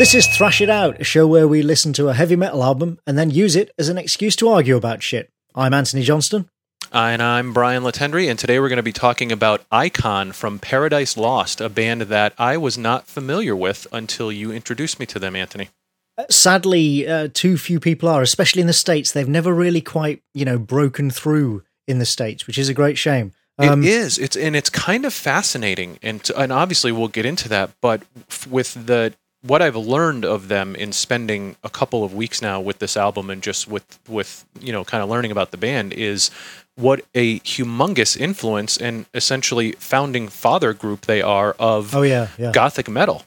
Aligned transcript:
This 0.00 0.14
is 0.14 0.26
Thrash 0.26 0.62
It 0.62 0.70
Out, 0.70 0.98
a 0.98 1.04
show 1.04 1.26
where 1.26 1.46
we 1.46 1.60
listen 1.60 1.92
to 1.92 2.08
a 2.08 2.14
heavy 2.14 2.34
metal 2.34 2.64
album 2.64 2.98
and 3.06 3.18
then 3.18 3.28
use 3.28 3.54
it 3.54 3.70
as 3.78 3.90
an 3.90 3.98
excuse 3.98 4.34
to 4.36 4.48
argue 4.48 4.74
about 4.74 5.02
shit. 5.02 5.30
I'm 5.54 5.74
Antony 5.74 6.02
Johnston. 6.02 6.48
And 6.90 7.20
I'm 7.20 7.52
Brian 7.52 7.82
LaTendre, 7.82 8.30
and 8.30 8.38
today 8.38 8.58
we're 8.58 8.70
going 8.70 8.78
to 8.78 8.82
be 8.82 8.94
talking 8.94 9.30
about 9.30 9.62
Icon 9.70 10.32
from 10.32 10.58
Paradise 10.58 11.18
Lost, 11.18 11.60
a 11.60 11.68
band 11.68 12.00
that 12.00 12.32
I 12.38 12.56
was 12.56 12.78
not 12.78 13.08
familiar 13.08 13.54
with 13.54 13.86
until 13.92 14.32
you 14.32 14.50
introduced 14.50 14.98
me 14.98 15.04
to 15.04 15.18
them, 15.18 15.36
Antony. 15.36 15.68
Uh, 16.16 16.24
sadly, 16.30 17.06
uh, 17.06 17.28
too 17.34 17.58
few 17.58 17.78
people 17.78 18.08
are, 18.08 18.22
especially 18.22 18.62
in 18.62 18.68
the 18.68 18.72
States. 18.72 19.12
They've 19.12 19.28
never 19.28 19.52
really 19.52 19.82
quite, 19.82 20.22
you 20.32 20.46
know, 20.46 20.58
broken 20.58 21.10
through 21.10 21.62
in 21.86 21.98
the 21.98 22.06
States, 22.06 22.46
which 22.46 22.56
is 22.56 22.70
a 22.70 22.74
great 22.74 22.96
shame. 22.96 23.32
Um, 23.58 23.84
it 23.84 23.90
is. 23.90 24.16
It's 24.16 24.34
and 24.34 24.56
it's 24.56 24.70
kind 24.70 25.04
of 25.04 25.12
fascinating, 25.12 25.98
and 26.00 26.26
and 26.34 26.50
obviously 26.52 26.90
we'll 26.90 27.08
get 27.08 27.26
into 27.26 27.50
that. 27.50 27.72
But 27.82 28.00
f- 28.30 28.46
with 28.46 28.86
the 28.86 29.12
what 29.42 29.62
I've 29.62 29.76
learned 29.76 30.24
of 30.24 30.48
them 30.48 30.74
in 30.74 30.92
spending 30.92 31.56
a 31.64 31.70
couple 31.70 32.04
of 32.04 32.14
weeks 32.14 32.42
now 32.42 32.60
with 32.60 32.78
this 32.78 32.96
album 32.96 33.30
and 33.30 33.42
just 33.42 33.68
with 33.68 33.98
with 34.08 34.44
you 34.60 34.72
know 34.72 34.84
kind 34.84 35.02
of 35.02 35.08
learning 35.08 35.30
about 35.30 35.50
the 35.50 35.56
band 35.56 35.92
is 35.92 36.30
what 36.76 37.04
a 37.14 37.40
humongous 37.40 38.16
influence 38.16 38.76
and 38.76 39.06
essentially 39.14 39.72
founding 39.72 40.28
father 40.28 40.72
group 40.72 41.02
they 41.02 41.22
are 41.22 41.54
of 41.58 41.94
oh 41.94 42.02
yeah, 42.02 42.28
yeah. 42.38 42.52
gothic 42.52 42.88
metal. 42.88 43.24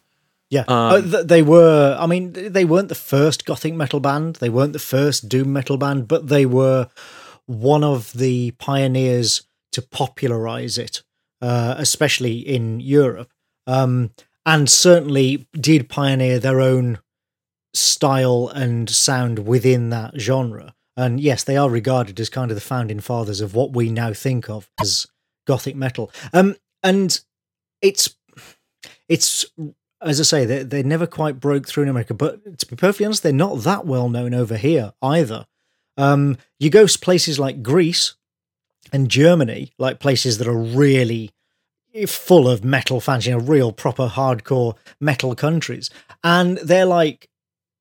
Yeah, 0.50 0.66
um, 0.68 1.12
uh, 1.16 1.24
they 1.24 1.42
were. 1.42 1.98
I 2.00 2.06
mean, 2.06 2.34
they 2.34 2.64
weren't 2.64 2.90
the 2.90 2.96
first 2.96 3.44
gothic 3.44 3.74
metal 3.74 4.00
band. 4.00 4.36
They 4.36 4.50
weren't 4.50 4.74
the 4.74 4.78
first 4.78 5.28
doom 5.28 5.52
metal 5.52 5.78
band, 5.78 6.08
but 6.08 6.28
they 6.28 6.46
were 6.46 6.90
one 7.48 7.84
of 7.84 8.14
the 8.14 8.52
pioneers 8.52 9.48
to 9.72 9.82
popularize 9.82 10.78
it, 10.78 11.02
uh, 11.42 11.74
especially 11.80 12.38
in 12.38 12.80
Europe, 12.80 13.32
um, 13.66 14.12
and 14.46 14.70
certainly 14.70 15.48
did 15.54 15.90
pioneer 15.90 16.40
their 16.40 16.60
own 16.60 17.00
style 17.74 18.50
and 18.50 18.90
sound 18.90 19.48
within 19.48 19.90
that 19.90 20.20
genre. 20.20 20.76
And 20.96 21.20
yes, 21.20 21.44
they 21.44 21.58
are 21.58 21.70
regarded 21.70 22.20
as 22.20 22.30
kind 22.30 22.52
of 22.52 22.56
the 22.56 22.62
founding 22.62 23.00
fathers 23.00 23.42
of 23.42 23.56
what 23.56 23.74
we 23.74 23.90
now 23.90 24.14
think 24.14 24.50
of 24.50 24.70
as 24.80 25.08
gothic 25.48 25.76
metal. 25.76 26.12
Um, 26.34 26.56
and 26.84 27.20
it's 27.82 28.16
it's 29.10 29.46
as 30.02 30.20
I 30.20 30.24
say, 30.24 30.46
they 30.46 30.64
they 30.64 30.84
never 30.84 31.08
quite 31.08 31.40
broke 31.40 31.68
through 31.68 31.84
in 31.84 31.90
America. 31.90 32.14
But 32.14 32.60
to 32.60 32.66
be 32.68 32.76
perfectly 32.76 33.06
honest, 33.06 33.24
they're 33.24 33.34
not 33.34 33.60
that 33.62 33.86
well 33.86 34.10
known 34.10 34.34
over 34.34 34.56
here 34.56 34.94
either. 35.02 35.48
Um, 35.98 36.38
you 36.60 36.70
go 36.70 36.86
to 36.86 37.00
places 37.00 37.40
like 37.40 37.64
Greece, 37.64 38.16
and 38.94 39.10
Germany, 39.10 39.74
like 39.78 40.00
places 40.00 40.38
that 40.38 40.48
are 40.48 40.58
really 40.58 41.32
full 42.08 42.48
of 42.48 42.64
metal 42.64 43.00
fans, 43.00 43.26
you 43.26 43.34
know, 43.34 43.40
real 43.40 43.72
proper 43.72 44.08
hardcore 44.08 44.76
metal 45.00 45.36
countries, 45.36 45.90
and 46.24 46.58
they're 46.58 46.86
like, 46.86 47.30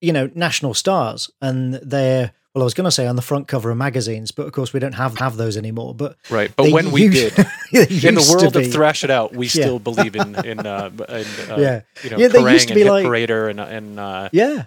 you 0.01 0.13
know, 0.13 0.31
national 0.35 0.75
stars, 0.75 1.31
and 1.41 1.75
they're 1.75 2.33
well, 2.55 2.63
I 2.63 2.65
was 2.65 2.75
going 2.75 2.85
to 2.85 2.91
say 2.91 3.07
on 3.07 3.17
the 3.17 3.23
front 3.23 3.49
cover 3.49 3.71
of 3.71 3.79
magazines, 3.79 4.31
but 4.31 4.47
of 4.47 4.53
course 4.53 4.75
we 4.75 4.81
don't 4.81 4.93
have 4.93 5.17
have 5.19 5.37
those 5.37 5.57
anymore. 5.57 5.95
But 5.95 6.17
right, 6.29 6.55
but 6.55 6.71
when 6.71 6.91
we 6.91 7.09
did 7.09 7.33
in 7.73 8.15
the 8.15 8.29
world 8.31 8.55
of 8.55 8.71
thrash 8.71 9.05
it 9.05 9.11
out, 9.11 9.35
we 9.35 9.49
still 9.49 9.75
yeah. 9.75 9.79
believe 9.79 10.17
in 10.17 10.45
in, 10.45 10.67
uh, 10.67 10.91
in 11.09 11.51
uh, 11.51 11.57
yeah, 11.59 11.81
you 12.05 12.11
know, 12.11 12.19
yeah, 12.19 12.29
they 12.29 12.53
used 12.53 12.69
to 12.69 12.75
be 12.75 12.85
like 12.85 13.07
Parader 13.07 13.49
and 13.49 13.59
and 13.59 13.99
uh, 13.99 14.29
yeah, 14.33 14.67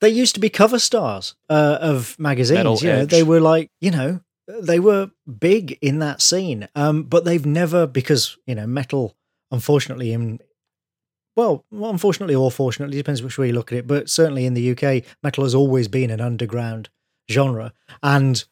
they 0.00 0.08
used 0.08 0.34
to 0.34 0.40
be 0.40 0.50
cover 0.50 0.80
stars 0.80 1.36
uh, 1.48 1.78
of 1.80 2.18
magazines. 2.18 2.58
Metal 2.58 2.78
you 2.78 2.88
know, 2.88 3.04
they 3.04 3.22
were 3.22 3.40
like 3.40 3.70
you 3.80 3.92
know 3.92 4.20
they 4.60 4.80
were 4.80 5.10
big 5.38 5.78
in 5.80 5.98
that 6.00 6.20
scene, 6.22 6.68
um, 6.74 7.04
but 7.04 7.24
they've 7.24 7.46
never 7.46 7.86
because 7.86 8.36
you 8.46 8.54
know 8.54 8.66
metal, 8.66 9.16
unfortunately, 9.50 10.12
in 10.12 10.40
well, 11.36 11.64
unfortunately 11.70 12.34
or 12.34 12.50
fortunately, 12.50 12.96
depends 12.96 13.22
which 13.22 13.38
way 13.38 13.48
you 13.48 13.52
look 13.52 13.72
at 13.72 13.78
it. 13.78 13.86
But 13.86 14.10
certainly 14.10 14.46
in 14.46 14.54
the 14.54 14.70
UK, 14.72 15.04
metal 15.22 15.44
has 15.44 15.54
always 15.54 15.88
been 15.88 16.10
an 16.10 16.20
underground 16.20 16.88
genre, 17.30 17.72
and 18.02 18.44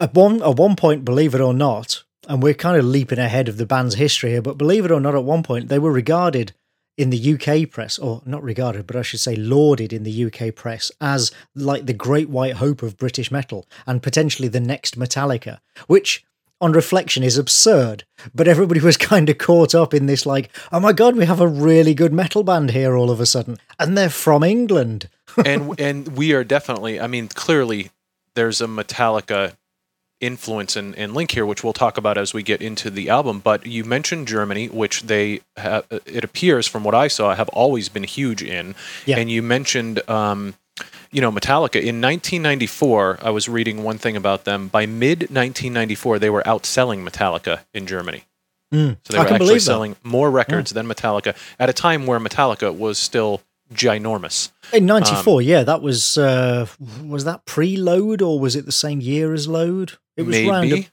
at 0.00 0.14
one 0.14 0.42
at 0.42 0.56
one 0.56 0.76
point, 0.76 1.04
believe 1.04 1.34
it 1.34 1.40
or 1.40 1.54
not, 1.54 2.04
and 2.28 2.42
we're 2.42 2.54
kind 2.54 2.76
of 2.76 2.84
leaping 2.84 3.18
ahead 3.18 3.48
of 3.48 3.56
the 3.56 3.66
band's 3.66 3.94
history 3.94 4.30
here, 4.30 4.42
but 4.42 4.58
believe 4.58 4.84
it 4.84 4.90
or 4.90 5.00
not, 5.00 5.14
at 5.14 5.24
one 5.24 5.42
point 5.42 5.68
they 5.68 5.78
were 5.78 5.92
regarded 5.92 6.52
in 6.96 7.10
the 7.10 7.34
UK 7.34 7.70
press, 7.70 7.98
or 7.98 8.22
not 8.24 8.42
regarded, 8.42 8.86
but 8.86 8.96
I 8.96 9.02
should 9.02 9.20
say 9.20 9.36
lauded 9.36 9.92
in 9.92 10.02
the 10.02 10.24
UK 10.24 10.54
press 10.54 10.90
as 11.00 11.30
like 11.54 11.86
the 11.86 11.92
great 11.92 12.30
white 12.30 12.54
hope 12.54 12.82
of 12.82 12.96
British 12.96 13.30
metal 13.30 13.66
and 13.86 14.02
potentially 14.02 14.48
the 14.48 14.60
next 14.60 14.98
Metallica, 14.98 15.58
which 15.86 16.24
on 16.60 16.72
reflection 16.72 17.22
is 17.22 17.36
absurd. 17.36 18.04
But 18.34 18.48
everybody 18.48 18.80
was 18.80 18.96
kind 18.96 19.28
of 19.28 19.38
caught 19.38 19.74
up 19.74 19.92
in 19.92 20.06
this, 20.06 20.24
like, 20.24 20.50
oh 20.72 20.80
my 20.80 20.92
god, 20.92 21.16
we 21.16 21.26
have 21.26 21.40
a 21.40 21.48
really 21.48 21.94
good 21.94 22.12
metal 22.12 22.42
band 22.42 22.70
here 22.70 22.96
all 22.96 23.10
of 23.10 23.20
a 23.20 23.26
sudden, 23.26 23.58
and 23.78 23.96
they're 23.96 24.08
from 24.08 24.42
England. 24.42 25.08
and 25.44 25.78
and 25.78 26.16
we 26.16 26.32
are 26.32 26.44
definitely, 26.44 26.98
I 27.00 27.06
mean, 27.06 27.28
clearly 27.28 27.90
there's 28.34 28.60
a 28.60 28.66
Metallica 28.66 29.56
influence 30.20 30.76
and, 30.76 30.94
and 30.96 31.14
link 31.14 31.32
here, 31.32 31.44
which 31.44 31.62
we'll 31.62 31.72
talk 31.72 31.98
about 31.98 32.16
as 32.16 32.32
we 32.32 32.42
get 32.42 32.62
into 32.62 32.90
the 32.90 33.08
album. 33.08 33.40
But 33.40 33.66
you 33.66 33.84
mentioned 33.84 34.28
Germany, 34.28 34.68
which 34.68 35.02
they 35.02 35.40
have, 35.56 35.86
it 35.90 36.24
appears 36.24 36.66
from 36.66 36.84
what 36.84 36.94
I 36.94 37.08
saw 37.08 37.34
have 37.34 37.48
always 37.50 37.88
been 37.88 38.04
huge 38.04 38.42
in. 38.42 38.74
Yeah. 39.04 39.18
And 39.18 39.30
you 39.30 39.42
mentioned, 39.42 40.08
um, 40.08 40.54
you 41.10 41.20
know, 41.20 41.30
Metallica 41.30 41.80
in 41.80 42.00
1994. 42.00 43.20
I 43.22 43.30
was 43.30 43.48
reading 43.48 43.82
one 43.82 43.98
thing 43.98 44.16
about 44.16 44.44
them. 44.44 44.68
By 44.68 44.86
mid 44.86 45.20
1994, 45.20 46.18
they 46.18 46.30
were 46.30 46.42
outselling 46.42 47.08
Metallica 47.08 47.60
in 47.72 47.86
Germany. 47.86 48.24
Mm, 48.74 48.96
so 49.04 49.12
they 49.12 49.18
were 49.18 49.28
actually 49.28 49.58
selling 49.60 49.96
more 50.02 50.30
records 50.30 50.72
yeah. 50.72 50.82
than 50.82 50.88
Metallica 50.88 51.36
at 51.58 51.68
a 51.68 51.72
time 51.72 52.06
where 52.06 52.18
Metallica 52.18 52.76
was 52.76 52.98
still 52.98 53.40
ginormous. 53.72 54.50
In 54.72 54.86
'94, 54.86 55.40
um, 55.40 55.46
yeah, 55.46 55.62
that 55.62 55.82
was 55.82 56.18
uh, 56.18 56.66
was 57.04 57.24
that 57.24 57.44
pre-load 57.44 58.22
or 58.22 58.38
was 58.38 58.56
it 58.56 58.66
the 58.66 58.72
same 58.72 59.00
year 59.00 59.32
as 59.32 59.48
load? 59.48 59.94
It 60.16 60.22
was 60.22 60.36
maybe. 60.36 60.50
Round 60.50 60.90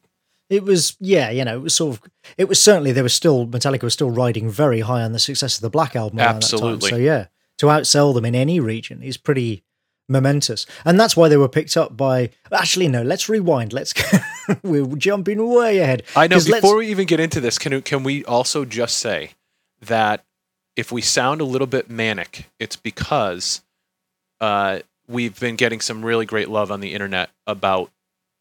it 0.54 0.64
was 0.64 0.96
yeah, 1.00 1.30
you 1.30 1.44
know, 1.44 1.56
it 1.56 1.62
was 1.62 1.74
sort 1.74 1.96
of 1.96 2.12
it 2.38 2.48
was 2.48 2.62
certainly 2.62 2.92
there 2.92 3.04
was 3.04 3.14
still 3.14 3.48
Metallica 3.48 3.84
was 3.84 3.94
still 3.94 4.12
riding 4.12 4.50
very 4.50 4.82
high 4.82 5.02
on 5.02 5.12
the 5.12 5.20
success 5.20 5.56
of 5.56 5.62
the 5.62 5.70
Black 5.70 5.96
album. 5.96 6.20
Absolutely. 6.20 6.90
So 6.90 6.96
yeah, 6.98 7.28
to 7.58 7.68
outsell 7.68 8.14
them 8.14 8.26
in 8.26 8.36
any 8.36 8.60
region 8.60 9.02
is 9.02 9.18
pretty 9.18 9.64
momentous, 10.08 10.66
and 10.86 11.00
that's 11.00 11.18
why 11.18 11.28
they 11.28 11.38
were 11.38 11.50
picked 11.50 11.76
up 11.78 11.98
by. 11.98 12.30
Actually, 12.52 12.88
no. 12.88 13.02
Let's 13.02 13.30
rewind. 13.30 13.74
Let's 13.74 13.94
go 13.94 14.04
we're 14.64 14.86
jumping 14.96 15.48
way 15.48 15.80
ahead. 15.80 16.04
I 16.16 16.28
know. 16.28 16.38
Before 16.38 16.78
we 16.78 16.88
even 16.88 17.08
get 17.08 17.20
into 17.20 17.42
this, 17.42 17.58
can 17.58 17.82
can 17.82 18.04
we 18.04 18.24
also 18.26 18.66
just 18.66 18.98
say 18.98 19.32
that 19.82 20.24
if 20.76 20.92
we 20.92 21.02
sound 21.02 21.42
a 21.42 21.46
little 21.46 21.68
bit 21.68 21.90
manic, 21.90 22.50
it's 22.60 22.76
because 22.76 23.62
uh, 24.42 24.80
we've 25.08 25.40
been 25.40 25.56
getting 25.56 25.80
some 25.80 26.04
really 26.04 26.26
great 26.26 26.50
love 26.50 26.72
on 26.72 26.80
the 26.80 26.94
internet 26.94 27.30
about 27.46 27.92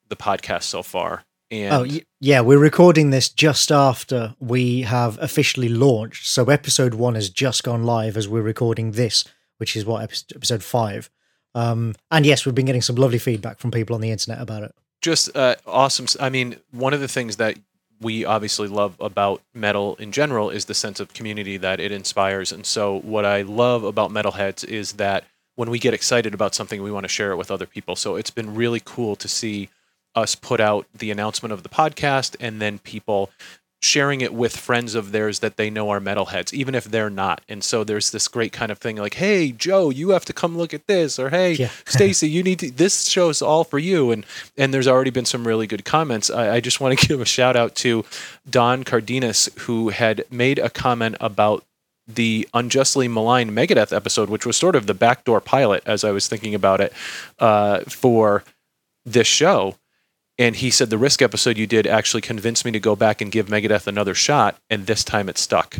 the 0.09 0.17
podcast 0.17 0.65
so 0.65 0.83
far. 0.83 1.25
And 1.51 1.73
oh 1.75 2.01
yeah, 2.19 2.41
we're 2.41 2.59
recording 2.59 3.11
this 3.11 3.29
just 3.29 3.71
after 3.71 4.35
we 4.41 4.83
have 4.83 5.19
officially 5.21 5.69
launched. 5.69 6.27
So 6.27 6.47
episode 6.47 6.95
one 6.95 7.15
has 7.15 7.29
just 7.29 7.63
gone 7.63 7.85
live 7.85 8.17
as 8.17 8.27
we're 8.27 8.41
recording 8.41 8.93
this, 8.93 9.25
which 9.59 9.77
is 9.77 9.85
what 9.85 10.03
episode 10.03 10.65
five. 10.65 11.11
Um, 11.55 11.95
and 12.11 12.25
yes, 12.25 12.47
we've 12.47 12.55
been 12.55 12.65
getting 12.65 12.81
some 12.81 12.97
lovely 12.97 13.19
feedback 13.19 13.59
from 13.59 13.71
people 13.71 13.95
on 13.95 14.01
the 14.01 14.11
internet 14.11 14.41
about 14.41 14.63
it. 14.63 14.75
Just 15.03 15.37
uh, 15.37 15.57
awesome. 15.67 16.07
I 16.19 16.31
mean, 16.31 16.57
one 16.71 16.95
of 16.95 17.01
the 17.01 17.09
things 17.09 17.37
that 17.37 17.59
we 18.03 18.25
obviously 18.25 18.69
love 18.69 18.97
about 19.01 19.43
metal 19.55 19.97
in 19.97 20.13
general 20.13 20.51
is 20.51 20.67
the 20.67 20.75
sense 20.75 21.01
of 21.01 21.15
community 21.15 21.57
that 21.57 21.81
it 21.81 21.93
inspires. 21.93 22.53
And 22.53 22.67
so, 22.67 23.01
what 23.01 23.25
I 23.25 23.43
love 23.43 23.85
about 23.85 24.11
metalheads 24.11 24.65
is 24.65 24.95
that 24.95 25.25
when 25.55 25.71
we 25.71 25.79
get 25.79 25.95
excited 25.95 26.35
about 26.35 26.55
something, 26.55 26.83
we 26.83 26.91
want 26.91 27.05
to 27.05 27.09
share 27.09 27.33
it 27.33 27.37
with 27.37 27.51
other 27.51 27.67
people. 27.67 27.97
So, 27.97 28.17
it's 28.17 28.31
been 28.31 28.55
really 28.55 28.81
cool 28.85 29.17
to 29.17 29.29
see 29.29 29.69
us 30.15 30.35
put 30.35 30.61
out 30.61 30.87
the 30.95 31.11
announcement 31.11 31.53
of 31.53 31.63
the 31.63 31.69
podcast 31.69 32.37
and 32.39 32.61
then 32.61 32.79
people 32.79 33.31
sharing 33.83 34.21
it 34.21 34.33
with 34.33 34.57
friends 34.57 34.95
of 34.95 35.11
theirs 35.11 35.41
that 35.41 35.57
they 35.57 35.69
know 35.69 35.91
are 35.91 36.01
metalheads, 36.01 36.53
even 36.53 36.75
if 36.75 36.85
they're 36.85 37.11
not. 37.11 37.41
And 37.49 37.65
so 37.65 37.83
there's 37.83 38.13
this 38.13 38.29
great 38.29 38.53
kind 38.53 38.71
of 38.71 38.79
thing 38.79 38.97
like, 38.97 39.15
hey, 39.15 39.51
Joe, 39.51 39.91
you 39.91 40.11
have 40.11 40.25
to 40.27 40.33
come 40.33 40.57
look 40.57 40.73
at 40.73 40.87
this, 40.87 41.19
or 41.19 41.31
hey, 41.31 41.55
yeah. 41.55 41.71
Stacy, 41.85 42.29
you 42.29 42.45
need 42.45 42.61
to 42.61 42.71
this 42.71 43.07
show's 43.09 43.43
all 43.43 43.65
for 43.65 43.81
you. 43.81 44.13
And 44.13 44.25
and 44.57 44.73
there's 44.73 44.87
already 44.87 45.11
been 45.11 45.25
some 45.25 45.47
really 45.47 45.67
good 45.67 45.85
comments. 45.85 46.31
I, 46.31 46.57
I 46.57 46.61
just 46.61 46.81
want 46.81 46.99
to 46.99 47.07
give 47.09 47.21
a 47.21 47.27
shout 47.27 47.57
out 47.57 47.75
to 47.77 48.05
Don 48.49 48.85
Cardenas, 48.85 49.51
who 49.61 49.89
had 49.89 50.25
made 50.31 50.61
a 50.61 50.71
comment 50.71 51.17
about 51.21 51.65
the 52.07 52.49
unjustly 52.55 53.09
maligned 53.09 53.51
Megadeth 53.51 53.95
episode, 53.95 54.29
which 54.31 54.47
was 54.47 54.57
sort 54.57 54.77
of 54.77 54.87
the 54.87 54.95
backdoor 54.95 55.41
pilot 55.41 55.83
as 55.87 56.05
I 56.05 56.13
was 56.13 56.29
thinking 56.29 56.55
about 56.55 56.81
it 56.81 56.93
uh, 57.39 57.81
for 57.81 58.45
this 59.05 59.27
show 59.27 59.77
and 60.43 60.57
he 60.57 60.71
said 60.71 60.91
the 60.91 60.99
risk 60.99 61.23
episode 61.23 61.57
you 61.57 61.69
did 61.69 61.87
actually 61.87 62.21
convinced 62.21 62.65
me 62.65 62.73
to 62.73 62.81
go 62.81 62.97
back 62.97 63.21
and 63.21 63.31
give 63.31 63.47
Megadeth 63.47 63.87
another 63.87 64.13
shot, 64.13 64.59
and 64.69 64.87
this 64.87 65.05
time 65.05 65.29
it 65.29 65.39
stuck. 65.39 65.79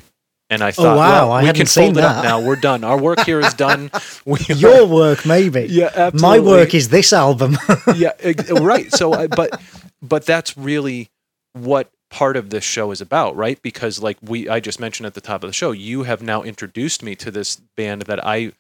And 0.49 0.63
I 0.63 0.69
oh, 0.69 0.73
thought, 0.73 0.95
oh, 0.95 0.97
wow, 0.97 1.29
well, 1.29 1.33
I 1.33 1.43
we 1.43 1.53
can 1.53 1.67
fold 1.67 1.99
it 1.99 2.05
up 2.05 2.23
now. 2.23 2.41
We're 2.41 2.57
done. 2.57 2.85
Our 2.85 3.01
work 3.01 3.21
here 3.21 3.41
is 3.41 3.55
done. 3.55 3.91
Your 4.47 4.87
work, 4.87 5.27
maybe. 5.27 5.63
Yeah, 5.69 5.87
absolutely. 5.87 6.21
My 6.21 6.39
work 6.39 6.75
is 6.75 6.91
this 6.91 7.13
album. 7.13 7.59
yeah, 7.97 8.13
right. 8.51 8.93
So, 8.93 9.27
but 9.29 9.61
but 10.01 10.27
that's 10.27 10.57
really 10.57 11.11
what 11.55 11.91
part 12.11 12.37
of 12.37 12.51
this 12.51 12.63
show 12.63 12.93
is 12.93 13.01
about, 13.01 13.35
right? 13.35 13.61
Because 13.63 14.01
like 14.01 14.19
we, 14.23 14.49
I 14.49 14.61
just 14.61 14.79
mentioned 14.79 15.07
at 15.07 15.15
the 15.15 15.21
top 15.21 15.43
of 15.43 15.49
the 15.49 15.55
show, 15.55 15.73
you 15.73 16.05
have 16.05 16.23
now 16.23 16.43
introduced 16.43 17.03
me 17.03 17.17
to 17.17 17.33
this 17.33 17.57
band 17.77 18.03
that 18.03 18.25
I 18.25 18.53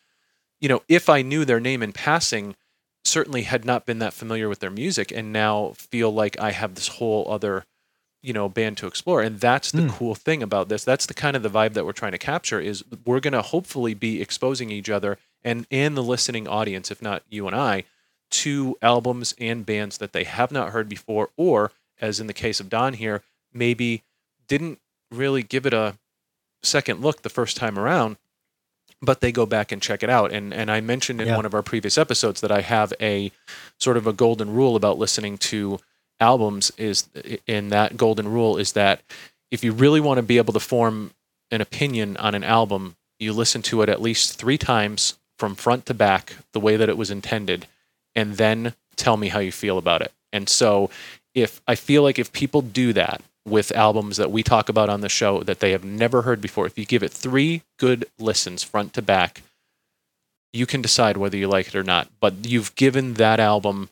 you 0.61 0.69
know, 0.69 0.83
if 0.89 1.09
I 1.09 1.23
knew 1.23 1.45
their 1.45 1.61
name 1.61 1.83
in 1.83 1.93
passing, 1.93 2.55
certainly 3.05 3.43
had 3.43 3.65
not 3.65 3.85
been 3.87 3.99
that 3.99 4.13
familiar 4.13 4.49
with 4.49 4.61
their 4.61 4.71
music 4.71 5.11
and 5.11 5.33
now 5.33 5.73
feel 5.77 6.13
like 6.13 6.39
I 6.41 6.53
have 6.53 6.75
this 6.75 6.89
whole 6.89 7.27
other 7.31 7.65
you 8.23 8.33
know 8.33 8.49
band 8.49 8.77
to 8.79 8.87
explore 8.87 9.21
and 9.21 9.41
that's 9.41 9.73
the 9.73 9.83
Mm. 9.83 9.91
cool 9.91 10.15
thing 10.15 10.43
about 10.43 10.69
this 10.69 10.85
that's 10.85 11.07
the 11.07 11.15
kind 11.15 11.37
of 11.37 11.43
the 11.43 11.51
vibe 11.51 11.73
that 11.73 11.85
we're 11.85 11.93
trying 11.93 12.13
to 12.13 12.19
capture 12.19 12.61
is 12.61 12.85
we're 13.05 13.19
going 13.19 13.33
to 13.33 13.43
hopefully 13.43 13.95
be 13.95 14.23
exposing 14.23 14.71
each 14.71 14.89
other 14.89 15.19
and 15.43 15.67
and 15.73 15.97
the 15.97 16.03
listening 16.05 16.47
audience 16.47 16.91
if 16.93 17.03
not 17.03 17.25
you 17.29 17.47
and 17.49 17.57
I 17.57 17.83
to 18.31 18.79
albums 18.81 19.35
and 19.41 19.67
bands 19.67 19.99
that 19.99 20.13
they 20.13 20.23
have 20.25 20.53
not 20.53 20.71
heard 20.71 20.89
before 20.89 21.31
or 21.37 21.73
as 22.01 22.21
in 22.21 22.29
the 22.29 22.33
case 22.33 22.61
of 22.61 22.69
Don 22.69 22.95
here 22.95 23.23
maybe 23.53 24.05
didn't 24.47 24.79
really 25.11 25.43
give 25.43 25.67
it 25.67 25.75
a 25.75 25.99
second 26.63 27.01
look 27.01 27.23
the 27.23 27.29
first 27.29 27.57
time 27.57 27.77
around 27.77 28.17
but 29.05 29.21
they 29.21 29.33
go 29.33 29.45
back 29.45 29.73
and 29.73 29.83
check 29.83 30.03
it 30.03 30.09
out 30.11 30.33
and 30.33 30.55
and 30.55 30.71
I 30.71 30.81
mentioned 30.81 31.21
in 31.21 31.29
Yeah. 31.29 31.37
one 31.37 31.45
of 31.47 31.55
our 31.55 31.63
previous 31.63 31.99
episodes 31.99 32.41
that 32.41 32.53
I 32.53 32.61
have 32.63 32.93
a 33.01 33.33
sort 33.79 33.97
of 33.97 34.07
a 34.07 34.13
golden 34.13 34.53
rule 34.55 34.77
about 34.77 34.99
listening 34.99 35.37
to 35.39 35.81
albums 36.21 36.71
is 36.79 37.09
in 37.47 37.69
that 37.71 37.97
golden 37.97 38.29
rule 38.29 38.57
is 38.57 38.73
that 38.73 39.03
if 39.51 39.65
you 39.65 39.73
really 39.73 40.01
want 40.01 40.19
to 40.19 40.23
be 40.23 40.39
able 40.39 40.53
to 40.53 40.61
form 40.61 41.11
an 41.51 41.61
opinion 41.61 42.17
on 42.19 42.35
an 42.35 42.45
album 42.45 42.97
you 43.19 43.33
listen 43.33 43.61
to 43.63 43.83
it 43.83 43.89
at 43.89 44.01
least 44.01 44.39
3 44.39 44.57
times 44.57 45.19
from 45.39 45.55
front 45.57 45.87
to 45.87 45.95
back 45.95 46.37
the 46.53 46.61
way 46.61 46.77
that 46.77 46.89
it 46.89 46.97
was 46.97 47.11
intended 47.11 47.67
and 48.15 48.37
then 48.37 48.75
tell 48.97 49.17
me 49.17 49.29
how 49.29 49.41
you 49.41 49.51
feel 49.53 49.79
about 49.79 50.01
it 50.01 50.13
and 50.33 50.49
so 50.49 50.89
if 51.35 51.61
I 51.67 51.75
feel 51.75 52.03
like 52.03 52.19
if 52.19 52.31
people 52.33 52.63
do 52.63 52.93
that 52.93 53.21
with 53.47 53.73
albums 53.73 54.17
that 54.17 54.31
we 54.31 54.43
talk 54.43 54.69
about 54.69 54.89
on 54.89 55.01
the 55.01 55.09
show 55.09 55.43
that 55.43 55.61
they 55.61 55.73
have 55.73 55.85
never 55.85 56.23
heard 56.23 56.41
before. 56.41 56.67
If 56.67 56.79
you 56.79 56.85
give 56.85 57.03
it 57.03 57.13
3 57.13 57.63
good 57.79 58.05
listens 58.19 58.63
front 58.63 58.93
to 58.95 59.03
back 59.03 59.43
you 60.53 60.67
can 60.67 60.83
decide 60.83 61.17
whether 61.17 61.37
you 61.37 61.49
like 61.49 61.69
it 61.69 61.75
or 61.75 61.83
not. 61.83 62.09
But 62.21 62.47
you've 62.47 62.75
given 62.75 63.15
that 63.15 63.41
album 63.41 63.89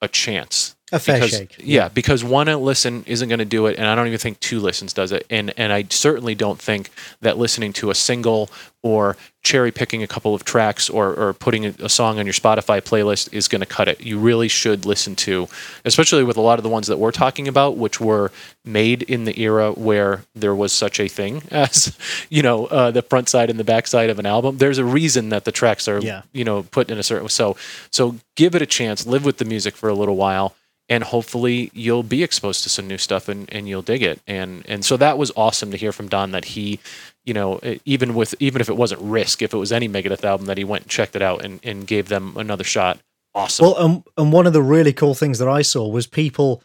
a 0.00 0.08
chance 0.08 0.76
A 0.92 0.98
fair 0.98 1.16
because, 1.16 1.30
shake. 1.30 1.56
Yeah, 1.58 1.88
because 1.88 2.22
one 2.22 2.46
listen 2.62 3.02
isn't 3.06 3.28
going 3.28 3.38
to 3.38 3.44
do 3.46 3.66
it, 3.66 3.78
and 3.78 3.86
I 3.86 3.94
don't 3.94 4.06
even 4.06 4.18
think 4.18 4.38
two 4.40 4.60
listens 4.60 4.92
does 4.92 5.10
it. 5.10 5.26
And 5.30 5.52
and 5.56 5.72
I 5.72 5.84
certainly 5.88 6.34
don't 6.34 6.60
think 6.60 6.90
that 7.22 7.38
listening 7.38 7.72
to 7.74 7.90
a 7.90 7.94
single 7.94 8.50
or 8.82 9.16
cherry 9.42 9.70
picking 9.70 10.02
a 10.02 10.06
couple 10.06 10.34
of 10.34 10.44
tracks 10.44 10.90
or 10.90 11.14
or 11.14 11.32
putting 11.32 11.64
a, 11.66 11.74
a 11.80 11.88
song 11.88 12.18
on 12.18 12.26
your 12.26 12.32
Spotify 12.34 12.80
playlist 12.82 13.32
is 13.32 13.48
going 13.48 13.60
to 13.60 13.66
cut 13.66 13.88
it. 13.88 14.02
You 14.02 14.18
really 14.18 14.48
should 14.48 14.84
listen 14.84 15.16
to, 15.16 15.48
especially 15.84 16.24
with 16.24 16.36
a 16.36 16.40
lot 16.42 16.58
of 16.58 16.62
the 16.62 16.68
ones 16.68 16.88
that 16.88 16.98
we're 16.98 17.10
talking 17.12 17.48
about, 17.48 17.76
which 17.76 18.00
were 18.00 18.30
made 18.64 19.02
in 19.02 19.24
the 19.24 19.40
era 19.40 19.72
where 19.72 20.22
there 20.34 20.54
was 20.54 20.72
such 20.72 21.00
a 21.00 21.08
thing 21.08 21.42
as 21.50 21.96
you 22.28 22.42
know 22.42 22.66
uh, 22.66 22.90
the 22.90 23.02
front 23.02 23.28
side 23.30 23.48
and 23.48 23.58
the 23.58 23.64
back 23.64 23.86
side 23.86 24.10
of 24.10 24.18
an 24.18 24.26
album. 24.26 24.58
There's 24.58 24.78
a 24.78 24.84
reason 24.84 25.30
that 25.30 25.44
the 25.46 25.52
tracks 25.52 25.88
are 25.88 26.00
Yeah. 26.00 26.22
you 26.32 26.44
know 26.44 26.64
put 26.64 26.90
in 26.90 26.98
a 26.98 27.02
certain 27.02 27.28
so 27.30 27.56
so 27.90 28.16
give 28.36 28.54
it 28.54 28.60
a 28.62 28.66
chance 28.66 29.06
live 29.06 29.24
with 29.24 29.38
the 29.38 29.44
music 29.44 29.74
for 29.76 29.88
a 29.88 29.94
little 29.94 30.16
while 30.16 30.54
and 30.92 31.02
hopefully 31.02 31.70
you'll 31.72 32.02
be 32.02 32.22
exposed 32.22 32.62
to 32.62 32.68
some 32.68 32.86
new 32.86 32.98
stuff 32.98 33.26
and, 33.26 33.50
and 33.50 33.66
you'll 33.66 33.80
dig 33.80 34.02
it. 34.02 34.20
And 34.26 34.62
and 34.68 34.84
so 34.84 34.98
that 34.98 35.16
was 35.16 35.32
awesome 35.36 35.70
to 35.70 35.78
hear 35.78 35.90
from 35.90 36.06
don 36.08 36.32
that 36.32 36.44
he 36.44 36.80
you 37.24 37.32
know 37.32 37.60
even 37.86 38.14
with 38.14 38.34
even 38.40 38.60
if 38.60 38.68
it 38.68 38.76
wasn't 38.76 39.00
risk 39.00 39.40
if 39.40 39.54
it 39.54 39.56
was 39.56 39.72
any 39.72 39.88
megadeth 39.88 40.22
album 40.22 40.46
that 40.48 40.58
he 40.58 40.64
went 40.64 40.84
and 40.84 40.90
checked 40.90 41.16
it 41.16 41.22
out 41.22 41.42
and, 41.42 41.60
and 41.64 41.86
gave 41.86 42.08
them 42.08 42.36
another 42.36 42.62
shot. 42.62 42.98
Awesome. 43.34 43.64
Well, 43.64 43.78
um, 43.78 44.04
and 44.18 44.32
one 44.34 44.46
of 44.46 44.52
the 44.52 44.62
really 44.62 44.92
cool 44.92 45.14
things 45.14 45.38
that 45.38 45.48
I 45.48 45.62
saw 45.62 45.88
was 45.88 46.06
people 46.06 46.62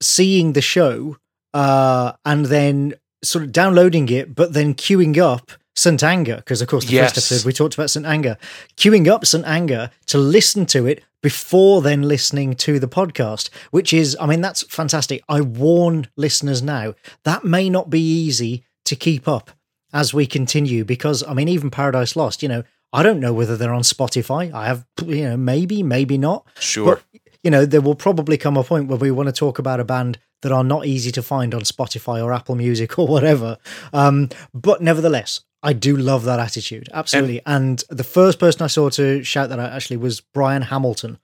seeing 0.00 0.54
the 0.54 0.60
show 0.60 1.16
uh, 1.54 2.14
and 2.24 2.46
then 2.46 2.94
sort 3.22 3.44
of 3.44 3.52
downloading 3.52 4.08
it, 4.08 4.34
but 4.34 4.52
then 4.52 4.74
queuing 4.74 5.16
up 5.18 5.52
St. 5.74 6.02
Anger, 6.02 6.36
because 6.36 6.60
of 6.60 6.68
course 6.68 6.84
the 6.84 6.92
Yes. 6.94 7.14
first 7.14 7.32
episode 7.32 7.46
we 7.46 7.52
talked 7.52 7.74
about 7.74 7.90
St. 7.90 8.04
Anger, 8.04 8.36
queuing 8.76 9.08
up 9.08 9.24
St. 9.24 9.44
Anger 9.46 9.90
to 10.06 10.18
listen 10.18 10.66
to 10.66 10.86
it 10.86 11.02
before 11.22 11.80
then 11.82 12.02
listening 12.02 12.54
to 12.56 12.78
the 12.78 12.88
podcast, 12.88 13.48
which 13.70 13.92
is, 13.92 14.16
I 14.20 14.26
mean, 14.26 14.40
that's 14.40 14.62
fantastic. 14.64 15.22
I 15.28 15.40
warn 15.40 16.08
listeners 16.16 16.62
now 16.62 16.94
that 17.24 17.44
may 17.44 17.70
not 17.70 17.88
be 17.90 18.00
easy 18.00 18.64
to 18.86 18.96
keep 18.96 19.28
up 19.28 19.50
as 19.94 20.12
we 20.12 20.26
continue 20.26 20.84
because, 20.84 21.22
I 21.26 21.32
mean, 21.32 21.48
even 21.48 21.70
Paradise 21.70 22.16
Lost, 22.16 22.42
you 22.42 22.48
know, 22.48 22.64
I 22.92 23.02
don't 23.02 23.20
know 23.20 23.32
whether 23.32 23.56
they're 23.56 23.72
on 23.72 23.82
Spotify. 23.82 24.52
I 24.52 24.66
have, 24.66 24.84
you 25.06 25.24
know, 25.24 25.36
maybe, 25.36 25.82
maybe 25.82 26.18
not. 26.18 26.44
sure 26.58 26.96
But 26.96 27.20
you 27.42 27.50
know, 27.50 27.64
there 27.66 27.80
will 27.80 27.94
probably 27.96 28.36
come 28.36 28.56
a 28.56 28.62
point 28.62 28.88
where 28.88 28.98
we 28.98 29.10
want 29.10 29.28
to 29.28 29.32
talk 29.32 29.58
about 29.58 29.80
a 29.80 29.84
band 29.84 30.18
that 30.42 30.52
are 30.52 30.64
not 30.64 30.86
easy 30.86 31.10
to 31.12 31.22
find 31.22 31.54
on 31.54 31.62
Spotify 31.62 32.22
or 32.22 32.32
Apple 32.32 32.54
Music 32.54 32.98
or 32.98 33.08
whatever. 33.08 33.58
Um, 33.92 34.28
but 34.52 34.82
nevertheless, 34.82 35.40
I 35.62 35.72
do 35.72 35.96
love 35.96 36.24
that 36.24 36.40
attitude, 36.40 36.88
absolutely. 36.92 37.40
And, 37.46 37.82
the 37.88 38.04
first 38.04 38.38
person 38.38 38.62
I 38.62 38.66
saw 38.66 38.90
to 38.90 39.22
shout 39.22 39.48
that 39.48 39.60
out 39.60 39.72
actually 39.72 39.96
was 39.96 40.20
Brian 40.20 40.62
Hamilton, 40.62 41.18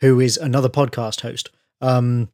who 0.00 0.20
is 0.20 0.36
another 0.36 0.68
podcast 0.68 1.20
host. 1.20 1.50
Um, 1.80 2.30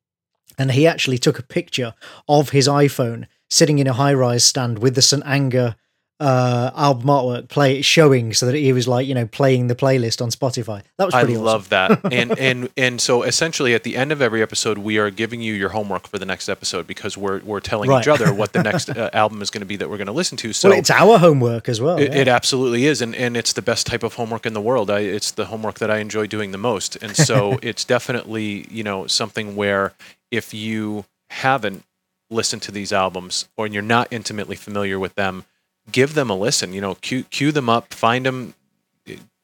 and 0.59 0.73
he 0.73 0.87
actually 0.87 1.19
took 1.19 1.39
a 1.39 1.43
picture 1.43 1.95
of 2.29 2.51
his 2.51 2.67
iPhone 2.67 3.27
sitting 3.49 3.79
in 3.79 3.87
a 3.87 3.93
high-rise 3.93 4.45
stand 4.45 4.79
with 4.79 4.95
the 4.95 5.03
St. 5.03 5.23
Anger 5.27 5.77
uh, 6.21 6.71
album 6.77 7.07
artwork 7.07 7.49
play 7.49 7.81
showing, 7.83 8.33
so 8.35 8.47
that 8.47 8.55
he 8.55 8.73
was 8.73 8.87
like, 8.87 9.07
you 9.07 9.15
know, 9.15 9.27
playing 9.27 9.69
the 9.69 9.75
playlist 9.75 10.21
on 10.21 10.29
Spotify. 10.31 10.83
That 10.99 11.07
was 11.07 11.15
I 11.15 11.21
pretty 11.23 11.35
awesome. 11.37 11.45
love 11.47 11.69
that. 11.71 12.01
And 12.13 12.39
and 12.39 12.69
and 12.77 13.01
so 13.01 13.23
essentially 13.23 13.75
at 13.75 13.83
the 13.85 13.97
end 13.97 14.13
of 14.13 14.21
every 14.21 14.43
episode 14.43 14.79
we 14.79 14.99
are 14.99 15.11
giving 15.11 15.41
you 15.41 15.55
your 15.55 15.71
homework 15.71 16.07
for 16.07 16.19
the 16.19 16.27
next 16.27 16.49
episode 16.49 16.87
because 16.87 17.17
we're 17.17 17.41
we're 17.41 17.61
telling 17.61 17.89
Right. 17.89 18.03
each 18.03 18.09
other 18.09 18.35
what 18.35 18.53
the 18.53 18.63
next 18.63 18.91
uh, 18.97 19.09
album 19.13 19.41
is 19.43 19.49
going 19.51 19.61
to 19.63 19.67
be 19.67 19.77
that 19.77 19.89
we're 19.89 19.97
going 19.97 20.07
to 20.09 20.13
listen 20.13 20.37
to. 20.39 20.53
So 20.53 20.69
well, 20.69 20.79
it's 20.79 20.91
our 20.91 21.19
homework 21.19 21.69
as 21.69 21.81
well. 21.81 21.99
It, 21.99 22.13
yeah. 22.13 22.21
it 22.21 22.29
absolutely 22.29 22.85
is, 22.87 23.01
and, 23.01 23.15
and 23.15 23.37
it's 23.37 23.53
the 23.55 23.63
best 23.63 23.87
type 23.87 24.03
of 24.03 24.15
homework 24.15 24.45
in 24.45 24.53
the 24.53 24.61
world. 24.61 24.91
I, 24.91 25.01
it's 25.01 25.31
the 25.31 25.47
homework 25.47 25.79
that 25.79 25.91
I 25.91 25.99
enjoy 25.99 26.27
doing 26.27 26.51
the 26.53 26.59
most, 26.59 26.97
and 26.97 27.17
so 27.17 27.59
it's 27.63 27.85
definitely 27.85 28.67
you 28.71 28.83
know 28.85 29.07
something 29.07 29.57
where 29.57 29.95
if 30.31 30.53
you 30.53 31.05
haven't 31.31 31.85
listened 32.29 32.63
to 32.63 32.73
these 32.73 32.93
albums 32.93 33.49
or 33.57 33.67
you're 33.67 33.83
not 33.83 34.07
intimately 34.11 34.57
familiar 34.57 34.99
with 34.99 35.15
them, 35.15 35.45
give 35.93 36.15
them 36.15 36.31
a 36.31 36.37
listen. 36.37 36.73
You 36.73 36.81
know, 36.81 36.95
cue, 36.97 37.25
cue 37.25 37.53
them 37.53 37.69
up, 37.69 37.93
find 37.95 38.27
them. 38.27 38.55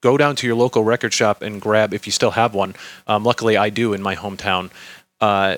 Go 0.03 0.17
down 0.17 0.37
to 0.37 0.47
your 0.47 0.57
local 0.57 0.85
record 0.85 1.13
shop 1.13 1.43
and 1.43 1.61
grab 1.61 1.93
if 1.95 2.07
you 2.07 2.13
still 2.13 2.33
have 2.33 2.55
one. 2.55 2.75
Um, 3.07 3.25
luckily, 3.25 3.57
I 3.57 3.71
do 3.71 3.93
in 3.93 4.03
my 4.03 4.15
hometown, 4.15 4.71
uh, 5.21 5.57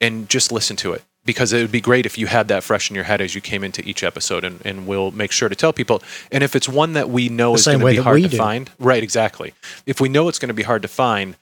and 0.00 0.28
just 0.28 0.50
listen 0.52 0.76
to 0.76 0.92
it 0.92 1.02
because 1.24 1.52
it 1.52 1.60
would 1.60 1.70
be 1.72 1.80
great 1.80 2.04
if 2.04 2.18
you 2.18 2.26
had 2.26 2.48
that 2.48 2.64
fresh 2.64 2.90
in 2.90 2.96
your 2.96 3.04
head 3.04 3.20
as 3.20 3.34
you 3.34 3.40
came 3.40 3.62
into 3.62 3.86
each 3.88 4.02
episode 4.02 4.44
and, 4.44 4.60
and 4.64 4.86
we'll 4.86 5.12
make 5.12 5.30
sure 5.30 5.48
to 5.48 5.54
tell 5.54 5.72
people 5.72 6.02
and 6.32 6.42
if 6.42 6.56
it's 6.56 6.68
one 6.68 6.94
that 6.94 7.08
we 7.08 7.28
know 7.28 7.52
The 7.52 7.58
is 7.58 7.66
going 7.66 7.78
to 7.78 7.86
be 7.86 7.96
hard 7.96 8.22
to 8.22 8.28
do. 8.28 8.36
find 8.36 8.70
right 8.80 9.02
exactly 9.02 9.54
if 9.86 10.00
we 10.00 10.08
know 10.08 10.28
it's 10.28 10.40
going 10.40 10.48
to 10.48 10.54
be 10.54 10.64
hard 10.64 10.82
to 10.82 10.88
find 10.88 11.36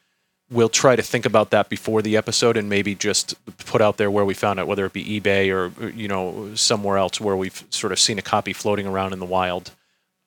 we'll 0.51 0.69
try 0.69 0.97
to 0.97 1.03
think 1.03 1.25
about 1.25 1.51
that 1.51 1.69
before 1.69 2.03
the 2.03 2.17
episode 2.17 2.57
and 2.57 2.69
maybe 2.69 2.95
just 2.95 3.35
put 3.67 3.81
out 3.81 3.97
there 3.97 4.11
where 4.11 4.25
we 4.25 4.35
found 4.35 4.59
it 4.59 4.67
whether 4.67 4.85
it 4.85 4.93
be 4.93 5.21
ebay 5.21 5.51
or 5.51 5.91
you 5.91 6.09
know 6.09 6.55
somewhere 6.55 6.99
else 6.99 7.21
where 7.21 7.37
we've 7.37 7.65
sort 7.71 7.93
of 7.93 7.99
seen 7.99 8.19
a 8.19 8.23
copy 8.23 8.53
floating 8.53 8.87
around 8.87 9.13
in 9.13 9.19
the 9.19 9.27
wild 9.27 9.73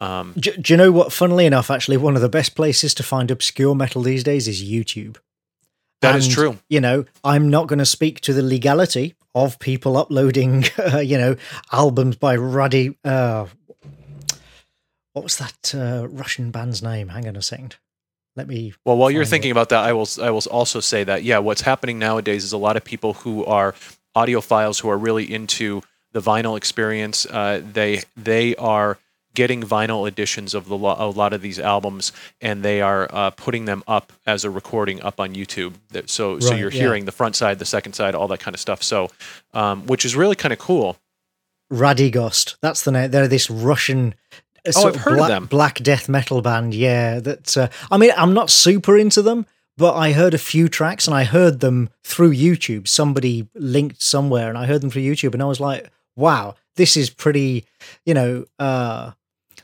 um, 0.04 0.34
do, 0.38 0.52
do 0.58 0.74
you 0.74 0.78
know 0.78 0.92
what? 0.92 1.14
Funnily 1.14 1.46
enough, 1.46 1.72
actually, 1.72 1.96
one 1.96 2.18
of 2.18 2.22
the 2.22 2.28
best 2.28 2.56
places 2.56 2.94
to 2.96 3.04
find 3.04 3.32
obscure 3.32 3.74
metal 3.74 4.02
these 4.02 4.22
days 4.22 4.50
is 4.50 4.62
YouTube. 4.62 5.16
That 6.02 6.18
is 6.18 6.26
And, 6.26 6.34
true 6.34 6.60
You 6.68 6.82
know, 6.82 7.06
I'm 7.24 7.50
not 7.50 7.68
going 7.68 7.80
to 7.80 7.86
speak 7.86 8.20
to 8.22 8.34
the 8.34 8.42
legality 8.42 9.16
of 9.34 9.60
people 9.60 9.96
uploading, 9.96 10.66
uh, 10.78 10.98
you 11.06 11.18
know, 11.18 11.38
albums 11.72 12.18
by 12.18 12.36
Ruddy. 12.36 12.98
Uh, 13.06 13.46
what 15.14 15.24
was 15.24 15.38
that 15.38 15.74
uh, 15.74 16.08
Russian 16.10 16.52
band's 16.52 16.84
name? 16.84 17.10
Hang 17.10 17.28
on 17.28 17.38
a 17.38 17.42
second. 17.42 17.78
Let 18.36 18.48
me. 18.48 18.74
Well, 18.86 18.98
while 18.98 19.12
you're 19.12 19.26
thinking 19.26 19.50
it. 19.50 19.52
about 19.52 19.70
that, 19.70 19.84
I 19.84 19.94
will 19.94 20.08
I 20.22 20.30
will 20.32 20.42
also 20.50 20.80
say 20.80 21.04
that 21.04 21.24
yeah, 21.24 21.38
what's 21.38 21.62
happening 21.62 22.00
nowadays 22.00 22.44
is 22.44 22.52
a 22.52 22.58
lot 22.58 22.78
of 22.78 22.84
people 22.84 23.14
who 23.14 23.46
are 23.46 23.76
audiophiles 24.16 24.82
who 24.82 24.90
are 24.90 24.98
really 24.98 25.32
into 25.32 25.82
the 26.14 26.22
vinyl 26.22 26.58
experience. 26.58 27.26
Uh, 27.26 27.62
they 27.64 28.02
they 28.18 28.56
are 28.56 28.98
getting 29.36 29.64
vinyl 29.64 30.08
editions 30.08 30.54
of 30.54 30.68
the 30.68 30.78
lo- 30.78 30.96
a 30.98 31.10
lot 31.10 31.34
of 31.34 31.42
these 31.42 31.60
albums, 31.60 32.12
and 32.42 32.64
they 32.64 32.82
are 32.82 33.08
uh, 33.12 33.30
putting 33.32 33.66
them 33.66 33.84
up 33.88 34.14
as 34.26 34.44
a 34.44 34.50
recording 34.50 35.02
up 35.02 35.20
on 35.20 35.34
YouTube. 35.36 35.74
That- 35.90 36.10
So 36.10 36.40
so 36.40 36.56
you're 36.56 36.72
yeah. 36.72 36.82
hearing 36.82 37.06
the 37.06 37.12
front 37.12 37.36
side, 37.36 37.60
the 37.60 37.66
second 37.66 37.94
side, 37.94 38.16
all 38.16 38.28
that 38.30 38.40
kind 38.40 38.56
of 38.56 38.60
stuff. 38.60 38.82
So 38.84 39.10
um, 39.54 39.86
which 39.86 40.06
is 40.06 40.16
really 40.16 40.36
kind 40.36 40.54
of 40.54 40.60
cool. 40.60 40.98
Radigost. 41.72 42.58
That's 42.62 42.84
the 42.84 42.92
name. 42.92 43.12
They're 43.12 43.28
this 43.28 43.50
Russian. 43.50 44.16
Oh, 44.76 44.88
I've 44.88 44.96
heard 44.96 45.14
of 45.14 45.18
black, 45.18 45.30
them. 45.30 45.46
Black 45.46 45.76
death 45.80 46.08
metal 46.08 46.42
band. 46.42 46.74
Yeah, 46.74 47.20
that. 47.20 47.58
Uh, 47.58 47.68
I 47.92 47.98
mean, 47.98 48.12
I'm 48.18 48.34
not 48.34 48.50
super 48.50 48.98
into 48.98 49.22
them, 49.22 49.46
but 49.78 49.96
I 49.96 50.14
heard 50.14 50.34
a 50.34 50.38
few 50.38 50.68
tracks 50.70 51.08
and 51.08 51.16
I 51.16 51.24
heard 51.24 51.60
them 51.60 51.90
through 52.04 52.34
YouTube. 52.34 52.88
Somebody 52.88 53.48
linked 53.56 54.02
somewhere, 54.02 54.50
and 54.50 54.58
I 54.58 54.66
heard 54.66 54.82
them 54.82 54.90
through 54.90 55.04
YouTube, 55.04 55.34
and 55.34 55.44
I 55.44 55.48
was 55.48 55.60
like, 55.60 55.92
"Wow, 56.16 56.56
this 56.76 56.96
is 56.96 57.10
pretty." 57.10 57.66
You 58.06 58.14
know, 58.14 58.46
uh, 58.60 59.12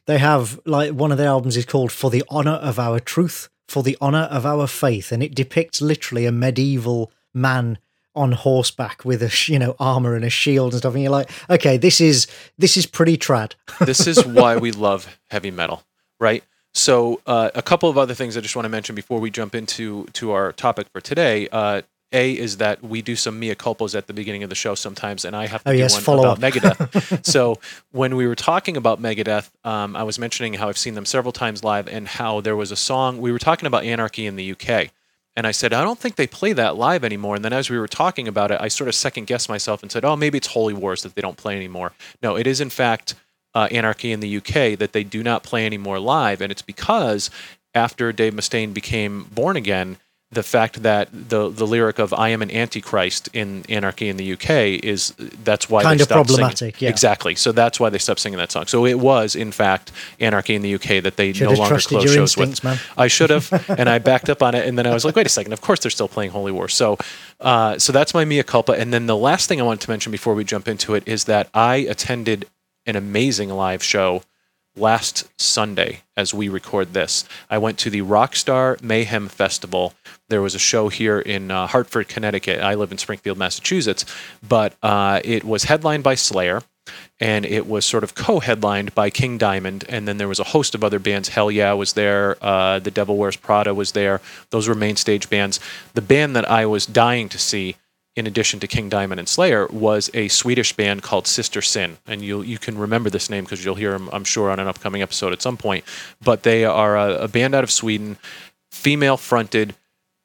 they 0.05 0.17
have 0.17 0.59
like 0.65 0.91
one 0.91 1.11
of 1.11 1.17
their 1.17 1.29
albums 1.29 1.55
is 1.55 1.65
called 1.65 1.91
"For 1.91 2.09
the 2.09 2.23
Honor 2.29 2.51
of 2.51 2.79
Our 2.79 2.99
Truth." 2.99 3.49
For 3.67 3.83
the 3.83 3.97
honor 4.01 4.27
of 4.31 4.47
our 4.47 4.65
faith, 4.65 5.11
and 5.11 5.21
it 5.21 5.35
depicts 5.35 5.79
literally 5.79 6.25
a 6.25 6.31
medieval 6.31 7.11
man 7.35 7.77
on 8.15 8.31
horseback 8.31 9.05
with 9.05 9.21
a 9.21 9.31
you 9.51 9.59
know 9.59 9.75
armor 9.79 10.15
and 10.15 10.25
a 10.25 10.29
shield 10.29 10.73
and 10.73 10.79
stuff 10.79 10.93
and 10.93 11.03
you're 11.03 11.11
like 11.11 11.29
okay 11.49 11.77
this 11.77 12.01
is 12.01 12.27
this 12.57 12.75
is 12.75 12.85
pretty 12.85 13.17
trad 13.17 13.53
this 13.85 14.07
is 14.07 14.25
why 14.25 14.57
we 14.57 14.71
love 14.71 15.19
heavy 15.29 15.51
metal, 15.51 15.83
right? 16.19 16.43
So 16.73 17.21
uh, 17.25 17.49
a 17.55 17.61
couple 17.61 17.89
of 17.89 17.97
other 17.97 18.13
things 18.13 18.37
I 18.37 18.41
just 18.41 18.55
want 18.55 18.65
to 18.65 18.69
mention 18.69 18.93
before 18.95 19.19
we 19.19 19.31
jump 19.31 19.55
into 19.55 20.05
to 20.13 20.31
our 20.31 20.51
topic 20.51 20.87
for 20.89 21.01
today. 21.01 21.47
Uh, 21.51 21.81
a 22.11 22.31
is 22.31 22.57
that 22.57 22.81
we 22.83 23.03
do 23.03 23.15
some 23.15 23.39
mea 23.39 23.53
culpas 23.53 23.93
at 23.95 24.07
the 24.07 24.13
beginning 24.13 24.41
of 24.43 24.49
the 24.49 24.55
show 24.55 24.73
sometimes, 24.73 25.25
and 25.25 25.35
I 25.35 25.45
have 25.45 25.63
to 25.63 25.69
Oh, 25.69 25.73
do 25.73 25.77
yes, 25.77 25.93
one 25.93 26.01
follow 26.01 26.31
about 26.31 26.43
up. 26.43 26.53
Megadeth. 26.53 27.23
so 27.25 27.59
when 27.91 28.15
we 28.15 28.25
were 28.25 28.33
talking 28.35 28.75
about 28.77 28.99
Megadeth, 28.99 29.51
um, 29.63 29.95
I 29.95 30.01
was 30.01 30.17
mentioning 30.17 30.55
how 30.55 30.69
I've 30.69 30.77
seen 30.77 30.95
them 30.95 31.05
several 31.05 31.31
times 31.31 31.63
live, 31.63 31.87
and 31.87 32.07
how 32.07 32.41
there 32.41 32.55
was 32.55 32.71
a 32.71 32.75
song 32.75 33.19
we 33.19 33.31
were 33.31 33.37
talking 33.39 33.67
about 33.67 33.83
Anarchy 33.83 34.25
in 34.25 34.37
the 34.37 34.51
UK, 34.53 34.89
and 35.35 35.47
I 35.47 35.51
said 35.51 35.73
I 35.73 35.83
don't 35.83 35.99
think 35.99 36.15
they 36.15 36.27
play 36.27 36.53
that 36.53 36.75
live 36.75 37.03
anymore. 37.03 37.35
And 37.35 37.45
then 37.45 37.53
as 37.53 37.69
we 37.69 37.79
were 37.79 37.87
talking 37.87 38.27
about 38.27 38.51
it, 38.51 38.59
I 38.59 38.67
sort 38.67 38.87
of 38.87 38.95
second 38.95 39.27
guessed 39.27 39.49
myself 39.49 39.81
and 39.81 39.91
said, 39.91 40.03
oh, 40.05 40.15
maybe 40.15 40.37
it's 40.37 40.47
Holy 40.47 40.73
Wars 40.73 41.03
that 41.03 41.15
they 41.15 41.21
don't 41.21 41.37
play 41.37 41.55
anymore. 41.55 41.93
No, 42.21 42.35
it 42.35 42.47
is 42.47 42.61
in 42.61 42.69
fact 42.69 43.15
uh, 43.55 43.67
Anarchy 43.71 44.11
in 44.11 44.19
the 44.19 44.37
UK 44.37 44.77
that 44.77 44.91
they 44.93 45.03
do 45.03 45.23
not 45.23 45.43
play 45.43 45.65
anymore 45.65 45.99
live, 45.99 46.41
and 46.41 46.51
it's 46.51 46.61
because 46.61 47.29
after 47.73 48.11
Dave 48.11 48.33
Mustaine 48.33 48.73
became 48.73 49.23
born 49.25 49.55
again, 49.55 49.97
the 50.31 50.43
fact 50.43 50.83
that 50.83 51.09
the 51.11 51.49
the 51.49 51.65
lyric 51.65 51.97
of 51.97 52.13
"I 52.13 52.29
am 52.29 52.41
an 52.43 52.51
antichrist" 52.51 53.29
in 53.33 53.65
Anarchy 53.67 54.09
in 54.09 54.17
the 54.17 54.33
UK 54.33 54.79
is 54.83 55.11
that's 55.43 55.69
why 55.69 55.81
Kind 55.81 55.99
they 55.99 56.03
of 56.03 56.07
stopped 56.07 56.29
singing. 56.29 56.39
problematic, 56.39 56.81
yeah. 56.81 56.89
Exactly. 56.89 57.33
So 57.33 57.51
that's 57.51 57.79
why 57.79 57.89
they 57.89 57.97
stopped 57.97 58.19
singing 58.19 58.37
that 58.37 58.51
song. 58.51 58.67
So 58.67 58.85
it 58.85 58.99
was 58.99 59.35
in 59.35 59.51
fact 59.51 59.91
Anarchy 60.19 60.53
in 60.53 60.61
the 60.61 60.75
UK 60.75 61.01
that 61.01 61.15
they 61.17 61.33
Should 61.33 61.45
no 61.45 61.53
longer 61.53 61.69
trusted 61.69 61.89
close 61.89 62.03
your 62.05 62.13
shows 62.13 62.37
with. 62.37 62.63
man. 62.63 62.77
I 62.95 63.07
should 63.07 63.31
have, 63.31 63.51
and 63.79 63.89
I 63.89 63.97
backed 63.97 64.29
up 64.29 64.43
on 64.43 64.53
it, 64.53 64.67
and 64.67 64.77
then 64.77 64.85
I 64.85 64.93
was 64.93 65.03
like, 65.03 65.15
wait 65.15 65.25
a 65.25 65.29
second. 65.29 65.51
Of 65.53 65.61
course, 65.61 65.79
they're 65.79 65.89
still 65.89 66.07
playing 66.07 66.29
Holy 66.31 66.51
War. 66.51 66.67
So, 66.69 66.99
uh, 67.39 67.79
so 67.79 67.91
that's 67.91 68.13
my 68.13 68.23
mea 68.23 68.43
culpa. 68.43 68.73
And 68.73 68.93
then 68.93 69.07
the 69.07 69.17
last 69.17 69.49
thing 69.49 69.59
I 69.59 69.63
wanted 69.63 69.81
to 69.81 69.89
mention 69.89 70.11
before 70.11 70.35
we 70.35 70.43
jump 70.43 70.67
into 70.67 70.93
it 70.93 71.07
is 71.07 71.23
that 71.23 71.49
I 71.55 71.77
attended 71.77 72.45
an 72.85 72.95
amazing 72.95 73.49
live 73.49 73.83
show 73.83 74.21
last 74.79 75.27
Sunday 75.39 76.01
as 76.15 76.33
we 76.33 76.49
record 76.49 76.93
this. 76.93 77.25
I 77.49 77.57
went 77.57 77.77
to 77.79 77.89
the 77.89 78.01
Rockstar 78.01 78.81
Mayhem 78.81 79.27
Festival. 79.27 79.93
There 80.29 80.41
was 80.41 80.55
a 80.55 80.59
show 80.59 80.89
here 80.89 81.19
in 81.19 81.51
uh, 81.51 81.67
Hartford, 81.67 82.07
Connecticut. 82.07 82.61
I 82.61 82.75
live 82.75 82.91
in 82.91 82.97
Springfield, 82.97 83.37
Massachusetts, 83.37 84.05
but 84.47 84.75
uh, 84.81 85.21
it 85.23 85.43
was 85.43 85.65
headlined 85.65 86.03
by 86.03 86.15
Slayer. 86.15 86.61
And 87.19 87.45
it 87.45 87.67
was 87.67 87.85
sort 87.85 88.03
of 88.03 88.15
co-headlined 88.15 88.95
by 88.95 89.11
King 89.11 89.37
Diamond, 89.37 89.85
and 89.89 90.07
then 90.07 90.17
there 90.17 90.27
was 90.27 90.39
a 90.39 90.45
host 90.45 90.73
of 90.73 90.83
other 90.83 90.97
bands. 90.97 91.29
Hell 91.29 91.51
Yeah 91.51 91.73
was 91.73 91.93
there. 91.93 92.37
Uh, 92.41 92.79
the 92.79 92.89
Devil 92.89 93.15
Wears 93.15 93.35
Prada 93.35 93.75
was 93.75 93.91
there. 93.91 94.21
Those 94.49 94.67
were 94.67 94.73
main 94.73 94.95
stage 94.95 95.29
bands. 95.29 95.59
The 95.93 96.01
band 96.01 96.35
that 96.35 96.49
I 96.49 96.65
was 96.65 96.87
dying 96.87 97.29
to 97.29 97.37
see 97.37 97.75
in 98.19 98.27
addition 98.27 98.59
to 98.59 98.67
King 98.67 98.89
Diamond 98.89 99.19
and 99.19 99.27
Slayer, 99.27 99.65
was 99.67 100.11
a 100.13 100.27
Swedish 100.27 100.73
band 100.73 101.01
called 101.01 101.25
Sister 101.25 101.61
Sin, 101.61 101.97
and 102.05 102.21
you 102.21 102.41
you 102.41 102.57
can 102.59 102.77
remember 102.77 103.09
this 103.09 103.29
name 103.29 103.45
because 103.45 103.63
you'll 103.63 103.75
hear 103.75 103.93
them, 103.93 104.09
I'm 104.11 104.25
sure, 104.25 104.51
on 104.51 104.59
an 104.59 104.67
upcoming 104.67 105.01
episode 105.01 105.33
at 105.33 105.41
some 105.41 105.57
point. 105.57 105.85
But 106.21 106.43
they 106.43 106.65
are 106.65 106.97
a, 106.97 107.23
a 107.23 107.27
band 107.27 107.55
out 107.55 107.63
of 107.63 107.71
Sweden, 107.71 108.17
female 108.71 109.17
fronted, 109.17 109.73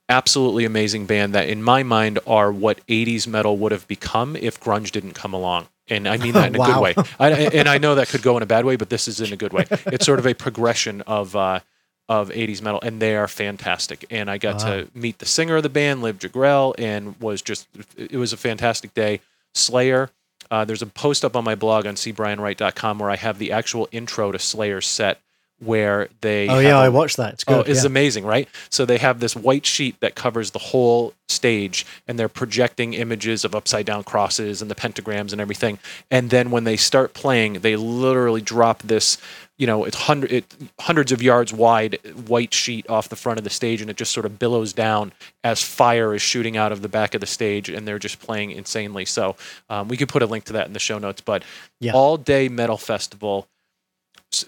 absolutely 0.09 0.65
amazing 0.65 1.07
band 1.07 1.35
that, 1.35 1.49
in 1.49 1.63
my 1.63 1.83
mind, 1.83 2.19
are 2.27 2.53
what 2.53 2.85
'80s 2.89 3.27
metal 3.27 3.57
would 3.59 3.73
have 3.73 3.87
become 3.87 4.37
if 4.37 4.61
grunge 4.61 4.91
didn't 4.91 5.13
come 5.13 5.33
along. 5.33 5.69
And 5.89 6.09
I 6.09 6.17
mean 6.17 6.33
that 6.33 6.49
in 6.49 6.61
a 6.61 6.65
good 6.65 6.81
way. 6.81 6.95
I, 7.21 7.31
and 7.31 7.69
I 7.69 7.79
know 7.79 7.95
that 7.95 8.09
could 8.09 8.23
go 8.23 8.37
in 8.37 8.43
a 8.43 8.47
bad 8.47 8.65
way, 8.65 8.77
but 8.77 8.91
this 8.91 9.07
is 9.07 9.21
in 9.21 9.33
a 9.33 9.37
good 9.37 9.53
way. 9.53 9.67
It's 9.87 10.05
sort 10.05 10.19
of 10.19 10.27
a 10.27 10.35
progression 10.35 11.03
of 11.03 11.37
uh, 11.37 11.61
of 12.09 12.29
80s 12.31 12.61
metal, 12.61 12.81
and 12.83 13.01
they 13.01 13.17
are 13.17 13.27
fantastic. 13.29 14.05
And 14.11 14.31
I 14.31 14.37
got 14.39 14.59
to 14.61 14.89
meet 14.95 15.19
the 15.19 15.27
singer 15.27 15.57
of 15.57 15.63
the 15.63 15.69
band, 15.71 16.03
Liv 16.03 16.19
Jagrell, 16.19 16.75
and 16.79 17.19
was 17.21 17.41
just 17.43 17.67
it 17.97 18.17
was 18.17 18.33
a 18.33 18.37
fantastic 18.37 18.95
day. 18.95 19.21
Slayer. 19.55 20.11
Uh, 20.51 20.65
there's 20.65 20.83
a 20.83 20.87
post 20.87 21.25
up 21.25 21.35
on 21.37 21.43
my 21.45 21.55
blog 21.55 21.87
on 21.87 21.95
cbrianwright.com 21.95 22.99
where 22.99 23.11
I 23.11 23.17
have 23.17 23.39
the 23.39 23.51
actual 23.53 23.89
intro 23.93 24.31
to 24.31 24.39
Slayer's 24.39 24.87
set, 24.87 25.19
where 25.59 26.09
they 26.21 26.49
Oh 26.49 26.59
yeah, 26.59 26.77
a- 26.77 26.83
I 26.83 26.89
watched 26.91 27.17
that. 27.17 27.35
It's 27.35 27.45
good. 27.45 27.67
Oh, 27.67 27.71
it's 27.71 27.83
yeah. 27.83 27.87
amazing, 27.87 28.25
right? 28.27 28.49
So 28.69 28.85
they 28.85 28.99
have 28.99 29.21
this 29.21 29.35
white 29.35 29.65
sheet 29.65 29.99
that 30.01 30.15
covers 30.15 30.51
the 30.51 30.59
whole 30.59 31.15
stage, 31.29 31.87
and 32.07 32.19
they're 32.19 32.29
projecting 32.29 32.93
images 32.95 33.45
of 33.45 33.55
upside 33.55 33.87
down 33.87 34.05
crosses 34.05 34.61
and 34.61 34.71
the 34.71 34.75
pentagrams 34.75 35.33
and 35.33 35.41
everything. 35.41 35.79
And 36.11 36.29
then 36.31 36.51
when 36.51 36.65
they 36.65 36.77
start 36.77 37.15
playing, 37.15 37.55
they 37.61 37.77
literally 37.77 38.43
drop 38.43 38.83
this, 38.83 39.17
you 39.57 39.67
know, 39.67 39.85
it's 39.85 39.97
hundred, 39.97 40.33
it, 40.33 40.55
hundreds 40.81 41.13
of 41.13 41.23
yards 41.23 41.53
wide 41.53 41.99
white 42.27 42.53
sheet 42.53 42.89
off 42.91 43.09
the 43.09 43.17
front 43.17 43.39
of 43.39 43.45
the 43.45 43.51
stage, 43.51 43.81
and 43.81 43.89
it 43.89 43.97
just 43.97 44.13
sort 44.13 44.27
of 44.27 44.39
billows 44.39 44.73
down 44.73 45.13
as 45.45 45.63
fire 45.63 46.15
is 46.15 46.23
shooting 46.23 46.57
out 46.57 46.73
of 46.73 46.83
the 46.83 46.89
back 46.89 47.15
of 47.15 47.21
the 47.21 47.27
stage, 47.27 47.69
and 47.69 47.87
they're 47.87 47.99
just 47.99 48.19
playing 48.21 48.51
insanely. 48.51 49.05
So 49.05 49.37
um, 49.71 49.89
we 49.89 49.97
could 49.97 50.09
put 50.09 50.23
a 50.23 50.27
link 50.27 50.45
to 50.45 50.53
that 50.55 50.67
in 50.67 50.73
the 50.73 50.81
show 50.81 50.99
notes. 50.99 51.21
But 51.21 51.45
Yeah. 51.81 51.93
all 51.93 52.17
day 52.17 52.49
metal 52.49 52.77
festival 52.79 53.47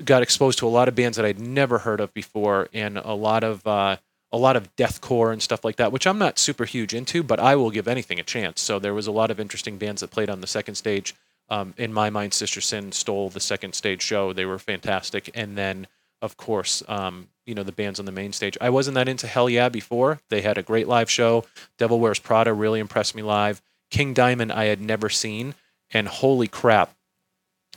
got 0.04 0.22
exposed 0.22 0.58
to 0.58 0.66
a 0.66 0.70
lot 0.70 0.88
of 0.88 0.96
bands 0.96 1.16
that 1.16 1.24
I'd 1.24 1.38
never 1.38 1.78
heard 1.78 2.00
of 2.00 2.12
before, 2.12 2.68
and 2.72 2.98
a 2.98 3.14
lot 3.14 3.44
of 3.44 3.64
uh, 3.66 3.96
a 4.32 4.36
lot 4.36 4.56
of 4.56 4.74
deathcore 4.74 5.32
and 5.32 5.40
stuff 5.40 5.64
like 5.64 5.76
that, 5.76 5.92
which 5.92 6.06
I'm 6.06 6.18
not 6.18 6.38
super 6.38 6.64
huge 6.64 6.92
into, 6.92 7.22
but 7.22 7.38
I 7.38 7.54
will 7.54 7.70
give 7.70 7.86
anything 7.86 8.18
a 8.18 8.24
chance. 8.24 8.60
So 8.60 8.80
there 8.80 8.92
was 8.92 9.06
a 9.06 9.12
lot 9.12 9.30
of 9.30 9.38
interesting 9.38 9.78
bands 9.78 10.00
that 10.00 10.10
played 10.10 10.28
on 10.28 10.40
the 10.40 10.48
second 10.48 10.74
stage. 10.74 11.14
Um, 11.48 11.74
in 11.76 11.92
my 11.92 12.10
mind, 12.10 12.34
Sister 12.34 12.60
Sin 12.60 12.92
stole 12.92 13.30
the 13.30 13.40
second 13.40 13.74
stage 13.74 14.02
show. 14.02 14.32
They 14.32 14.44
were 14.44 14.58
fantastic, 14.58 15.30
and 15.34 15.56
then 15.56 15.86
of 16.22 16.36
course, 16.36 16.82
um, 16.88 17.28
you 17.44 17.54
know 17.54 17.62
the 17.62 17.72
bands 17.72 18.00
on 18.00 18.06
the 18.06 18.12
main 18.12 18.32
stage. 18.32 18.56
I 18.60 18.70
wasn't 18.70 18.94
that 18.96 19.08
into 19.08 19.26
Hell 19.26 19.48
Yeah 19.48 19.68
before. 19.68 20.20
They 20.30 20.42
had 20.42 20.58
a 20.58 20.62
great 20.62 20.88
live 20.88 21.10
show. 21.10 21.44
Devil 21.78 22.00
Wears 22.00 22.18
Prada 22.18 22.52
really 22.52 22.80
impressed 22.80 23.14
me 23.14 23.22
live. 23.22 23.62
King 23.90 24.14
Diamond 24.14 24.52
I 24.52 24.64
had 24.64 24.80
never 24.80 25.08
seen, 25.08 25.54
and 25.90 26.08
holy 26.08 26.48
crap! 26.48 26.94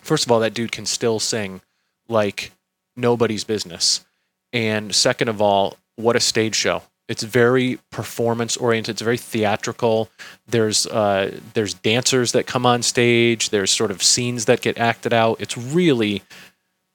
First 0.01 0.25
of 0.25 0.31
all, 0.31 0.39
that 0.39 0.53
dude 0.53 0.71
can 0.71 0.85
still 0.85 1.19
sing 1.19 1.61
like 2.07 2.51
nobody's 2.95 3.43
business. 3.43 4.05
And 4.51 4.95
second 4.95 5.27
of 5.27 5.41
all, 5.41 5.77
what 5.95 6.15
a 6.15 6.19
stage 6.19 6.55
show. 6.55 6.83
It's 7.09 7.23
very 7.23 7.79
performance 7.89 8.55
oriented. 8.55 8.93
It's 8.93 9.01
very 9.01 9.17
theatrical. 9.17 10.09
There's 10.47 10.85
uh, 10.85 11.39
there's 11.55 11.73
dancers 11.73 12.31
that 12.33 12.45
come 12.45 12.67
on 12.67 12.83
stage. 12.83 13.49
There's 13.49 13.71
sort 13.71 13.89
of 13.89 14.03
scenes 14.03 14.45
that 14.45 14.61
get 14.61 14.77
acted 14.77 15.11
out. 15.11 15.41
It's 15.41 15.57
really 15.57 16.21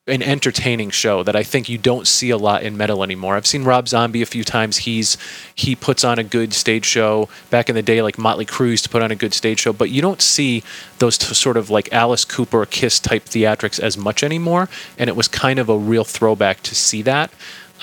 an 0.06 0.22
entertaining 0.22 0.90
show 0.90 1.22
that 1.22 1.34
I 1.34 1.42
think 1.42 1.68
you 1.68 1.78
don't 1.78 2.06
see 2.06 2.28
a 2.28 2.36
lot 2.36 2.62
in 2.62 2.76
metal 2.76 3.02
anymore. 3.02 3.36
I've 3.36 3.46
seen 3.46 3.64
Rob 3.64 3.88
Zombie 3.88 4.20
a 4.20 4.26
few 4.26 4.44
times. 4.44 4.78
He's 4.78 5.16
he 5.54 5.74
puts 5.74 6.04
on 6.04 6.18
a 6.18 6.24
good 6.24 6.52
stage 6.52 6.84
show. 6.84 7.28
Back 7.50 7.68
in 7.68 7.74
the 7.74 7.82
day, 7.82 8.00
like 8.02 8.18
Motley 8.18 8.44
Crue 8.44 8.70
used 8.70 8.84
to 8.84 8.90
put 8.90 9.02
on 9.02 9.10
a 9.10 9.16
good 9.16 9.34
stage 9.34 9.60
show, 9.60 9.72
but 9.72 9.90
you 9.90 10.02
don't 10.02 10.20
see 10.20 10.62
those 10.98 11.18
t- 11.18 11.34
sort 11.34 11.56
of 11.56 11.70
like 11.70 11.92
Alice 11.92 12.24
Cooper, 12.24 12.64
Kiss 12.66 13.00
type 13.00 13.24
theatrics 13.24 13.80
as 13.80 13.96
much 13.96 14.22
anymore. 14.22 14.68
And 14.98 15.08
it 15.08 15.16
was 15.16 15.26
kind 15.26 15.58
of 15.58 15.68
a 15.68 15.76
real 15.76 16.04
throwback 16.04 16.62
to 16.64 16.74
see 16.74 17.02
that. 17.02 17.32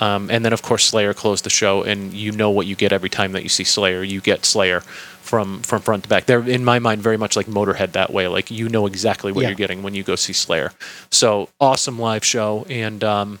Um, 0.02 0.30
and 0.30 0.44
then 0.44 0.52
of 0.52 0.62
course 0.62 0.84
Slayer 0.84 1.14
closed 1.14 1.44
the 1.44 1.50
show, 1.50 1.82
and 1.84 2.12
you 2.12 2.32
know 2.32 2.50
what 2.50 2.66
you 2.66 2.74
get 2.74 2.92
every 2.92 3.08
time 3.10 3.32
that 3.32 3.42
you 3.44 3.48
see 3.48 3.64
Slayer. 3.64 4.02
You 4.02 4.20
get 4.20 4.44
Slayer 4.44 4.80
from 4.80 5.60
from 5.62 5.80
front 5.80 6.02
to 6.04 6.08
back. 6.08 6.26
They're 6.26 6.46
in 6.48 6.64
my 6.64 6.78
mind 6.80 7.02
very 7.02 7.16
much 7.16 7.36
like 7.36 7.46
Motorhead 7.46 7.92
that 7.92 8.12
way. 8.12 8.26
Like 8.26 8.50
you 8.50 8.68
know 8.68 8.86
exactly 8.86 9.30
what 9.32 9.42
Yeah. 9.42 9.48
you're 9.50 9.56
getting 9.64 9.82
when 9.84 9.94
you 9.94 10.02
go 10.02 10.16
see 10.16 10.32
Slayer. 10.32 10.72
So 11.10 11.48
awesome 11.60 11.98
live 11.98 12.24
show, 12.24 12.66
and 12.68 13.04
um, 13.04 13.38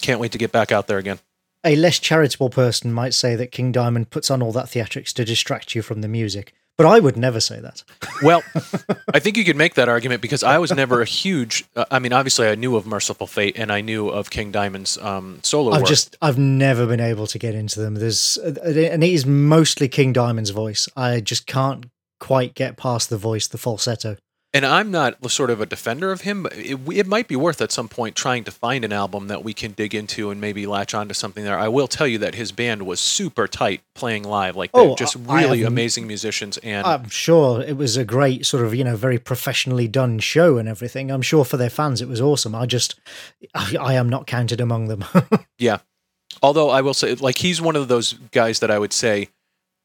can't 0.00 0.20
wait 0.20 0.32
to 0.32 0.38
get 0.38 0.52
back 0.52 0.70
out 0.70 0.86
there 0.86 0.98
again. 0.98 1.18
A 1.64 1.76
less 1.76 1.98
charitable 1.98 2.50
person 2.50 2.92
might 2.92 3.14
say 3.14 3.34
that 3.36 3.50
King 3.50 3.72
Diamond 3.72 4.10
puts 4.10 4.30
on 4.30 4.42
all 4.42 4.52
that 4.52 4.66
theatrics 4.66 5.12
to 5.14 5.24
distract 5.24 5.74
you 5.74 5.80
from 5.82 6.02
the 6.02 6.08
music, 6.08 6.52
but 6.76 6.86
I 6.86 6.98
would 6.98 7.16
never 7.16 7.40
say 7.40 7.60
that. 7.60 7.82
Well, 8.22 8.42
I 9.12 9.18
think 9.18 9.36
you 9.36 9.44
could 9.44 9.56
make 9.56 9.74
that 9.74 9.88
argument 9.88 10.22
because 10.22 10.42
I 10.42 10.58
was 10.58 10.72
never 10.72 11.02
a 11.02 11.04
huge. 11.04 11.64
Uh, 11.76 11.84
I 11.90 11.98
mean, 11.98 12.12
obviously, 12.12 12.48
I 12.48 12.54
knew 12.54 12.76
of 12.76 12.86
Mercyful 12.86 13.26
Fate 13.26 13.58
and 13.58 13.70
I 13.70 13.80
knew 13.80 14.08
of 14.08 14.30
King 14.30 14.50
Diamond's 14.50 14.98
um, 14.98 15.40
solo 15.42 15.72
I've 15.72 15.82
work. 15.82 15.88
just 15.88 16.16
I've 16.20 16.38
never 16.38 16.86
been 16.86 17.00
able 17.00 17.26
to 17.28 17.38
get 17.38 17.54
into 17.54 17.80
them. 17.80 17.94
There's 17.94 18.36
and 18.36 19.04
it 19.04 19.12
is 19.12 19.26
mostly 19.26 19.88
King 19.88 20.12
Diamond's 20.12 20.50
voice. 20.50 20.88
I 20.96 21.20
just 21.20 21.46
can't 21.46 21.86
quite 22.20 22.54
get 22.54 22.76
past 22.76 23.10
the 23.10 23.18
voice, 23.18 23.46
the 23.46 23.58
falsetto. 23.58 24.16
And 24.54 24.64
I'm 24.64 24.90
not 24.90 25.30
sort 25.30 25.50
of 25.50 25.60
a 25.60 25.66
defender 25.66 26.12
of 26.12 26.22
him, 26.22 26.44
but 26.44 26.52
it, 26.56 26.78
it 26.92 27.06
might 27.06 27.28
be 27.28 27.36
worth 27.36 27.60
at 27.60 27.72
some 27.72 27.88
point 27.88 28.14
trying 28.16 28.44
to 28.44 28.50
find 28.50 28.84
an 28.84 28.92
album 28.92 29.26
that 29.28 29.42
we 29.44 29.52
can 29.52 29.72
dig 29.72 29.94
into 29.94 30.30
and 30.30 30.40
maybe 30.40 30.64
latch 30.64 30.94
onto 30.94 31.12
something 31.12 31.44
there. 31.44 31.58
I 31.58 31.68
will 31.68 31.88
tell 31.88 32.06
you 32.06 32.16
that 32.18 32.36
his 32.36 32.52
band 32.52 32.86
was 32.86 33.00
super 33.00 33.46
tight 33.48 33.82
playing 33.94 34.22
live, 34.22 34.54
like 34.56 34.70
Oh, 34.72 34.94
just 34.94 35.16
really 35.16 35.58
have- 35.60 35.68
amazing 35.68 36.06
musicians. 36.06 36.56
And 36.58 36.86
I'm 36.86 37.08
sure 37.08 37.60
it 37.60 37.76
was 37.76 37.96
a 37.96 38.04
great 38.04 38.46
sort 38.46 38.64
of 38.64 38.74
you 38.74 38.84
know 38.84 38.96
very 38.96 39.18
professionally 39.18 39.88
done 39.88 40.20
show 40.20 40.56
and 40.56 40.68
everything. 40.68 41.10
I'm 41.10 41.22
sure 41.22 41.44
for 41.44 41.56
their 41.56 41.68
fans 41.70 42.00
it 42.00 42.08
was 42.08 42.20
awesome. 42.20 42.54
I 42.54 42.64
just 42.66 42.94
I, 43.54 43.76
I 43.78 43.94
am 43.94 44.08
not 44.08 44.26
counted 44.26 44.60
among 44.60 44.86
them. 44.88 45.04
Yeah. 45.58 45.78
Although 46.42 46.70
I 46.70 46.80
will 46.80 46.94
say, 46.94 47.14
like, 47.14 47.38
he's 47.38 47.60
one 47.62 47.76
of 47.76 47.86
those 47.88 48.14
guys 48.32 48.58
that 48.58 48.70
I 48.70 48.78
would 48.78 48.92
say, 48.92 49.28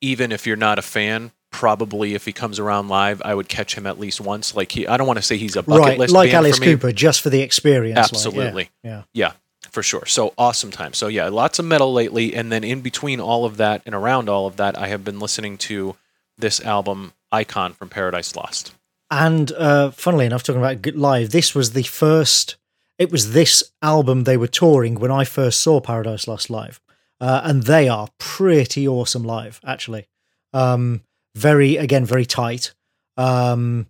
even 0.02 0.32
if 0.32 0.48
you're 0.48 0.56
not 0.56 0.80
a 0.80 0.82
fan, 0.82 1.32
probably 1.52 2.14
if 2.14 2.26
he 2.26 2.34
comes 2.34 2.60
around 2.60 2.88
live, 2.88 3.22
I 3.24 3.34
would 3.34 3.50
catch 3.50 3.76
him 3.76 3.86
at 3.86 4.00
least 4.00 4.22
once. 4.22 4.56
Like, 4.56 4.72
he, 4.72 4.88
I 4.88 4.98
don't 4.98 5.08
want 5.08 5.18
to 5.18 5.24
say 5.24 5.38
he's 5.38 5.56
a 5.56 5.64
bucket 5.64 5.86
right, 5.86 6.00
list 6.00 6.14
like 6.14 6.32
band 6.32 6.46
Alice 6.46 6.58
for 6.58 6.62
me. 6.66 6.68
Cooper, 6.74 6.92
just 6.92 7.22
for 7.22 7.30
the 7.30 7.42
experience. 7.42 7.98
like, 7.98 8.12
yeah, 8.12 8.18
Absolutely. 8.18 8.70
yeah. 8.84 9.04
Yeah, 9.14 9.32
for 9.72 9.84
sure. 9.84 10.06
So 10.06 10.34
awesome 10.38 10.72
time. 10.72 10.94
So 10.94 11.08
yeah, 11.08 11.30
lots 11.30 11.60
of 11.60 11.66
metal 11.66 11.92
lately, 11.94 12.36
and 12.36 12.52
then 12.52 12.64
in 12.64 12.82
between 12.82 13.20
all 13.20 13.46
of 13.46 13.58
that 13.58 13.82
and 13.86 13.96
around 13.96 14.30
all 14.30 14.48
of 14.48 14.58
that, 14.58 14.78
I 14.78 14.88
have 14.88 15.04
been 15.04 15.20
listening 15.20 15.58
to 15.60 15.96
this 16.38 16.62
album, 16.62 17.14
Icon 17.32 17.74
from 17.74 17.90
Paradise 17.90 18.36
Lost. 18.36 18.74
And 19.12 19.52
uh, 19.54 19.92
funnily 19.92 20.26
enough, 20.26 20.44
talking 20.44 20.62
about 20.62 20.96
live, 20.96 21.32
this 21.32 21.56
was 21.56 21.72
the 21.72 21.84
first 21.84 22.58
it 23.00 23.12
was 23.12 23.32
this 23.32 23.64
album 23.82 24.26
they 24.26 24.36
were 24.36 24.48
touring 24.48 24.96
when 24.96 25.10
I 25.10 25.24
first 25.24 25.62
saw 25.62 25.80
Paradise 25.80 26.28
Lost 26.28 26.50
live, 26.50 26.82
uh, 27.22 27.42
and 27.46 27.64
they 27.64 27.88
are 27.88 28.10
pretty 28.18 28.86
awesome 28.86 29.24
live, 29.24 29.62
actually. 29.66 30.08
Um, 30.54 31.02
very 31.36 31.78
again, 31.78 32.06
very 32.06 32.26
tight. 32.26 32.74
Um, 33.18 33.88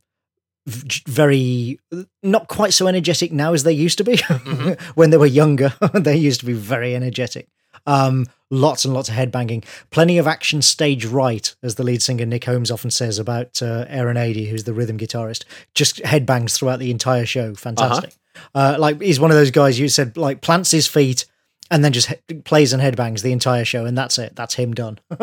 very 1.08 1.80
not 2.22 2.48
quite 2.48 2.74
so 2.74 2.88
energetic 2.88 3.32
now 3.32 3.54
as 3.54 3.64
they 3.64 3.72
used 3.74 3.98
to 3.98 4.04
be 4.04 4.18
Mhm. 4.18 4.80
when 4.96 5.10
they 5.10 5.18
were 5.18 5.26
younger. 5.26 5.74
they 5.94 6.16
used 6.18 6.40
to 6.42 6.46
be 6.46 6.54
very 6.54 6.96
energetic. 6.96 7.48
Um, 7.88 8.26
lots 8.52 8.84
and 8.86 8.94
lots 8.94 9.10
of 9.10 9.16
headbanging, 9.16 9.64
plenty 9.90 10.18
of 10.18 10.28
action 10.28 10.62
stage 10.62 11.06
right, 11.06 11.56
as 11.64 11.76
the 11.76 11.84
lead 11.84 12.02
singer 12.04 12.26
Nick 12.26 12.44
Holmes 12.46 12.70
often 12.72 12.92
says 12.92 13.18
about 13.18 13.62
uh, 13.62 13.86
Aaron 13.88 14.18
Aedy, 14.18 14.50
who's 14.50 14.66
the 14.66 14.74
rhythm 14.74 14.98
guitarist. 14.98 15.46
Just 15.74 15.98
headbangs 16.04 16.56
throughout 16.58 16.80
the 16.80 16.92
entire 16.92 17.26
show. 17.26 17.56
Fantastic. 17.56 18.14
uh 18.54 18.76
like 18.80 19.02
he's 19.02 19.20
one 19.20 19.32
of 19.32 19.38
those 19.38 19.52
guys 19.52 19.80
you 19.80 19.88
said 19.90 20.16
like 20.18 20.42
plants 20.42 20.72
his 20.72 20.88
feet 20.88 21.26
and 21.72 21.84
then 21.84 21.94
just 21.94 22.12
plays 22.46 22.74
and 22.74 22.82
headbangs 22.82 23.22
the 23.22 23.32
entire 23.32 23.66
show, 23.66 23.86
and 23.86 23.98
that's 23.98 24.18
it. 24.18 24.36
That's 24.36 24.56
him 24.56 24.74
done. 24.74 25.00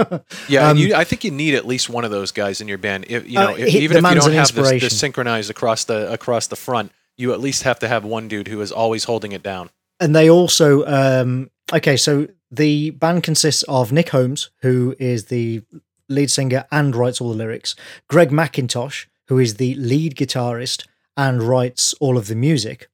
Yeah, 0.48 0.64
Um, 0.68 0.70
and 0.70 0.78
you, 0.78 0.94
I 0.94 1.04
think 1.04 1.24
you 1.24 1.30
need 1.30 1.54
at 1.54 1.66
least 1.66 1.88
one 1.90 2.04
of 2.04 2.10
those 2.10 2.30
guys 2.32 2.60
in 2.60 2.68
your 2.68 2.78
band. 2.78 3.06
If, 3.08 3.26
you 3.28 3.34
know, 3.34 3.50
Uh, 3.52 3.56
if- 3.56 3.68
he- 3.68 3.78
even 3.80 3.96
if 3.98 4.14
you 4.14 4.20
don't 4.20 4.32
have 4.32 4.54
this, 4.54 4.80
this 4.80 4.98
synchronized 4.98 5.50
across 5.50 5.84
the 5.84 6.10
across 6.12 6.46
the 6.46 6.56
front, 6.56 6.92
you 7.16 7.32
at 7.32 7.40
least 7.40 7.62
have 7.64 7.78
to 7.80 7.88
have 7.88 8.04
one 8.04 8.28
dude 8.28 8.48
who 8.48 8.60
is 8.60 8.70
always 8.72 9.04
holding 9.04 9.32
it 9.32 9.42
down. 9.42 9.70
and 9.98 10.14
they 10.14 10.28
also 10.28 10.84
um 10.86 11.50
okay 11.72 11.96
so 11.96 12.28
the 12.50 12.90
band 12.90 13.22
consists 13.22 13.62
of 13.66 13.92
nick 13.92 14.10
holmes 14.10 14.50
who 14.60 14.94
is 14.98 15.24
the 15.26 15.62
lead 16.10 16.30
singer 16.30 16.64
and 16.70 16.94
writes 16.94 17.18
all 17.20 17.30
the 17.32 17.38
lyrics 17.44 17.74
greg 18.08 18.30
mackintosh 18.30 19.06
who 19.28 19.38
is 19.38 19.54
the 19.54 19.74
lead 19.76 20.14
guitarist 20.14 20.84
and 21.16 21.42
writes 21.42 21.94
all 21.98 22.18
of 22.18 22.26
the 22.26 22.34
music 22.34 22.88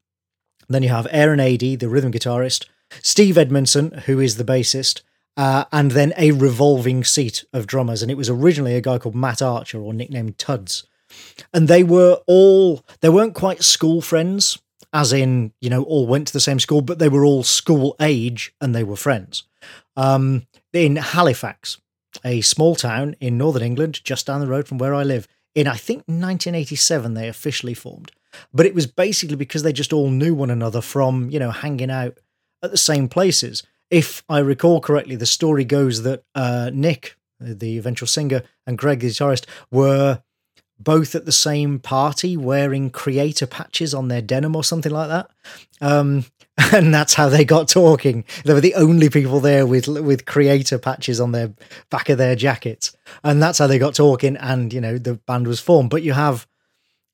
then 0.69 0.85
you 0.85 0.91
have 0.91 1.09
aaron 1.11 1.41
aedy 1.41 1.77
the 1.77 1.89
rhythm 1.89 2.13
guitarist 2.13 2.67
steve 3.03 3.39
edmondson 3.39 3.93
who 4.07 4.21
is 4.21 4.37
the 4.37 4.45
bassist 4.45 5.03
uh, 5.37 5.65
and 5.73 5.93
then 5.93 6.13
a 6.17 6.33
revolving 6.33 7.05
seat 7.05 7.45
of 7.53 7.67
drummers. 7.67 8.03
And 8.03 8.11
it 8.11 8.17
was 8.17 8.29
originally 8.29 8.77
a 8.77 8.81
guy 8.81 8.99
called 8.99 9.15
matt 9.15 9.43
archer 9.43 9.81
or 9.81 9.95
nicknamed 9.95 10.39
tuds. 10.39 10.85
And 11.53 11.69
they 11.69 11.83
were 11.83 12.21
all 12.27 12.85
they 13.01 13.09
weren't 13.09 13.35
quite 13.35 13.63
school 13.63 14.01
friends 14.01 14.59
as 14.95 15.13
in 15.13 15.53
you 15.61 15.71
know 15.71 15.83
all 15.85 16.07
went 16.07 16.27
to 16.27 16.33
the 16.33 16.41
same 16.41 16.59
school 16.59 16.81
but 16.81 16.99
they 16.99 17.09
were 17.09 17.25
all 17.25 17.43
school 17.43 17.97
age 18.01 18.55
and 18.61 18.75
they 18.75 18.85
were 18.85 18.97
friends. 18.97 19.45
Um, 19.97 20.47
in 20.73 20.97
halifax 20.97 21.79
a 22.25 22.41
small 22.41 22.75
town 22.75 23.15
in 23.21 23.37
northern 23.37 23.63
england 23.63 24.01
just 24.05 24.27
down 24.27 24.41
the 24.41 24.47
road 24.47 24.67
from 24.67 24.79
where 24.79 24.95
i 24.95 25.03
live 25.03 25.29
in 25.55 25.67
i 25.67 25.77
think 25.77 25.99
1987 26.01 27.15
they 27.15 27.29
officially 27.29 27.75
formed. 27.75 28.13
But 28.55 28.65
it 28.65 28.75
was 28.75 28.87
basically 28.87 29.37
because 29.37 29.63
they 29.63 29.75
just 29.75 29.93
all 29.93 30.11
knew 30.11 30.35
one 30.35 30.51
another 30.51 30.81
from 30.81 31.29
you 31.31 31.39
know 31.39 31.51
hanging 31.51 31.91
out 31.91 32.19
at 32.63 32.71
the 32.71 32.77
same 32.77 33.09
places 33.09 33.63
if 33.91 34.23
i 34.29 34.39
recall 34.39 34.81
correctly 34.81 35.17
the 35.17 35.27
story 35.27 35.65
goes 35.65 36.03
that 36.03 36.25
uh, 36.35 36.71
nick 36.73 37.17
the 37.41 37.77
eventual 37.79 38.07
singer 38.07 38.43
and 38.67 38.79
greg 38.79 39.01
the 39.01 39.09
guitarist 39.09 39.47
were 39.71 40.23
both 40.83 41.15
at 41.15 41.25
the 41.25 41.33
same 41.33 41.79
party 41.79 42.37
wearing 42.37 42.91
Kreator 42.91 43.49
patches 43.49 43.95
on 43.95 44.09
their 44.09 44.23
denim 44.23 44.57
or 44.57 44.65
something 44.65 44.93
like 44.93 45.09
that. 45.09 45.31
Um, 45.81 46.25
and 46.73 46.93
that's 46.93 47.15
how 47.15 47.29
they 47.29 47.45
got 47.45 47.69
talking. 47.69 48.25
They 48.45 48.53
were 48.53 48.61
the 48.61 48.75
only 48.75 49.09
people 49.09 49.41
there 49.41 49.67
with 49.67 49.89
with 49.89 50.25
Kreator 50.25 50.81
patches 50.81 51.21
on 51.21 51.33
their 51.33 51.53
back 51.91 52.09
of 52.09 52.19
their 52.19 52.37
jackets. 52.37 52.95
And 53.25 53.43
that's 53.43 53.59
how 53.59 53.67
they 53.67 53.79
got 53.79 53.95
talking 53.95 54.37
and 54.37 54.73
you 54.73 54.81
know 54.81 54.99
the 54.99 55.15
band 55.15 55.47
was 55.47 55.61
formed. 55.61 55.91
But 55.91 56.03
you 56.03 56.13
have 56.13 56.47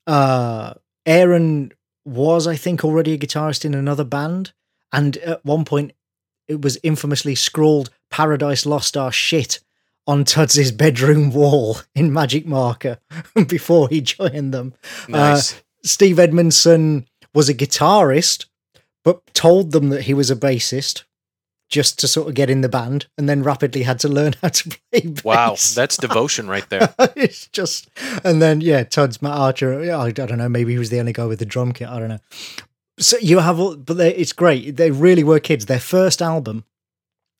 uh 0.07 0.75
Aaron 1.07 1.73
was 2.05 2.47
I 2.47 2.57
think 2.57 2.85
already 2.85 3.13
a 3.13 3.19
guitarist 3.19 3.65
in 3.65 3.75
another 3.75 4.05
band 4.05 4.53
and 4.93 5.17
at 5.19 5.45
one 5.45 5.65
point 5.65 5.93
it 6.47 6.63
was 6.63 6.79
infamously 6.83 7.35
scrawled 7.35 7.91
Paradise 8.11 8.65
Lost 8.65 8.97
our 8.97 9.13
shit 9.13 9.61
on 10.07 10.25
Tuds's 10.25 10.73
bedroom 10.73 11.31
wall 11.31 11.79
in 11.95 12.13
magic 12.13 12.47
marker 12.47 12.99
before 13.47 13.89
he 13.89 14.01
joined 14.01 14.55
them. 14.55 14.75
Uh, 15.07 15.13
nice. 15.13 15.63
Steve 15.85 16.19
Edmondson 16.19 17.07
was 17.35 17.49
a 17.49 17.55
guitarist, 17.55 18.47
but 19.05 19.27
told 19.35 19.73
them 19.73 19.91
that 19.91 20.03
he 20.03 20.15
was 20.15 20.31
a 20.31 20.37
bassist 20.37 21.05
just 21.69 21.99
to 21.99 22.09
sort 22.09 22.29
of 22.29 22.35
get 22.35 22.49
in 22.49 22.63
the 22.63 22.69
band, 22.69 23.07
and 23.19 23.29
then 23.29 23.43
rapidly 23.43 23.83
had 23.83 24.01
to 24.01 24.09
learn 24.09 24.33
how 24.43 24.49
to 24.49 24.69
play 24.91 25.01
bass. 25.03 25.25
wow, 25.25 25.55
that's 25.75 25.99
devotion 25.99 26.49
right 26.49 26.69
there. 26.71 26.95
it's 27.15 27.47
just, 27.49 27.91
and 28.25 28.41
then 28.41 28.63
yeah, 28.63 28.85
Todd's 28.85 29.21
Matt 29.21 29.37
Archer. 29.37 29.93
I, 29.93 30.07
I 30.07 30.11
don't 30.11 30.39
know. 30.39 30.49
Maybe 30.49 30.73
he 30.73 30.79
was 30.79 30.89
the 30.91 30.99
only 30.99 31.13
guy 31.13 31.27
with 31.27 31.39
the 31.39 31.47
drum 31.47 31.73
kit. 31.73 31.89
I 31.89 31.99
don't 31.99 32.09
know. 32.09 32.21
So 32.99 33.17
you 33.19 33.39
have, 33.39 33.59
but 33.85 33.97
they, 33.97 34.15
it's 34.15 34.33
great. 34.33 34.77
They 34.77 34.91
really 34.91 35.25
were 35.25 35.41
kids. 35.41 35.67
Their 35.67 35.81
first 35.81 36.21
album, 36.21 36.65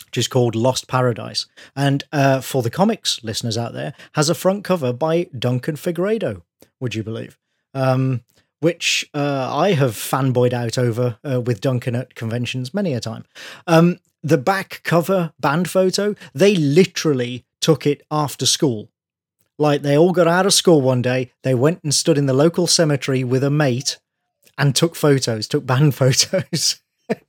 which 0.07 0.19
is 0.19 0.29
called 0.29 0.55
Lost 0.55 0.87
Paradise, 0.89 1.47
and 1.75 2.05
uh, 2.13 2.41
for 2.41 2.63
the 2.63 2.71
comics 2.71 3.23
listeners 3.25 3.59
out 3.59 3.73
there, 3.73 3.95
has 4.15 4.31
a 4.31 4.35
front 4.35 4.65
cover 4.65 4.93
by 4.93 5.29
Duncan 5.37 5.77
Fegredo. 5.77 6.43
Would 6.81 6.95
you 6.95 7.03
believe? 7.03 7.39
Um, 7.75 8.23
which 8.61 9.09
uh, 9.15 9.55
I 9.55 9.73
have 9.73 9.93
fanboyed 9.93 10.53
out 10.53 10.79
over 10.79 11.19
uh, 11.29 11.41
with 11.41 11.61
Duncan 11.61 11.95
at 11.95 12.15
conventions 12.15 12.75
many 12.75 12.95
a 12.95 13.01
time. 13.01 13.25
Um, 13.67 13.99
the 14.23 14.39
back 14.39 14.81
cover 14.85 15.33
band 15.39 15.71
photo, 15.71 16.15
they 16.35 16.57
literally 16.57 17.45
took 17.61 17.87
it 17.87 18.03
after 18.11 18.47
school. 18.47 18.91
Like 19.59 19.83
they 19.83 19.99
all 19.99 20.13
got 20.13 20.29
out 20.29 20.47
of 20.47 20.55
school 20.55 20.81
one 20.81 21.03
day, 21.03 21.33
they 21.43 21.55
went 21.55 21.83
and 21.83 21.95
stood 21.95 22.19
in 22.19 22.27
the 22.27 22.33
local 22.33 22.67
cemetery 22.67 23.25
with 23.25 23.43
a 23.43 23.51
mate 23.51 23.99
and 24.59 24.75
took 24.77 24.95
photos, 24.97 25.49
took 25.49 25.65
band 25.65 25.95
photos. 25.95 26.81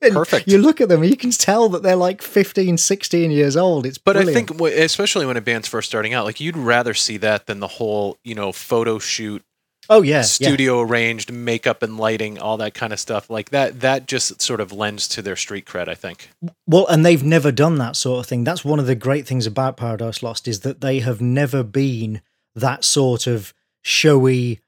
Perfect. 0.02 0.48
You 0.48 0.58
look 0.58 0.82
at 0.82 0.90
them, 0.90 1.06
you 1.06 1.16
can 1.16 1.32
tell 1.32 1.70
that 1.70 1.84
they're 1.84 1.96
like 1.96 2.22
15, 2.22 2.78
16 2.78 3.32
years 3.32 3.56
old. 3.56 3.86
It's 3.86 3.98
But 3.98 4.18
I 4.18 4.26
think, 4.26 4.50
w- 4.50 4.76
especially 4.78 5.26
when 5.26 5.38
a 5.38 5.42
band's 5.42 5.70
first 5.70 5.88
starting 5.88 6.14
out, 6.14 6.26
like 6.26 6.42
you'd 6.42 6.58
rather 6.58 6.94
see 6.94 7.16
that 7.18 7.46
than 7.46 7.62
the 7.62 7.68
whole, 7.68 8.18
you 8.26 8.36
know, 8.36 8.52
photo 8.52 9.00
shoot, 9.00 9.42
oh 9.90 10.02
yeah, 10.02 10.18
yeah. 10.18 10.22
studio 10.24 10.82
arranged, 10.82 11.32
makeup 11.32 11.82
and 11.82 11.98
lighting, 11.98 12.40
all 12.40 12.58
that 12.58 12.74
kind 12.74 12.92
of 12.92 13.00
stuff. 13.00 13.30
Like 13.30 13.52
that, 13.52 13.80
that 13.80 14.06
just 14.06 14.42
sort 14.42 14.60
of 14.60 14.74
lends 14.74 15.08
to 15.10 15.22
their 15.22 15.38
street 15.38 15.66
cred. 15.66 15.88
I 15.88 15.96
think. 15.96 16.30
Well, 16.68 16.86
and 16.88 17.06
they've 17.06 17.24
never 17.24 17.52
done 17.52 17.78
that 17.78 17.96
sort 17.96 18.20
of 18.20 18.26
thing. 18.26 18.44
That's 18.44 18.66
one 18.66 18.80
of 18.80 18.86
the 18.86 18.96
great 18.96 19.26
things 19.26 19.48
about 19.48 19.78
Paradise 19.78 20.22
Lost 20.22 20.46
is 20.46 20.60
that 20.62 20.82
they 20.82 21.00
have 21.00 21.22
never 21.22 21.64
been 21.64 22.22
that 22.54 22.84
sort 22.84 23.28
of 23.28 23.54
showy, 23.82 24.60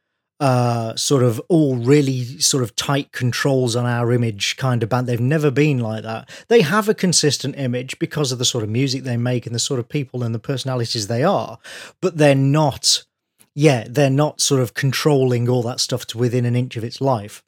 uh, 0.41 0.95
sort 0.95 1.23
of 1.23 1.39
all 1.47 1.77
really 1.77 2.39
sort 2.39 2.63
of 2.63 2.75
tight 2.75 3.11
controls 3.13 3.75
on 3.75 3.85
our 3.85 4.11
image 4.11 4.57
kind 4.57 4.81
of 4.83 4.89
band. 4.89 5.07
They've 5.07 5.19
never 5.19 5.51
been 5.51 5.79
like 5.79 6.03
that. 6.03 6.29
They 6.49 6.61
have 6.61 6.89
a 6.89 6.93
consistent 6.93 7.55
image 7.57 7.97
because 7.99 8.31
of 8.33 8.39
the 8.39 8.45
sort 8.45 8.63
of 8.63 8.69
music 8.69 9.03
they 9.03 9.17
make 9.17 9.45
and 9.45 9.53
the 9.55 9.59
sort 9.59 9.79
of 9.79 9.87
people 9.87 10.23
and 10.23 10.33
the 10.35 10.39
personalities 10.39 11.07
they 11.07 11.23
are, 11.23 11.59
but 12.01 12.17
they're 12.17 12.35
not. 12.35 13.05
Yeah, 13.53 13.85
they're 13.87 14.09
not 14.09 14.41
sort 14.41 14.61
of 14.61 14.73
controlling 14.73 15.47
all 15.47 15.61
that 15.63 15.79
stuff 15.79 16.05
to 16.07 16.17
within 16.17 16.45
an 16.45 16.55
inch 16.55 16.75
of 16.75 16.83
its 16.83 16.99
life. 17.01 17.43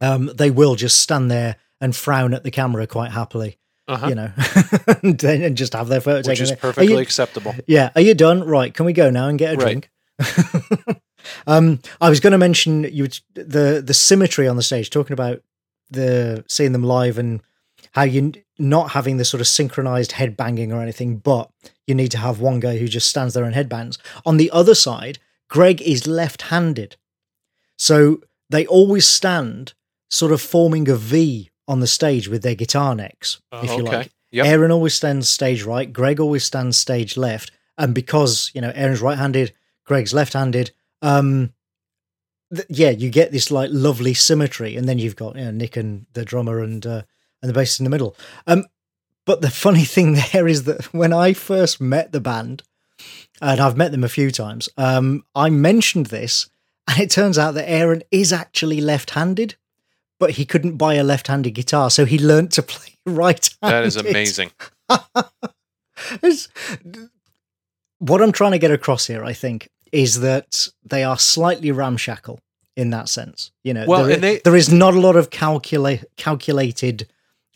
Um, 0.00 0.30
they 0.34 0.50
will 0.50 0.74
just 0.74 0.98
stand 0.98 1.30
there 1.30 1.56
and 1.80 1.96
frown 1.96 2.34
at 2.34 2.42
the 2.44 2.50
camera 2.50 2.86
quite 2.86 3.12
happily 3.12 3.56
Uh-huh. 3.88 4.06
you 4.08 4.14
know, 4.16 4.30
and, 5.02 5.24
and 5.24 5.56
just 5.56 5.72
have 5.72 5.88
their 5.88 6.00
photo 6.00 6.18
Which 6.28 6.38
taken. 6.38 6.42
is 6.44 6.50
Are 6.52 6.56
perfectly 6.56 6.92
you- 6.92 6.98
acceptable. 6.98 7.54
yeah. 7.66 7.90
Are 7.94 8.00
you 8.00 8.14
done? 8.14 8.44
Right. 8.44 8.74
Can 8.74 8.84
we 8.84 8.92
go 8.92 9.08
now 9.10 9.28
and 9.28 9.38
get 9.38 9.54
a 9.54 9.56
Right. 9.56 9.64
drink? 9.64 10.98
um, 11.46 11.80
I 12.00 12.10
was 12.10 12.20
going 12.20 12.32
to 12.32 12.38
mention 12.38 12.84
you 12.84 13.08
the 13.34 13.82
the 13.84 13.94
symmetry 13.94 14.48
on 14.48 14.56
the 14.56 14.62
stage, 14.62 14.90
talking 14.90 15.14
about 15.14 15.42
the 15.90 16.44
seeing 16.48 16.72
them 16.72 16.82
live 16.82 17.18
and 17.18 17.40
how 17.92 18.02
you 18.02 18.32
not 18.58 18.90
having 18.90 19.16
the 19.16 19.24
sort 19.24 19.40
of 19.40 19.46
synchronized 19.46 20.12
head 20.12 20.36
banging 20.36 20.72
or 20.72 20.82
anything, 20.82 21.16
but 21.18 21.50
you 21.86 21.94
need 21.94 22.10
to 22.10 22.18
have 22.18 22.40
one 22.40 22.60
guy 22.60 22.76
who 22.78 22.88
just 22.88 23.08
stands 23.08 23.34
there 23.34 23.44
and 23.44 23.54
headbangs. 23.54 23.98
On 24.26 24.36
the 24.36 24.50
other 24.50 24.74
side, 24.74 25.18
Greg 25.48 25.80
is 25.82 26.06
left-handed, 26.06 26.96
so 27.76 28.20
they 28.50 28.66
always 28.66 29.06
stand 29.06 29.74
sort 30.10 30.32
of 30.32 30.40
forming 30.40 30.88
a 30.88 30.96
V 30.96 31.50
on 31.66 31.80
the 31.80 31.86
stage 31.86 32.28
with 32.28 32.42
their 32.42 32.54
guitar 32.54 32.94
necks, 32.94 33.40
if 33.52 33.70
you 33.70 33.82
okay. 33.82 33.96
like. 33.96 34.12
Yep. 34.30 34.46
Aaron 34.46 34.70
always 34.70 34.94
stands 34.94 35.28
stage 35.28 35.62
right. 35.62 35.90
Greg 35.90 36.20
always 36.20 36.44
stands 36.44 36.76
stage 36.76 37.16
left. 37.16 37.50
And 37.78 37.94
because, 37.94 38.50
you 38.54 38.60
know, 38.60 38.72
Aaron's 38.74 39.00
right 39.00 39.16
handed, 39.16 39.54
Greg's 39.84 40.12
left 40.12 40.32
handed, 40.32 40.72
um, 41.02 41.52
th- 42.54 42.66
yeah, 42.68 42.90
you 42.90 43.10
get 43.10 43.32
this 43.32 43.50
like 43.50 43.70
lovely 43.72 44.14
symmetry. 44.14 44.76
And 44.76 44.88
then 44.88 44.98
you've 44.98 45.16
got, 45.16 45.36
you 45.36 45.44
know, 45.44 45.50
Nick 45.50 45.76
and 45.76 46.06
the 46.12 46.24
drummer 46.24 46.60
and, 46.60 46.84
uh, 46.86 47.02
and 47.42 47.52
the 47.52 47.58
bassist 47.58 47.80
in 47.80 47.84
the 47.84 47.90
middle. 47.90 48.16
Um, 48.46 48.64
but 49.26 49.40
the 49.40 49.50
funny 49.66 49.84
thing 49.84 50.18
there 50.32 50.48
is 50.48 50.64
that 50.64 50.92
when 50.94 51.12
I 51.12 51.32
first 51.32 51.80
met 51.80 52.12
the 52.12 52.20
band, 52.20 52.62
and 53.40 53.60
I've 53.60 53.76
met 53.76 53.92
them 53.92 54.02
a 54.02 54.08
few 54.08 54.32
times, 54.32 54.68
um, 54.76 55.24
I 55.36 55.48
mentioned 55.50 56.06
this, 56.06 56.50
and 56.88 56.98
it 56.98 57.10
turns 57.10 57.38
out 57.38 57.54
that 57.54 57.70
Aaron 57.70 58.02
is 58.10 58.32
actually 58.32 58.80
left 58.80 59.10
handed, 59.10 59.54
but 60.18 60.32
he 60.32 60.44
couldn't 60.44 60.76
buy 60.78 60.94
a 60.94 61.04
left 61.04 61.28
handed 61.28 61.52
guitar. 61.52 61.90
So 61.90 62.04
he 62.04 62.18
learnt 62.18 62.50
to 62.52 62.62
play 62.64 62.94
right 63.06 63.48
handed. 63.62 63.76
That 63.76 63.84
is 63.86 63.96
amazing. 63.96 64.50
It's- 66.22 66.48
what 67.98 68.22
I'm 68.22 68.30
trying 68.32 68.52
to 68.52 68.58
get 68.58 68.70
across 68.70 69.06
here, 69.06 69.24
I 69.24 69.32
think, 69.32 69.68
is 69.92 70.20
that 70.20 70.68
they 70.84 71.04
are 71.04 71.18
slightly 71.18 71.70
ramshackle 71.72 72.40
in 72.76 72.90
that 72.90 73.08
sense. 73.08 73.50
You 73.64 73.74
know, 73.74 73.84
Well, 73.86 74.04
there, 74.04 74.16
they- 74.16 74.40
there 74.44 74.56
is 74.56 74.72
not 74.72 74.94
a 74.94 75.00
lot 75.00 75.16
of 75.16 75.30
calcula- 75.30 76.04
calculated. 76.16 77.08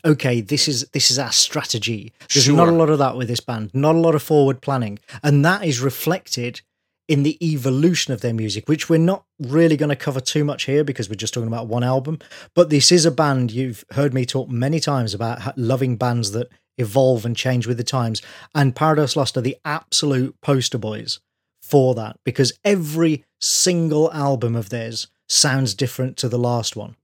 Okay, 0.05 0.41
this 0.41 0.67
is 0.67 0.85
this 0.93 1.11
is 1.13 1.19
our 1.19 1.31
strategy. 1.31 2.13
There's 2.33 2.49
not 2.49 2.69
a 2.69 2.73
lot 2.73 2.91
of 2.91 2.99
that 2.99 3.17
with 3.17 3.29
this 3.29 3.39
band. 3.41 3.71
Not 3.73 3.95
a 3.95 3.99
lot 4.01 4.17
of 4.17 4.23
forward 4.23 4.61
planning, 4.61 4.99
and 5.23 5.45
that 5.45 5.65
is 5.65 5.79
reflected 5.81 6.61
in 7.09 7.23
the 7.25 7.37
evolution 7.47 8.13
of 8.13 8.21
their 8.21 8.33
music, 8.35 8.69
which 8.69 8.89
we're 8.89 8.97
not 8.99 9.25
really 9.39 9.77
going 9.77 9.91
to 9.91 9.97
cover 9.97 10.21
too 10.21 10.45
much 10.45 10.65
here 10.65 10.83
because 10.83 11.09
we're 11.09 11.15
just 11.17 11.35
talking 11.35 11.49
about 11.49 11.67
one 11.69 11.85
album. 11.85 12.19
But 12.55 12.71
this 12.71 12.91
is 12.91 13.05
a 13.05 13.11
band 13.11 13.51
you've 13.53 13.85
heard 13.93 14.13
me 14.15 14.25
talk 14.25 14.49
many 14.49 14.81
times 14.81 15.13
about 15.15 15.57
loving 15.59 15.97
bands 15.97 16.33
that 16.33 16.49
evolve 16.79 17.25
and 17.27 17.37
change 17.37 17.67
with 17.69 17.77
the 17.77 17.85
times, 17.85 18.23
and 18.57 18.75
Paradise 18.75 19.15
Lost 19.15 19.37
are 19.37 19.41
the 19.43 19.57
absolute 19.65 20.35
poster 20.41 20.79
boys 20.79 21.21
for 21.73 21.95
that 21.95 22.19
because 22.23 22.53
every 22.67 23.25
single 23.41 24.13
album 24.13 24.55
of 24.55 24.69
theirs 24.69 25.07
sounds 25.27 25.73
different 25.73 26.19
to 26.19 26.29
the 26.29 26.39
last 26.39 26.77
one. 26.77 26.97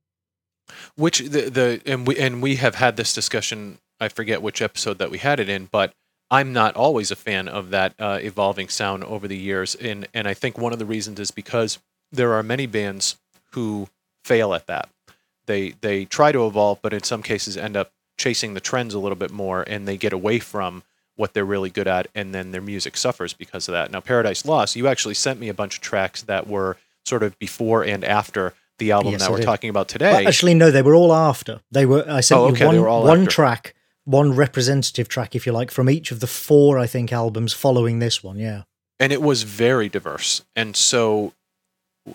Which 0.95 1.21
the 1.21 1.49
the 1.49 1.81
and 1.87 2.07
we 2.07 2.19
and 2.19 2.43
we 2.43 2.57
have 2.57 2.75
had 2.75 2.99
this 2.99 3.15
discussion. 3.15 3.79
I 3.99 4.09
forget 4.09 4.43
which 4.43 4.61
episode 4.61 4.99
that 4.99 5.11
we 5.11 5.17
had 5.17 5.41
it 5.41 5.49
in, 5.49 5.71
but 5.73 5.95
I'm 6.31 6.53
not 6.53 6.77
always 6.77 7.11
a 7.11 7.17
fan 7.17 7.49
of 7.49 7.71
that 7.71 7.95
uh, 7.99 8.19
evolving 8.21 8.69
sound 8.69 9.05
over 9.05 9.27
the 9.27 9.39
years, 9.39 9.75
and 9.75 10.07
and 10.13 10.29
I 10.29 10.35
think 10.35 10.59
one 10.59 10.75
of 10.75 10.79
the 10.79 10.85
reasons 10.85 11.19
is 11.19 11.31
because 11.31 11.79
there 12.13 12.35
are 12.35 12.43
many 12.43 12.67
bands 12.67 13.17
who 13.53 13.89
fail 14.23 14.53
at 14.53 14.67
that. 14.67 14.91
They 15.47 15.71
they 15.81 16.05
try 16.05 16.31
to 16.31 16.47
evolve, 16.47 16.81
but 16.83 16.93
in 16.93 17.03
some 17.03 17.23
cases 17.23 17.57
end 17.57 17.75
up 17.75 17.91
chasing 18.19 18.53
the 18.53 18.61
trends 18.61 18.93
a 18.93 18.99
little 18.99 19.17
bit 19.17 19.31
more, 19.31 19.65
and 19.67 19.89
they 19.89 19.97
get 19.97 20.13
away 20.13 20.39
from 20.41 20.83
what 21.19 21.35
they're 21.35 21.45
really 21.45 21.69
good 21.71 21.87
at, 21.87 22.09
and 22.15 22.35
then 22.35 22.53
their 22.53 22.63
music 22.63 22.97
suffers 22.97 23.33
because 23.35 23.69
of 23.69 23.73
that. 23.73 23.91
Now, 23.91 24.01
Paradise 24.01 24.45
Lost, 24.47 24.75
you 24.77 24.87
actually 24.89 25.15
sent 25.15 25.39
me 25.39 25.49
a 25.51 25.55
bunch 25.55 25.77
of 25.77 25.81
tracks 25.83 26.23
that 26.23 26.47
were 26.47 26.77
sort 27.05 27.23
of 27.23 27.39
before 27.39 27.83
and 27.85 28.03
after 28.05 28.55
the 28.79 28.93
album 28.93 29.13
Yes, 29.13 29.21
that 29.23 29.29
I 29.29 29.31
we're 29.33 29.37
did. 29.39 29.45
talking 29.45 29.71
about 29.71 29.89
today. 29.89 30.13
Well, 30.13 30.29
actually, 30.29 30.55
no, 30.55 30.71
they 30.71 30.83
were 30.83 30.95
all 30.95 31.13
after. 31.13 31.61
They 31.71 31.85
were. 31.85 32.05
I 32.09 32.21
sent 32.21 32.41
Oh, 32.41 32.47
you 32.47 32.53
okay, 32.55 32.71
they 32.71 32.79
one 32.81 33.05
one 33.05 33.27
track, 33.27 33.75
one 34.05 34.35
representative 34.35 35.09
track, 35.09 35.35
if 35.35 35.45
you 35.47 35.53
like, 35.53 35.71
from 35.71 35.91
each 35.91 36.11
of 36.13 36.21
the 36.21 36.27
four, 36.27 36.79
I 36.79 36.87
think, 36.87 37.13
albums 37.13 37.53
following 37.53 37.99
this 37.99 38.23
one. 38.23 38.39
Yeah. 38.39 38.63
and 39.01 39.13
it 39.13 39.21
was 39.23 39.43
very 39.45 39.89
diverse 39.89 40.43
and 40.57 40.75
so 40.77 41.33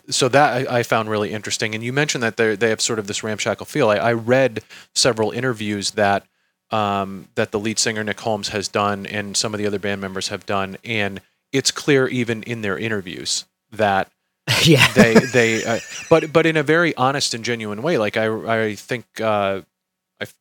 so 0.09 0.27
that 0.29 0.67
I, 0.69 0.79
I 0.79 0.83
found 0.83 1.09
really 1.09 1.31
interesting 1.31 1.75
and 1.75 1.83
you 1.83 1.93
mentioned 1.93 2.23
that 2.23 2.35
they 2.37 2.55
they 2.55 2.69
have 2.69 2.81
sort 2.81 2.97
of 2.99 3.05
this 3.07 3.23
ramshackle 3.23 3.65
feel 3.67 3.89
i, 3.89 3.95
I 3.97 4.13
read 4.13 4.63
several 4.95 5.31
interviews 5.31 5.91
that 5.91 6.25
um, 6.73 7.27
that 7.35 7.51
the 7.51 7.59
lead 7.59 7.77
singer 7.77 8.03
nick 8.03 8.19
holmes 8.19 8.49
has 8.49 8.67
done 8.67 9.05
and 9.05 9.37
some 9.37 9.53
of 9.53 9.59
the 9.59 9.67
other 9.67 9.79
band 9.79 10.01
members 10.01 10.29
have 10.29 10.45
done 10.45 10.75
and 10.83 11.21
it's 11.51 11.69
clear 11.69 12.07
even 12.07 12.41
in 12.43 12.61
their 12.61 12.77
interviews 12.77 13.45
that 13.71 14.09
yeah. 14.63 14.91
they 14.93 15.13
they 15.13 15.63
uh, 15.63 15.79
but 16.09 16.33
but 16.33 16.45
in 16.45 16.57
a 16.57 16.63
very 16.63 16.95
honest 16.95 17.33
and 17.33 17.45
genuine 17.45 17.81
way 17.81 17.97
like 17.97 18.17
i 18.17 18.65
i 18.65 18.75
think 18.75 19.05
uh 19.21 19.61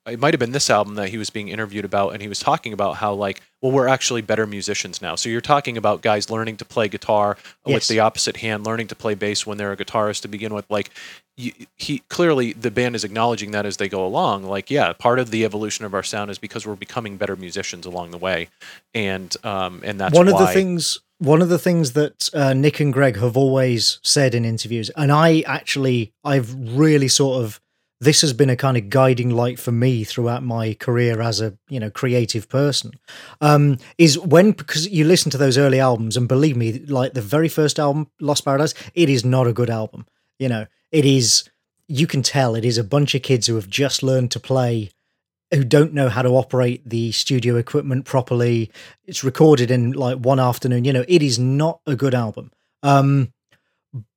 I, 0.07 0.13
it 0.13 0.21
might 0.21 0.35
have 0.35 0.39
been 0.39 0.53
this 0.53 0.71
album 0.71 0.95
that 0.97 1.09
he 1.09 1.19
was 1.19 1.31
being 1.31 1.49
interviewed 1.49 1.85
about 1.85 2.11
and 2.11 2.23
he 2.23 2.29
was 2.29 2.39
talking 2.39 2.73
about 2.73 2.97
how 2.97 3.13
like 3.15 3.43
well 3.61 3.73
we're 3.73 3.89
actually 3.89 4.23
better 4.23 4.47
musicians 4.47 5.01
now. 5.01 5.15
So 5.15 5.29
you're 5.29 5.41
talking 5.41 5.77
about 5.77 6.03
guys 6.03 6.31
learning 6.31 6.57
to 6.59 6.65
play 6.65 6.89
guitar 6.89 7.37
with 7.65 7.89
the 7.89 8.01
opposite 8.01 8.39
hand 8.39 8.65
learning 8.65 8.89
to 8.89 8.95
play 8.95 9.15
bass 9.15 9.47
when 9.47 9.59
they're 9.59 9.73
a 9.73 9.77
guitarist 9.77 10.23
to 10.23 10.29
begin 10.29 10.55
with. 10.55 10.67
Like 10.71 10.91
you, 11.37 11.53
he 11.77 12.01
clearly 12.09 12.53
the 12.53 12.71
band 12.71 12.97
is 12.97 13.05
acknowledging 13.05 13.53
that 13.53 13.67
as 13.67 13.77
they 13.77 13.89
go 13.89 14.05
along. 14.05 14.45
Like 14.45 14.71
yeah 14.71 14.93
part 14.93 15.19
of 15.19 15.31
the 15.31 15.45
evolution 15.45 15.85
of 15.85 15.95
our 15.95 16.03
sound 16.03 16.31
is 16.31 16.39
because 16.39 16.67
we're 16.67 16.77
becoming 16.77 17.17
better 17.17 17.37
musicians 17.37 17.87
along 17.87 18.11
the 18.11 18.19
way. 18.19 18.49
And 18.95 19.35
um 19.45 19.81
and 19.85 20.01
that's 20.01 20.15
one 20.15 20.29
of 20.29 20.39
the 20.39 20.49
things 20.49 21.01
one 21.23 21.41
of 21.41 21.49
the 21.49 21.59
things 21.59 21.93
that 21.93 22.29
uh, 22.35 22.53
Nick 22.53 22.81
and 22.81 22.93
Greg 22.93 23.17
have 23.17 23.37
always 23.37 24.01
said 24.03 24.35
in 24.35 24.45
interviews, 24.45 24.91
and 24.97 25.13
I 25.13 25.45
actually 25.47 26.13
I've 26.25 26.53
really 26.77 27.07
sort 27.07 27.45
of 27.45 27.61
this 28.03 28.21
has 28.21 28.33
been 28.33 28.51
a 28.51 28.57
kind 28.57 28.77
of 28.77 28.91
guiding 28.91 29.31
light 29.31 29.59
for 29.59 29.71
me 29.71 30.03
throughout 30.03 30.43
my 30.43 30.75
career 30.75 31.23
as 31.23 31.41
a 31.41 31.57
you 31.69 31.79
know 31.79 31.91
creative 31.91 32.49
person 32.49 32.93
um 33.41 33.79
is 33.97 34.19
when 34.19 34.51
because 34.53 34.89
you 34.89 35.05
listen 35.05 35.31
to 35.31 35.39
those 35.39 35.57
early 35.57 35.81
albums 35.81 36.17
and 36.17 36.29
believe 36.29 36.57
me 36.57 36.81
like 36.87 37.15
the 37.15 37.23
very 37.23 37.49
first 37.49 37.79
album 37.79 38.09
lost 38.21 38.45
paradise 38.45 38.75
it 38.95 39.09
is 39.09 39.25
not 39.25 39.47
a 39.47 39.53
good 39.53 39.71
album 39.71 40.05
you 40.39 40.49
know 40.49 40.67
it 40.91 41.05
is 41.05 41.49
you 41.87 42.07
can 42.07 42.23
tell 42.23 42.55
it 42.55 42.65
is 42.65 42.77
a 42.77 42.85
bunch 42.85 43.15
of 43.15 43.23
kids 43.23 43.47
who 43.47 43.55
have 43.55 43.69
just 43.69 44.03
learned 44.03 44.31
to 44.31 44.41
play 44.41 44.91
who 45.53 45.65
don't 45.65 45.93
know 45.93 46.09
how 46.09 46.23
to 46.23 46.31
operate 46.31 46.89
the 46.89 47.13
studio 47.13 47.57
equipment 47.57 48.07
properly. 48.07 48.71
It's 49.05 49.23
recorded 49.23 49.71
in 49.71 49.93
like 49.93 50.17
one 50.17 50.41
afternoon. 50.41 50.87
You 50.87 50.95
know, 50.95 51.05
it 51.07 51.23
is 51.23 51.39
not 51.39 51.81
a 51.87 51.95
good 51.95 52.15
album. 52.15 52.51
Um, 52.83 53.35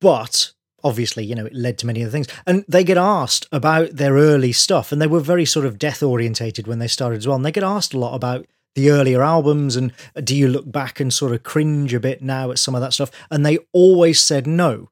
but 0.00 0.52
obviously, 0.86 1.24
you 1.24 1.34
know, 1.34 1.46
it 1.46 1.54
led 1.54 1.78
to 1.78 1.86
many 1.86 2.02
other 2.02 2.12
things. 2.12 2.28
And 2.46 2.64
they 2.68 2.84
get 2.84 2.96
asked 2.96 3.48
about 3.50 3.96
their 3.96 4.14
early 4.14 4.52
stuff, 4.52 4.92
and 4.92 5.02
they 5.02 5.08
were 5.08 5.20
very 5.20 5.44
sort 5.44 5.66
of 5.66 5.78
death 5.78 6.00
orientated 6.00 6.68
when 6.68 6.78
they 6.78 6.86
started 6.86 7.18
as 7.18 7.26
well. 7.26 7.34
And 7.34 7.44
they 7.44 7.50
get 7.50 7.64
asked 7.64 7.92
a 7.92 7.98
lot 7.98 8.14
about 8.14 8.46
the 8.76 8.90
earlier 8.90 9.22
albums 9.22 9.74
and 9.74 9.90
uh, 10.14 10.20
do 10.20 10.36
you 10.36 10.46
look 10.46 10.70
back 10.70 11.00
and 11.00 11.12
sort 11.12 11.32
of 11.32 11.42
cringe 11.42 11.94
a 11.94 11.98
bit 11.98 12.20
now 12.20 12.50
at 12.50 12.58
some 12.58 12.74
of 12.74 12.82
that 12.82 12.92
stuff? 12.92 13.10
And 13.30 13.44
they 13.44 13.58
always 13.72 14.20
said 14.20 14.46
no 14.46 14.90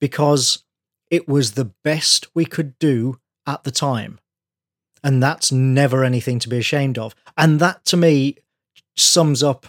because 0.00 0.62
it 1.10 1.28
was 1.28 1.52
the 1.52 1.72
best 1.82 2.28
we 2.32 2.44
could 2.44 2.78
do 2.78 3.18
at 3.46 3.64
the 3.64 3.72
time. 3.72 4.20
And 5.02 5.22
that's 5.22 5.52
never 5.52 6.04
anything 6.04 6.38
to 6.38 6.48
be 6.48 6.58
ashamed 6.58 6.96
of. 6.96 7.14
And 7.36 7.60
that 7.60 7.84
to 7.86 7.96
me 7.96 8.36
sums 8.96 9.42
up 9.42 9.66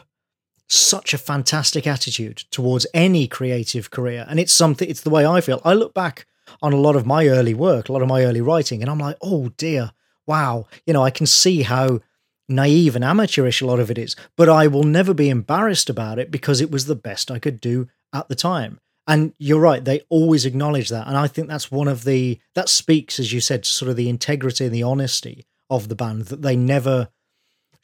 such 0.67 1.13
a 1.13 1.17
fantastic 1.17 1.86
attitude 1.86 2.38
towards 2.51 2.88
any 2.93 3.28
creative 3.28 3.91
career. 3.91 4.25
And 4.28 4.39
it's 4.39 4.54
something, 4.54 4.89
it's 4.89 5.01
the 5.01 5.10
way 5.10 5.25
I 5.25 5.41
feel. 5.41 5.62
I 5.63 5.73
look 5.73 5.93
back 5.93 6.25
on 6.62 6.73
a 6.73 6.78
lot 6.78 6.95
of 6.95 7.06
my 7.06 7.28
early 7.28 7.54
work, 7.54 7.89
a 7.89 7.91
lot 7.93 8.01
of 8.01 8.08
my 8.08 8.23
early 8.23 8.41
writing, 8.41 8.82
and 8.82 8.89
I'm 8.89 8.99
like, 8.99 9.17
oh 9.21 9.49
dear, 9.58 9.91
wow. 10.25 10.67
You 10.86 10.93
know, 10.93 11.04
I 11.04 11.12
can 11.12 11.25
see 11.25 11.63
how 11.63 11.99
naive 12.47 12.95
and 12.95 13.04
amateurish 13.04 13.62
a 13.62 13.65
lot 13.65 13.80
of 13.80 13.89
it 13.89 13.97
is, 13.97 14.15
but 14.36 14.49
I 14.49 14.67
will 14.67 14.84
never 14.84 15.13
be 15.13 15.30
embarrassed 15.30 15.89
about 15.89 16.19
it 16.19 16.32
because 16.32 16.62
it 16.62 16.71
was 16.71 16.86
the 16.86 16.95
best 16.95 17.32
I 17.32 17.39
could 17.39 17.60
do 17.60 17.88
at 18.13 18.28
the 18.28 18.36
time. 18.36 18.80
And 19.08 19.34
you're 19.38 19.60
right, 19.60 19.84
they 19.84 20.01
always 20.10 20.45
acknowledge 20.45 20.89
that. 20.89 21.08
And 21.08 21.15
I 21.15 21.28
think 21.28 21.47
that's 21.47 21.71
one 21.71 21.88
of 21.88 22.06
the, 22.06 22.39
that 22.56 22.69
speaks, 22.69 23.19
as 23.19 23.32
you 23.32 23.39
said, 23.39 23.63
to 23.63 23.69
sort 23.69 23.89
of 23.89 23.97
the 23.97 24.10
integrity 24.10 24.65
and 24.65 24.73
the 24.73 24.84
honesty 24.84 25.45
of 25.69 25.89
the 25.89 25.95
band, 25.95 26.23
that 26.23 26.41
they 26.41 26.56
never 26.56 27.10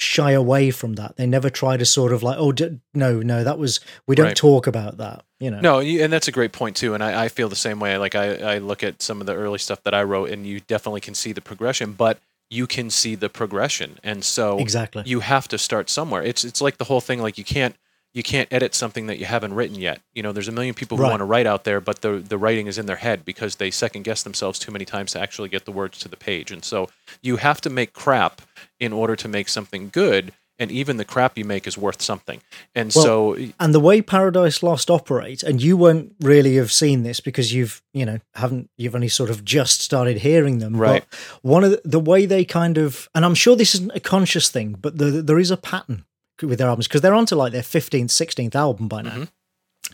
shy 0.01 0.31
away 0.31 0.71
from 0.71 0.93
that. 0.93 1.15
They 1.17 1.25
never 1.27 1.49
try 1.49 1.77
to 1.77 1.85
sort 1.85 2.11
of 2.11 2.23
like, 2.23 2.37
oh, 2.39 2.51
d- 2.51 2.79
no, 2.93 3.21
no, 3.21 3.43
that 3.43 3.57
was, 3.59 3.79
we 4.07 4.15
don't 4.15 4.27
Right. 4.27 4.35
talk 4.35 4.65
about 4.67 4.97
that, 4.97 5.23
you 5.39 5.51
know? 5.51 5.59
No, 5.61 5.79
and 5.79 6.11
that's 6.11 6.27
a 6.27 6.31
great 6.31 6.51
point 6.51 6.75
too. 6.75 6.93
And 6.93 7.03
I, 7.03 7.25
I 7.25 7.27
feel 7.29 7.49
the 7.49 7.55
same 7.55 7.79
way. 7.79 7.97
Like 7.97 8.15
I, 8.15 8.55
I 8.55 8.57
look 8.57 8.83
at 8.83 9.01
some 9.01 9.21
of 9.21 9.27
the 9.27 9.35
early 9.35 9.59
stuff 9.59 9.83
that 9.83 9.93
I 9.93 10.03
wrote, 10.03 10.29
and 10.29 10.45
you 10.47 10.59
definitely 10.61 11.01
can 11.01 11.13
see 11.13 11.31
the 11.33 11.41
progression, 11.41 11.93
but 11.93 12.19
you 12.49 12.67
can 12.67 12.89
see 12.89 13.15
the 13.15 13.29
progression, 13.29 13.97
and 14.03 14.23
so 14.25 14.57
Exactly. 14.59 15.03
you 15.05 15.21
have 15.21 15.47
to 15.47 15.57
start 15.57 15.89
somewhere. 15.89 16.21
It's 16.21 16.43
it's 16.43 16.59
like 16.61 16.77
the 16.79 16.83
whole 16.85 16.99
thing. 16.99 17.21
Like 17.21 17.37
you 17.37 17.45
can't 17.45 17.75
you 18.13 18.23
can't 18.23 18.51
edit 18.51 18.75
something 18.75 19.07
that 19.07 19.19
you 19.19 19.25
haven't 19.25 19.53
written 19.53 19.77
yet. 19.79 20.01
You 20.13 20.21
know, 20.21 20.33
there's 20.33 20.49
a 20.49 20.51
million 20.51 20.73
people 20.73 20.97
who 20.97 21.03
Right. 21.03 21.11
want 21.11 21.21
to 21.21 21.25
write 21.25 21.45
out 21.47 21.63
there, 21.63 21.79
but 21.79 22.01
the 22.01 22.19
the 22.19 22.37
writing 22.37 22.67
is 22.67 22.77
in 22.77 22.87
their 22.87 22.97
head 22.97 23.23
because 23.23 23.55
they 23.55 23.71
second 23.71 24.03
guess 24.03 24.21
themselves 24.23 24.59
too 24.59 24.69
many 24.73 24.83
times 24.83 25.13
to 25.13 25.21
actually 25.21 25.47
get 25.47 25.63
the 25.63 25.71
words 25.71 25.97
to 25.99 26.09
the 26.09 26.17
page. 26.17 26.51
And 26.51 26.65
so 26.65 26.89
you 27.21 27.37
have 27.37 27.61
to 27.61 27.69
make 27.69 27.93
crap 27.93 28.41
in 28.81 28.91
order 28.91 29.15
to 29.15 29.27
make 29.29 29.47
something 29.47 29.89
good. 29.89 30.33
And 30.59 30.69
even 30.69 30.97
the 30.97 31.05
crap 31.05 31.39
you 31.39 31.45
make 31.45 31.65
is 31.65 31.75
worth 31.75 32.03
something. 32.03 32.39
And 32.75 32.91
Well, 32.95 33.03
so 33.03 33.37
and 33.59 33.73
the 33.73 33.79
way 33.79 33.99
Paradise 34.01 34.61
Lost 34.61 34.91
operate, 34.91 35.41
and 35.41 35.59
you 35.59 35.75
won't 35.75 36.13
really 36.19 36.55
have 36.57 36.71
seen 36.71 37.01
this 37.01 37.19
because 37.19 37.51
you've, 37.51 37.81
you 37.93 38.05
know, 38.05 38.19
haven't 38.35 38.69
you've 38.77 38.93
only 38.93 39.07
sort 39.07 39.31
of 39.31 39.43
just 39.43 39.81
started 39.81 40.17
hearing 40.19 40.59
them. 40.59 40.75
Right. 40.77 41.03
But 41.09 41.17
one 41.41 41.63
of 41.63 41.71
the, 41.71 41.81
the 41.83 41.99
way 41.99 42.27
they 42.27 42.45
kind 42.45 42.77
of, 42.77 43.09
and 43.15 43.25
I'm 43.25 43.33
sure 43.33 43.55
this 43.55 43.73
isn't 43.73 43.95
a 43.95 43.99
conscious 43.99 44.49
thing, 44.51 44.75
but 44.79 44.99
the, 44.99 45.05
there 45.23 45.39
is 45.39 45.49
a 45.49 45.57
pattern 45.57 46.05
with 46.43 46.59
their 46.59 46.67
albums 46.67 46.87
because 46.87 47.01
they're 47.01 47.15
onto 47.15 47.35
like 47.35 47.53
their 47.53 47.63
15th, 47.63 48.11
16th 48.11 48.53
album 48.55 48.87
by 48.87 49.01
now, 49.01 49.11
Mhm. 49.11 49.29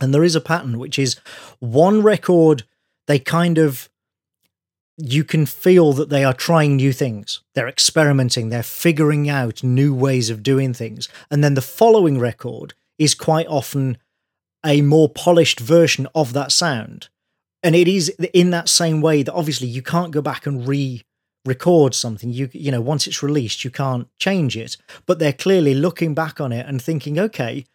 and 0.01 0.13
there 0.13 0.23
is 0.23 0.35
a 0.35 0.41
pattern 0.41 0.79
which 0.79 0.99
is 0.99 1.15
one 1.59 2.01
record 2.01 2.63
they 3.07 3.19
kind 3.19 3.57
of 3.57 3.89
you 4.97 5.23
can 5.23 5.45
feel 5.45 5.93
that 5.93 6.09
they 6.09 6.23
are 6.23 6.33
trying 6.33 6.75
new 6.75 6.91
things. 6.91 7.41
They're 7.53 7.67
experimenting, 7.67 8.49
they're 8.49 8.63
figuring 8.63 9.29
out 9.29 9.63
new 9.63 9.93
ways 9.93 10.29
of 10.29 10.43
doing 10.43 10.73
things. 10.73 11.07
And 11.29 11.43
then 11.43 11.53
the 11.53 11.61
following 11.61 12.19
record 12.19 12.73
is 12.97 13.13
quite 13.13 13.47
often 13.47 13.97
a 14.65 14.81
more 14.81 15.07
polished 15.07 15.59
version 15.59 16.07
of 16.15 16.33
that 16.33 16.51
sound. 16.51 17.09
And 17.61 17.75
it 17.75 17.87
is 17.87 18.09
in 18.33 18.49
that 18.51 18.69
same 18.69 19.01
way 19.01 19.23
that 19.23 19.33
obviously 19.33 19.67
you 19.67 19.81
can't 19.81 20.11
go 20.11 20.21
back 20.21 20.45
and 20.45 20.67
re 20.67 21.03
record 21.45 21.95
something. 21.95 22.31
You 22.31 22.49
you 22.51 22.71
know, 22.71 22.81
once 22.81 23.07
it's 23.07 23.23
released, 23.23 23.63
you 23.63 23.71
can't 23.71 24.07
change 24.19 24.57
it. 24.57 24.77
But 25.05 25.19
they're 25.19 25.33
clearly 25.33 25.73
looking 25.73 26.13
back 26.13 26.41
on 26.41 26.51
it 26.51 26.65
and 26.67 26.81
thinking, 26.81 27.17
okay, 27.19 27.65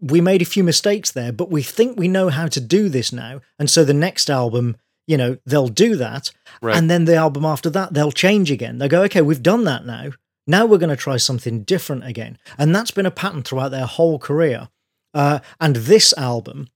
we 0.00 0.20
made 0.20 0.42
a 0.42 0.46
few 0.46 0.62
mistakes 0.64 1.10
there, 1.10 1.32
but 1.32 1.50
we 1.50 1.62
think 1.62 1.98
we 1.98 2.08
know 2.08 2.28
how 2.28 2.46
to 2.46 2.60
do 2.60 2.88
this 2.88 3.12
now. 3.12 3.40
And 3.58 3.68
so 3.68 3.84
the 3.84 3.94
next 3.94 4.30
album, 4.30 4.76
you 5.06 5.16
know, 5.16 5.38
they'll 5.46 5.68
do 5.68 5.96
that. 5.96 6.32
Right. 6.60 6.76
And 6.76 6.90
then 6.90 7.04
the 7.04 7.16
album 7.16 7.44
after 7.44 7.70
that, 7.70 7.94
they'll 7.94 8.12
change 8.12 8.50
again. 8.50 8.78
They'll 8.78 8.88
go, 8.88 9.02
okay, 9.04 9.22
we've 9.22 9.42
done 9.42 9.64
that 9.64 9.86
now. 9.86 10.10
Now 10.46 10.66
we're 10.66 10.78
going 10.78 10.90
to 10.90 10.96
try 10.96 11.16
something 11.16 11.62
different 11.62 12.04
again. 12.04 12.38
And 12.56 12.74
that's 12.74 12.90
been 12.90 13.06
a 13.06 13.10
pattern 13.10 13.42
throughout 13.42 13.70
their 13.70 13.86
whole 13.86 14.18
career. 14.18 14.68
Uh, 15.12 15.40
and 15.60 15.76
this 15.76 16.12
album, 16.16 16.68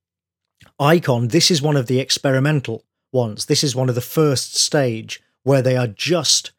Icon, 0.78 1.28
this 1.28 1.50
is 1.50 1.62
one 1.62 1.76
of 1.76 1.86
the 1.86 2.00
experimental 2.00 2.84
ones. 3.12 3.46
This 3.46 3.62
is 3.62 3.76
one 3.76 3.88
of 3.88 3.94
the 3.94 4.00
first 4.00 4.56
stage 4.56 5.20
where 5.42 5.62
they 5.62 5.76
are 5.76 5.86
just 5.86 6.52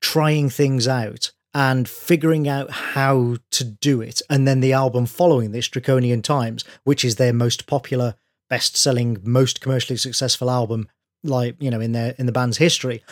trying 0.00 0.48
things 0.48 0.86
out 0.86 1.32
and 1.54 1.88
figuring 1.88 2.46
out 2.46 2.70
how 2.70 3.36
to 3.50 3.64
do 3.64 4.00
it. 4.00 4.22
And 4.30 4.46
then 4.46 4.60
the 4.60 4.72
album 4.72 5.06
following 5.06 5.52
this, 5.52 5.68
Draconian 5.68 6.22
Times, 6.22 6.64
which 6.84 7.04
is 7.04 7.16
their 7.16 7.32
most 7.32 7.66
popular, 7.66 8.14
best-selling, 8.48 9.18
most 9.24 9.60
commercially 9.60 9.96
successful 9.96 10.50
album, 10.50 10.88
like 11.24 11.56
you 11.60 11.70
know 11.70 11.80
in 11.80 11.92
their 11.92 12.14
in 12.18 12.26
the 12.26 12.32
band's 12.32 12.58
history. 12.58 13.02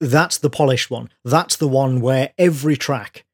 That's 0.00 0.38
the 0.38 0.50
polished 0.50 0.90
one. 0.90 1.08
That's 1.24 1.56
the 1.56 1.68
one 1.68 2.00
where 2.00 2.32
every 2.38 2.76
track 2.76 3.24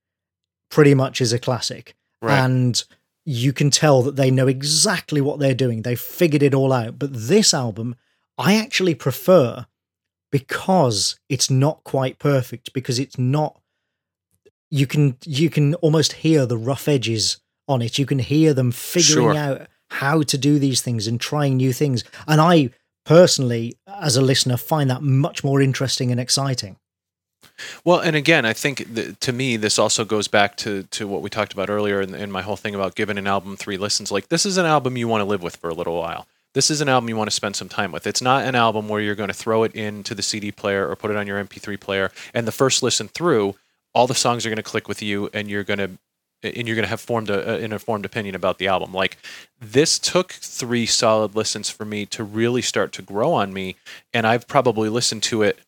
pretty 0.70 0.94
much 0.94 1.20
is 1.20 1.32
a 1.32 1.38
classic, 1.38 1.94
Right. 2.22 2.38
and 2.38 2.82
you 3.24 3.52
can 3.52 3.70
tell 3.70 4.02
that 4.02 4.16
they 4.16 4.30
know 4.30 4.46
exactly 4.46 5.20
what 5.20 5.38
they're 5.38 5.54
doing. 5.54 5.82
They 5.82 5.96
figured 5.96 6.42
it 6.42 6.54
all 6.54 6.72
out. 6.72 6.98
But 6.98 7.10
this 7.12 7.52
album, 7.54 7.96
I 8.38 8.56
actually 8.56 8.94
prefer 8.94 9.66
because 10.30 11.18
it's 11.28 11.50
not 11.50 11.82
quite 11.84 12.18
perfect 12.18 12.72
because 12.72 12.98
it's 12.98 13.18
not 13.18 13.60
you 14.70 14.86
can 14.86 15.16
you 15.26 15.50
can 15.50 15.74
almost 15.76 16.12
hear 16.14 16.46
the 16.46 16.56
rough 16.58 16.86
edges 16.88 17.38
on 17.66 17.82
it 17.82 17.98
you 17.98 18.06
can 18.06 18.20
hear 18.20 18.54
them 18.54 18.70
figuring 18.70 19.32
Sure. 19.32 19.36
out 19.36 19.66
how 19.90 20.22
to 20.22 20.38
do 20.38 20.58
these 20.60 20.80
things 20.82 21.08
and 21.08 21.20
trying 21.20 21.56
new 21.56 21.72
things 21.72 22.04
and 22.28 22.40
i 22.40 22.70
personally 23.10 23.76
as 23.88 24.16
a 24.16 24.22
listener 24.22 24.56
find 24.56 24.88
that 24.88 25.02
much 25.02 25.42
more 25.42 25.60
interesting 25.60 26.12
and 26.12 26.20
exciting 26.20 26.76
Well, 27.84 27.98
and 27.98 28.14
again, 28.14 28.46
I 28.46 28.52
think 28.52 28.76
to 29.18 29.32
me, 29.32 29.56
this 29.56 29.78
also 29.78 30.04
goes 30.04 30.28
back 30.28 30.56
to, 30.58 30.84
to 30.84 31.08
what 31.08 31.20
we 31.20 31.28
talked 31.28 31.52
about 31.52 31.68
earlier 31.68 32.00
in, 32.00 32.14
in 32.14 32.30
my 32.30 32.42
whole 32.42 32.56
thing 32.56 32.74
about 32.74 32.94
giving 32.94 33.18
an 33.18 33.26
album 33.26 33.56
three 33.56 33.76
listens. 33.76 34.10
Like, 34.12 34.28
this 34.28 34.46
is 34.46 34.56
an 34.56 34.64
album 34.64 34.96
you 34.96 35.08
want 35.08 35.20
to 35.20 35.26
live 35.26 35.42
with 35.42 35.56
for 35.56 35.68
a 35.68 35.74
little 35.74 35.98
while. 35.98 36.26
This 36.54 36.70
is 36.70 36.80
an 36.80 36.88
album 36.88 37.08
you 37.08 37.16
want 37.16 37.28
to 37.28 37.34
spend 37.34 37.56
some 37.56 37.68
time 37.68 37.92
with. 37.92 38.06
It's 38.06 38.22
not 38.22 38.44
an 38.44 38.54
album 38.54 38.88
where 38.88 39.00
you're 39.00 39.20
going 39.22 39.28
to 39.28 39.42
throw 39.44 39.64
it 39.64 39.74
into 39.74 40.14
the 40.14 40.22
CD 40.22 40.50
player 40.52 40.88
or 40.88 40.96
put 40.96 41.10
it 41.10 41.16
on 41.16 41.26
your 41.26 41.42
MP3 41.44 41.78
player, 41.78 42.10
and 42.32 42.46
the 42.46 42.52
first 42.52 42.82
listen 42.82 43.08
through, 43.08 43.56
all 43.92 44.06
the 44.06 44.14
songs 44.14 44.46
are 44.46 44.50
going 44.50 44.64
to 44.64 44.72
click 44.72 44.88
with 44.88 45.02
you, 45.02 45.28
and 45.34 45.50
you're 45.50 45.64
going 45.64 45.78
to 45.78 45.90
and 46.42 46.66
you're 46.66 46.76
going 46.76 46.84
to 46.84 46.90
have 46.90 47.00
formed 47.00 47.30
a, 47.30 47.56
an 47.56 47.72
informed 47.72 48.04
opinion 48.04 48.34
about 48.34 48.58
the 48.58 48.68
album. 48.68 48.92
Like 48.92 49.18
this 49.60 49.98
took 49.98 50.32
three 50.32 50.86
solid 50.86 51.34
listens 51.34 51.70
for 51.70 51.84
me 51.84 52.06
to 52.06 52.24
really 52.24 52.62
start 52.62 52.92
to 52.92 53.02
grow 53.02 53.32
on 53.32 53.52
me, 53.52 53.76
and 54.12 54.26
I've 54.26 54.46
probably 54.46 54.88
listened 54.88 55.22
to 55.24 55.42
it 55.42 55.58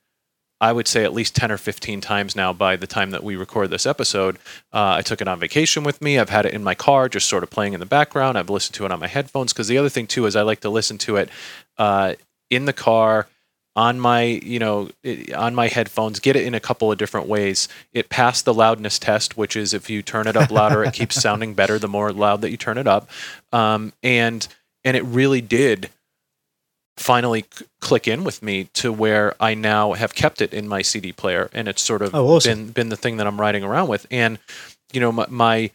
I 0.62 0.72
would 0.72 0.86
say 0.86 1.02
at 1.02 1.12
least 1.12 1.34
10 1.34 1.50
or 1.50 1.58
15 1.58 2.00
times 2.00 2.36
now 2.36 2.52
by 2.52 2.76
the 2.76 2.86
time 2.86 3.10
that 3.10 3.24
we 3.24 3.34
record 3.34 3.70
this 3.70 3.84
episode. 3.84 4.36
Uh, 4.72 4.94
I 4.98 5.02
took 5.02 5.20
it 5.20 5.26
on 5.26 5.40
vacation 5.40 5.82
with 5.82 6.00
me. 6.00 6.20
I've 6.20 6.28
had 6.28 6.46
it 6.46 6.54
in 6.54 6.62
my 6.62 6.76
car, 6.76 7.08
just 7.08 7.28
sort 7.28 7.42
of 7.42 7.50
playing 7.50 7.72
in 7.72 7.80
the 7.80 7.86
background. 7.86 8.38
I've 8.38 8.48
listened 8.48 8.76
to 8.76 8.84
it 8.84 8.92
on 8.92 9.00
my 9.00 9.08
headphones 9.08 9.52
because 9.52 9.66
the 9.66 9.76
other 9.76 9.88
thing, 9.88 10.06
too, 10.06 10.24
is 10.24 10.36
I 10.36 10.42
like 10.42 10.60
to 10.60 10.70
listen 10.70 10.98
to 10.98 11.16
it 11.16 11.30
uh, 11.78 12.14
in 12.48 12.66
the 12.66 12.72
car 12.72 13.26
on 13.74 13.98
my 13.98 14.22
you 14.22 14.58
know 14.58 14.90
on 15.34 15.54
my 15.54 15.68
headphones 15.68 16.20
get 16.20 16.36
it 16.36 16.44
in 16.44 16.54
a 16.54 16.60
couple 16.60 16.92
of 16.92 16.98
different 16.98 17.26
ways 17.26 17.68
it 17.92 18.08
passed 18.10 18.44
the 18.44 18.52
loudness 18.52 18.98
test 18.98 19.36
which 19.36 19.56
is 19.56 19.72
if 19.72 19.88
you 19.88 20.02
turn 20.02 20.26
it 20.26 20.36
up 20.36 20.50
louder 20.50 20.84
it 20.84 20.92
keeps 20.92 21.14
sounding 21.22 21.54
better 21.54 21.78
the 21.78 21.88
more 21.88 22.12
loud 22.12 22.42
that 22.42 22.50
you 22.50 22.56
turn 22.58 22.76
it 22.76 22.86
up 22.86 23.08
um, 23.52 23.92
and 24.02 24.46
and 24.84 24.96
it 24.96 25.04
really 25.04 25.40
did 25.40 25.88
finally 26.98 27.44
c- 27.52 27.64
click 27.80 28.06
in 28.06 28.24
with 28.24 28.42
me 28.42 28.64
to 28.74 28.92
where 28.92 29.34
I 29.40 29.54
now 29.54 29.92
have 29.94 30.14
kept 30.14 30.40
it 30.42 30.52
in 30.52 30.68
my 30.68 30.82
CD 30.82 31.10
player, 31.12 31.48
and 31.52 31.66
it's 31.66 31.80
sort 31.82 32.02
of 32.02 32.14
Oh, 32.14 32.26
awesome. 32.36 32.64
been 32.66 32.72
been 32.72 32.88
the 32.90 32.96
thing 32.96 33.16
that 33.16 33.26
I'm 33.26 33.40
riding 33.40 33.64
around 33.64 33.88
with. 33.88 34.06
And 34.10 34.38
you 34.92 35.00
know, 35.00 35.10
my, 35.10 35.26
my 35.30 35.70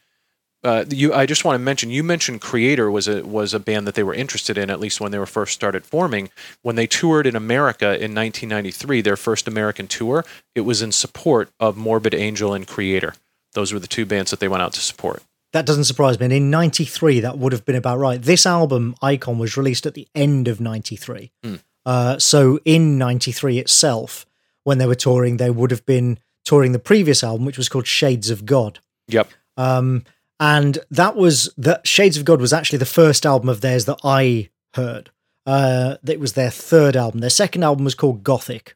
uh, 0.64 0.86
you, 0.90 1.14
I 1.14 1.26
just 1.26 1.46
want 1.46 1.56
to 1.56 1.60
mention. 1.64 1.90
You 1.90 2.04
mentioned 2.04 2.42
Kreator 2.42 2.92
was 2.92 3.08
a 3.08 3.24
was 3.26 3.54
a 3.54 3.60
band 3.60 3.86
that 3.88 3.96
they 3.96 4.04
were 4.04 4.14
interested 4.14 4.58
in, 4.58 4.70
at 4.70 4.80
least 4.80 5.00
when 5.00 5.12
they 5.12 5.20
were 5.20 5.26
first 5.26 5.54
started 5.54 5.86
forming. 5.86 6.30
When 6.64 6.76
they 6.76 6.88
toured 6.88 7.28
in 7.28 7.36
America 7.36 7.86
in 7.88 8.14
1993, 8.16 9.02
their 9.02 9.16
first 9.18 9.48
American 9.48 9.88
tour, 9.88 10.26
it 10.56 10.62
was 10.62 10.82
in 10.82 10.92
support 10.92 11.50
of 11.60 11.78
Morbid 11.78 12.14
Angel 12.14 12.54
and 12.54 12.68
Kreator. 12.68 13.16
Those 13.54 13.72
were 13.72 13.80
the 13.80 13.88
two 13.88 14.06
bands 14.06 14.32
that 14.32 14.40
they 14.40 14.48
went 14.48 14.64
out 14.64 14.74
to 14.74 14.80
support. 14.82 15.22
that 15.54 15.66
doesn't 15.66 15.86
surprise 15.86 16.20
me 16.20 16.26
and 16.26 16.34
in 16.34 16.50
93 16.52 17.22
that 17.22 17.38
would 17.38 17.54
have 17.54 17.64
been 17.66 17.76
about 17.78 17.98
right 17.98 18.22
this 18.22 18.46
album 18.46 18.94
icon 19.02 19.40
was 19.40 19.56
released 19.58 19.86
at 19.86 19.94
the 19.94 20.06
end 20.14 20.48
of 20.48 20.60
93 20.60 21.32
Mm. 21.44 21.62
uh, 21.86 22.20
so 22.20 22.60
in 22.66 22.98
93 22.98 23.58
itself 23.58 24.26
when 24.66 24.78
they 24.78 24.86
were 24.86 24.94
touring 25.08 25.38
they 25.38 25.50
would 25.50 25.72
have 25.72 25.86
been 25.86 26.20
touring 26.44 26.74
the 26.74 26.80
previous 26.92 27.24
album 27.24 27.46
which 27.46 27.58
was 27.58 27.70
called 27.70 27.88
shades 27.88 28.30
of 28.30 28.46
god 28.46 28.80
Yep. 29.08 29.30
Um, 29.56 30.04
and 30.40 30.80
that 30.92 31.16
was 31.16 31.54
that 31.58 31.88
Shades 31.88 32.18
of 32.18 32.26
God 32.26 32.42
was 32.42 32.54
actually 32.54 32.80
the 32.80 32.86
first 32.86 33.26
album 33.26 33.50
of 33.50 33.62
theirs 33.62 33.86
that 33.86 34.00
I 34.04 34.50
heard. 34.74 35.10
Uh, 35.46 35.96
it 36.06 36.20
was 36.20 36.34
their 36.34 36.50
third 36.52 36.96
album. 36.96 37.22
Their 37.22 37.30
second 37.30 37.64
album 37.64 37.86
was 37.86 37.96
called 37.96 38.24
Gothic, 38.24 38.76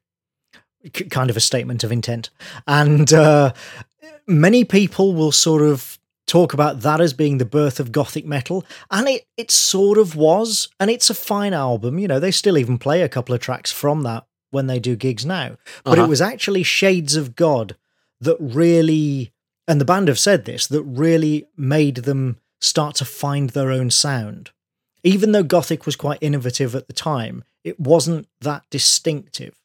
K- 0.93 1.05
kind 1.05 1.29
of 1.29 1.35
a 1.37 1.41
statement 1.41 1.83
of 1.83 1.91
intent. 1.91 2.29
And 2.65 3.11
uh, 3.13 3.51
many 4.27 4.63
people 4.63 5.13
will 5.13 5.31
sort 5.33 5.61
of 5.61 5.99
talk 6.27 6.53
about 6.53 6.79
that 6.81 7.01
as 7.01 7.11
being 7.13 7.39
the 7.39 7.45
birth 7.45 7.79
of 7.81 7.91
Gothic 7.91 8.25
metal, 8.25 8.65
and 8.89 9.07
it 9.09 9.27
it 9.37 9.51
sort 9.51 9.97
of 9.97 10.15
was. 10.15 10.69
And 10.79 10.89
it's 10.89 11.09
a 11.09 11.13
fine 11.13 11.53
album. 11.53 11.99
You 11.99 12.07
know, 12.07 12.19
they 12.19 12.31
still 12.31 12.57
even 12.57 12.77
play 12.77 13.01
a 13.01 13.09
couple 13.09 13.35
of 13.35 13.41
tracks 13.41 13.71
from 13.71 14.03
that 14.03 14.25
when 14.51 14.67
they 14.67 14.79
do 14.79 14.95
gigs 14.95 15.25
now. 15.25 15.57
But 15.83 15.93
Uh-huh. 15.97 16.05
it 16.05 16.09
was 16.09 16.21
actually 16.21 16.63
Shades 16.63 17.15
of 17.15 17.35
God 17.35 17.75
that 18.21 18.37
really 18.39 19.33
and 19.67 19.79
the 19.79 19.85
band 19.85 20.07
have 20.07 20.19
said 20.19 20.45
this 20.45 20.67
that 20.67 20.83
really 20.83 21.47
made 21.57 21.97
them 21.97 22.37
start 22.59 22.95
to 22.95 23.05
find 23.05 23.51
their 23.51 23.71
own 23.71 23.89
sound. 23.89 24.51
Even 25.03 25.31
though 25.31 25.43
Gothic 25.43 25.85
was 25.85 25.95
quite 25.95 26.19
innovative 26.21 26.75
at 26.75 26.87
the 26.87 26.93
time, 26.93 27.43
it 27.63 27.79
wasn't 27.79 28.27
that 28.41 28.63
distinctive. 28.69 29.55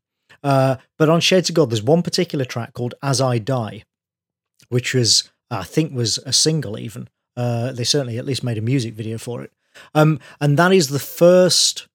Uh, 0.42 0.76
but 0.98 1.08
on 1.08 1.20
Shades 1.20 1.48
of 1.48 1.56
God, 1.56 1.70
there's 1.70 1.82
one 1.82 2.02
particular 2.02 2.44
track 2.44 2.72
called 2.72 2.94
"As 3.02 3.20
I 3.20 3.38
Die," 3.38 3.82
which 4.68 4.94
was, 4.94 5.30
I 5.50 5.64
think, 5.64 5.92
was 5.92 6.18
a 6.18 6.32
single. 6.32 6.78
Even 6.78 7.08
uh, 7.36 7.72
they 7.72 7.84
certainly 7.84 8.18
at 8.18 8.26
least 8.26 8.44
made 8.44 8.58
a 8.58 8.62
music 8.62 8.94
video 8.94 9.18
for 9.18 9.42
it, 9.42 9.52
um, 9.94 10.20
and 10.40 10.58
that 10.58 10.72
is 10.72 10.88
the 10.88 10.98
first 10.98 11.88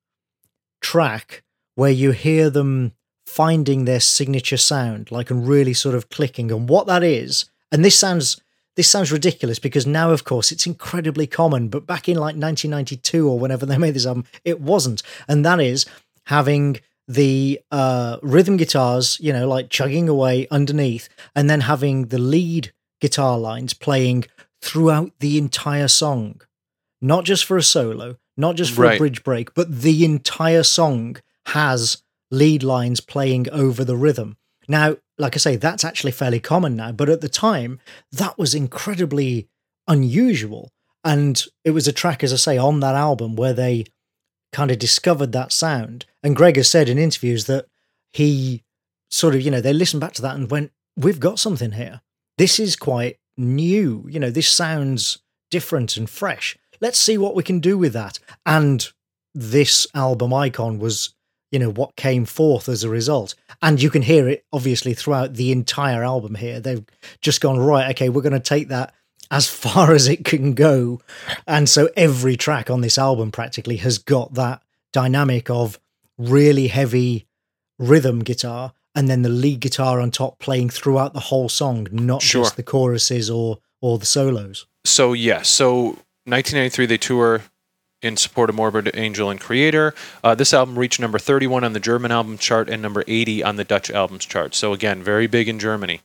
track 0.81 1.43
where 1.75 1.91
you 1.91 2.11
hear 2.11 2.49
them 2.49 2.93
finding 3.25 3.85
their 3.85 3.99
signature 3.99 4.57
sound, 4.57 5.11
like 5.11 5.31
and 5.31 5.47
really 5.47 5.73
sort 5.73 5.95
of 5.95 6.09
clicking. 6.09 6.51
And 6.51 6.67
what 6.67 6.87
that 6.87 7.03
is, 7.03 7.45
and 7.71 7.83
this 7.83 7.97
sounds 7.97 8.39
this 8.75 8.89
sounds 8.89 9.11
ridiculous 9.11 9.59
because 9.59 9.85
now, 9.85 10.11
of 10.11 10.23
course, 10.23 10.51
it's 10.51 10.65
incredibly 10.65 11.27
common. 11.27 11.67
But 11.67 11.85
back 11.85 12.07
in 12.07 12.15
like 12.15 12.35
1992 12.35 13.27
or 13.27 13.37
whenever 13.37 13.65
they 13.65 13.77
made 13.77 13.93
this 13.93 14.05
album, 14.05 14.25
it 14.45 14.61
wasn't. 14.61 15.03
And 15.27 15.45
that 15.45 15.59
is 15.59 15.85
having 16.27 16.79
the 17.07 17.59
uh, 17.71 18.17
rhythm 18.21 18.55
guitars, 18.55 19.17
you 19.19 19.33
know, 19.33 19.47
like 19.47 19.69
chugging 19.69 20.07
away 20.07 20.47
underneath, 20.49 21.09
and 21.35 21.49
then 21.49 21.61
having 21.61 22.07
the 22.07 22.17
lead 22.17 22.71
guitar 23.01 23.37
lines 23.37 23.73
playing 23.73 24.25
throughout 24.61 25.11
the 25.19 25.37
entire 25.37 25.89
song, 25.89 26.39
not 27.01 27.25
just 27.25 27.43
for 27.43 27.57
a 27.57 27.63
solo, 27.63 28.15
not 28.37 28.55
just 28.55 28.71
for 28.71 28.85
a 28.85 28.97
bridge 28.97 29.23
break, 29.23 29.53
but 29.53 29.81
the 29.81 30.05
entire 30.05 30.63
song 30.63 31.17
has 31.47 32.03
lead 32.29 32.63
lines 32.63 33.01
playing 33.01 33.49
over 33.49 33.83
the 33.83 33.97
rhythm. 33.97 34.37
Now, 34.67 34.97
like 35.21 35.35
I 35.35 35.39
say, 35.39 35.55
that's 35.55 35.85
actually 35.85 36.11
fairly 36.11 36.39
common 36.39 36.75
now, 36.75 36.91
but 36.91 37.07
at 37.07 37.21
the 37.21 37.29
time, 37.29 37.79
that 38.11 38.37
was 38.37 38.55
incredibly 38.55 39.47
unusual. 39.87 40.71
And 41.03 41.41
it 41.63 41.71
was 41.71 41.87
a 41.87 41.93
track, 41.93 42.23
as 42.23 42.33
I 42.33 42.37
say, 42.37 42.57
on 42.57 42.79
that 42.79 42.95
album 42.95 43.35
where 43.35 43.53
they 43.53 43.85
kind 44.51 44.71
of 44.71 44.79
discovered 44.79 45.31
that 45.31 45.51
sound. 45.51 46.05
And 46.23 46.35
Greg 46.35 46.57
has 46.57 46.69
said 46.69 46.89
in 46.89 46.97
interviews 46.97 47.45
that 47.45 47.67
he 48.11 48.63
sort 49.09 49.35
of, 49.35 49.41
you 49.41 49.51
know, 49.51 49.61
they 49.61 49.73
listened 49.73 50.01
back 50.01 50.13
to 50.13 50.21
that 50.23 50.35
and 50.35 50.49
went, 50.49 50.71
We've 50.97 51.19
got 51.19 51.39
something 51.39 51.71
here. 51.71 52.01
This 52.37 52.59
is 52.59 52.75
quite 52.75 53.17
new. 53.37 54.05
You 54.09 54.19
know, 54.19 54.29
this 54.29 54.49
sounds 54.49 55.19
different 55.49 55.95
and 55.95 56.09
fresh. 56.09 56.57
Let's 56.81 56.99
see 56.99 57.17
what 57.17 57.35
we 57.35 57.43
can 57.43 57.59
do 57.59 57.77
with 57.77 57.93
that. 57.93 58.19
And 58.45 58.85
this 59.33 59.87
album 59.93 60.33
icon 60.33 60.79
was, 60.79 61.13
you 61.51 61.59
know, 61.59 61.69
what 61.71 61.95
came 61.95 62.25
forth 62.25 62.69
as 62.69 62.83
a 62.83 62.89
result. 62.89 63.35
And 63.61 63.81
you 63.81 63.89
can 63.89 64.01
hear 64.01 64.27
it 64.27 64.45
obviously 64.53 64.93
throughout 64.93 65.33
the 65.35 65.51
entire 65.51 66.03
album 66.03 66.35
here. 66.35 66.59
They've 66.59 66.85
just 67.21 67.41
gone, 67.41 67.59
right, 67.59 67.89
okay, 67.91 68.09
we're 68.09 68.21
going 68.21 68.33
to 68.33 68.39
take 68.39 68.69
that 68.69 68.93
as 69.29 69.47
far 69.63 69.93
as 69.93 70.07
it 70.07 70.23
can 70.25 70.53
go. 70.53 71.01
And 71.47 71.67
so 71.69 71.89
every 71.95 72.37
track 72.37 72.69
on 72.69 72.81
this 72.81 72.97
album 72.97 73.31
practically 73.31 73.77
has 73.77 73.97
got 73.97 74.33
that 74.35 74.61
dynamic 74.93 75.49
of 75.49 75.79
really 76.17 76.67
heavy 76.67 77.27
rhythm 77.79 78.19
guitar 78.23 78.73
and 78.93 79.09
then 79.09 79.21
the 79.21 79.29
lead 79.29 79.59
guitar 79.61 79.99
on 80.01 80.11
top 80.11 80.37
playing 80.39 80.69
throughout 80.69 81.13
the 81.13 81.19
whole 81.19 81.49
song, 81.49 81.87
not 81.91 82.21
Sure. 82.21 82.43
just 82.43 82.55
the 82.57 82.63
choruses 82.63 83.29
or 83.29 83.59
or 83.83 83.97
the 83.97 84.05
solos. 84.05 84.67
so 84.85 85.13
yeah, 85.13 85.41
so 85.41 85.97
1993 86.25 86.85
they 86.85 86.97
tour 86.99 87.41
in 88.01 88.17
support 88.17 88.49
of 88.49 88.55
Morbid 88.55 88.91
Angel 88.95 89.29
and 89.29 89.39
Kreator. 89.39 89.93
Uh, 90.23 90.33
this 90.35 90.53
album 90.53 90.77
reached 90.77 90.99
number 90.99 91.19
31 91.19 91.63
on 91.63 91.73
the 91.73 91.79
German 91.79 92.11
album 92.11 92.37
chart 92.37 92.69
and 92.69 92.81
number 92.81 93.03
80 93.07 93.43
on 93.43 93.55
the 93.57 93.63
Dutch 93.63 93.91
albums 93.91 94.25
chart. 94.25 94.55
So 94.55 94.73
again, 94.73 95.03
very 95.03 95.27
big 95.27 95.47
in 95.47 95.59
Germany 95.59 96.01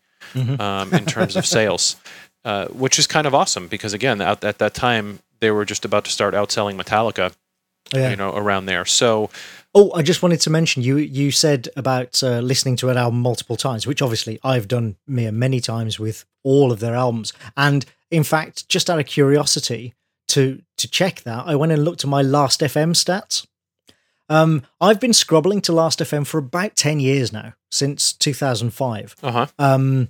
um, 0.58 0.92
in 0.92 1.06
terms 1.06 1.36
of 1.36 1.46
sales, 1.56 1.96
uh, 2.44 2.66
which 2.68 2.98
is 2.98 3.06
kind 3.06 3.26
of 3.26 3.34
awesome 3.34 3.68
because 3.68 3.92
again, 3.94 4.20
at, 4.20 4.44
at 4.44 4.58
that 4.58 4.74
time 4.74 5.20
they 5.40 5.50
were 5.50 5.64
just 5.64 5.84
about 5.84 6.04
to 6.04 6.10
start 6.10 6.34
outselling 6.34 6.80
Metallica, 6.80 7.34
Yeah. 7.94 8.10
you 8.10 8.16
know, 8.16 8.34
around 8.34 8.66
there. 8.66 8.84
So 8.84 9.30
Oh, 9.78 9.92
I 9.92 10.00
just 10.00 10.22
wanted 10.22 10.40
to 10.40 10.48
mention 10.50 10.82
you. 10.82 10.96
You 10.96 11.30
said 11.30 11.68
about 11.76 12.22
uh, 12.22 12.40
listening 12.40 12.76
to 12.76 12.88
an 12.88 12.96
album 12.96 13.20
multiple 13.20 13.56
times, 13.56 13.86
which 13.86 14.00
obviously 14.00 14.40
I've 14.42 14.68
done 14.68 14.96
many 15.06 15.60
times 15.60 16.00
with 16.00 16.24
all 16.42 16.72
of 16.72 16.80
their 16.80 16.94
albums. 16.94 17.34
And 17.58 17.84
in 18.10 18.24
fact, 18.24 18.66
just 18.70 18.88
out 18.88 18.98
of 18.98 19.04
curiosity 19.04 19.92
to 20.28 20.62
to 20.78 20.88
check 20.88 21.22
that, 21.22 21.44
I 21.46 21.54
went 21.56 21.72
and 21.72 21.84
looked 21.84 22.04
at 22.04 22.10
my 22.10 22.22
Last 22.22 22.60
FM 22.60 22.92
stats. 22.94 23.46
Um, 24.28 24.62
I've 24.80 24.98
been 25.00 25.12
scrobbling 25.12 25.60
to 25.62 25.72
Last 25.72 26.00
FM 26.00 26.26
for 26.26 26.38
about 26.38 26.74
ten 26.76 26.98
years 27.00 27.32
now, 27.32 27.54
since 27.70 28.12
two 28.12 28.34
thousand 28.34 28.70
five. 28.70 29.14
Uh 29.22 29.32
huh. 29.32 29.46
Um, 29.58 30.08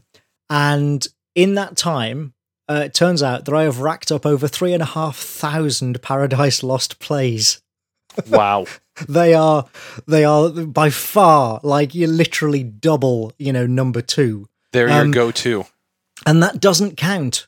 and 0.48 1.06
in 1.34 1.54
that 1.54 1.76
time, 1.76 2.32
uh, 2.68 2.82
it 2.86 2.94
turns 2.94 3.22
out 3.22 3.44
that 3.44 3.54
I 3.54 3.64
have 3.64 3.80
racked 3.80 4.10
up 4.10 4.24
over 4.24 4.48
three 4.48 4.72
and 4.72 4.82
a 4.82 4.86
half 4.86 5.16
thousand 5.16 6.00
Paradise 6.02 6.62
Lost 6.62 6.98
plays. 6.98 7.60
Wow. 8.28 8.64
they 9.08 9.34
are 9.34 9.66
they 10.08 10.24
are 10.24 10.48
by 10.48 10.88
far 10.88 11.60
like 11.62 11.94
you 11.94 12.06
literally 12.06 12.62
double 12.64 13.32
you 13.38 13.52
know 13.52 13.66
number 13.66 14.00
two 14.00 14.48
They're 14.72 14.88
your 14.88 15.02
Um, 15.02 15.10
go-to. 15.10 15.66
and 16.24 16.42
that 16.42 16.60
doesn't 16.60 16.96
count 16.96 17.46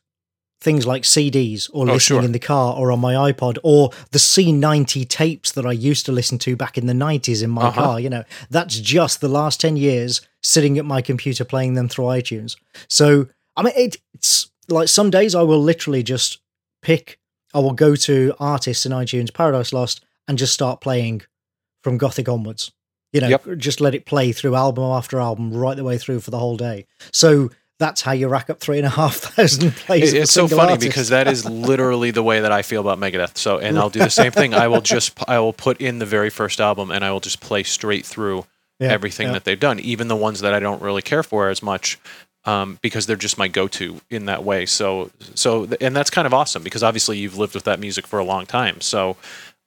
things 0.60 0.86
like 0.86 1.02
cds 1.04 1.70
or 1.72 1.88
Oh, 1.88 1.92
listening 1.92 2.20
sure. 2.20 2.24
in 2.24 2.32
the 2.32 2.38
car 2.38 2.74
or 2.76 2.90
on 2.90 2.98
my 3.00 3.14
ipod 3.30 3.58
or 3.62 3.90
the 4.10 4.18
c90 4.18 5.08
tapes 5.08 5.52
that 5.52 5.64
i 5.64 5.72
used 5.72 6.04
to 6.06 6.12
listen 6.12 6.38
to 6.38 6.56
back 6.56 6.76
in 6.76 6.86
the 6.86 6.92
90s 6.92 7.42
in 7.42 7.50
my 7.50 7.68
Uh-huh. 7.68 7.82
car 7.82 8.00
you 8.00 8.10
know 8.10 8.24
that's 8.50 8.78
just 8.78 9.20
the 9.20 9.28
last 9.28 9.60
10 9.60 9.76
years 9.76 10.20
sitting 10.42 10.76
at 10.78 10.84
my 10.84 11.00
computer 11.00 11.44
playing 11.44 11.74
them 11.74 11.88
through 11.88 12.06
itunes 12.06 12.56
so 12.88 13.26
i 13.56 13.62
mean 13.62 13.72
it, 13.76 13.96
it's 14.14 14.50
like 14.68 14.88
some 14.88 15.10
days 15.10 15.34
i 15.34 15.42
will 15.42 15.62
literally 15.62 16.02
just 16.02 16.38
pick 16.82 17.18
i 17.54 17.58
will 17.60 17.72
go 17.72 17.94
to 17.94 18.34
artists 18.40 18.84
in 18.84 18.92
itunes 18.92 19.32
paradise 19.32 19.72
lost 19.72 20.04
and 20.26 20.38
just 20.38 20.52
start 20.52 20.80
playing 20.80 21.22
from 21.84 21.96
Gothic 21.96 22.28
onwards. 22.28 22.72
You 23.12 23.20
know, 23.22 23.28
Yep. 23.28 23.56
just 23.56 23.80
let 23.80 23.94
it 23.94 24.04
play 24.04 24.32
through 24.32 24.54
album 24.56 24.84
after 24.84 25.18
album 25.20 25.54
right 25.54 25.74
the 25.76 25.84
way 25.84 25.96
through 25.96 26.20
for 26.20 26.30
the 26.30 26.38
whole 26.38 26.56
day. 26.58 26.84
So 27.12 27.48
that's 27.78 28.02
how 28.02 28.12
you 28.12 28.28
rack 28.28 28.50
up 28.50 28.60
three 28.60 28.78
and 28.78 28.86
a 28.86 28.90
half 28.90 29.16
thousand 29.16 29.72
plays. 29.76 30.12
It- 30.12 30.22
it's 30.22 30.32
so 30.32 30.48
funny 30.48 30.72
artist. 30.72 30.88
because 30.88 31.08
that 31.10 31.28
is 31.28 31.44
literally 31.48 32.10
the 32.10 32.22
way 32.22 32.40
that 32.40 32.52
I 32.52 32.62
feel 32.62 32.80
about 32.80 32.98
Megadeth. 32.98 33.38
So, 33.38 33.58
and 33.58 33.78
I'll 33.78 33.90
do 33.90 34.00
the 34.00 34.10
same 34.10 34.32
thing. 34.32 34.54
I 34.54 34.68
will 34.68 34.80
just 34.80 35.18
I 35.28 35.38
will 35.38 35.52
put 35.52 35.80
in 35.80 35.98
the 35.98 36.06
very 36.06 36.30
first 36.30 36.60
album 36.60 36.90
and 36.90 37.04
I 37.04 37.10
will 37.12 37.20
just 37.20 37.40
play 37.40 37.62
straight 37.62 38.04
through 38.04 38.44
Yeah, 38.80 38.92
everything 38.92 39.26
yeah. 39.28 39.32
that 39.32 39.44
they've 39.44 39.58
done, 39.58 39.80
even 39.80 40.06
the 40.06 40.14
ones 40.14 40.40
that 40.40 40.54
I 40.54 40.60
don't 40.60 40.80
really 40.80 41.02
care 41.02 41.24
for 41.24 41.48
as 41.48 41.64
much, 41.64 41.98
um, 42.44 42.78
because 42.80 43.06
they're 43.06 43.16
just 43.16 43.36
my 43.36 43.48
go-to 43.48 44.00
in 44.08 44.26
that 44.26 44.44
way. 44.44 44.66
So, 44.66 45.10
so 45.34 45.66
and 45.80 45.96
that's 45.96 46.10
kind 46.10 46.26
of 46.26 46.32
awesome 46.32 46.62
because 46.62 46.84
obviously 46.84 47.18
you've 47.18 47.36
lived 47.36 47.54
with 47.54 47.64
that 47.64 47.80
music 47.80 48.06
for 48.06 48.20
a 48.20 48.24
long 48.24 48.46
time. 48.46 48.80
So, 48.80 49.16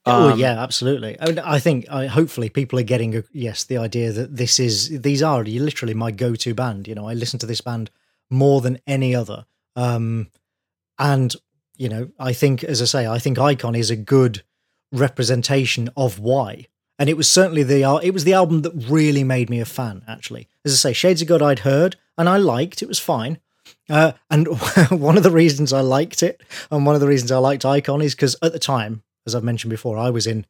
oh 0.05 0.29
um, 0.31 0.39
yeah, 0.39 0.63
absolutely. 0.63 1.17
I, 1.19 1.25
mean, 1.25 1.39
I 1.39 1.59
think 1.59 1.89
I, 1.91 2.07
hopefully 2.07 2.47
people 2.47 2.79
are 2.79 2.83
getting 2.83 3.17
a, 3.17 3.23
yes 3.33 3.65
the 3.65 3.77
idea 3.77 4.13
that 4.13 4.37
this 4.37 4.59
is 4.61 5.01
these 5.01 5.21
are 5.21 5.43
literally 5.43 5.93
my 5.93 6.11
go-to 6.11 6.53
band. 6.53 6.87
You 6.87 6.95
know, 6.95 7.09
I 7.09 7.13
listen 7.13 7.37
to 7.39 7.45
this 7.45 7.59
band 7.59 7.89
more 8.31 8.61
than 8.61 8.79
any 8.87 9.13
other, 9.13 9.45
um, 9.75 10.29
and 10.97 11.35
you 11.77 11.89
know, 11.89 12.09
I 12.19 12.33
think 12.33 12.63
as 12.63 12.81
I 12.81 12.85
say, 12.85 13.07
I 13.07 13.19
think 13.19 13.37
Icon 13.37 13.75
is 13.75 13.89
a 13.89 13.95
good 13.95 14.43
representation 14.91 15.89
of 15.95 16.19
why. 16.19 16.67
And 16.99 17.09
it 17.09 17.17
was 17.17 17.27
certainly 17.27 17.63
the 17.63 17.99
it 18.03 18.13
was 18.13 18.23
the 18.23 18.33
album 18.33 18.61
that 18.61 18.73
really 18.87 19.23
made 19.23 19.49
me 19.49 19.59
a 19.59 19.65
fan. 19.65 20.03
Actually, 20.07 20.47
as 20.63 20.73
I 20.73 20.75
say, 20.75 20.93
Shades 20.93 21.21
of 21.21 21.27
God 21.27 21.41
I'd 21.41 21.59
heard 21.59 21.95
and 22.17 22.29
I 22.29 22.37
liked. 22.37 22.83
It 22.83 22.87
was 22.87 22.99
fine. 22.99 23.39
Uh, 23.89 24.11
and 24.29 24.47
one 24.89 25.17
of 25.17 25.23
the 25.23 25.31
reasons 25.31 25.73
I 25.73 25.81
liked 25.81 26.21
it, 26.21 26.41
and 26.69 26.85
one 26.85 26.95
of 26.95 27.01
the 27.01 27.07
reasons 27.07 27.31
I 27.31 27.39
liked 27.39 27.65
Icon, 27.65 28.01
is 28.01 28.13
because 28.13 28.35
at 28.43 28.53
the 28.53 28.59
time, 28.59 29.03
as 29.25 29.33
I've 29.33 29.43
mentioned 29.43 29.71
before, 29.71 29.97
I 29.97 30.09
was 30.11 30.27
in 30.27 30.45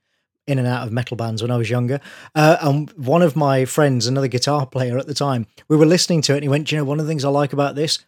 in 0.47 0.59
and 0.59 0.67
out 0.67 0.85
of 0.85 0.91
metal 0.91 1.15
bands 1.15 1.41
when 1.41 1.51
I 1.51 1.57
was 1.57 1.69
younger. 1.69 1.99
Uh, 2.35 2.57
and 2.61 2.91
one 2.91 3.21
of 3.21 3.35
my 3.35 3.65
friends, 3.65 4.07
another 4.07 4.27
guitar 4.27 4.65
player 4.65 4.97
at 4.97 5.07
the 5.07 5.13
time, 5.13 5.47
we 5.67 5.77
were 5.77 5.85
listening 5.85 6.21
to 6.23 6.33
it, 6.33 6.37
and 6.37 6.43
he 6.43 6.49
went, 6.49 6.67
"Do 6.67 6.75
"You 6.75 6.81
know, 6.81 6.85
one 6.85 6.99
of 6.99 7.05
the 7.05 7.09
things 7.09 7.23
I 7.25 7.29
like 7.29 7.53
about 7.53 7.75
this 7.75 7.99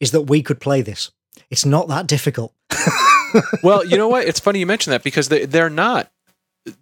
is 0.00 0.10
that 0.12 0.22
we 0.22 0.42
could 0.42 0.60
play 0.60 0.82
this. 0.82 1.10
It's 1.50 1.64
not 1.64 1.88
that 1.88 2.06
difficult." 2.06 2.52
well, 3.62 3.84
you 3.84 3.96
know 3.96 4.08
what? 4.08 4.26
It's 4.26 4.40
funny 4.40 4.58
you 4.60 4.66
mention 4.66 4.90
that 4.90 5.02
because 5.02 5.28
they, 5.28 5.46
they're 5.46 5.70
not 5.70 6.10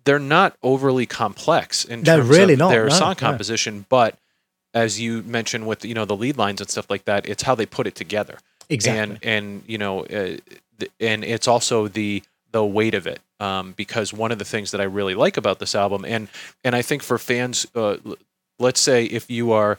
they're 0.04 0.18
not 0.18 0.56
overly 0.62 1.06
complex 1.06 1.84
in 1.84 2.02
They're 2.02 2.18
terms 2.18 2.28
really 2.28 2.52
of 2.54 2.58
not, 2.58 2.70
their 2.70 2.88
no, 2.88 2.94
song 2.94 3.10
no. 3.10 3.14
composition, 3.14 3.86
but 3.88 4.18
as 4.74 5.00
you 5.00 5.22
mentioned 5.22 5.66
with 5.66 5.84
you 5.84 5.94
know 5.94 6.04
the 6.04 6.16
lead 6.16 6.36
lines 6.36 6.60
and 6.60 6.70
stuff 6.70 6.90
like 6.90 7.04
that, 7.06 7.28
it's 7.28 7.42
how 7.42 7.54
they 7.54 7.66
put 7.66 7.86
it 7.86 7.94
together. 7.94 8.38
Exactly. 8.68 9.00
And 9.00 9.18
and 9.24 9.62
you 9.66 9.78
know, 9.78 10.04
uh, 10.04 10.36
and 11.00 11.24
it's 11.24 11.48
also 11.48 11.88
the 11.88 12.22
the 12.52 12.64
weight 12.64 12.94
of 12.94 13.06
it. 13.06 13.20
Um, 13.38 13.72
because 13.72 14.12
one 14.12 14.32
of 14.32 14.38
the 14.38 14.44
things 14.44 14.70
that 14.72 14.80
I 14.80 14.84
really 14.84 15.14
like 15.14 15.36
about 15.36 15.58
this 15.58 15.74
album, 15.74 16.04
and 16.04 16.28
and 16.62 16.76
I 16.76 16.82
think 16.82 17.02
for 17.02 17.18
fans, 17.18 17.66
uh, 17.74 17.96
let's 18.58 18.80
say 18.80 19.04
if 19.04 19.30
you 19.30 19.52
are 19.52 19.78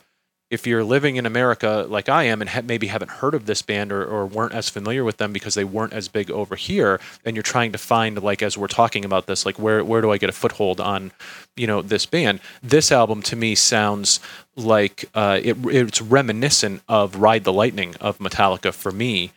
if 0.52 0.66
you're 0.66 0.84
living 0.84 1.16
in 1.16 1.24
America 1.24 1.86
like 1.88 2.10
I 2.10 2.24
am 2.24 2.42
and 2.42 2.50
ha- 2.50 2.60
maybe 2.62 2.88
haven't 2.88 3.10
heard 3.10 3.32
of 3.32 3.46
this 3.46 3.62
band 3.62 3.90
or, 3.90 4.04
or 4.04 4.26
weren't 4.26 4.52
as 4.52 4.68
familiar 4.68 5.02
with 5.02 5.16
them 5.16 5.32
because 5.32 5.54
they 5.54 5.64
weren't 5.64 5.94
as 5.94 6.08
big 6.08 6.30
over 6.30 6.56
here, 6.56 7.00
and 7.24 7.34
you're 7.34 7.42
trying 7.42 7.72
to 7.72 7.78
find 7.78 8.22
like 8.22 8.42
as 8.42 8.58
we're 8.58 8.66
talking 8.66 9.04
about 9.04 9.26
this, 9.26 9.46
like 9.46 9.58
where 9.58 9.82
where 9.82 10.02
do 10.02 10.10
I 10.10 10.18
get 10.18 10.28
a 10.28 10.32
foothold 10.32 10.78
on, 10.78 11.12
you 11.56 11.66
know, 11.66 11.80
this 11.80 12.04
band? 12.04 12.40
This 12.62 12.92
album 12.92 13.22
to 13.22 13.36
me 13.36 13.54
sounds 13.54 14.20
like 14.54 15.06
uh, 15.14 15.40
it, 15.42 15.56
it's 15.66 16.02
reminiscent 16.02 16.82
of 16.86 17.16
Ride 17.16 17.44
the 17.44 17.52
Lightning 17.52 17.94
of 18.00 18.18
Metallica 18.18 18.74
for 18.74 18.92
me. 18.92 19.32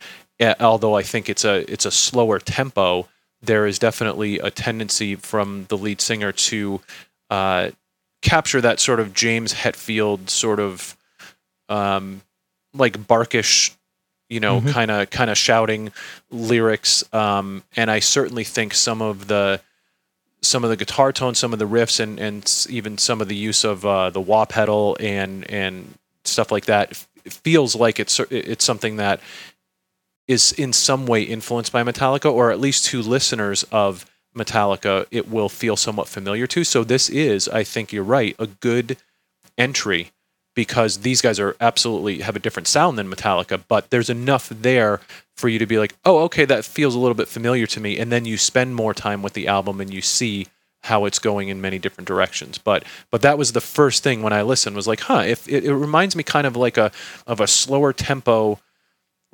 Although 0.60 0.94
I 0.94 1.02
think 1.02 1.30
it's 1.30 1.46
a 1.46 1.70
it's 1.72 1.86
a 1.86 1.90
slower 1.90 2.38
tempo, 2.38 3.08
there 3.46 3.66
is 3.66 3.78
definitely 3.78 4.38
a 4.38 4.50
tendency 4.50 5.14
from 5.16 5.66
the 5.68 5.76
lead 5.76 6.00
singer 6.00 6.32
to 6.32 6.80
uh, 7.30 7.70
capture 8.22 8.60
that 8.60 8.80
sort 8.80 9.00
of 9.00 9.12
James 9.12 9.54
Hetfield 9.54 10.30
sort 10.30 10.60
of 10.60 10.96
um, 11.68 12.22
like 12.74 12.98
barkish, 13.06 13.74
you 14.28 14.40
know, 14.40 14.60
kind 14.60 14.90
of 14.90 15.10
kind 15.10 15.30
of 15.30 15.38
shouting 15.38 15.92
lyrics. 16.30 17.04
Um, 17.14 17.62
and 17.76 17.90
I 17.90 18.00
certainly 18.00 18.44
think 18.44 18.74
some 18.74 19.00
of 19.02 19.28
the 19.28 19.60
some 20.42 20.64
of 20.64 20.70
the 20.70 20.76
guitar 20.76 21.12
tone, 21.12 21.34
some 21.34 21.52
of 21.52 21.58
the 21.58 21.66
riffs, 21.66 22.00
and 22.00 22.18
and 22.18 22.66
even 22.68 22.98
some 22.98 23.20
of 23.20 23.28
the 23.28 23.36
use 23.36 23.64
of 23.64 23.84
uh, 23.84 24.10
the 24.10 24.20
wah 24.20 24.44
pedal 24.44 24.96
and 25.00 25.48
and 25.50 25.94
stuff 26.24 26.50
like 26.50 26.66
that 26.66 26.96
feels 27.24 27.74
like 27.74 27.98
it's 27.98 28.20
it's 28.30 28.64
something 28.64 28.96
that 28.96 29.20
is 30.28 30.52
in 30.52 30.72
some 30.72 31.06
way 31.06 31.22
influenced 31.22 31.72
by 31.72 31.82
Metallica, 31.82 32.32
or 32.32 32.50
at 32.50 32.60
least 32.60 32.86
to 32.86 33.02
listeners 33.02 33.64
of 33.64 34.04
Metallica, 34.36 35.06
it 35.10 35.28
will 35.28 35.48
feel 35.48 35.76
somewhat 35.76 36.08
familiar 36.08 36.46
to. 36.48 36.64
So 36.64 36.84
this 36.84 37.08
is, 37.08 37.48
I 37.48 37.64
think 37.64 37.92
you're 37.92 38.04
right, 38.04 38.36
a 38.38 38.46
good 38.46 38.98
entry 39.56 40.10
because 40.54 40.98
these 40.98 41.20
guys 41.20 41.38
are 41.38 41.54
absolutely 41.60 42.20
have 42.20 42.34
a 42.34 42.40
different 42.40 42.66
sound 42.66 42.98
than 42.98 43.10
Metallica, 43.10 43.62
but 43.68 43.90
there's 43.90 44.10
enough 44.10 44.48
there 44.48 45.00
for 45.36 45.48
you 45.48 45.58
to 45.58 45.66
be 45.66 45.78
like, 45.78 45.94
oh, 46.04 46.20
okay, 46.24 46.46
that 46.46 46.64
feels 46.64 46.94
a 46.94 46.98
little 46.98 47.14
bit 47.14 47.28
familiar 47.28 47.66
to 47.66 47.80
me, 47.80 47.98
and 47.98 48.10
then 48.10 48.24
you 48.24 48.38
spend 48.38 48.74
more 48.74 48.94
time 48.94 49.22
with 49.22 49.34
the 49.34 49.46
album 49.46 49.80
and 49.80 49.92
you 49.92 50.00
see 50.00 50.46
how 50.80 51.04
it's 51.04 51.18
going 51.18 51.48
in 51.48 51.60
many 51.60 51.78
different 51.78 52.08
directions. 52.08 52.58
But 52.58 52.84
but 53.10 53.22
that 53.22 53.36
was 53.38 53.52
the 53.52 53.60
first 53.60 54.02
thing 54.02 54.22
when 54.22 54.32
I 54.32 54.42
listened 54.42 54.76
was 54.76 54.86
like, 54.86 55.00
huh, 55.00 55.24
if 55.26 55.48
it, 55.48 55.64
it 55.64 55.74
reminds 55.74 56.16
me 56.16 56.22
kind 56.22 56.46
of 56.46 56.56
like 56.56 56.76
a 56.78 56.90
of 57.26 57.40
a 57.40 57.46
slower 57.46 57.92
tempo 57.92 58.58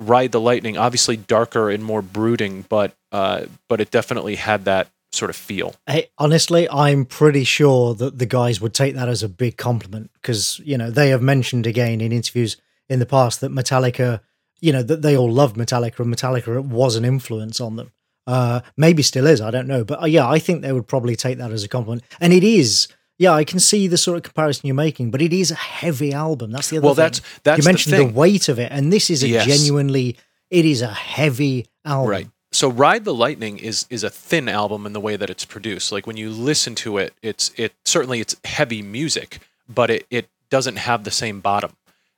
ride 0.07 0.31
the 0.31 0.39
lightning 0.39 0.77
obviously 0.77 1.17
darker 1.17 1.69
and 1.69 1.83
more 1.83 2.01
brooding 2.01 2.65
but 2.69 2.95
uh 3.11 3.45
but 3.69 3.81
it 3.81 3.91
definitely 3.91 4.35
had 4.35 4.65
that 4.65 4.87
sort 5.11 5.29
of 5.29 5.35
feel 5.35 5.75
Hey, 5.87 6.09
honestly, 6.17 6.67
I'm 6.69 7.05
pretty 7.05 7.43
sure 7.43 7.93
that 7.95 8.17
the 8.17 8.25
guys 8.25 8.59
would 8.59 8.73
take 8.73 8.95
that 8.95 9.07
as 9.07 9.21
a 9.21 9.29
big 9.29 9.57
compliment 9.57 10.11
because 10.13 10.59
you 10.63 10.77
know 10.77 10.89
they 10.89 11.09
have 11.09 11.21
mentioned 11.21 11.67
again 11.67 12.01
in 12.01 12.11
interviews 12.11 12.57
in 12.89 12.99
the 12.99 13.05
past 13.05 13.41
that 13.41 13.51
Metallica, 13.51 14.21
you 14.59 14.71
know, 14.71 14.83
that 14.83 15.01
they 15.01 15.15
all 15.15 15.31
loved 15.31 15.55
Metallica 15.55 15.99
and 15.99 16.13
Metallica 16.13 16.63
was 16.63 16.95
an 16.95 17.05
influence 17.05 17.61
on 17.61 17.75
them. 17.75 17.91
Uh, 18.25 18.61
maybe 18.77 19.03
still 19.03 19.27
is, 19.27 19.41
I 19.41 19.51
don't 19.51 19.67
know, 19.67 19.83
but 19.83 20.01
uh, 20.01 20.05
yeah, 20.05 20.27
I 20.27 20.39
think 20.39 20.61
they 20.61 20.71
would 20.71 20.87
probably 20.87 21.15
take 21.15 21.37
that 21.39 21.51
as 21.51 21.63
a 21.63 21.67
compliment, 21.67 22.03
and 22.19 22.31
it 22.33 22.43
is. 22.43 22.87
Yeah, 23.19 23.31
I 23.31 23.43
can 23.43 23.59
see 23.59 23.87
the 23.87 23.97
sort 23.97 24.17
of 24.17 24.23
comparison 24.23 24.65
you're 24.67 24.75
making, 24.75 25.11
but 25.11 25.21
it 25.21 25.31
is 25.33 25.51
a 25.51 25.55
heavy 25.55 26.13
album. 26.13 26.51
That's 26.51 26.69
the 26.69 26.77
other 26.77 26.85
well 26.85 26.95
thing. 26.95 27.03
that's 27.03 27.21
that's 27.43 27.57
you 27.59 27.63
mentioned 27.63 27.93
the 27.93 28.05
the, 28.05 28.11
weight 28.11 28.49
of 28.49 28.59
it, 28.59 28.71
and 28.71 28.91
this 28.91 29.09
is 29.09 29.23
a 29.23 29.27
Yes. 29.27 29.45
genuinely, 29.45 30.17
it 30.49 30.65
is 30.65 30.81
a 30.81 30.87
heavy 30.93 31.67
album. 31.85 32.09
right 32.09 32.27
so 32.51 32.69
ride 32.69 33.03
the 33.03 33.13
lightning 33.13 33.57
is 33.57 33.85
is 33.89 34.03
a 34.03 34.09
thin 34.09 34.47
album 34.47 34.85
in 34.85 34.93
the 34.93 34.99
way 34.99 35.15
that 35.15 35.27
it's 35.29 35.43
produced 35.43 35.91
like 35.91 36.05
when 36.05 36.15
you 36.17 36.29
listen 36.29 36.75
to 36.75 36.97
it 36.99 37.11
it's 37.23 37.51
it 37.57 37.73
certainly 37.83 38.19
it's 38.19 38.35
heavy 38.45 38.81
music 38.83 39.39
but 39.67 39.89
it 39.89 40.05
it 40.11 40.29
doesn't 40.51 40.75
have 40.77 41.03
the 41.03 41.11
same 41.11 41.39
bottom 41.41 41.71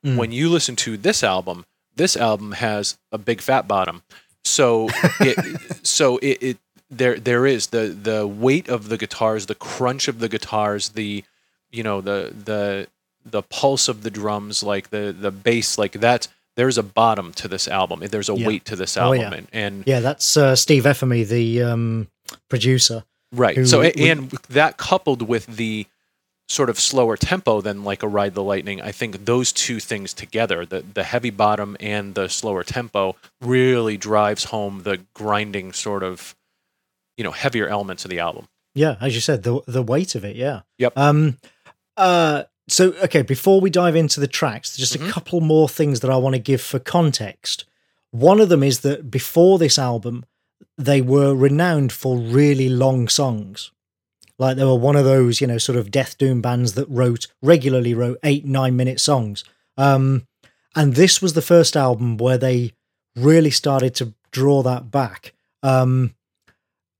Mm. 0.04 0.16
when 0.18 0.30
you 0.32 0.50
listen 0.50 0.76
to 0.76 0.96
this 0.98 1.24
album 1.24 1.64
this 1.96 2.16
album 2.18 2.52
has 2.52 2.98
a 3.10 3.16
big 3.18 3.40
fat 3.40 3.66
bottom 3.66 4.02
so 4.44 4.88
it 5.20 5.36
so 5.86 6.18
it, 6.18 6.38
it 6.42 6.58
there 6.90 7.18
there 7.18 7.46
is 7.46 7.68
the 7.68 7.88
the 7.88 8.26
weight 8.26 8.68
of 8.68 8.88
the 8.88 8.96
guitars 8.96 9.46
the 9.46 9.54
crunch 9.54 10.08
of 10.08 10.18
the 10.20 10.28
guitars 10.28 10.90
the 10.90 11.24
you 11.70 11.82
know 11.82 12.00
the 12.00 12.32
the 12.44 12.86
the 13.24 13.42
pulse 13.42 13.88
of 13.88 14.02
the 14.02 14.10
drums 14.10 14.62
like 14.62 14.90
the 14.90 15.14
the 15.18 15.30
bass 15.32 15.78
like 15.78 15.92
that 15.94 16.28
there's 16.54 16.78
a 16.78 16.82
bottom 16.82 17.32
to 17.32 17.48
this 17.48 17.66
album 17.68 18.00
there's 18.10 18.28
a 18.28 18.34
Yeah. 18.34 18.46
weight 18.46 18.64
to 18.66 18.76
this 18.76 18.96
Oh, 18.96 19.12
album 19.12 19.20
yeah. 19.20 19.34
and, 19.38 19.48
and 19.52 19.84
Yeah, 19.86 20.00
that's 20.00 20.36
uh, 20.36 20.54
Steve 20.56 20.84
Efemey, 20.84 21.26
the 21.26 21.62
um, 21.62 22.08
producer. 22.48 23.02
right 23.32 23.56
who- 23.56 23.66
so 23.66 23.82
a- 23.82 23.92
who- 23.96 24.04
and 24.06 24.30
that 24.48 24.76
coupled 24.76 25.22
with 25.22 25.46
the 25.56 25.86
sort 26.48 26.70
of 26.70 26.78
slower 26.78 27.16
tempo 27.16 27.60
than 27.60 27.82
like 27.82 28.04
a 28.04 28.08
Ride 28.08 28.34
the 28.34 28.42
Lightning, 28.42 28.80
I 28.80 28.92
think 28.92 29.24
those 29.24 29.50
two 29.52 29.80
things 29.80 30.14
together, 30.14 30.64
the 30.64 30.84
the 30.94 31.02
heavy 31.02 31.30
bottom 31.30 31.76
and 31.80 32.14
the 32.14 32.28
slower 32.28 32.62
tempo, 32.62 33.16
really 33.40 33.96
drives 33.96 34.44
home 34.44 34.84
the 34.84 35.00
grinding 35.12 35.72
sort 35.72 36.04
of, 36.04 36.36
you 37.16 37.24
know, 37.24 37.30
heavier 37.32 37.68
elements 37.68 38.04
of 38.04 38.10
the 38.10 38.18
album. 38.20 38.48
Yeah, 38.74 38.96
as 39.00 39.14
you 39.14 39.20
said, 39.20 39.42
the 39.42 39.60
the 39.66 39.82
weight 39.82 40.14
of 40.14 40.24
it. 40.24 40.36
Yeah. 40.36 40.60
Yep. 40.78 40.96
Um. 40.96 41.38
Uh. 41.96 42.44
So 42.68 42.92
okay, 43.04 43.22
before 43.22 43.60
we 43.60 43.70
dive 43.70 43.94
into 43.96 44.18
the 44.20 44.26
tracks, 44.26 44.76
just 44.76 44.98
Mhm. 44.98 45.08
a 45.08 45.12
couple 45.12 45.40
more 45.40 45.68
things 45.68 46.00
that 46.00 46.10
I 46.10 46.16
want 46.16 46.34
to 46.34 46.40
give 46.40 46.60
for 46.60 46.78
context. 46.80 47.64
One 48.10 48.40
of 48.40 48.48
them 48.48 48.62
is 48.62 48.80
that 48.80 49.10
before 49.10 49.58
this 49.58 49.78
album, 49.78 50.24
they 50.76 51.00
were 51.00 51.34
renowned 51.34 51.92
for 51.92 52.16
really 52.18 52.68
long 52.68 53.08
songs. 53.08 53.70
Like 54.38 54.56
they 54.56 54.64
were 54.64 54.74
one 54.74 54.96
of 54.96 55.04
those, 55.04 55.40
you 55.40 55.46
know, 55.46 55.58
sort 55.58 55.78
of 55.78 55.90
death 55.90 56.18
doom 56.18 56.42
bands 56.42 56.74
that 56.74 56.88
wrote 56.90 57.28
regularly 57.40 57.94
wrote 57.94 58.18
eight, 58.24 58.44
nine 58.44 58.76
minute 58.76 59.00
songs. 59.00 59.44
Um, 59.78 60.26
and 60.74 60.94
this 60.94 61.22
was 61.22 61.32
the 61.34 61.42
first 61.42 61.76
album 61.76 62.16
where 62.18 62.36
they 62.36 62.72
really 63.14 63.50
started 63.50 63.94
to 63.96 64.12
draw 64.32 64.62
that 64.64 64.90
back. 64.90 65.32
Um, 65.62 66.14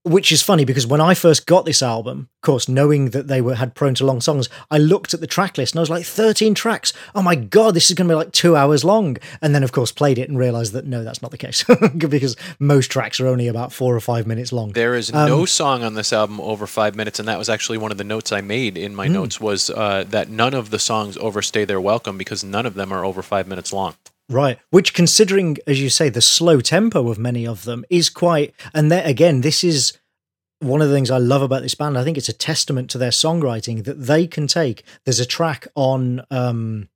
which 0.06 0.30
is 0.30 0.40
funny 0.40 0.64
because 0.64 0.86
when 0.86 1.00
I 1.00 1.14
first 1.14 1.46
got 1.46 1.64
this 1.64 1.82
album, 1.82 2.28
of 2.36 2.46
course, 2.46 2.68
knowing 2.68 3.10
that 3.10 3.26
they 3.26 3.40
were 3.40 3.56
had 3.56 3.74
prone 3.74 3.94
to 3.96 4.06
long 4.06 4.20
songs, 4.20 4.48
I 4.70 4.78
looked 4.78 5.12
at 5.12 5.20
the 5.20 5.26
track 5.26 5.58
list 5.58 5.74
and 5.74 5.80
I 5.80 5.82
was 5.82 5.90
like, 5.90 6.06
13 6.06 6.54
tracks. 6.54 6.92
Oh 7.14 7.22
my 7.22 7.34
god, 7.34 7.74
this 7.74 7.90
is 7.90 7.94
going 7.94 8.06
to 8.08 8.12
be 8.12 8.16
like 8.16 8.30
two 8.32 8.54
hours 8.54 8.84
long. 8.84 9.16
And 9.42 9.52
then, 9.54 9.64
of 9.64 9.72
course, 9.72 9.90
played 9.90 10.18
it 10.18 10.28
and 10.28 10.38
realized 10.38 10.72
that 10.74 10.86
no, 10.86 11.02
that's 11.02 11.22
not 11.22 11.32
the 11.32 11.38
case 11.38 11.64
because 11.98 12.36
most 12.60 12.90
tracks 12.90 13.18
are 13.20 13.26
only 13.26 13.48
about 13.48 13.72
four 13.72 13.96
or 13.96 14.00
five 14.00 14.26
minutes 14.26 14.52
long. 14.52 14.70
There 14.72 14.94
is 14.94 15.12
Um, 15.12 15.28
no 15.28 15.44
song 15.44 15.82
on 15.82 15.94
this 15.94 16.12
album 16.12 16.40
over 16.40 16.66
five 16.68 16.94
minutes, 16.94 17.18
and 17.18 17.26
that 17.28 17.38
was 17.38 17.48
actually 17.48 17.78
one 17.78 17.90
of 17.90 17.98
the 17.98 18.04
notes 18.04 18.30
I 18.30 18.40
made 18.40 18.78
in 18.78 18.94
my 18.94 19.08
notes 19.08 19.40
was 19.40 19.70
uh, 19.70 20.04
that 20.10 20.30
none 20.30 20.54
of 20.54 20.70
the 20.70 20.78
songs 20.78 21.16
overstay 21.16 21.64
their 21.64 21.80
welcome 21.80 22.16
because 22.16 22.44
none 22.44 22.64
of 22.66 22.74
them 22.74 22.92
are 22.92 23.04
over 23.04 23.22
five 23.22 23.48
minutes 23.48 23.72
long. 23.72 23.94
Right. 24.28 24.58
Which, 24.70 24.92
considering, 24.92 25.56
as 25.66 25.80
you 25.80 25.88
say, 25.88 26.08
the 26.08 26.20
slow 26.20 26.60
tempo 26.60 27.08
of 27.08 27.18
many 27.18 27.46
of 27.46 27.64
them 27.64 27.84
is 27.88 28.10
quite. 28.10 28.54
And 28.74 28.90
then 28.90 29.06
again, 29.06 29.42
this 29.42 29.62
is 29.62 29.96
one 30.60 30.82
of 30.82 30.88
the 30.88 30.94
things 30.94 31.10
I 31.10 31.18
love 31.18 31.42
about 31.42 31.62
this 31.62 31.74
band. 31.74 31.96
I 31.96 32.02
think 32.02 32.16
it's 32.16 32.28
a 32.28 32.32
testament 32.32 32.90
to 32.90 32.98
their 32.98 33.10
songwriting 33.10 33.84
that 33.84 34.02
they 34.06 34.26
can 34.26 34.46
take. 34.46 34.82
There's 35.04 35.20
a 35.20 35.26
track 35.26 35.68
on. 35.74 36.22
um 36.30 36.88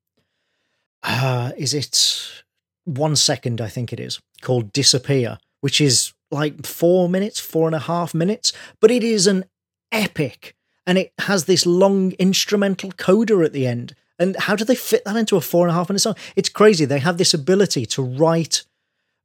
uh 1.03 1.53
Is 1.57 1.73
it 1.73 2.43
one 2.85 3.17
second? 3.17 3.61
I 3.61 3.69
think 3.69 3.93
it 3.93 4.01
is 4.01 4.21
called 4.43 4.73
"Disappear," 4.73 5.39
which 5.61 5.81
is 5.81 6.13
like 6.31 6.67
four 6.67 7.09
minutes, 7.09 7.39
four 7.39 7.67
and 7.69 7.75
a 7.75 7.81
half 7.81 8.13
minutes, 8.15 8.53
but 8.81 8.91
it 8.91 9.05
is 9.05 9.27
an 9.27 9.45
epic, 9.93 10.57
and 10.87 10.99
it 10.99 11.13
has 11.21 11.45
this 11.45 11.65
long 11.67 12.13
instrumental 12.13 12.93
coda 12.93 13.41
at 13.43 13.53
the 13.53 13.67
end. 13.67 13.95
And 14.21 14.37
how 14.37 14.55
do 14.55 14.65
they 14.65 14.75
fit 14.77 15.05
that 15.07 15.17
into 15.17 15.37
a 15.37 15.41
four 15.41 15.67
and 15.67 15.73
a 15.73 15.75
half 15.75 15.89
minute 15.89 16.01
song? 16.01 16.15
It's 16.37 16.49
crazy. 16.51 16.85
They 16.85 16.99
have 17.01 17.19
this 17.19 17.35
ability 17.35 17.87
to 17.87 18.03
write 18.03 18.63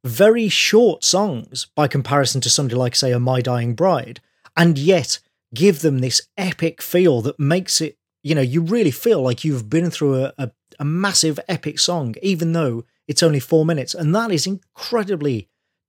very 0.04 0.48
short 0.48 1.04
songs 1.04 1.66
by 1.76 1.86
comparison 1.86 2.40
to 2.40 2.50
somebody 2.50 2.74
like, 2.76 2.96
say, 2.96 3.12
a 3.12 3.20
My 3.20 3.40
Dying 3.40 3.74
Bride, 3.74 4.20
and 4.56 4.78
yet 4.78 5.18
give 5.54 5.80
them 5.80 5.98
this 5.98 6.22
epic 6.36 6.80
feel 6.82 7.20
that 7.22 7.38
makes 7.38 7.80
it, 7.80 7.96
you 8.24 8.34
know, 8.34 8.40
you 8.40 8.62
really 8.62 8.90
feel 8.90 9.22
like 9.22 9.44
you've 9.44 9.68
been 9.70 9.90
through 9.90 10.24
a, 10.24 10.32
a, 10.38 10.50
a 10.80 10.84
massive 10.84 11.38
epic 11.48 11.78
song, 11.78 12.14
even 12.22 12.52
though 12.52 12.84
it's 13.06 13.22
only 13.22 13.40
four 13.40 13.64
minutes. 13.66 13.94
And 13.94 14.14
that 14.14 14.30
is 14.32 14.46
incredibly 14.46 15.48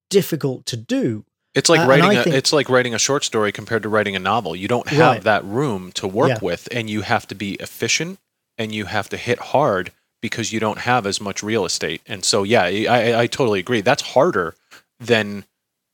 difficult 0.09 0.65
to 0.67 0.77
do. 0.77 1.25
It's 1.55 1.69
like 1.69 1.81
Uh, 1.81 1.87
writing. 1.87 2.17
A, 2.17 2.23
think- 2.23 2.35
it's 2.35 2.53
like 2.53 2.69
writing 2.69 2.93
a 2.93 2.99
short 2.99 3.23
story 3.23 3.51
compared 3.51 3.83
to 3.83 3.89
writing 3.89 4.15
a 4.15 4.19
novel. 4.19 4.55
You 4.55 4.67
don't 4.67 4.87
have 4.89 4.99
Right. 4.99 5.23
that 5.23 5.43
room 5.45 5.91
to 5.93 6.07
work 6.07 6.29
Yeah. 6.29 6.39
with, 6.41 6.67
and 6.71 6.89
you 6.89 7.01
have 7.01 7.27
to 7.27 7.35
be 7.35 7.53
efficient, 7.55 8.19
and 8.57 8.73
you 8.73 8.85
have 8.85 9.09
to 9.09 9.17
hit 9.17 9.39
hard 9.39 9.91
because 10.21 10.51
you 10.51 10.59
don't 10.59 10.79
have 10.79 11.05
as 11.05 11.21
much 11.21 11.43
real 11.43 11.65
estate. 11.65 12.01
And 12.07 12.25
so, 12.25 12.43
yeah, 12.43 12.63
I, 12.63 13.21
I, 13.21 13.27
totally 13.27 13.59
agree. 13.59 13.81
That's 13.81 14.01
harder 14.01 14.55
than 14.99 15.45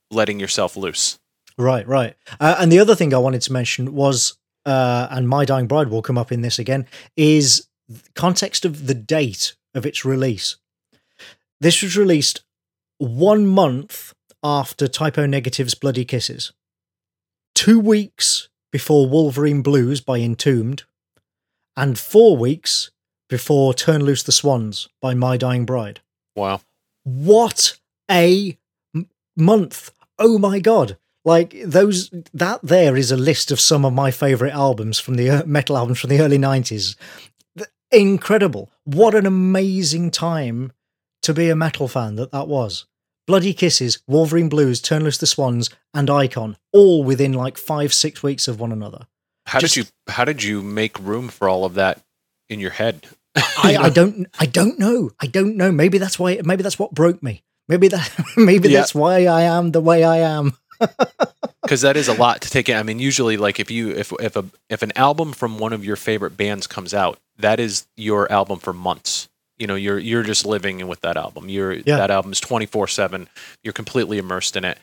letting 0.09 0.39
yourself 0.39 0.78
loose. 0.78 1.20
Right, 1.57 1.88
right. 1.88 2.16
Uh, 2.39 2.55
and 2.59 2.72
the 2.72 2.80
other 2.80 2.95
thing 2.95 3.14
I 3.14 3.18
wanted 3.18 3.41
to 3.43 3.53
mention 3.53 3.93
was, 3.93 4.38
uh, 4.66 5.07
and 5.11 5.28
My 5.28 5.45
Dying 5.45 5.68
Bride 5.68 5.89
will 5.89 6.01
come 6.01 6.18
up 6.18 6.32
in 6.32 6.41
this 6.41 6.57
again, 6.57 6.88
is 7.18 7.68
context 8.16 8.66
of 8.66 8.88
the 8.88 8.93
date 8.93 9.55
of 9.76 9.86
its 9.86 10.05
release. 10.05 10.57
This 11.59 11.82
was 11.82 11.97
released 11.97 12.43
one 12.97 13.45
month 13.45 14.14
after 14.43 14.88
Type 14.88 15.18
O 15.18 15.26
Negative's 15.26 15.76
Bloody 15.76 16.05
Kisses, 16.05 16.53
two 17.53 17.80
weeks 17.80 18.49
before 18.72 19.07
Wolverine 19.07 19.61
Blues 19.61 20.01
by 20.01 20.20
Entombed, 20.20 20.84
and 21.76 21.97
four 21.97 22.38
weeks 22.38 22.91
before 23.30 23.74
Turn 23.74 24.03
Loose 24.03 24.24
the 24.24 24.32
Swans 24.32 24.88
by 25.01 25.13
My 25.13 25.38
Dying 25.38 25.65
Bride. 25.65 26.01
Wow. 26.36 26.61
What 27.03 27.78
a 28.09 28.57
m- 28.95 29.09
month! 29.36 29.91
Oh 30.19 30.38
my 30.38 30.59
god! 30.59 30.97
Like 31.26 31.55
those, 31.65 32.09
that 32.34 32.59
there 32.63 32.95
is 32.95 33.11
a 33.11 33.17
list 33.17 33.51
of 33.51 33.59
some 33.59 33.86
of 33.86 33.93
my 33.93 34.11
favorite 34.11 34.53
albums 34.53 34.99
from 34.99 35.15
the 35.15 35.30
uh, 35.30 35.45
metal 35.45 35.78
albums 35.78 35.99
from 35.99 36.09
the 36.09 36.21
early 36.21 36.38
nineties. 36.38 36.95
Incredible! 37.91 38.71
What 38.84 39.15
an 39.15 39.26
amazing 39.26 40.11
time 40.11 40.71
to 41.21 41.34
be 41.34 41.49
a 41.49 41.55
metal 41.55 41.88
fan 41.88 42.15
that 42.15 42.32
that 42.32 42.47
was. 42.47 42.86
Bloody 43.26 43.53
Kisses, 43.53 43.99
Wolverine 44.05 44.49
Blues, 44.49 44.82
Turn 44.82 45.03
Loose 45.05 45.17
the 45.17 45.26
Swans, 45.26 45.69
and 45.93 46.09
Icon, 46.09 46.57
all 46.74 47.03
within 47.03 47.32
like 47.32 47.57
five, 47.57 47.93
six 47.93 48.21
weeks 48.21 48.49
of 48.49 48.59
one 48.59 48.74
another. 48.74 49.07
How 49.45 49.59
Just- 49.59 49.75
did 49.75 49.85
you 49.85 49.91
How 50.07 50.25
did 50.25 50.43
you 50.43 50.61
make 50.61 50.97
room 50.99 51.27
for 51.29 51.47
all 51.49 51.65
of 51.65 51.73
that 51.75 52.01
in 52.49 52.59
your 52.59 52.71
head? 52.71 53.05
I, 53.35 53.77
I 53.81 53.89
don't, 53.89 54.27
I 54.39 54.45
don't 54.45 54.77
know. 54.79 55.11
I 55.19 55.27
don't 55.27 55.57
know. 55.57 55.71
Maybe 55.71 55.97
that's 55.97 56.19
why. 56.19 56.39
Maybe 56.43 56.61
that's 56.63 56.77
what 56.79 56.91
broke 56.93 57.21
me. 57.23 57.43
Maybe 57.67 57.87
that. 57.87 58.11
Maybe 58.37 58.69
Yeah. 58.69 58.79
that's 58.79 58.93
why 58.95 59.25
I 59.25 59.41
am 59.43 59.71
the 59.71 59.81
way 59.81 60.03
I 60.03 60.17
am. 60.17 60.57
because 61.61 61.81
that 61.81 61.95
is 61.97 62.07
a 62.07 62.13
lot 62.13 62.41
to 62.41 62.49
take 62.49 62.67
in. 62.69 62.77
I 62.77 62.83
mean, 62.83 62.99
usually, 62.99 63.37
like 63.37 63.59
if 63.59 63.71
you 63.71 63.89
if 63.91 64.11
if 64.19 64.35
a 64.35 64.45
if 64.69 64.81
an 64.81 64.91
album 64.97 65.33
from 65.33 65.57
one 65.57 65.73
of 65.73 65.85
your 65.85 65.95
favorite 65.95 66.35
bands 66.37 66.67
comes 66.67 66.93
out, 66.93 67.19
that 67.37 67.59
is 67.59 67.87
your 67.95 68.31
album 68.31 68.59
for 68.59 68.73
months. 68.73 69.29
You 69.57 69.67
know, 69.67 69.75
you're 69.75 69.99
you're 69.99 70.23
just 70.23 70.45
living 70.45 70.85
with 70.87 71.01
that 71.01 71.15
album. 71.17 71.47
You're 71.49 71.73
Yeah. 71.73 71.97
that 71.97 72.11
album 72.11 72.31
is 72.31 72.39
twenty 72.39 72.65
four 72.65 72.87
seven. 72.87 73.29
You're 73.63 73.73
completely 73.73 74.17
immersed 74.17 74.55
in 74.55 74.65
it. 74.65 74.77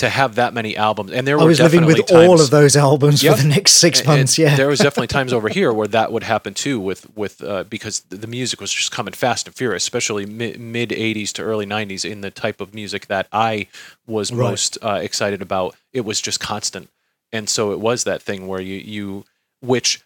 To 0.00 0.10
have 0.10 0.34
that 0.34 0.52
many 0.52 0.76
albums, 0.76 1.10
and 1.12 1.26
there 1.26 1.38
I 1.38 1.42
were 1.42 1.48
was 1.48 1.58
living 1.58 1.80
definitely 1.80 2.02
with 2.02 2.12
all 2.12 2.38
of 2.38 2.50
those 2.50 2.76
albums 2.76 3.22
Yep. 3.22 3.36
for 3.36 3.42
the 3.44 3.48
next 3.48 3.72
six 3.72 4.00
and- 4.00 4.08
months. 4.08 4.38
and 4.38 4.46
Yeah, 4.50 4.54
there 4.54 4.68
was 4.68 4.78
definitely 4.80 5.06
times 5.06 5.32
over 5.32 5.48
here 5.48 5.72
where 5.78 5.86
that 5.88 6.12
would 6.12 6.22
happen 6.24 6.52
too, 6.52 6.78
with 6.78 7.06
with 7.16 7.42
uh, 7.42 7.64
because 7.64 8.00
the 8.10 8.16
the 8.18 8.26
music 8.26 8.60
was 8.60 8.70
just 8.70 8.92
coming 8.92 9.14
fast 9.14 9.46
and 9.46 9.56
furious, 9.56 9.84
especially 9.84 10.26
mi- 10.26 10.56
mid 10.58 10.90
'80s 10.90 11.32
to 11.32 11.42
early 11.42 11.64
'90s 11.64 12.04
in 12.04 12.20
the 12.20 12.30
type 12.30 12.60
of 12.60 12.74
music 12.74 13.06
that 13.06 13.26
I 13.32 13.68
was 14.06 14.30
Right. 14.30 14.50
most 14.50 14.76
uh, 14.82 14.98
excited 15.02 15.40
about. 15.40 15.76
It 15.94 16.04
was 16.04 16.20
just 16.20 16.40
constant, 16.40 16.90
and 17.32 17.48
so 17.48 17.72
it 17.72 17.80
was 17.80 18.04
that 18.04 18.20
thing 18.20 18.46
where 18.46 18.60
you 18.60 18.76
you 18.76 19.24
which 19.62 20.02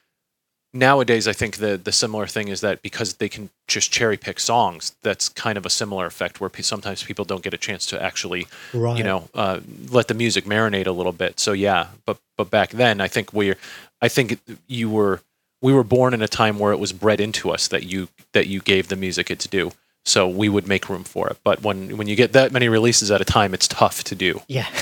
nowadays 0.73 1.27
I 1.27 1.33
think 1.33 1.57
the 1.57 1.77
the 1.77 1.93
similar 1.93 2.27
thing 2.27 2.49
is 2.49 2.61
that 2.61 2.83
because 2.83 3.15
they 3.15 3.29
can 3.29 3.51
just 3.67 3.91
cherry 3.91 4.17
pick 4.17 4.41
songs, 4.41 4.95
that's 5.03 5.29
kind 5.29 5.59
of 5.59 5.67
a 5.67 5.71
similar 5.71 6.07
effect 6.07 6.41
where 6.41 6.51
pe- 6.51 6.63
sometimes 6.63 7.03
people 7.03 7.25
don't 7.25 7.43
get 7.43 7.55
a 7.55 7.59
chance 7.59 7.87
to 7.87 8.03
actually 8.03 8.47
right. 8.73 8.97
you 8.97 9.05
know 9.05 9.29
uh, 9.35 9.61
let 9.91 10.09
the 10.09 10.15
music 10.15 10.45
marinate 10.45 10.87
a 10.87 10.93
little 10.93 11.13
bit 11.13 11.41
so 11.41 11.53
yeah 11.53 11.89
but 12.07 12.19
but 12.37 12.51
back 12.51 12.71
then 12.71 13.01
i 13.01 13.09
think 13.09 13.33
we're 13.33 13.57
i 14.01 14.09
think 14.09 14.41
you 14.67 14.89
were 14.89 15.21
we 15.63 15.73
were 15.73 15.85
born 15.85 16.15
in 16.15 16.23
a 16.23 16.29
time 16.29 16.59
where 16.59 16.73
it 16.73 16.79
was 16.79 16.93
bred 16.93 17.21
into 17.21 17.51
us 17.51 17.69
that 17.69 17.85
you 17.85 18.09
that 18.33 18.47
you 18.47 18.61
gave 18.61 18.89
the 18.89 18.97
music 18.97 19.31
its 19.31 19.47
due 19.47 19.73
so 20.05 20.27
we 20.27 20.49
would 20.49 20.67
make 20.67 20.89
room 20.89 21.05
for 21.05 21.29
it 21.29 21.37
but 21.45 21.63
when 21.63 21.97
when 21.97 22.07
you 22.09 22.17
get 22.17 22.33
that 22.33 22.53
many 22.53 22.69
releases 22.69 23.11
at 23.11 23.21
a 23.21 23.25
time 23.25 23.53
it's 23.55 23.69
tough 23.69 24.03
to 24.05 24.15
do 24.15 24.41
yeah, 24.49 24.67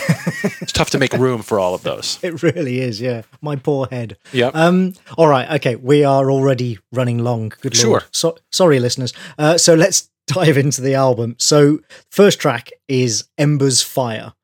it's 0.61 0.73
tough 0.73 0.91
to 0.91 0.99
make 0.99 1.13
room 1.15 1.43
for 1.43 1.59
all 1.59 1.75
of 1.75 1.83
those 1.83 2.19
it 2.23 2.43
really 2.43 2.81
is. 2.81 3.01
Yeah, 3.01 3.23
my 3.43 3.57
poor 3.57 3.87
head. 3.91 4.17
yeah 4.33 4.51
Um. 4.55 4.95
All 5.17 5.27
right. 5.29 5.51
Okay. 5.57 5.75
We 5.77 6.05
are 6.05 6.31
already 6.31 6.79
running 6.93 7.19
long. 7.19 7.53
Good 7.61 7.77
Sure. 7.77 7.91
lord. 7.91 8.05
So, 8.13 8.37
sorry, 8.53 8.79
listeners. 8.81 9.13
Uh, 9.39 9.59
so 9.59 9.75
let's 9.75 10.09
dive 10.29 10.57
into 10.57 10.81
the 10.81 10.95
album. 10.95 11.35
So 11.39 11.81
first 12.11 12.39
track 12.41 12.71
is 12.87 13.25
Ember's 13.37 13.83
Fire, 13.83 14.35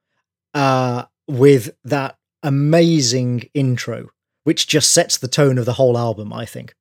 uh, 0.54 1.04
with 1.28 1.70
that 1.84 2.18
amazing 2.42 3.48
intro, 3.54 4.10
which 4.44 4.66
just 4.66 4.90
sets 4.92 5.18
the 5.18 5.28
tone 5.28 5.56
of 5.58 5.64
the 5.66 5.74
whole 5.74 5.96
album. 5.96 6.32
I 6.32 6.44
think. 6.46 6.74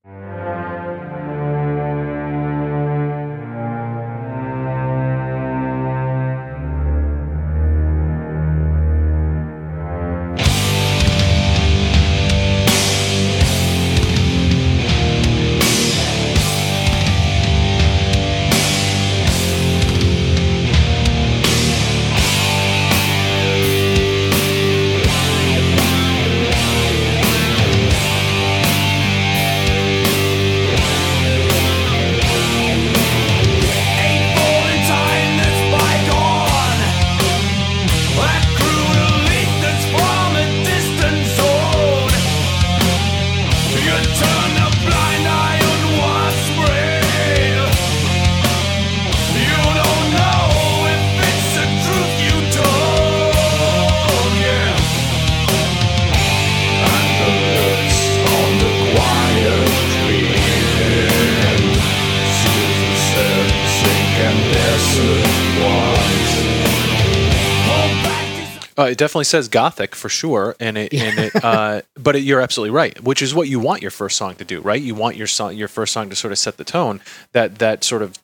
Uh, 68.77 68.83
it 68.83 68.97
definitely 68.97 69.25
says 69.25 69.47
gothic 69.47 69.95
for 69.95 70.09
sure, 70.09 70.55
and 70.59 70.77
it, 70.77 70.93
and 70.93 71.19
it 71.19 71.43
uh, 71.43 71.81
but 71.95 72.15
it, 72.15 72.19
you're 72.19 72.41
absolutely 72.41 72.71
right, 72.71 73.01
which 73.03 73.21
is 73.21 73.33
what 73.33 73.47
you 73.47 73.59
want 73.59 73.81
your 73.81 73.91
first 73.91 74.17
song 74.17 74.35
to 74.35 74.45
do, 74.45 74.61
right? 74.61 74.81
You 74.81 74.95
want 74.95 75.15
your 75.15 75.27
song, 75.27 75.55
your 75.55 75.67
first 75.67 75.93
song 75.93 76.09
to 76.09 76.15
sort 76.15 76.31
of 76.31 76.39
set 76.39 76.57
the 76.57 76.63
tone. 76.63 77.01
That 77.33 77.59
that 77.59 77.83
sort 77.83 78.01
of 78.01 78.17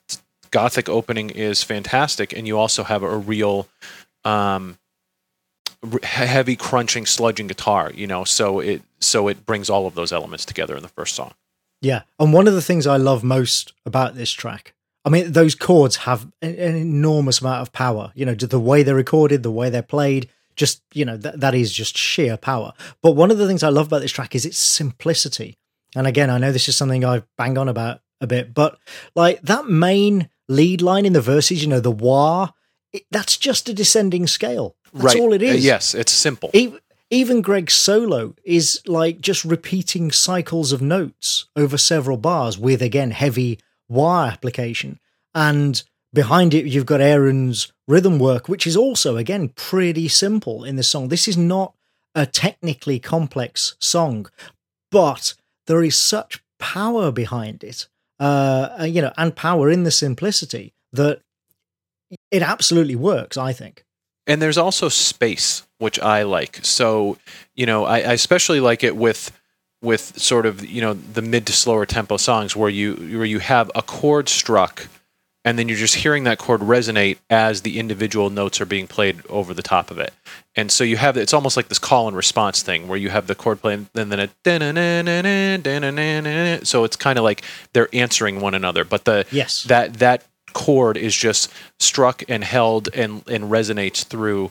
gothic 0.50 0.88
opening 0.88 1.30
is 1.30 1.62
fantastic, 1.62 2.32
and 2.32 2.46
you 2.46 2.58
also 2.58 2.82
have 2.82 3.02
a 3.02 3.16
real 3.16 3.68
um, 4.24 4.78
heavy 6.02 6.56
crunching, 6.56 7.04
sludging 7.04 7.48
guitar, 7.48 7.92
you 7.94 8.06
know. 8.06 8.24
So 8.24 8.60
it 8.60 8.82
so 8.98 9.28
it 9.28 9.46
brings 9.46 9.70
all 9.70 9.86
of 9.86 9.94
those 9.94 10.12
elements 10.12 10.44
together 10.44 10.76
in 10.76 10.82
the 10.82 10.88
first 10.88 11.14
song. 11.14 11.34
Yeah, 11.80 12.02
and 12.18 12.32
one 12.32 12.46
of 12.46 12.54
the 12.54 12.62
things 12.62 12.86
I 12.86 12.96
love 12.96 13.24
most 13.24 13.72
about 13.86 14.14
this 14.14 14.30
track, 14.30 14.74
I 15.04 15.08
mean, 15.08 15.32
those 15.32 15.54
chords 15.54 15.96
have 15.96 16.26
an, 16.42 16.54
an 16.56 16.76
enormous 16.76 17.40
amount 17.40 17.62
of 17.62 17.72
power. 17.72 18.12
You 18.14 18.26
know, 18.26 18.34
the 18.34 18.60
way 18.60 18.82
they're 18.82 18.94
recorded, 18.94 19.42
the 19.42 19.50
way 19.50 19.70
they're 19.70 19.82
played, 19.82 20.28
just 20.60 20.82
you 20.92 21.04
know, 21.04 21.16
that 21.16 21.40
that 21.40 21.54
is 21.54 21.72
just 21.72 21.96
sheer 21.96 22.36
power. 22.36 22.72
But 23.02 23.12
one 23.12 23.32
of 23.32 23.38
the 23.38 23.48
things 23.48 23.62
I 23.62 23.70
love 23.70 23.86
about 23.86 24.02
this 24.02 24.12
track 24.12 24.34
is 24.34 24.44
its 24.44 24.58
simplicity. 24.58 25.56
And 25.96 26.06
again, 26.06 26.30
I 26.30 26.38
know 26.38 26.52
this 26.52 26.68
is 26.68 26.76
something 26.76 27.04
i've 27.04 27.26
bang 27.36 27.58
on 27.58 27.68
about 27.68 28.02
a 28.20 28.26
bit, 28.26 28.54
but 28.54 28.78
like 29.16 29.40
that 29.42 29.66
main 29.66 30.28
lead 30.48 30.82
line 30.82 31.06
in 31.06 31.14
the 31.14 31.20
verses, 31.20 31.62
you 31.62 31.68
know, 31.68 31.80
the 31.80 31.90
wah, 31.90 32.50
it, 32.92 33.04
that's 33.10 33.36
just 33.38 33.68
a 33.68 33.74
descending 33.74 34.26
scale. 34.26 34.76
That's 34.92 35.14
right. 35.14 35.20
all 35.20 35.32
it 35.32 35.42
is 35.42 35.64
Uh, 35.64 35.66
yes, 35.66 35.94
it's 35.94 36.12
simple. 36.12 36.50
Even, 36.52 36.78
even 37.08 37.40
Greg's 37.40 37.74
solo 37.74 38.34
is 38.44 38.80
like 38.86 39.20
just 39.20 39.44
repeating 39.44 40.12
cycles 40.12 40.72
of 40.72 40.82
notes 40.82 41.46
over 41.56 41.78
several 41.78 42.18
bars 42.18 42.58
with 42.58 42.82
again 42.82 43.10
heavy 43.10 43.58
wah 43.88 44.26
application. 44.26 45.00
And 45.34 45.82
behind 46.12 46.54
it, 46.54 46.66
you've 46.66 46.86
got 46.86 47.00
Aaron's 47.00 47.72
rhythm 47.90 48.18
work, 48.18 48.48
which 48.48 48.66
is 48.66 48.76
also 48.76 49.16
again 49.16 49.48
pretty 49.50 50.08
simple 50.08 50.64
in 50.64 50.76
this 50.76 50.88
song. 50.88 51.08
This 51.08 51.28
is 51.28 51.36
not 51.36 51.74
a 52.14 52.24
technically 52.24 52.98
complex 52.98 53.76
song, 53.80 54.26
but 54.90 55.34
there 55.66 55.82
is 55.82 55.98
such 55.98 56.42
power 56.58 57.10
behind 57.12 57.62
it, 57.64 57.88
uh, 58.18 58.86
you 58.88 59.02
know, 59.02 59.12
and 59.16 59.34
power 59.34 59.70
in 59.70 59.82
the 59.84 59.90
simplicity 59.90 60.72
that 60.92 61.20
it 62.30 62.42
absolutely 62.42 62.96
works. 62.96 63.36
I 63.36 63.52
think. 63.52 63.84
and 64.26 64.40
there's 64.40 64.58
also 64.58 64.88
space 64.88 65.66
which 65.78 65.98
i 65.98 66.22
like 66.22 66.60
so 66.62 67.16
you 67.54 67.66
know 67.66 67.84
I, 67.84 67.96
I 68.10 68.12
especially 68.12 68.60
like 68.60 68.84
it 68.84 68.94
with 68.94 69.32
with 69.82 70.18
sort 70.20 70.46
of 70.46 70.64
you 70.64 70.82
know 70.82 70.94
the 70.94 71.22
mid 71.22 71.46
to 71.46 71.52
slower 71.52 71.86
tempo 71.86 72.16
songs 72.18 72.54
where 72.54 72.68
you 72.68 72.94
where 73.18 73.24
you 73.34 73.38
have 73.38 73.70
a 73.74 73.82
chord 73.82 74.28
struck 74.28 74.88
and 75.44 75.58
then 75.58 75.68
you're 75.68 75.78
just 75.78 75.96
hearing 75.96 76.24
that 76.24 76.38
chord 76.38 76.60
resonate 76.60 77.18
as 77.30 77.62
the 77.62 77.78
individual 77.78 78.28
notes 78.30 78.60
are 78.60 78.66
being 78.66 78.86
played 78.86 79.24
over 79.28 79.54
the 79.54 79.62
top 79.62 79.90
of 79.90 79.98
it. 79.98 80.12
And 80.54 80.70
so 80.70 80.84
you 80.84 80.96
have 80.98 81.16
it's 81.16 81.32
almost 81.32 81.56
like 81.56 81.68
this 81.68 81.78
call 81.78 82.08
and 82.08 82.16
response 82.16 82.62
thing 82.62 82.88
where 82.88 82.98
you 82.98 83.08
have 83.10 83.26
the 83.26 83.34
chord 83.34 83.60
playing 83.60 83.88
and 83.94 84.12
then 84.12 84.20
a 84.20 84.28
so 86.64 86.84
it's 86.84 86.96
kind 86.96 87.18
of 87.18 87.24
like 87.24 87.42
they're 87.72 87.88
answering 87.92 88.40
one 88.40 88.54
another 88.54 88.84
but 88.84 89.04
the 89.04 89.26
Yes. 89.30 89.62
that 89.64 89.94
that 89.94 90.24
chord 90.52 90.96
is 90.96 91.16
just 91.16 91.50
struck 91.78 92.22
and 92.28 92.42
held 92.44 92.88
and 92.94 93.22
and 93.28 93.44
resonates 93.44 94.04
through 94.04 94.50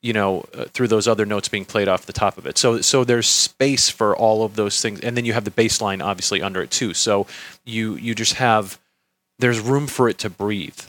you 0.00 0.12
know 0.12 0.44
uh, 0.54 0.64
through 0.66 0.86
those 0.88 1.08
other 1.08 1.26
notes 1.26 1.48
being 1.48 1.64
played 1.64 1.88
off 1.88 2.06
the 2.06 2.12
top 2.12 2.38
of 2.38 2.46
it. 2.46 2.56
So 2.56 2.80
so 2.80 3.04
there's 3.04 3.26
space 3.26 3.88
for 3.90 4.14
all 4.16 4.44
of 4.44 4.54
those 4.54 4.80
things. 4.80 5.00
And 5.00 5.16
then 5.16 5.24
you 5.24 5.32
have 5.32 5.44
the 5.44 5.50
bass 5.50 5.80
line 5.80 6.00
obviously 6.00 6.40
under 6.42 6.62
it 6.62 6.70
too. 6.70 6.94
So 6.94 7.26
you 7.64 7.96
you 7.96 8.14
just 8.14 8.34
have 8.34 8.78
there's 9.38 9.60
room 9.60 9.86
for 9.86 10.08
it 10.08 10.18
to 10.18 10.30
breathe 10.30 10.80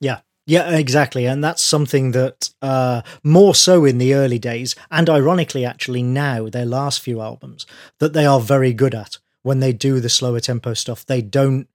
Yeah. 0.00 0.20
Yeah, 0.48 0.76
exactly. 0.76 1.26
And 1.26 1.42
that's 1.42 1.62
something 1.62 2.12
that 2.12 2.50
uh, 2.62 3.02
more 3.24 3.52
so 3.52 3.84
in 3.84 3.98
the 3.98 4.14
early 4.14 4.38
days, 4.38 4.76
and 4.92 5.10
ironically, 5.10 5.64
actually, 5.64 6.04
now, 6.04 6.48
their 6.48 6.64
last 6.64 7.00
few 7.00 7.20
albums, 7.20 7.66
that 7.98 8.12
they 8.12 8.24
are 8.24 8.38
very 8.38 8.72
good 8.72 8.94
at 8.94 9.18
when 9.42 9.58
they 9.58 9.72
do 9.72 9.98
the 9.98 10.08
slower 10.08 10.38
tempo 10.38 10.72
stuff. 10.74 11.04
They 11.04 11.20
don't. 11.20 11.66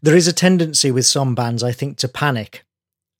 There 0.00 0.14
is 0.14 0.28
a 0.28 0.32
tendency 0.32 0.92
with 0.92 1.06
some 1.06 1.34
bands, 1.34 1.64
I 1.64 1.72
think, 1.72 1.96
to 1.98 2.08
panic 2.08 2.64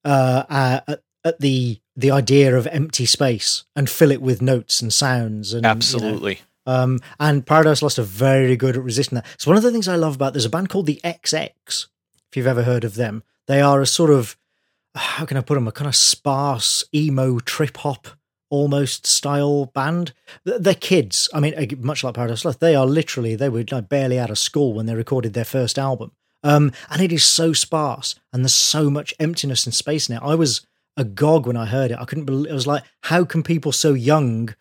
uh, 0.04 0.44
uh, 0.48 0.80
at, 0.86 1.02
at 1.24 1.40
the 1.40 1.80
the 1.96 2.12
idea 2.12 2.56
of 2.56 2.68
empty 2.68 3.04
space 3.04 3.64
and 3.74 3.90
fill 3.90 4.12
it 4.12 4.22
with 4.22 4.40
notes 4.40 4.80
and 4.80 4.92
sounds. 4.92 5.52
And, 5.52 5.62
you 5.64 5.68
know, 5.68 5.70
absolutely 5.70 6.40
um, 6.66 7.00
and 7.18 7.44
Paradise 7.44 7.82
Lost 7.82 7.98
are 7.98 8.04
very 8.04 8.56
good 8.56 8.76
at 8.76 8.82
resisting 8.82 9.16
that. 9.16 9.26
So 9.38 9.50
one 9.50 9.56
of 9.56 9.62
the 9.62 9.72
things 9.72 9.88
I 9.88 9.96
love 9.96 10.14
about 10.14 10.32
there's 10.32 10.44
a 10.44 10.50
band 10.50 10.68
called 10.68 10.86
the 10.86 11.00
XX. 11.04 11.86
If 12.32 12.36
you've 12.38 12.46
ever 12.46 12.62
heard 12.62 12.82
of 12.84 12.94
them, 12.94 13.22
they 13.46 13.60
are 13.60 13.82
a 13.82 13.86
sort 13.86 14.08
of 14.10 14.36
how 14.94 15.26
can 15.26 15.36
I 15.36 15.42
put 15.42 15.54
them? 15.54 15.68
A 15.68 15.72
kind 15.72 15.86
of 15.88 15.94
sparse 15.96 16.82
emo 16.94 17.38
trip 17.40 17.76
hop 17.78 18.08
almost 18.48 19.06
style 19.06 19.66
band. 19.66 20.12
They're 20.44 20.74
kids. 20.74 21.28
I 21.34 21.40
mean, 21.40 21.54
much 21.80 22.04
like 22.04 22.14
Paradise 22.14 22.44
Lost, 22.44 22.60
they 22.60 22.74
are 22.74 22.86
literally 22.86 23.36
they 23.36 23.48
were 23.50 23.64
like 23.70 23.88
barely 23.88 24.18
out 24.18 24.30
of 24.30 24.38
school 24.38 24.72
when 24.72 24.86
they 24.86 24.94
recorded 24.94 25.32
their 25.34 25.44
first 25.44 25.78
album. 25.78 26.12
Um, 26.42 26.72
and 26.90 27.00
it 27.02 27.12
is 27.12 27.24
so 27.24 27.52
sparse, 27.52 28.14
and 28.32 28.42
there's 28.42 28.52
so 28.54 28.90
much 28.90 29.14
emptiness 29.20 29.64
and 29.64 29.72
space 29.74 30.08
in 30.08 30.16
it. 30.16 30.22
I 30.24 30.34
was 30.34 30.66
agog 30.96 31.46
when 31.46 31.56
I 31.56 31.66
heard 31.66 31.90
it. 31.92 31.98
I 32.00 32.04
couldn't 32.04 32.24
believe. 32.24 32.46
It. 32.48 32.50
I 32.50 32.54
was 32.54 32.66
like, 32.66 32.82
how 33.02 33.24
can 33.24 33.42
people 33.42 33.72
so 33.72 33.92
young 33.94 34.54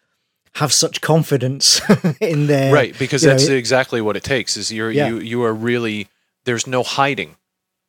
have 0.56 0.72
such 0.74 1.00
confidence 1.02 1.82
in 2.22 2.48
their 2.48 2.74
right 2.74 2.98
because 3.00 3.24
you 3.24 3.30
know, 3.30 3.34
that's 3.36 3.48
it- 3.48 3.56
exactly 3.58 4.02
what 4.02 4.16
it 4.18 4.24
takes 4.24 4.58
is 4.58 4.70
you're 4.72 4.92
Yeah. 4.92 5.08
you 5.08 5.20
you 5.20 5.44
are 5.44 5.54
really 5.54 6.10
there's 6.44 6.68
no 6.68 6.84
hiding 6.84 7.36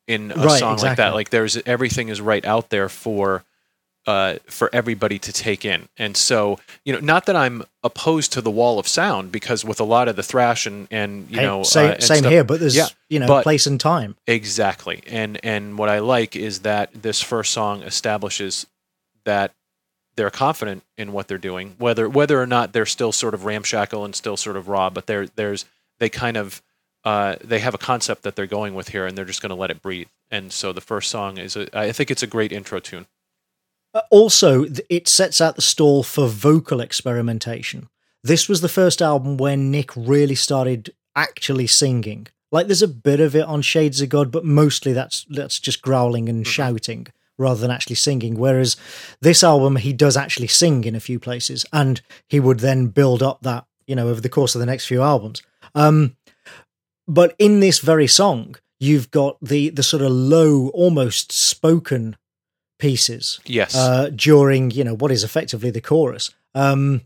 in 0.07 0.31
a 0.31 0.35
Right, 0.35 0.59
song 0.59 0.77
like 0.77 0.97
that 0.97 1.13
like 1.13 1.29
there's 1.29 1.57
everything 1.65 2.09
is 2.09 2.19
right 2.21 2.43
out 2.45 2.69
there 2.69 2.89
for 2.89 3.43
uh, 4.05 4.35
for 4.47 4.69
everybody 4.73 5.17
to 5.17 5.31
take 5.31 5.63
in 5.63 5.87
and 5.97 6.17
so 6.17 6.59
you 6.83 6.91
know 6.91 6.99
not 6.99 7.25
that 7.25 7.37
i'm 7.37 7.63
opposed 7.85 8.33
to 8.33 8.41
the 8.41 8.51
wall 8.51 8.77
of 8.77 8.85
sound 8.85 9.31
because 9.31 9.63
with 9.63 9.79
a 9.79 9.83
lot 9.85 10.09
of 10.09 10.17
the 10.17 10.23
thrash 10.23 10.65
and 10.65 10.89
and 10.91 11.29
you 11.31 11.37
Hey, 11.39 11.45
know 11.45 11.63
same, 11.63 11.91
uh, 11.91 11.99
same 11.99 12.17
stuff- 12.17 12.31
here, 12.31 12.43
but 12.43 12.59
there's 12.59 12.75
Yeah, 12.75 12.87
you 13.09 13.19
know 13.19 13.27
but- 13.27 13.43
place 13.43 13.65
and 13.65 13.79
time. 13.79 14.17
Exactly. 14.27 15.01
And 15.07 15.39
and 15.43 15.77
what 15.77 15.87
I 15.87 15.99
like 15.99 16.35
is 16.35 16.59
that 16.59 16.89
this 16.93 17.21
first 17.21 17.53
song 17.53 17.81
establishes 17.83 18.67
that 19.23 19.53
they're 20.17 20.29
confident 20.29 20.83
in 20.97 21.13
what 21.13 21.29
they're 21.29 21.37
doing, 21.37 21.75
whether 21.77 22.09
whether 22.09 22.41
or 22.41 22.45
not 22.45 22.73
they're 22.73 22.85
still 22.85 23.13
sort 23.13 23.33
of 23.33 23.45
ramshackle 23.45 24.03
and 24.03 24.13
still 24.13 24.35
sort 24.35 24.57
of 24.57 24.67
raw, 24.67 24.89
but 24.89 25.07
they're 25.07 25.27
there's 25.27 25.63
they 25.99 26.09
kind 26.09 26.35
of 26.35 26.61
uh, 27.03 27.35
they 27.43 27.59
have 27.59 27.73
a 27.73 27.77
concept 27.79 28.23
that 28.23 28.35
they're 28.35 28.47
going 28.47 28.75
with 28.75 28.89
here 28.89 29.05
and 29.05 29.17
they're 29.17 29.25
just 29.25 29.41
going 29.41 29.49
to 29.49 29.55
let 29.55 29.71
it 29.71 29.81
breathe. 29.81 30.07
And 30.31 30.51
so 30.51 30.71
the 30.71 30.81
first 30.81 31.09
song 31.09 31.37
is 31.37 31.55
a, 31.55 31.67
I 31.77 31.91
think 31.91 32.09
it's 32.09 32.23
a 32.23 32.27
great 32.27 32.51
intro 32.51 32.79
tune. 32.79 33.07
Uh, 33.93 34.01
Also, 34.09 34.65
it 34.89 35.07
sets 35.07 35.41
out 35.41 35.55
the 35.55 35.61
stall 35.61 36.03
for 36.03 36.27
vocal 36.27 36.79
experimentation. 36.79 37.89
This 38.23 38.47
was 38.47 38.61
the 38.61 38.69
first 38.69 39.01
album 39.01 39.37
where 39.37 39.57
Nick 39.57 39.95
really 39.95 40.35
started 40.35 40.93
actually 41.15 41.67
singing. 41.67 42.27
Like, 42.51 42.67
there's 42.67 42.81
a 42.81 42.87
bit 42.87 43.19
of 43.19 43.35
it 43.35 43.45
on 43.45 43.61
Shades 43.61 44.01
of 44.01 44.09
God, 44.09 44.31
but 44.31 44.45
mostly 44.45 44.93
that's 44.93 45.25
that's 45.29 45.59
just 45.59 45.81
growling 45.81 46.29
and 46.29 46.47
shouting 46.47 47.07
rather 47.37 47.59
than 47.59 47.71
actually 47.71 47.95
singing. 47.95 48.37
Whereas 48.37 48.77
this 49.21 49.43
album, 49.43 49.75
he 49.75 49.91
does 49.91 50.15
actually 50.15 50.47
sing 50.47 50.83
in 50.83 50.95
a 50.95 50.99
few 50.99 51.19
places, 51.19 51.65
and 51.73 52.01
he 52.27 52.39
would 52.39 52.59
then 52.59 52.87
build 52.87 53.21
up 53.21 53.41
that 53.41 53.65
you 53.87 53.95
know 53.95 54.07
over 54.07 54.21
the 54.21 54.29
course 54.29 54.55
of 54.55 54.59
the 54.59 54.67
next 54.67 54.85
few 54.85 55.01
albums. 55.01 55.41
Um, 55.75 56.15
but 57.07 57.35
in 57.37 57.59
this 57.59 57.79
very 57.79 58.07
song, 58.07 58.55
you've 58.79 59.11
got 59.11 59.37
the 59.41 59.69
the 59.69 59.83
sort 59.83 60.01
of 60.01 60.11
low, 60.11 60.69
almost 60.69 61.31
spoken 61.31 62.15
pieces 62.79 63.39
Yes. 63.45 63.75
uh, 63.75 64.09
during 64.13 64.71
you 64.71 64.83
know 64.83 64.95
what 64.95 65.11
is 65.11 65.23
effectively 65.23 65.71
the 65.71 65.81
chorus, 65.81 66.31
um, 66.53 67.01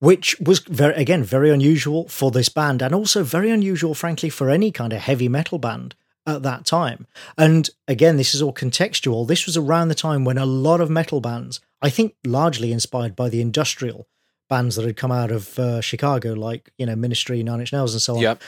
which 0.00 0.38
was 0.40 0.60
very 0.60 0.94
again 0.94 1.24
very 1.24 1.50
unusual 1.50 2.08
for 2.08 2.30
this 2.30 2.48
band, 2.48 2.82
and 2.82 2.94
also 2.94 3.22
very 3.22 3.50
unusual, 3.50 3.94
frankly, 3.94 4.30
for 4.30 4.50
any 4.50 4.70
kind 4.70 4.92
of 4.92 5.00
heavy 5.00 5.28
metal 5.28 5.58
band 5.58 5.94
at 6.26 6.42
that 6.42 6.66
time. 6.66 7.06
And 7.38 7.70
again, 7.86 8.16
this 8.16 8.34
is 8.34 8.42
all 8.42 8.52
contextual. 8.52 9.26
This 9.26 9.46
was 9.46 9.56
around 9.56 9.88
the 9.88 9.94
time 9.94 10.24
when 10.24 10.38
a 10.38 10.46
lot 10.46 10.80
of 10.80 10.90
metal 10.90 11.20
bands, 11.20 11.60
I 11.80 11.88
think, 11.88 12.14
largely 12.24 12.70
inspired 12.70 13.16
by 13.16 13.30
the 13.30 13.40
industrial 13.40 14.06
bands 14.48 14.76
that 14.76 14.84
had 14.84 14.96
come 14.96 15.12
out 15.12 15.30
of 15.30 15.58
uh, 15.58 15.80
Chicago, 15.80 16.32
like 16.32 16.70
you 16.78 16.86
know 16.86 16.96
Ministry, 16.96 17.42
Nine 17.42 17.60
Inch 17.60 17.72
Nails, 17.72 17.94
and 17.94 18.02
so 18.02 18.16
on 18.16 18.20
yep. 18.20 18.42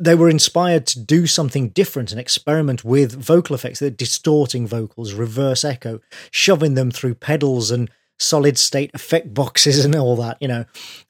They 0.00 0.14
were 0.14 0.30
inspired 0.30 0.86
to 0.86 0.98
do 0.98 1.26
something 1.26 1.68
different 1.68 2.10
and 2.10 2.18
experiment 2.18 2.82
with 2.84 3.22
vocal 3.22 3.54
effects. 3.54 3.78
They're 3.78 3.90
distorting 3.90 4.66
vocals, 4.66 5.12
reverse 5.12 5.62
echo, 5.62 6.00
shoving 6.30 6.74
them 6.74 6.90
through 6.90 7.16
pedals 7.16 7.70
and 7.70 7.90
solid 8.18 8.56
state 8.56 8.90
effect 8.94 9.34
boxes 9.34 9.84
and 9.84 9.94
all 9.94 10.16
that, 10.16 10.38
you 10.40 10.48
know. 10.48 10.64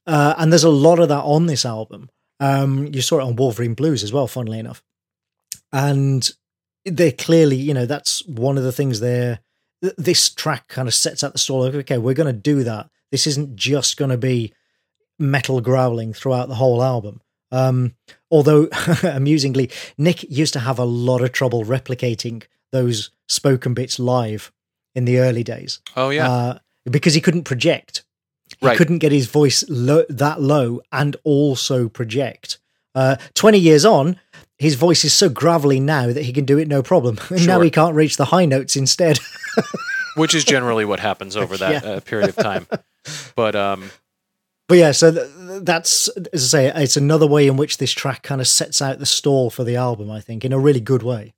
Uh, 0.09 0.35
and 0.37 0.53
there's 0.53 0.65
a 0.65 0.71
lot 0.71 0.99
of 0.99 1.09
that 1.09 1.23
on 1.23 1.47
this 1.47 1.65
album. 1.65 2.11
Um, 2.41 2.89
you 2.93 3.01
saw 3.01 3.21
it 3.21 3.25
on 3.25 3.37
Wolverine 3.37 3.75
Blues 3.75 4.03
as 4.03 4.13
well, 4.13 4.27
funnily 4.27 4.59
enough. 4.59 4.83
And 5.73 6.29
they're 6.85 7.13
clearly, 7.13 7.57
you 7.57 7.75
know, 7.75 7.87
that's 7.87 8.27
one 8.27 8.59
of 8.59 8.65
the 8.65 8.73
things 8.73 8.99
there. 8.99 9.39
th- 9.83 9.95
This 9.99 10.31
track 10.31 10.67
kind 10.67 10.89
of 10.89 10.95
sets 10.95 11.23
out 11.23 11.33
the 11.33 11.39
story. 11.39 11.67
Like, 11.67 11.75
okay, 11.77 11.99
we're 11.99 12.15
going 12.15 12.35
to 12.35 12.41
do 12.41 12.65
that. 12.65 12.91
This 13.13 13.29
isn't 13.29 13.55
just 13.55 13.97
going 13.97 14.11
to 14.11 14.19
be 14.19 14.53
metal 15.17 15.61
growling 15.61 16.13
throughout 16.13 16.49
the 16.49 16.57
whole 16.57 16.83
album. 16.83 17.21
Um, 17.53 17.95
although, 18.31 18.69
amusingly, 19.03 19.71
Nick 19.99 20.23
used 20.31 20.53
to 20.55 20.61
have 20.61 20.79
a 20.79 20.85
lot 20.85 21.21
of 21.23 21.33
trouble 21.33 21.65
replicating 21.65 22.45
those 22.73 23.11
spoken 23.29 23.75
bits 23.75 23.99
live 23.99 24.53
in 24.95 25.05
the 25.05 25.19
early 25.19 25.43
days. 25.43 25.81
Oh 25.97 26.11
yeah. 26.11 26.31
Uh, 26.31 26.59
because 26.91 27.15
he 27.15 27.21
couldn't 27.21 27.45
project. 27.45 28.05
He 28.61 28.67
Right. 28.67 28.77
couldn't 28.77 28.99
get 28.99 29.13
his 29.13 29.27
voice 29.27 29.65
lo- 29.69 30.05
that 30.09 30.41
low 30.41 30.81
and 30.93 31.17
also 31.25 31.89
project. 31.89 32.59
Uh, 32.95 33.17
20 33.35 33.59
years 33.59 33.85
on, 33.85 34.19
his 34.59 34.75
voice 34.75 35.05
is 35.05 35.15
so 35.15 35.29
gravelly 35.29 35.79
now 35.81 36.13
that 36.13 36.23
he 36.25 36.33
can 36.33 36.45
do 36.45 36.59
it 36.59 36.67
no 36.69 36.83
problem. 36.83 37.19
And 37.31 37.47
now 37.47 37.61
he 37.61 37.71
can't 37.71 37.95
reach 37.95 38.17
the 38.17 38.27
high 38.27 38.47
notes 38.47 38.75
instead. 38.77 39.19
which 40.17 40.35
is 40.35 40.45
generally 40.45 40.85
what 40.85 40.99
happens 41.01 41.37
over 41.37 41.57
that 41.57 41.85
Yeah. 41.85 41.91
uh, 41.91 42.01
period 42.01 42.29
of 42.31 42.37
time. 42.37 42.67
But 43.37 43.55
um, 43.55 43.91
But 44.71 44.79
yeah, 44.79 44.93
so 44.93 45.11
th- 45.11 45.27
th- 45.27 45.63
that's 45.65 46.07
as 46.33 46.55
I 46.55 46.71
say, 46.71 46.73
it's 46.85 46.97
another 46.97 47.27
way 47.27 47.49
in 47.49 47.57
which 47.57 47.79
this 47.79 47.91
track 47.91 48.23
kind 48.23 48.41
of 48.41 48.47
sets 48.47 48.81
out 48.81 49.01
the 49.01 49.05
stall 49.05 49.51
for 49.51 49.65
the 49.65 49.75
album. 49.75 50.13
I 50.13 50.21
think 50.21 50.45
in 50.45 50.53
a 50.53 50.61
really 50.61 50.79
good 50.79 51.03
way. 51.03 51.35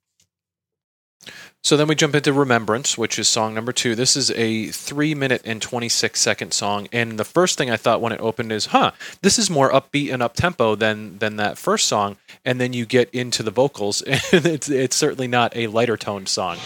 so 1.62 1.78
then 1.78 1.88
we 1.88 1.94
jump 1.94 2.14
into 2.14 2.30
Remembrance, 2.34 2.98
which 2.98 3.18
is 3.18 3.28
song 3.28 3.54
number 3.54 3.72
two. 3.72 3.94
This 3.94 4.18
is 4.18 4.30
a 4.32 4.66
three 4.66 5.14
minute 5.14 5.40
and 5.46 5.62
26 5.62 6.20
second 6.20 6.52
song. 6.52 6.88
And 6.92 7.18
the 7.18 7.24
first 7.24 7.56
thing 7.56 7.70
I 7.70 7.78
thought 7.78 8.02
when 8.02 8.12
it 8.12 8.20
opened 8.20 8.52
is, 8.52 8.66
huh, 8.66 8.90
this 9.22 9.38
is 9.38 9.48
more 9.48 9.72
upbeat 9.72 10.12
and 10.12 10.22
up 10.22 10.34
tempo 10.34 10.74
than, 10.74 11.16
than 11.16 11.36
that 11.36 11.56
first 11.56 11.86
song. 11.88 12.18
And 12.44 12.60
then 12.60 12.74
you 12.74 12.84
get 12.84 13.08
into 13.14 13.42
the 13.42 13.50
vocals, 13.50 14.02
and 14.32 14.44
it's, 14.44 14.68
it's 14.68 14.94
certainly 14.96 15.26
not 15.26 15.56
a 15.56 15.68
lighter 15.68 15.96
toned 15.96 16.28
song. 16.28 16.58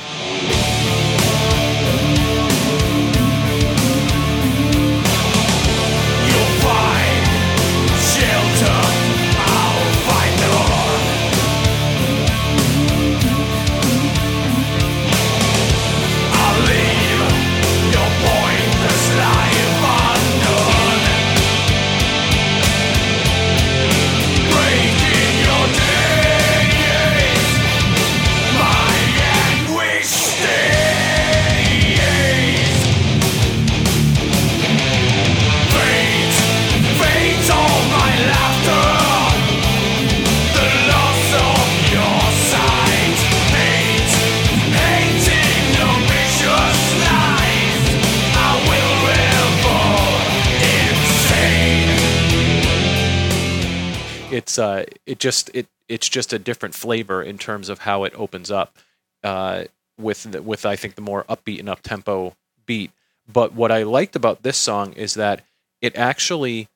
It's 54.37 54.59
uh 54.59 54.84
it 55.07 55.18
just 55.18 55.51
it 55.55 55.66
it's 55.89 56.09
just 56.09 56.32
a 56.32 56.39
different 56.39 56.74
flavor 56.74 57.22
in 57.22 57.39
terms 57.39 57.68
of 57.68 57.80
how 57.80 58.05
it 58.05 58.12
opens 58.16 58.51
up 58.51 58.76
uh 59.24 59.64
with 59.99 60.30
the, 60.30 60.43
with 60.43 60.66
I 60.66 60.76
think 60.76 60.95
the 60.95 61.01
more 61.11 61.24
upbeat 61.24 61.59
and 61.61 61.68
up 61.68 61.80
tempo 61.82 62.37
beat. 62.66 62.91
But 63.26 63.55
what 63.55 63.72
I 63.72 63.82
liked 63.82 64.14
about 64.14 64.43
this 64.43 64.59
song 64.59 64.93
is 64.93 65.14
that 65.14 65.43
it 65.80 65.97
actually 65.97 66.68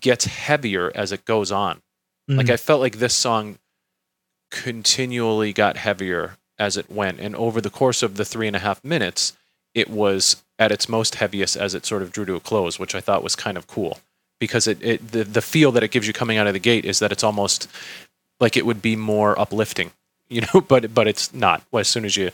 gets 0.00 0.24
heavier 0.24 0.90
as 0.94 1.12
it 1.12 1.24
goes 1.24 1.52
on. 1.52 1.82
Like 2.26 2.46
Mhm. 2.46 2.54
I 2.54 2.56
felt 2.56 2.80
like 2.80 2.96
this 2.98 3.14
song 3.14 3.58
continually 4.50 5.52
got 5.52 5.76
heavier 5.76 6.36
as 6.58 6.76
it 6.76 6.90
went. 6.90 7.20
And 7.20 7.34
over 7.36 7.60
the 7.60 7.70
course 7.70 8.02
of 8.02 8.16
the 8.16 8.24
three 8.24 8.46
and 8.46 8.56
a 8.56 8.60
half 8.60 8.82
minutes 8.84 9.32
it 9.74 9.90
was 9.90 10.42
at 10.58 10.70
its 10.70 10.88
most 10.88 11.16
heaviest 11.16 11.56
as 11.56 11.74
it 11.74 11.84
sort 11.84 12.00
of 12.02 12.12
drew 12.12 12.24
to 12.24 12.34
a 12.36 12.40
close 12.40 12.78
which 12.78 12.94
I 12.94 13.00
thought 13.00 13.24
was 13.24 13.34
kind 13.36 13.56
of 13.58 13.66
cool 13.66 13.98
because 14.40 14.66
it, 14.66 14.82
it 14.82 15.12
the, 15.12 15.24
the 15.24 15.42
feel 15.42 15.72
that 15.72 15.82
it 15.82 15.90
gives 15.90 16.06
you 16.06 16.12
coming 16.12 16.38
out 16.38 16.46
of 16.46 16.52
the 16.52 16.58
gate 16.60 16.84
is 16.84 16.98
that 16.98 17.12
it's 17.12 17.24
almost 17.24 17.68
like 18.40 18.56
it 18.56 18.66
would 18.66 18.82
be 18.82 18.96
more 18.96 19.38
uplifting 19.38 19.92
you 20.28 20.40
know 20.40 20.60
but 20.60 20.94
but 20.94 21.06
it's 21.06 21.34
not. 21.34 21.62
Well, 21.70 21.80
as 21.80 21.88
soon 21.88 22.04
as 22.04 22.16
you 22.16 22.30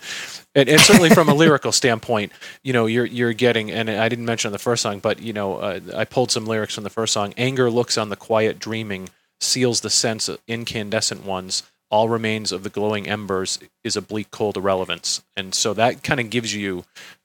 and, 0.55 0.69
and 0.69 0.81
certainly 0.81 1.11
from 1.11 1.29
a 1.29 1.35
lyrical 1.35 1.73
standpoint 1.73 2.33
you 2.63 2.73
know 2.73 2.87
you're 2.87 3.05
you're 3.05 3.33
getting 3.33 3.71
and 3.71 3.91
i 3.91 4.09
didn't 4.09 4.25
mention 4.25 4.49
on 4.49 4.53
the 4.53 4.59
first 4.59 4.83
song 4.83 5.01
but 5.01 5.21
you 5.21 5.33
know 5.33 5.57
uh, 5.57 5.81
i 5.97 6.05
pulled 6.05 6.31
some 6.31 6.47
lyrics 6.47 6.75
from 6.75 6.85
the 6.85 6.91
first 6.91 7.13
song. 7.13 7.35
Anger 7.37 7.71
looks 7.71 7.99
on 7.99 8.09
the 8.09 8.17
quiet 8.17 8.59
dreaming 8.59 9.09
seals 9.41 9.81
the 9.81 9.91
sense 9.91 10.29
of 10.29 10.39
incandescent 10.47 11.25
ones. 11.25 11.63
All 11.91 12.09
remains 12.09 12.53
of 12.53 12.63
the 12.63 12.71
glowing 12.71 13.09
embers 13.09 13.59
is 13.83 13.97
a 13.97 14.03
bleak 14.03 14.31
cold 14.31 14.57
irrelevance. 14.57 15.23
And 15.37 15.55
so 15.55 15.75
that 15.75 16.03
kind 16.03 16.21
of 16.21 16.31
gives 16.31 16.55
you 16.55 16.85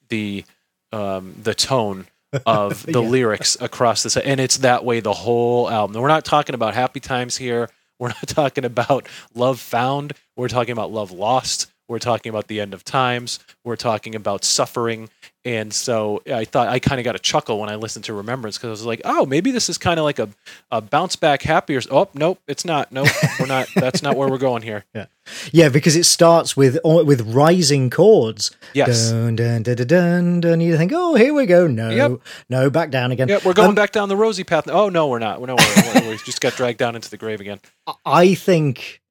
the 0.10 0.46
um, 0.92 1.36
the 1.42 1.54
tone 1.54 2.08
of 2.46 2.84
the 2.86 3.02
Yeah. 3.02 3.10
lyrics 3.10 3.58
across 3.60 4.04
this 4.04 4.18
and 4.18 4.40
it's 4.40 4.58
that 4.58 4.84
way 4.86 5.00
the 5.00 5.14
whole 5.14 5.70
album. 5.70 6.02
We're 6.02 6.08
not 6.08 6.26
talking 6.26 6.56
about 6.56 6.74
happy 6.74 7.00
times 7.00 7.38
here. 7.38 7.70
We're 8.00 8.10
not 8.10 8.28
talking 8.28 8.66
about 8.66 9.08
love 9.34 9.60
found. 9.60 10.14
We're 10.36 10.50
talking 10.50 10.74
about 10.74 10.92
love 10.92 11.12
lost 11.12 11.72
we're 11.88 12.00
talking 12.00 12.30
about 12.30 12.48
the 12.48 12.60
end 12.60 12.74
of 12.74 12.84
times 12.84 13.40
we're 13.64 13.76
talking 13.76 14.16
about 14.16 14.44
suffering 14.44 15.10
and 15.44 15.72
so 15.74 16.22
i 16.34 16.44
thought 16.46 16.68
i 16.68 16.80
kind 16.80 17.00
of 17.00 17.06
got 17.06 17.16
a 17.16 17.20
chuckle 17.20 17.60
when 17.60 17.70
i 17.70 17.76
listened 17.76 18.04
to 18.06 18.14
remembrance 18.14 18.58
because 18.58 18.68
i 18.68 18.72
was 18.72 18.86
like 18.86 19.02
oh 19.06 19.26
maybe 19.26 19.52
this 19.52 19.70
is 19.70 19.78
kind 19.78 20.00
of 20.00 20.04
like 20.04 20.18
a, 20.20 20.30
a 20.72 20.82
bounce 20.82 21.16
back 21.16 21.42
happier 21.44 21.80
oh 21.92 22.08
nope 22.14 22.40
it's 22.48 22.66
not 22.66 22.92
nope 22.92 23.08
we're 23.40 23.46
not 23.46 23.68
that's 23.76 24.02
not 24.02 24.16
where 24.18 24.28
we're 24.30 24.38
going 24.38 24.62
here 24.64 24.84
Yeah, 24.96 25.06
Yeah, 25.52 25.70
because 25.70 25.96
it 25.96 26.06
starts 26.06 26.56
with 26.56 26.78
uh, 26.86 27.04
with 27.04 27.22
rising 27.34 27.90
chords. 27.90 28.52
Yes. 28.74 29.10
Dun, 29.10 29.36
dun, 29.36 29.64
dun, 29.64 29.76
dun, 29.76 29.88
dun, 29.88 30.40
dun. 30.42 30.62
You 30.62 30.78
think, 30.78 30.92
oh, 30.94 31.16
here 31.16 31.34
we 31.34 31.48
go. 31.48 31.66
No, 31.66 31.90
Yep. 31.90 32.20
no, 32.50 32.70
back 32.70 32.92
down 32.92 33.12
again. 33.12 33.28
yeah 33.28 33.40
we're 33.44 33.54
going 33.54 33.70
Um, 33.70 33.76
back 33.76 33.92
down 33.92 34.08
the 34.08 34.16
rosy 34.16 34.44
path 34.44 34.68
oh 34.70 34.90
no 34.90 35.08
we're 35.08 35.18
not 35.20 35.42
no, 35.42 35.56
we're, 35.56 36.02
we're, 36.02 36.10
we 36.12 36.18
just 36.18 36.42
got 36.42 36.54
dragged 36.56 36.78
down 36.78 36.96
into 36.96 37.10
the 37.10 37.18
grave 37.18 37.42
again 37.42 37.60
I 38.06 38.36
think, 38.36 39.02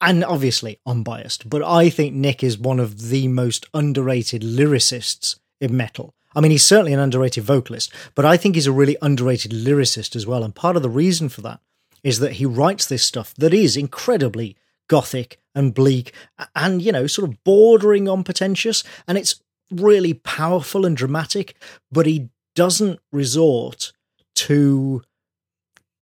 and 0.00 0.24
obviously 0.24 0.78
I'm 0.86 1.02
biased, 1.02 1.48
but 1.48 1.62
I 1.62 1.90
think 1.90 2.14
Nick 2.14 2.42
is 2.42 2.58
one 2.58 2.80
of 2.80 3.08
the 3.08 3.28
most 3.28 3.66
underrated 3.74 4.42
lyricists 4.42 5.38
in 5.60 5.76
metal. 5.76 6.14
I 6.34 6.40
mean, 6.40 6.52
he's 6.52 6.64
certainly 6.64 6.92
an 6.92 7.00
underrated 7.00 7.44
vocalist, 7.44 7.92
but 8.14 8.24
I 8.24 8.36
think 8.36 8.54
he's 8.54 8.66
a 8.66 8.72
really 8.72 8.96
underrated 9.02 9.50
lyricist 9.50 10.14
as 10.14 10.26
well. 10.26 10.44
And 10.44 10.54
part 10.54 10.76
of 10.76 10.82
the 10.82 10.88
reason 10.88 11.28
for 11.28 11.40
that 11.42 11.60
is 12.02 12.20
that 12.20 12.34
he 12.34 12.46
writes 12.46 12.86
this 12.86 13.02
stuff 13.02 13.34
that 13.34 13.52
is 13.52 13.76
incredibly 13.76 14.56
gothic 14.88 15.38
and 15.54 15.74
bleak 15.74 16.12
and, 16.54 16.80
you 16.80 16.92
know, 16.92 17.06
sort 17.06 17.28
of 17.28 17.42
bordering 17.44 18.08
on 18.08 18.24
pretentious. 18.24 18.84
And 19.06 19.18
it's 19.18 19.42
really 19.70 20.14
powerful 20.14 20.86
and 20.86 20.96
dramatic, 20.96 21.56
but 21.90 22.06
he 22.06 22.30
doesn't 22.54 23.00
resort 23.12 23.92
to 24.34 25.02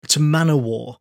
to 0.07 0.19
Manowar. 0.19 0.97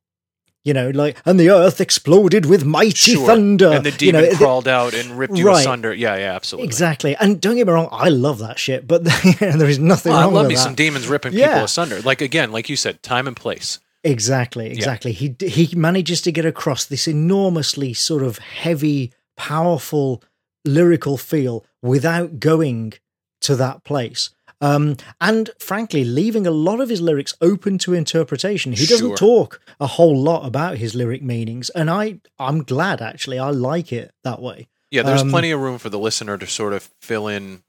You 0.64 0.72
know, 0.72 0.88
like, 0.90 1.18
and 1.26 1.38
the 1.38 1.50
earth 1.50 1.78
exploded 1.80 2.46
with 2.46 2.64
mighty 2.64 3.12
Sure. 3.12 3.26
thunder. 3.26 3.70
and 3.70 3.84
the 3.84 3.90
you 3.90 3.96
demon 3.98 4.22
know, 4.22 4.28
it- 4.30 4.36
crawled 4.38 4.66
out 4.66 4.94
and 4.94 5.18
ripped 5.18 5.36
you 5.36 5.46
Right. 5.46 5.60
asunder 5.60 5.92
yeah 5.92 6.16
yeah 6.16 6.32
absolutely 6.34 6.66
Exactly. 6.66 7.14
And 7.16 7.38
don't 7.40 7.56
get 7.56 7.66
me 7.66 7.72
wrong, 7.74 7.88
I 7.92 8.08
love 8.08 8.38
that 8.38 8.58
shit, 8.58 8.86
but 8.86 9.04
there 9.40 9.68
is 9.68 9.78
nothing 9.78 10.12
Well, 10.12 10.22
I 10.22 10.32
love 10.32 10.46
me 10.46 10.54
that. 10.54 10.60
some 10.62 10.74
demons 10.74 11.06
ripping 11.06 11.34
Yeah. 11.34 11.48
people 11.48 11.64
asunder. 11.64 12.00
Like 12.00 12.22
again, 12.22 12.50
like 12.50 12.70
you 12.70 12.76
said, 12.76 13.02
time 13.02 13.26
and 13.28 13.36
place. 13.36 13.78
Exactly, 14.04 14.70
exactly. 14.70 15.12
He 15.12 15.34
he 15.40 15.68
manages 15.76 16.20
to 16.22 16.32
get 16.32 16.44
across 16.46 16.84
this 16.86 17.06
enormously 17.08 17.92
sort 17.94 18.22
of 18.22 18.38
heavy, 18.38 19.12
powerful 19.36 20.22
lyrical 20.64 21.16
feel 21.18 21.64
without 21.82 22.38
going 22.40 22.94
to 23.42 23.54
that 23.56 23.84
place. 23.84 24.30
Um, 24.64 24.96
and 25.20 25.50
frankly, 25.58 26.04
leaving 26.04 26.46
a 26.46 26.50
lot 26.50 26.80
of 26.80 26.88
his 26.88 27.00
lyrics 27.00 27.34
open 27.40 27.76
to 27.78 27.92
interpretation. 27.94 28.72
He 28.72 28.86
doesn't 28.86 29.08
Sure. 29.08 29.16
talk 29.16 29.60
a 29.78 29.86
whole 29.86 30.16
lot 30.30 30.46
about 30.46 30.78
his 30.78 30.94
lyric 30.94 31.22
meanings, 31.22 31.70
and 31.70 31.90
I 31.90 32.20
I'm 32.38 32.62
glad 32.64 33.02
actually. 33.02 33.38
I 33.38 33.50
like 33.50 33.92
it 33.92 34.12
that 34.24 34.40
way. 34.40 34.68
Yeah, 34.90 35.02
there's 35.02 35.22
Um, 35.22 35.30
plenty 35.30 35.50
of 35.50 35.60
room 35.60 35.78
for 35.78 35.90
the 35.90 35.98
listener 35.98 36.38
to 36.38 36.46
sort 36.46 36.72
of 36.72 36.88
fill 37.00 37.26
in 37.28 37.62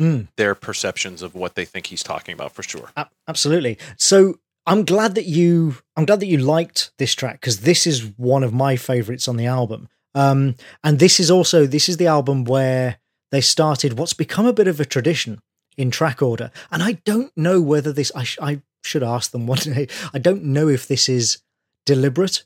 Mm. 0.00 0.28
their 0.36 0.54
perceptions 0.54 1.22
of 1.22 1.34
what 1.34 1.54
they 1.54 1.64
think 1.64 1.86
he's 1.86 2.02
talking 2.02 2.34
about 2.34 2.52
for 2.54 2.62
sure. 2.62 2.90
A- 2.96 3.06
absolutely. 3.26 3.78
So 3.96 4.38
I'm 4.66 4.84
glad 4.84 5.14
that 5.14 5.24
you 5.26 5.76
I'm 5.96 6.04
glad 6.04 6.20
that 6.20 6.26
you 6.26 6.38
liked 6.38 6.90
this 6.98 7.14
track 7.14 7.40
because 7.40 7.60
this 7.60 7.86
is 7.86 8.02
one 8.18 8.44
of 8.44 8.52
my 8.52 8.76
favorites 8.76 9.26
on 9.26 9.36
the 9.36 9.46
album. 9.46 9.88
Um, 10.14 10.54
and 10.84 10.98
this 10.98 11.18
is 11.18 11.30
also 11.30 11.66
this 11.66 11.88
is 11.88 11.96
the 11.96 12.06
album 12.06 12.44
where 12.44 12.98
they 13.32 13.40
started 13.40 13.98
what's 13.98 14.12
become 14.12 14.46
a 14.46 14.52
bit 14.52 14.68
of 14.68 14.78
a 14.80 14.84
tradition 14.84 15.40
in 15.76 15.90
track 15.90 16.22
order. 16.22 16.50
And 16.70 16.82
I 16.82 16.92
don't 17.04 17.36
know 17.36 17.60
whether 17.60 17.92
this 17.92 18.12
I 18.14 18.24
sh- 18.24 18.38
I 18.40 18.62
should 18.82 19.02
ask 19.02 19.30
them 19.30 19.46
one 19.46 19.58
day. 19.74 19.88
I 20.12 20.18
don't 20.18 20.44
know 20.44 20.68
if 20.68 20.86
this 20.86 21.08
is 21.08 21.38
deliberate, 21.84 22.44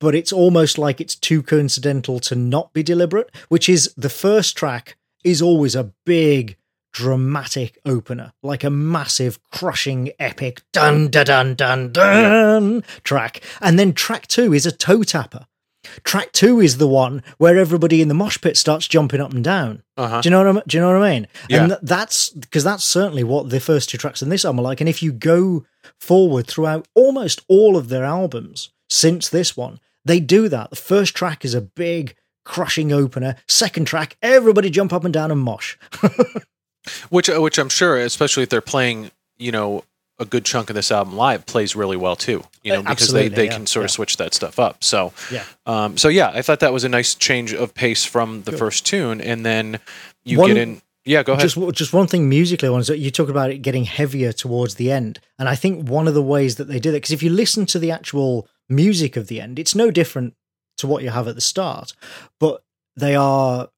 but 0.00 0.14
it's 0.14 0.32
almost 0.32 0.78
like 0.78 1.00
it's 1.00 1.14
too 1.14 1.42
coincidental 1.42 2.20
to 2.20 2.34
not 2.34 2.72
be 2.72 2.82
deliberate. 2.82 3.30
Which 3.48 3.68
is 3.68 3.92
the 3.96 4.10
first 4.10 4.56
track 4.56 4.96
is 5.24 5.42
always 5.42 5.74
a 5.74 5.92
big 6.06 6.56
dramatic 6.92 7.78
opener, 7.84 8.32
like 8.42 8.64
a 8.64 8.70
massive, 8.70 9.38
crushing, 9.52 10.10
epic 10.18 10.62
dun 10.72 11.08
dun 11.08 11.26
dun 11.26 11.54
dun 11.54 11.92
dun 11.92 12.84
track. 13.04 13.42
And 13.60 13.78
then 13.78 13.92
track 13.92 14.26
two 14.26 14.52
is 14.52 14.66
a 14.66 14.72
toe 14.72 15.02
tapper. 15.02 15.46
Track 16.04 16.32
two 16.32 16.60
is 16.60 16.78
the 16.78 16.88
one 16.88 17.22
where 17.38 17.58
everybody 17.58 18.02
in 18.02 18.08
the 18.08 18.14
mosh 18.14 18.40
pit 18.40 18.56
starts 18.56 18.88
jumping 18.88 19.20
up 19.20 19.32
and 19.32 19.44
down. 19.44 19.82
Uh-huh. 19.96 20.20
Do 20.20 20.28
you 20.28 20.30
know 20.30 20.44
what 20.44 20.56
I 20.56 20.62
Do 20.66 20.76
you 20.76 20.80
know 20.82 20.92
what 20.92 21.02
I 21.02 21.10
mean? 21.12 21.26
Yeah. 21.48 21.64
And 21.64 21.78
that's 21.82 22.30
because 22.30 22.64
that's 22.64 22.84
certainly 22.84 23.24
what 23.24 23.50
the 23.50 23.60
first 23.60 23.90
two 23.90 23.98
tracks 23.98 24.22
in 24.22 24.28
this 24.28 24.44
album 24.44 24.60
are 24.60 24.62
like. 24.62 24.80
And 24.80 24.88
if 24.88 25.02
you 25.02 25.12
go 25.12 25.64
forward 26.00 26.46
throughout 26.46 26.86
almost 26.94 27.42
all 27.48 27.76
of 27.76 27.88
their 27.88 28.04
albums 28.04 28.70
since 28.88 29.28
this 29.28 29.56
one, 29.56 29.80
they 30.04 30.20
do 30.20 30.48
that. 30.48 30.70
The 30.70 30.76
first 30.76 31.14
track 31.14 31.44
is 31.44 31.54
a 31.54 31.60
big 31.60 32.14
crushing 32.44 32.92
opener. 32.92 33.36
Second 33.46 33.86
track, 33.86 34.16
everybody 34.22 34.70
jump 34.70 34.92
up 34.92 35.04
and 35.04 35.12
down 35.12 35.30
and 35.30 35.40
mosh. 35.40 35.76
which 37.10 37.28
uh, 37.28 37.40
which 37.40 37.58
I'm 37.58 37.68
sure, 37.68 37.98
especially 37.98 38.42
if 38.44 38.48
they're 38.48 38.60
playing, 38.60 39.10
you 39.36 39.52
know, 39.52 39.84
a 40.20 40.24
good 40.24 40.44
chunk 40.44 40.68
of 40.70 40.74
this 40.74 40.90
album 40.90 41.14
live, 41.16 41.46
plays 41.46 41.76
really 41.76 41.96
well 41.96 42.16
too. 42.16 42.42
You 42.64 42.72
know, 42.72 42.78
Uh, 42.80 42.82
because 42.82 43.12
they, 43.12 43.26
absolutely, 43.26 43.28
they 43.36 43.44
yeah, 43.46 43.52
can 43.52 43.66
sort 43.66 43.84
of 43.84 43.90
switch 43.90 44.16
that 44.16 44.34
stuff 44.34 44.58
up. 44.58 44.82
So 44.82 45.12
Yeah. 45.30 45.44
um, 45.66 45.96
so 45.96 46.08
yeah, 46.08 46.30
I 46.34 46.42
thought 46.42 46.60
that 46.60 46.72
was 46.72 46.84
a 46.84 46.88
nice 46.88 47.14
change 47.14 47.52
of 47.54 47.72
pace 47.74 48.04
from 48.04 48.42
the 48.42 48.52
first 48.52 48.84
tune, 48.84 49.20
and 49.20 49.46
then 49.46 49.78
you 50.24 50.38
One- 50.38 50.48
get 50.48 50.56
in. 50.56 50.82
Yeah, 51.04 51.22
go 51.22 51.32
ahead. 51.32 51.48
Just 51.48 51.56
just 51.72 51.92
one 51.94 52.06
thing 52.06 52.28
musically, 52.28 52.68
I 52.68 52.70
want 52.70 52.84
to 52.86 52.98
you 52.98 53.10
talk 53.10 53.30
about 53.30 53.50
it 53.50 53.58
getting 53.62 53.84
heavier 53.84 54.30
towards 54.32 54.74
the 54.74 54.90
end, 54.92 55.20
and 55.38 55.48
I 55.48 55.54
think 55.54 55.88
one 55.88 56.06
of 56.06 56.12
the 56.14 56.22
ways 56.22 56.56
that 56.56 56.68
they 56.68 56.78
did 56.78 56.90
it 56.90 56.96
because 57.02 57.12
if 57.12 57.22
you 57.22 57.30
listen 57.30 57.64
to 57.66 57.78
the 57.78 57.90
actual 57.90 58.46
music 58.68 59.16
of 59.16 59.28
the 59.28 59.40
end, 59.40 59.58
it's 59.58 59.74
no 59.74 59.90
different 59.90 60.34
to 60.76 60.86
what 60.86 61.02
you 61.02 61.08
have 61.10 61.26
at 61.26 61.34
the 61.34 61.40
start, 61.40 61.94
but 62.38 62.62
they 62.94 63.14
are 63.16 63.68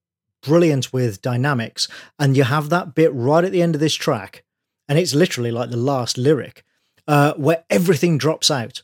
brilliant 0.43 0.91
with 0.91 1.21
dynamics, 1.21 1.87
and 2.19 2.35
you 2.35 2.43
have 2.43 2.69
that 2.69 2.95
bit 2.95 3.13
right 3.13 3.45
at 3.45 3.51
the 3.53 3.61
end 3.61 3.75
of 3.75 3.79
this 3.81 3.93
track, 3.95 4.43
and 4.91 4.99
it's 4.99 5.15
literally 5.15 5.51
like 5.51 5.69
the 5.69 5.77
last 5.77 6.17
lyric 6.17 6.65
uh, 7.07 7.33
where 7.35 7.63
everything 7.69 8.17
drops 8.17 8.51
out. 8.51 8.81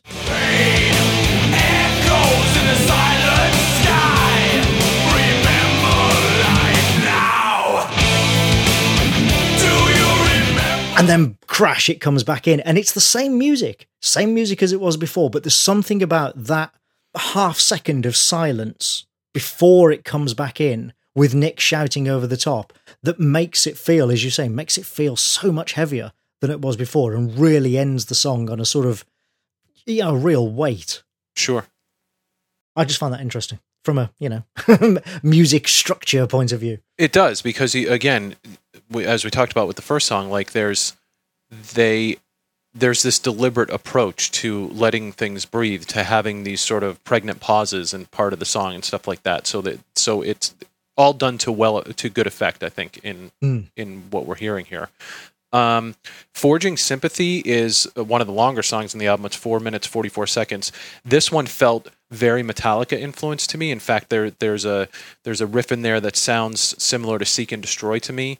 And 10.96 11.06
then 11.06 11.36
crash 11.46 11.90
it 11.90 12.00
comes 12.00 12.24
back 12.24 12.48
in 12.48 12.60
and 12.60 12.78
it's 12.78 12.92
the 12.92 13.00
same 13.02 13.36
music 13.36 13.86
same 14.00 14.32
music 14.32 14.62
as 14.62 14.72
it 14.72 14.80
was 14.80 14.96
before 14.96 15.28
but 15.28 15.44
there's 15.44 15.54
something 15.54 16.02
about 16.02 16.32
that 16.44 16.72
half 17.16 17.58
second 17.58 18.06
of 18.06 18.16
silence 18.16 19.04
before 19.34 19.92
it 19.92 20.04
comes 20.04 20.32
back 20.32 20.58
in 20.60 20.92
with 21.14 21.34
nick 21.34 21.60
shouting 21.60 22.08
over 22.08 22.26
the 22.26 22.36
top 22.36 22.72
that 23.02 23.18
makes 23.18 23.66
it 23.66 23.76
feel 23.76 24.10
as 24.10 24.24
you 24.24 24.30
say 24.30 24.48
makes 24.48 24.78
it 24.78 24.86
feel 24.86 25.16
so 25.16 25.50
much 25.50 25.72
heavier 25.72 26.12
than 26.40 26.50
it 26.50 26.60
was 26.60 26.76
before 26.76 27.14
and 27.14 27.38
really 27.38 27.76
ends 27.76 28.06
the 28.06 28.14
song 28.14 28.48
on 28.50 28.60
a 28.60 28.64
sort 28.64 28.86
of 28.86 29.04
you 29.86 30.02
know 30.02 30.14
real 30.14 30.48
weight 30.48 31.02
sure. 31.36 31.66
i 32.76 32.84
just 32.84 32.98
find 32.98 33.12
that 33.12 33.20
interesting 33.20 33.58
from 33.84 33.98
a 33.98 34.10
you 34.18 34.28
know 34.28 34.42
music 35.22 35.66
structure 35.68 36.26
point 36.26 36.52
of 36.52 36.60
view 36.60 36.78
It 36.98 37.12
does 37.12 37.40
because 37.40 37.74
again, 37.74 38.34
as 38.94 39.24
we 39.24 39.30
talked 39.30 39.52
about 39.52 39.66
with 39.66 39.76
the 39.76 39.82
first 39.82 40.06
song, 40.06 40.30
like 40.30 40.52
there's 40.52 40.96
they 41.74 42.16
there's 42.74 43.02
this 43.02 43.18
deliberate 43.18 43.70
approach 43.70 44.30
to 44.30 44.68
letting 44.68 45.12
things 45.12 45.44
breathe, 45.44 45.84
to 45.86 46.04
having 46.04 46.44
these 46.44 46.60
sort 46.60 46.82
of 46.82 47.02
pregnant 47.04 47.40
pauses 47.40 47.94
and 47.94 48.10
part 48.10 48.32
of 48.32 48.38
the 48.38 48.44
song 48.44 48.74
and 48.74 48.84
stuff 48.84 49.08
like 49.08 49.22
that. 49.22 49.46
So 49.46 49.60
that 49.62 49.78
so 49.94 50.22
it's 50.22 50.54
all 50.98 51.14
done 51.14 51.38
to 51.38 51.50
well 51.50 51.80
to 51.82 52.08
good 52.10 52.26
effect, 52.26 52.62
I 52.62 52.68
think, 52.68 52.98
in 53.02 53.30
Mm. 53.42 53.68
in 53.76 54.02
what 54.10 54.26
we're 54.26 54.34
hearing 54.34 54.66
here. 54.66 54.90
Um, 55.50 55.94
Forging 56.34 56.76
Sympathy 56.76 57.38
is 57.46 57.88
one 57.94 58.20
of 58.20 58.26
the 58.26 58.34
longer 58.34 58.62
songs 58.62 58.92
in 58.92 59.00
the 59.00 59.06
album. 59.06 59.24
It's 59.24 59.36
four 59.36 59.60
minutes 59.60 59.86
forty 59.86 60.10
four 60.10 60.26
seconds. 60.26 60.72
This 61.06 61.32
one 61.32 61.46
felt 61.46 61.88
very 62.10 62.42
Metallica 62.42 62.98
influenced 63.00 63.48
to 63.50 63.58
me. 63.58 63.70
In 63.70 63.78
fact, 63.80 64.10
there 64.10 64.30
there's 64.30 64.66
a 64.66 64.88
there's 65.24 65.40
a 65.40 65.46
riff 65.46 65.72
in 65.72 65.80
there 65.80 66.00
that 66.00 66.16
sounds 66.16 66.74
similar 66.82 67.18
to 67.18 67.24
Seek 67.24 67.52
and 67.52 67.62
Destroy 67.62 67.98
to 68.00 68.12
me. 68.12 68.38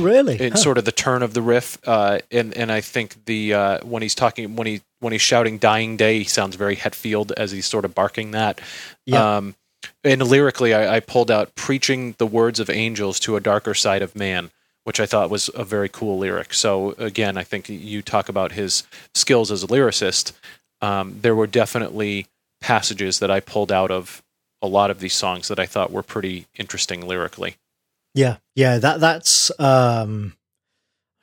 Really 0.00 0.36
It's 0.36 0.62
sort 0.62 0.78
of 0.78 0.84
the 0.84 0.92
turn 0.92 1.22
of 1.22 1.34
the 1.34 1.42
riff, 1.42 1.78
uh, 1.86 2.18
and 2.30 2.56
and 2.56 2.72
I 2.72 2.80
think 2.80 3.24
the 3.26 3.54
uh, 3.54 3.78
when 3.84 4.02
he's 4.02 4.14
talking 4.14 4.56
when 4.56 4.66
he 4.66 4.82
when 5.00 5.12
he's 5.12 5.22
shouting 5.22 5.58
"Dying 5.58 5.96
Day," 5.96 6.18
he 6.18 6.24
sounds 6.24 6.56
very 6.56 6.76
Hetfield 6.76 7.32
as 7.36 7.52
he's 7.52 7.66
sort 7.66 7.84
of 7.84 7.94
barking 7.94 8.32
that. 8.32 8.60
Yeah. 9.06 9.36
Um, 9.36 9.54
and 10.04 10.22
lyrically, 10.22 10.74
I, 10.74 10.96
I 10.96 11.00
pulled 11.00 11.30
out 11.30 11.54
"preaching 11.54 12.14
the 12.18 12.26
words 12.26 12.60
of 12.60 12.68
angels 12.70 13.20
to 13.20 13.36
a 13.36 13.40
darker 13.40 13.74
side 13.74 14.02
of 14.02 14.16
man," 14.16 14.50
which 14.84 15.00
I 15.00 15.06
thought 15.06 15.30
was 15.30 15.50
a 15.54 15.64
very 15.64 15.88
cool 15.88 16.18
lyric. 16.18 16.54
So 16.54 16.92
again, 16.98 17.36
I 17.36 17.44
think 17.44 17.68
you 17.68 18.02
talk 18.02 18.28
about 18.28 18.52
his 18.52 18.82
skills 19.14 19.50
as 19.50 19.62
a 19.62 19.66
lyricist. 19.66 20.32
Um, 20.80 21.18
there 21.20 21.34
were 21.34 21.46
definitely 21.46 22.26
passages 22.60 23.18
that 23.18 23.30
I 23.30 23.40
pulled 23.40 23.72
out 23.72 23.90
of 23.90 24.22
a 24.62 24.66
lot 24.66 24.90
of 24.90 25.00
these 25.00 25.14
songs 25.14 25.48
that 25.48 25.58
I 25.58 25.66
thought 25.66 25.90
were 25.90 26.02
pretty 26.02 26.46
interesting 26.56 27.06
lyrically. 27.06 27.56
Yeah, 28.14 28.38
yeah. 28.54 28.78
That 28.78 29.00
that's 29.00 29.50
um, 29.60 30.34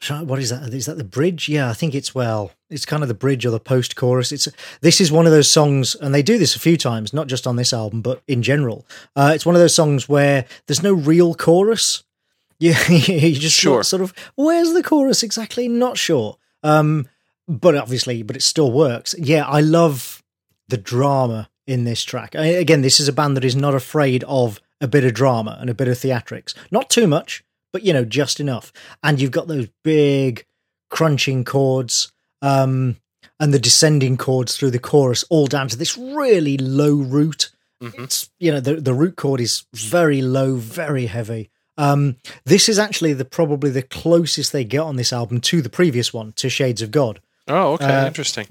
what 0.09 0.39
is 0.39 0.49
that? 0.51 0.73
Is 0.73 0.85
that 0.85 0.97
the 0.97 1.03
bridge? 1.03 1.49
Yeah, 1.49 1.69
I 1.69 1.73
think 1.73 1.93
it's 1.95 2.13
well, 2.15 2.51
it's 2.69 2.85
kind 2.85 3.03
of 3.03 3.09
the 3.09 3.13
bridge 3.15 3.45
or 3.45 3.49
the 3.51 3.59
post 3.59 3.95
chorus. 3.95 4.31
It's 4.31 4.47
this 4.81 5.01
is 5.01 5.11
one 5.11 5.25
of 5.25 5.31
those 5.31 5.49
songs, 5.49 5.95
and 5.95 6.13
they 6.13 6.23
do 6.23 6.38
this 6.38 6.55
a 6.55 6.59
few 6.59 6.77
times, 6.77 7.13
not 7.13 7.27
just 7.27 7.45
on 7.47 7.55
this 7.55 7.73
album, 7.73 8.01
but 8.01 8.21
in 8.27 8.41
general. 8.41 8.85
Uh, 9.15 9.31
it's 9.35 9.45
one 9.45 9.55
of 9.55 9.61
those 9.61 9.75
songs 9.75 10.07
where 10.07 10.45
there's 10.67 10.83
no 10.83 10.93
real 10.93 11.33
chorus. 11.35 12.03
You 12.59 12.73
you 12.89 13.33
just 13.35 13.55
Sure. 13.55 13.83
sort 13.83 14.01
of 14.01 14.15
where's 14.35 14.73
the 14.73 14.81
chorus 14.81 15.21
exactly? 15.21 15.67
Not 15.67 15.95
sure. 15.95 16.38
Um, 16.63 17.07
but 17.47 17.75
obviously, 17.75 18.23
but 18.23 18.35
it 18.35 18.41
still 18.41 18.71
works. 18.71 19.13
Yeah, 19.15 19.45
I 19.45 19.61
love 19.61 20.23
the 20.67 20.77
drama 20.77 21.51
in 21.67 21.83
this 21.83 22.03
track. 22.03 22.35
I, 22.35 22.45
again, 22.45 22.81
this 22.81 22.99
is 22.99 23.07
a 23.07 23.13
band 23.13 23.38
that 23.38 23.45
is 23.45 23.55
not 23.55 23.75
afraid 23.75 24.23
of 24.23 24.59
a 24.82 24.88
bit 24.88 25.03
of 25.03 25.13
drama 25.13 25.57
and 25.59 25.69
a 25.69 25.73
bit 25.73 25.88
of 25.88 25.97
theatrics. 25.97 26.53
Not 26.71 26.89
too 26.89 27.07
much, 27.07 27.43
but 27.73 27.84
you 27.84 27.93
know, 27.93 28.05
just 28.05 28.39
enough. 28.39 28.71
And 29.03 29.19
you've 29.19 29.32
got 29.32 29.47
those 29.47 29.67
big 29.84 30.45
crunching 30.89 31.43
chords 31.43 32.11
um, 32.41 32.97
and 33.39 33.53
the 33.53 33.59
descending 33.59 34.17
chords 34.17 34.55
through 34.55 34.71
the 34.71 34.80
chorus, 34.80 35.23
all 35.30 35.47
down 35.47 35.67
to 35.69 35.78
this 35.78 35.97
really 35.97 36.57
low 36.57 36.95
root. 36.95 37.51
Mhm. 37.84 38.03
It's 38.05 38.30
you 38.39 38.51
know 38.51 38.59
the 38.59 38.75
the 38.78 38.93
root 38.93 39.15
chord 39.17 39.39
is 39.39 39.65
very 39.73 40.21
low, 40.21 40.55
very 40.55 41.05
heavy. 41.07 41.49
Um, 41.78 42.15
this 42.43 42.67
is 42.69 42.80
actually 42.80 43.13
the 43.13 43.25
probably 43.25 43.69
the 43.69 43.84
closest 43.84 44.51
they 44.51 44.63
get 44.63 44.80
on 44.80 44.95
this 44.95 45.13
album 45.13 45.39
to 45.41 45.61
the 45.61 45.69
previous 45.69 46.11
one, 46.11 46.34
to 46.38 46.49
Shades 46.49 46.82
of 46.82 46.89
God. 46.89 47.19
Oh, 47.47 47.73
okay, 47.73 47.86
Uh, 47.86 48.07
interesting. 48.07 48.47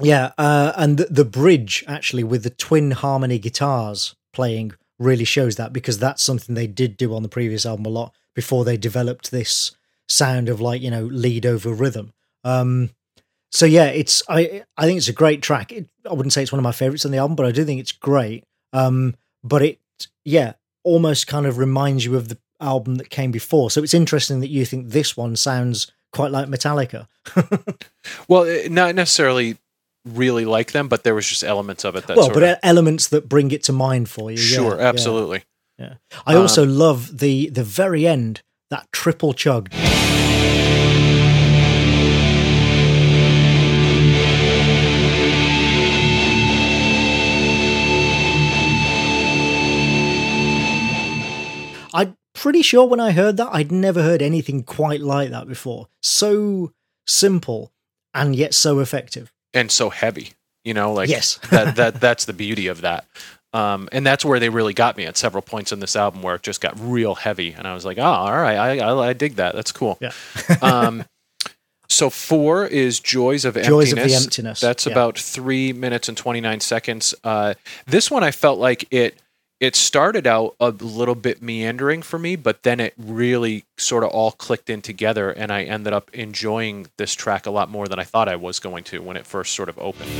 Yeah, 0.00 0.32
uh, 0.38 0.72
and 0.76 0.96
the, 0.96 1.04
the 1.10 1.26
bridge 1.26 1.84
actually 1.86 2.24
with 2.24 2.42
the 2.44 2.48
twin 2.50 2.92
harmony 2.92 3.38
guitars 3.38 4.14
playing 4.32 4.72
really 4.98 5.24
shows 5.24 5.56
that 5.56 5.72
because 5.72 5.98
that's 5.98 6.22
something 6.22 6.54
they 6.54 6.66
did 6.66 6.96
do 6.96 7.14
on 7.14 7.22
the 7.22 7.28
previous 7.28 7.66
album 7.66 7.86
a 7.86 7.90
lot 7.90 8.14
before 8.34 8.64
they 8.64 8.76
developed 8.76 9.30
this 9.30 9.72
sound 10.08 10.48
of 10.48 10.60
like 10.60 10.82
you 10.82 10.90
know 10.90 11.04
lead 11.04 11.46
over 11.46 11.72
rhythm. 11.72 12.12
Um, 12.44 12.90
so 13.50 13.66
yeah, 13.66 13.86
it's 13.86 14.22
I 14.28 14.64
I 14.76 14.86
think 14.86 14.98
it's 14.98 15.08
a 15.08 15.12
great 15.12 15.42
track. 15.42 15.72
It, 15.72 15.88
I 16.08 16.14
wouldn't 16.14 16.32
say 16.32 16.42
it's 16.42 16.52
one 16.52 16.58
of 16.58 16.64
my 16.64 16.72
favorites 16.72 17.04
on 17.04 17.12
the 17.12 17.18
album, 17.18 17.36
but 17.36 17.46
I 17.46 17.52
do 17.52 17.64
think 17.64 17.80
it's 17.80 17.92
great. 17.92 18.44
Um, 18.72 19.14
but 19.44 19.62
it 19.62 19.78
yeah 20.24 20.54
almost 20.84 21.26
kind 21.26 21.46
of 21.46 21.58
reminds 21.58 22.04
you 22.04 22.16
of 22.16 22.28
the 22.28 22.38
album 22.60 22.96
that 22.96 23.10
came 23.10 23.30
before. 23.30 23.70
So 23.70 23.82
it's 23.82 23.94
interesting 23.94 24.40
that 24.40 24.50
you 24.50 24.64
think 24.64 24.88
this 24.88 25.16
one 25.16 25.36
sounds 25.36 25.90
quite 26.12 26.30
like 26.30 26.48
Metallica. 26.48 27.06
Well, 28.26 28.68
not 28.68 28.96
necessarily 28.96 29.58
really 30.04 30.44
like 30.44 30.72
them, 30.72 30.88
but 30.88 31.04
there 31.04 31.14
was 31.14 31.28
just 31.28 31.44
elements 31.44 31.84
of 31.84 31.96
it 31.96 32.06
that 32.06 32.16
well, 32.16 32.32
but 32.32 32.42
of, 32.42 32.58
elements 32.62 33.08
that 33.08 33.28
bring 33.28 33.50
it 33.50 33.62
to 33.64 33.72
mind 33.72 34.08
for 34.08 34.30
you. 34.30 34.36
Sure, 34.36 34.76
yeah, 34.76 34.86
absolutely. 34.88 35.44
Yeah, 35.78 35.94
yeah. 36.10 36.18
I 36.26 36.34
um, 36.34 36.42
also 36.42 36.64
love 36.64 37.18
the 37.18 37.48
the 37.50 37.64
very 37.64 38.06
end 38.06 38.42
that 38.70 38.90
triple 38.92 39.32
chug. 39.32 39.70
I'm 51.94 52.16
pretty 52.34 52.62
sure 52.62 52.86
when 52.86 53.00
I 53.00 53.12
heard 53.12 53.36
that, 53.36 53.50
I'd 53.52 53.70
never 53.70 54.02
heard 54.02 54.22
anything 54.22 54.62
quite 54.62 55.00
like 55.00 55.30
that 55.30 55.46
before. 55.46 55.88
So 56.02 56.72
simple 57.06 57.72
and 58.14 58.34
yet 58.34 58.54
so 58.54 58.78
effective 58.78 59.31
and 59.54 59.70
so 59.70 59.90
heavy. 59.90 60.32
You 60.64 60.74
know, 60.74 60.92
like 60.92 61.08
Yes. 61.08 61.38
that 61.50 61.76
that 61.76 62.00
that's 62.00 62.24
the 62.24 62.32
beauty 62.32 62.66
of 62.68 62.82
that. 62.82 63.06
Um, 63.54 63.88
and 63.92 64.06
that's 64.06 64.24
where 64.24 64.40
they 64.40 64.48
really 64.48 64.72
got 64.72 64.96
me 64.96 65.04
at 65.04 65.16
several 65.16 65.42
points 65.42 65.72
in 65.72 65.80
this 65.80 65.94
album 65.94 66.22
where 66.22 66.36
it 66.36 66.42
just 66.42 66.62
got 66.62 66.74
real 66.80 67.14
heavy, 67.14 67.52
and 67.52 67.66
I 67.66 67.74
was 67.74 67.84
like, 67.84 67.98
"Oh, 67.98 68.02
all 68.02 68.32
right, 68.32 68.56
I 68.56 68.78
I, 68.78 69.08
I 69.08 69.12
dig 69.12 69.36
that. 69.36 69.54
That's 69.54 69.72
cool." 69.72 69.98
Yeah. 70.00 70.12
um, 70.62 71.04
so 71.92 72.08
four 72.08 72.66
is 72.66 72.98
Joys 72.98 73.44
of 73.44 73.54
Joys 73.54 73.92
of 73.92 73.96
the 73.96 74.02
Emptiness. 74.02 74.24
Emptiness, 74.24 74.60
That's 74.60 74.86
yeah. 74.86 74.92
about 74.92 75.18
three 75.18 75.74
minutes 75.74 76.08
and 76.08 76.16
twenty 76.16 76.40
nine 76.40 76.60
seconds. 76.60 77.14
Uh, 77.22 77.54
this 77.86 78.10
one 78.10 78.24
I 78.24 78.30
felt 78.30 78.58
like 78.58 78.86
it 78.90 79.20
it 79.62 79.76
started 79.76 80.26
out 80.26 80.56
a 80.58 80.70
little 80.70 81.14
bit 81.14 81.40
meandering 81.40 82.02
for 82.02 82.18
me, 82.18 82.34
but 82.34 82.64
then 82.64 82.80
it 82.80 82.94
really 82.98 83.64
sort 83.76 84.02
of 84.02 84.10
all 84.10 84.32
clicked 84.32 84.68
in 84.68 84.82
together, 84.82 85.30
and 85.30 85.52
I 85.52 85.62
ended 85.62 85.92
up 85.92 86.10
enjoying 86.12 86.88
this 86.96 87.14
track 87.14 87.46
a 87.46 87.50
lot 87.52 87.70
more 87.70 87.86
than 87.86 88.00
I 88.00 88.02
thought 88.02 88.28
I 88.28 88.34
was 88.34 88.58
going 88.58 88.82
to 88.84 89.00
when 89.00 89.16
it 89.16 89.24
first 89.24 89.54
sort 89.54 89.68
of 89.68 89.78
opened. 89.78 90.10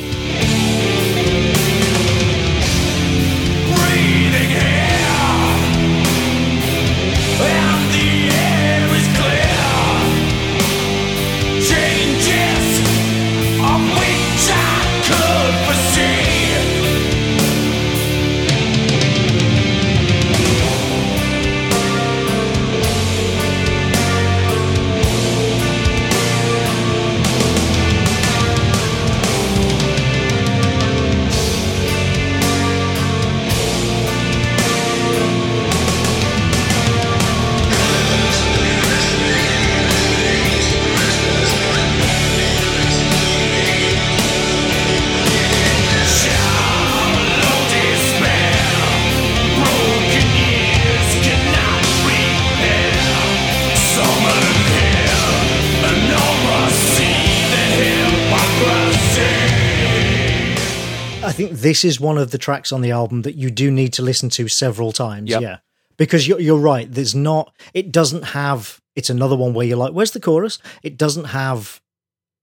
This 61.62 61.84
is 61.84 62.00
one 62.00 62.18
of 62.18 62.30
the 62.30 62.38
tracks 62.38 62.72
on 62.72 62.80
the 62.82 62.90
album 62.90 63.22
that 63.22 63.34
you 63.34 63.50
do 63.50 63.70
need 63.70 63.92
to 63.94 64.02
listen 64.02 64.28
to 64.30 64.48
several 64.48 64.92
times. 64.92 65.30
Yep. 65.30 65.42
Yeah. 65.42 65.56
Because 65.96 66.26
you're, 66.26 66.40
you're 66.40 66.58
right. 66.58 66.90
There's 66.90 67.14
not, 67.14 67.54
it 67.74 67.92
doesn't 67.92 68.24
have, 68.24 68.80
it's 68.96 69.10
another 69.10 69.36
one 69.36 69.54
where 69.54 69.66
you're 69.66 69.76
like, 69.76 69.92
where's 69.92 70.10
the 70.12 70.20
chorus? 70.20 70.58
It 70.82 70.96
doesn't 70.96 71.26
have 71.26 71.80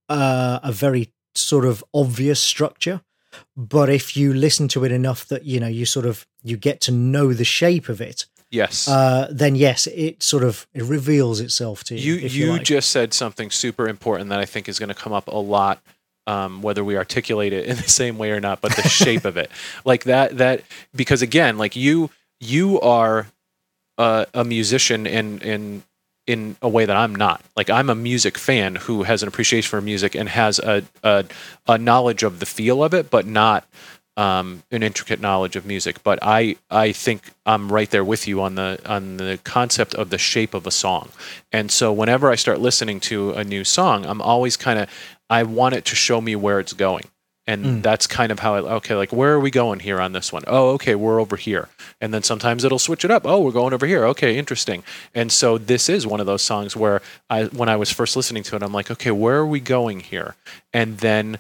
uh, 0.07 0.59
a 0.63 0.71
very 0.71 1.11
sort 1.35 1.65
of 1.65 1.83
obvious 1.93 2.39
structure. 2.39 3.01
But 3.55 3.89
if 3.89 4.17
you 4.17 4.33
listen 4.33 4.67
to 4.69 4.83
it 4.85 4.91
enough 4.91 5.27
that, 5.27 5.45
you 5.45 5.59
know, 5.59 5.67
you 5.67 5.85
sort 5.85 6.05
of, 6.05 6.25
you 6.43 6.57
get 6.57 6.81
to 6.81 6.91
know 6.91 7.33
the 7.33 7.45
shape 7.45 7.89
of 7.89 8.01
it, 8.01 8.25
Yes. 8.51 8.87
uh, 8.87 9.27
then 9.31 9.55
yes, 9.55 9.85
it 9.87 10.23
sort 10.23 10.43
of, 10.43 10.67
it 10.73 10.83
reveals 10.83 11.39
itself 11.39 11.83
to 11.85 11.95
you. 11.95 12.15
you 12.15 12.27
you, 12.27 12.45
you, 12.45 12.51
like. 12.53 12.63
just 12.63 12.89
said 12.89 13.13
something 13.13 13.51
super 13.51 13.87
important 13.87 14.29
that 14.29 14.39
I 14.39 14.45
think 14.45 14.67
is 14.67 14.79
going 14.79 14.89
to 14.89 14.95
come 14.95 15.13
up 15.13 15.27
a 15.27 15.37
lot, 15.37 15.81
um, 16.29 16.61
whether 16.61 16.83
we 16.83 16.95
articulate 16.95 17.53
it 17.53 17.65
in 17.65 17.75
the 17.75 17.89
same 17.89 18.17
way 18.19 18.31
or 18.31 18.39
not. 18.39 18.61
But 18.61 18.75
the 18.75 18.83
shape 18.83 19.25
of 19.25 19.35
it, 19.35 19.49
like 19.85 20.03
that 20.03 20.37
that 20.37 20.61
because 20.95 21.21
again, 21.21 21.57
like 21.57 21.75
you 21.75 22.11
you 22.39 22.79
are 22.81 23.27
uh, 23.97 24.25
a 24.33 24.43
musician 24.43 25.07
in 25.07 25.39
in 25.39 25.83
in 26.27 26.55
a 26.61 26.69
way 26.69 26.85
that 26.85 26.95
I'm 26.95 27.15
not. 27.15 27.43
Like 27.57 27.71
I'm 27.71 27.89
a 27.89 27.95
music 27.95 28.37
fan 28.37 28.75
who 28.75 29.03
has 29.03 29.23
an 29.23 29.27
appreciation 29.27 29.67
for 29.67 29.81
music 29.81 30.13
and 30.13 30.29
has 30.29 30.59
a 30.59 30.83
a, 31.03 31.25
a 31.67 31.77
knowledge 31.79 32.21
of 32.21 32.39
the 32.39 32.45
feel 32.45 32.83
of 32.83 32.93
it, 32.93 33.09
but 33.09 33.25
not 33.25 33.67
um, 34.15 34.63
an 34.69 34.83
intricate 34.83 35.19
knowledge 35.19 35.55
of 35.55 35.65
music. 35.65 36.03
But 36.03 36.19
I 36.21 36.57
I 36.69 36.91
think 36.91 37.31
I'm 37.47 37.71
right 37.71 37.89
there 37.89 38.03
with 38.03 38.27
you 38.27 38.41
on 38.43 38.53
the 38.53 38.79
on 38.85 39.17
the 39.17 39.39
concept 39.43 39.95
of 39.95 40.11
the 40.11 40.19
shape 40.19 40.53
of 40.53 40.67
a 40.67 40.71
song. 40.71 41.09
And 41.51 41.71
so 41.71 41.91
whenever 41.91 42.29
I 42.29 42.35
start 42.35 42.59
listening 42.59 42.99
to 43.01 43.31
a 43.31 43.43
new 43.43 43.63
song, 43.63 44.05
I'm 44.05 44.21
always 44.21 44.55
kind 44.55 44.77
of 44.77 44.89
I 45.29 45.43
want 45.43 45.75
it 45.75 45.85
to 45.85 45.95
show 45.95 46.21
me 46.21 46.35
where 46.35 46.59
it's 46.59 46.73
going. 46.73 47.05
And 47.47 47.65
hmm. 47.65 47.81
that's 47.81 48.05
kind 48.05 48.31
of 48.31 48.39
how 48.39 48.53
I 48.53 48.59
okay, 48.75 48.93
like 48.93 49.11
where 49.11 49.33
are 49.33 49.39
we 49.39 49.49
going 49.49 49.79
here 49.79 49.99
on 49.99 50.11
this 50.11 50.31
one? 50.31 50.43
Oh, 50.45 50.69
okay, 50.71 50.93
we're 50.93 51.19
over 51.19 51.35
here. 51.35 51.67
And 51.99 52.13
then 52.13 52.21
sometimes 52.21 52.63
it'll 52.63 52.77
switch 52.77 53.03
it 53.03 53.09
up. 53.09 53.25
Oh, 53.25 53.41
we're 53.41 53.51
going 53.51 53.73
over 53.73 53.87
here. 53.87 54.05
Okay, 54.05 54.37
interesting. 54.37 54.83
And 55.15 55.31
so 55.31 55.57
this 55.57 55.89
is 55.89 56.05
one 56.05 56.19
of 56.19 56.27
those 56.27 56.43
songs 56.43 56.75
where 56.75 57.01
I 57.27 57.45
when 57.45 57.67
I 57.67 57.75
was 57.75 57.91
first 57.91 58.15
listening 58.15 58.43
to 58.43 58.55
it, 58.55 58.61
I'm 58.61 58.71
like, 58.71 58.91
okay, 58.91 59.09
where 59.09 59.37
are 59.37 59.47
we 59.47 59.59
going 59.59 60.01
here? 60.01 60.35
And 60.73 60.99
then 60.99 61.39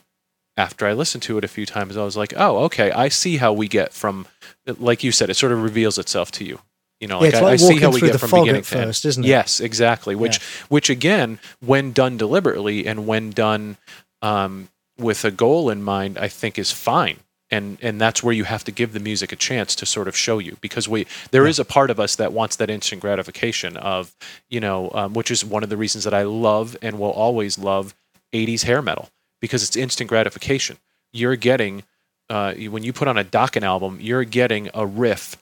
after 0.57 0.85
I 0.85 0.93
listened 0.93 1.23
to 1.23 1.37
it 1.37 1.43
a 1.43 1.47
few 1.47 1.65
times, 1.65 1.95
I 1.95 2.03
was 2.03 2.17
like, 2.17 2.33
oh, 2.35 2.57
okay, 2.65 2.91
I 2.91 3.07
see 3.09 3.37
how 3.37 3.53
we 3.53 3.67
get 3.67 3.93
from, 3.93 4.27
like 4.65 5.03
you 5.03 5.11
said, 5.11 5.29
it 5.29 5.35
sort 5.35 5.53
of 5.53 5.63
reveals 5.63 5.97
itself 5.97 6.31
to 6.33 6.43
you. 6.43 6.59
You 6.99 7.07
know, 7.07 7.21
Yeah, 7.23 7.29
like 7.29 7.35
I, 7.35 7.41
like 7.41 7.53
I 7.53 7.55
see 7.57 7.79
how 7.79 7.91
we 7.91 8.01
get 8.01 8.19
from 8.19 8.41
beginning 8.41 8.63
to 8.63 8.77
end. 8.77 8.89
isn't 8.89 9.23
it? 9.23 9.27
Yes, 9.27 9.59
exactly. 9.59 10.15
Which, 10.15 10.41
which 10.67 10.89
again, 10.89 11.39
when 11.65 11.93
done 11.93 12.17
deliberately 12.17 12.85
and 12.85 13.07
when 13.07 13.31
done 13.31 13.77
um, 14.21 14.69
with 14.97 15.23
a 15.23 15.31
goal 15.31 15.69
in 15.69 15.81
mind, 15.81 16.17
I 16.17 16.27
think 16.27 16.59
is 16.59 16.71
fine. 16.71 17.19
And 17.51 17.79
and 17.81 17.99
that's 17.99 18.21
where 18.21 18.33
you 18.33 18.43
have 18.43 18.63
to 18.65 18.71
give 18.71 18.93
the 18.93 18.99
music 18.99 19.31
a 19.31 19.35
chance 19.35 19.73
to 19.77 19.85
sort 19.87 20.07
of 20.07 20.15
show 20.15 20.37
you 20.37 20.57
because 20.61 20.87
we 20.87 21.07
there 21.31 21.47
is 21.47 21.57
a 21.57 21.65
part 21.65 21.89
of 21.89 21.99
us 21.99 22.15
that 22.17 22.31
wants 22.31 22.57
that 22.57 22.69
instant 22.69 23.01
gratification 23.01 23.75
of 23.75 24.15
you 24.49 24.59
know 24.59 24.91
um, 24.93 25.13
which 25.15 25.31
is 25.31 25.43
one 25.43 25.63
of 25.63 25.69
the 25.69 25.77
reasons 25.77 26.03
that 26.03 26.13
I 26.13 26.21
love 26.21 26.77
and 26.83 26.99
will 26.99 27.09
always 27.09 27.57
love 27.57 27.95
80s 28.33 28.65
hair 28.65 28.83
metal 28.83 29.09
because 29.41 29.63
it's 29.63 29.75
instant 29.75 30.09
gratification. 30.09 30.77
You're 31.11 31.35
getting 31.37 31.81
uh, 32.29 32.53
when 32.53 32.83
you 32.83 32.93
put 32.93 33.07
on 33.07 33.17
a 33.17 33.23
Dokken 33.23 33.63
album, 33.63 33.97
you're 33.99 34.25
getting 34.25 34.69
a 34.75 34.85
riff 34.85 35.35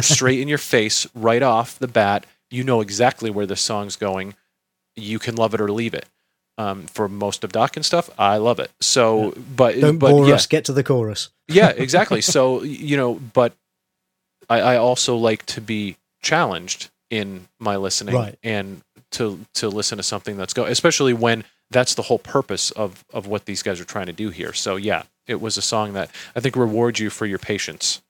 straight 0.00 0.40
in 0.40 0.48
your 0.48 0.58
face 0.58 1.06
right 1.14 1.42
off 1.42 1.78
the 1.78 1.88
bat. 1.88 2.26
You 2.50 2.64
know 2.64 2.80
exactly 2.80 3.30
where 3.30 3.46
the 3.46 3.56
song's 3.56 3.96
going. 3.96 4.34
You 4.96 5.18
can 5.18 5.36
love 5.36 5.54
it 5.54 5.60
or 5.60 5.70
leave 5.70 5.94
it. 5.94 6.06
Um, 6.58 6.82
for 6.82 7.08
most 7.08 7.42
of 7.42 7.52
Dokken 7.52 7.84
stuff, 7.84 8.10
I 8.18 8.36
love 8.36 8.58
it. 8.58 8.70
So, 8.80 9.32
but 9.56 9.80
Don't 9.80 9.98
but 9.98 10.10
bore 10.10 10.28
yeah, 10.28 10.34
us, 10.34 10.46
get 10.46 10.66
to 10.66 10.74
the 10.74 10.84
chorus. 10.84 11.30
yeah, 11.48 11.68
exactly. 11.70 12.20
So 12.20 12.62
you 12.62 12.98
know, 12.98 13.14
but 13.14 13.54
I, 14.50 14.60
I 14.60 14.76
also 14.76 15.16
like 15.16 15.46
to 15.46 15.60
be 15.62 15.96
challenged 16.22 16.90
in 17.08 17.48
my 17.58 17.76
listening 17.76 18.14
Right. 18.14 18.38
and 18.42 18.82
to 19.12 19.40
to 19.54 19.68
listen 19.70 19.96
to 19.96 20.02
something 20.02 20.36
that's 20.36 20.52
go, 20.52 20.64
especially 20.64 21.14
when 21.14 21.44
that's 21.70 21.94
the 21.94 22.02
whole 22.02 22.18
purpose 22.18 22.72
of 22.72 23.04
of 23.12 23.26
what 23.26 23.46
these 23.46 23.62
guys 23.62 23.80
are 23.80 23.84
trying 23.86 24.06
to 24.06 24.12
do 24.12 24.28
here. 24.28 24.52
So 24.52 24.76
yeah, 24.76 25.04
it 25.26 25.40
was 25.40 25.56
a 25.56 25.62
song 25.62 25.94
that 25.94 26.10
I 26.36 26.40
think 26.40 26.56
rewards 26.56 27.00
you 27.00 27.08
for 27.08 27.24
your 27.24 27.38
patience. 27.38 28.02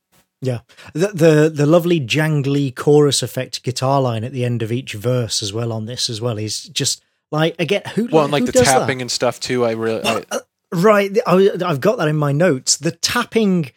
Yeah, 0.43 0.61
the, 0.95 1.09
the 1.09 1.53
the 1.55 1.66
lovely 1.66 2.01
jangly 2.01 2.74
chorus 2.74 3.22
effect 3.22 3.62
guitar 3.62 4.01
line 4.01 4.24
at 4.24 4.32
the 4.32 4.45
end 4.45 4.62
of 4.62 4.72
each 4.72 4.95
verse 4.95 5.43
as 5.43 5.53
well 5.53 5.70
on 5.72 5.84
this 5.86 6.09
as 6.09 6.20
well 6.20 6.38
is 6.38 6.62
just 6.64 7.03
like 7.30 7.55
again 7.59 7.82
who 7.95 8.09
Well, 8.11 8.24
and 8.24 8.32
like 8.32 8.47
the 8.47 8.53
does 8.53 8.64
that? 8.64 8.78
tapping 8.80 9.03
and 9.03 9.11
stuff 9.11 9.38
too. 9.38 9.64
I 9.66 9.72
really, 9.72 10.03
I, 10.03 10.14
uh, 10.14 10.22
uh, 10.30 10.38
right 10.72 11.18
I, 11.26 11.51
I've 11.64 11.80
got 11.82 11.99
that 11.99 12.09
in 12.09 12.16
my 12.16 12.32
notes 12.32 12.76
the 12.78 12.91
tapping 12.93 13.70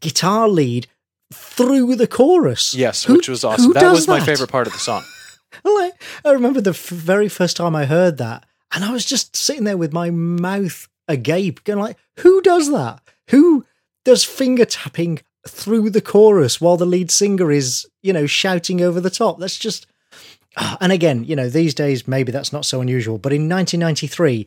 guitar 0.00 0.48
lead 0.48 0.88
through 1.32 1.94
the 1.94 2.06
chorus 2.08 2.74
yes, 2.74 3.04
Who- 3.04 3.14
which 3.14 3.28
was 3.28 3.44
awesome. 3.44 3.72
That 3.74 3.92
was 3.92 4.08
my 4.08 4.18
favorite 4.20 4.50
part 4.50 4.66
of 4.66 4.72
the 4.72 4.78
song. 4.80 5.04
like 5.64 5.92
I 6.24 6.32
remember 6.32 6.60
the 6.60 6.70
f- 6.70 6.88
very 6.88 7.28
first 7.28 7.56
time 7.56 7.76
I 7.76 7.84
heard 7.86 8.18
that 8.18 8.44
and 8.72 8.84
I 8.84 8.90
was 8.92 9.04
just 9.04 9.36
sitting 9.36 9.64
there 9.64 9.76
with 9.76 9.92
my 9.92 10.10
mouth 10.10 10.88
agape 11.06 11.62
going 11.64 11.78
like 11.78 11.96
who 12.18 12.40
does 12.42 12.70
that 12.72 13.00
who 13.30 13.64
does 14.04 14.24
finger 14.24 14.64
tapping 14.64 15.20
through 15.46 15.90
the 15.90 16.00
chorus 16.00 16.60
while 16.60 16.76
the 16.76 16.86
lead 16.86 17.10
singer 17.10 17.50
is 17.50 17.86
you 18.02 18.12
know 18.12 18.26
shouting 18.26 18.80
over 18.80 19.00
the 19.00 19.10
top 19.10 19.38
that's 19.38 19.58
just 19.58 19.86
and 20.80 20.92
again 20.92 21.24
you 21.24 21.36
know 21.36 21.48
these 21.48 21.74
days 21.74 22.08
maybe 22.08 22.32
that's 22.32 22.52
not 22.52 22.64
so 22.64 22.80
unusual 22.80 23.18
but 23.18 23.32
in 23.32 23.48
1993 23.48 24.46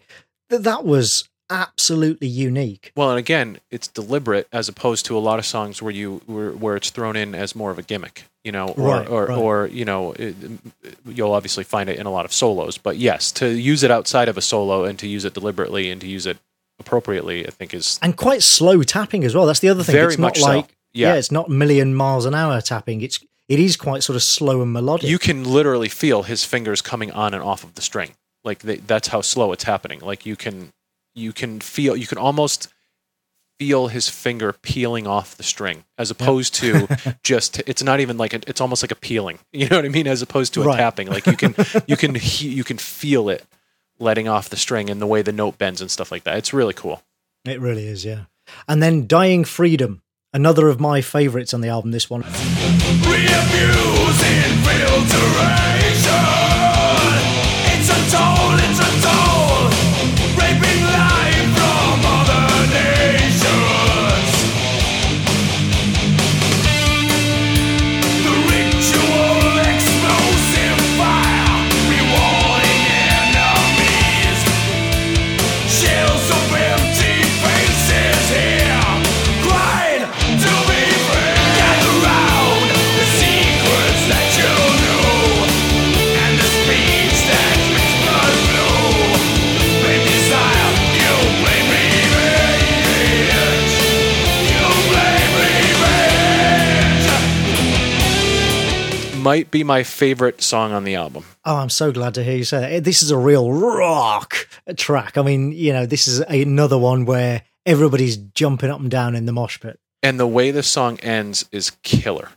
th- 0.50 0.62
that 0.62 0.84
was 0.84 1.28
absolutely 1.50 2.28
unique 2.30 2.94
Well, 2.96 3.10
and 3.10 3.20
again, 3.20 3.60
it's 3.70 3.90
deliberate 3.90 4.48
as 4.54 4.70
opposed 4.70 5.06
to 5.08 5.18
a 5.18 5.20
lot 5.20 5.38
of 5.38 5.46
songs 5.46 5.82
where 5.82 5.92
you 5.92 6.22
where, 6.26 6.52
where 6.52 6.78
it's 6.78 6.92
thrown 6.92 7.18
in 7.18 7.36
as 7.36 7.56
more 7.58 7.72
of 7.72 7.78
a 7.78 7.82
gimmick, 7.82 8.24
you 8.46 8.54
know, 8.54 8.70
or 8.70 8.88
Right, 8.88 9.10
or, 9.10 9.26
right. 9.26 9.38
or 9.38 9.68
you 9.68 9.84
know, 9.84 10.14
it, 10.14 10.34
you'll 11.06 11.34
obviously 11.34 11.66
find 11.66 11.90
it 11.90 12.00
in 12.00 12.06
a 12.06 12.10
lot 12.10 12.24
of 12.24 12.32
solos. 12.32 12.78
But 12.78 12.96
yes, 12.96 13.34
to 13.34 13.50
use 13.50 13.84
it 13.84 13.92
outside 13.92 14.30
of 14.30 14.38
a 14.38 14.42
solo 14.42 14.86
and 14.86 14.98
to 15.00 15.08
use 15.10 15.26
it 15.26 15.34
deliberately 15.34 15.92
and 15.92 16.00
to 16.00 16.08
use 16.08 16.26
it 16.26 16.38
appropriately, 16.80 17.46
I 17.46 17.50
think 17.50 17.74
is 17.74 18.00
and 18.02 18.16
quite 18.16 18.44
slow 18.44 18.82
tapping 18.84 19.26
as 19.26 19.36
well 19.36 19.46
that's 19.46 19.60
the 19.60 19.68
other 19.68 19.84
thing 19.84 19.94
Very 19.94 20.14
it's 20.14 20.18
not 20.18 20.28
much 20.28 20.40
so. 20.40 20.66
Yeah. 20.94 21.10
yeah 21.10 21.16
it's 21.16 21.32
not 21.32 21.50
million 21.50 21.96
miles 21.96 22.26
an 22.26 22.36
hour 22.36 22.60
tapping 22.62 23.02
it's 23.02 23.20
it 23.48 23.60
is 23.60 23.76
quite 23.78 24.04
sort 24.04 24.16
of 24.16 24.24
slow 24.24 24.62
and 24.62 24.72
melodic. 24.72 25.10
you 25.10 25.20
can 25.20 25.44
literally 25.44 25.90
feel 25.90 26.24
his 26.24 26.44
fingers 26.46 26.82
coming 26.82 27.12
on 27.12 27.34
and 27.34 27.44
off 27.44 27.64
of 27.66 27.76
the 27.76 27.82
string. 27.82 28.12
Like 28.46 28.60
they, 28.60 28.78
that's 28.78 29.10
how 29.10 29.22
slow 29.22 29.52
it's 29.52 29.66
happening. 29.66 30.00
Like 30.00 30.26
you 30.26 30.36
can 30.38 30.72
you 31.14 31.34
can 31.34 31.60
feel 31.60 31.96
you 31.98 32.08
can 32.08 32.18
almost 32.18 32.70
feel 33.60 33.88
his 33.90 34.10
finger 34.10 34.54
peeling 34.64 35.06
off 35.06 35.36
the 35.38 35.44
string 35.44 35.84
as 35.98 36.10
opposed 36.10 36.56
to 36.56 36.88
just 37.24 37.60
it's 37.68 37.84
not 37.84 38.00
even 38.00 38.18
like 38.18 38.34
a, 38.34 38.40
it's 38.48 38.60
almost 38.62 38.82
like 38.84 38.92
a 38.92 38.96
peeling. 38.96 39.38
You 39.52 39.68
know 39.70 39.76
what 39.76 39.86
I 39.86 39.90
mean 39.90 40.08
as 40.08 40.22
opposed 40.22 40.54
to 40.56 40.62
a 40.64 40.66
Right. 40.66 40.78
tapping. 40.78 41.08
Like 41.08 41.28
you 41.28 41.36
can 41.38 41.54
you 41.88 41.98
can 41.98 42.16
he, 42.30 42.48
you 42.50 42.64
can 42.64 42.78
feel 42.78 43.30
it 43.30 43.46
letting 44.00 44.28
off 44.28 44.50
the 44.50 44.58
string 44.58 44.90
and 44.90 45.02
the 45.02 45.08
way 45.08 45.22
the 45.22 45.32
note 45.34 45.58
bends 45.58 45.82
and 45.82 45.92
stuff 45.92 46.12
like 46.12 46.24
that. 46.24 46.38
It's 46.38 46.54
really 46.54 46.74
cool. 46.74 47.04
It 47.46 47.60
really 47.60 47.86
is, 47.88 48.04
yeah. 48.06 48.22
And 48.68 48.82
then 48.82 49.06
Dying 49.08 49.44
Freedom, 49.46 50.02
another 50.34 50.68
of 50.68 50.80
my 50.80 51.02
favourites 51.02 51.54
on 51.54 51.62
the 51.62 51.70
album. 51.70 51.92
This 51.92 52.10
one, 52.10 52.24
Might 99.22 99.52
be 99.52 99.64
my 99.64 99.84
favorite 99.84 100.42
song 100.42 100.72
on 100.72 100.84
the 100.84 100.96
album. 100.96 101.26
Oh, 101.46 101.58
I'm 101.58 101.70
so 101.70 101.92
glad 101.92 102.16
to 102.16 102.24
hear 102.24 102.36
you 102.36 102.44
say 102.44 102.60
that. 102.62 102.84
This 102.84 103.04
is 103.04 103.12
a 103.12 103.18
real 103.18 103.52
rock 103.52 104.48
track. 104.78 105.18
I 105.18 105.22
mean, 105.22 105.52
you 105.52 105.74
know, 105.74 105.86
this 105.86 106.08
is 106.08 106.20
another 106.22 106.78
one 106.78 107.06
where 107.06 107.44
everybody's 107.66 108.18
jumping 108.18 108.70
up 108.72 108.80
and 108.80 108.90
down 108.90 109.16
in 109.16 109.26
the 109.26 109.32
mosh 109.32 109.60
pit. 109.60 109.80
and 110.04 110.20
the 110.20 110.26
way 110.28 110.50
the 110.50 110.64
song 110.64 111.00
ends 111.02 111.46
is 111.52 111.72
killer. 111.84 112.30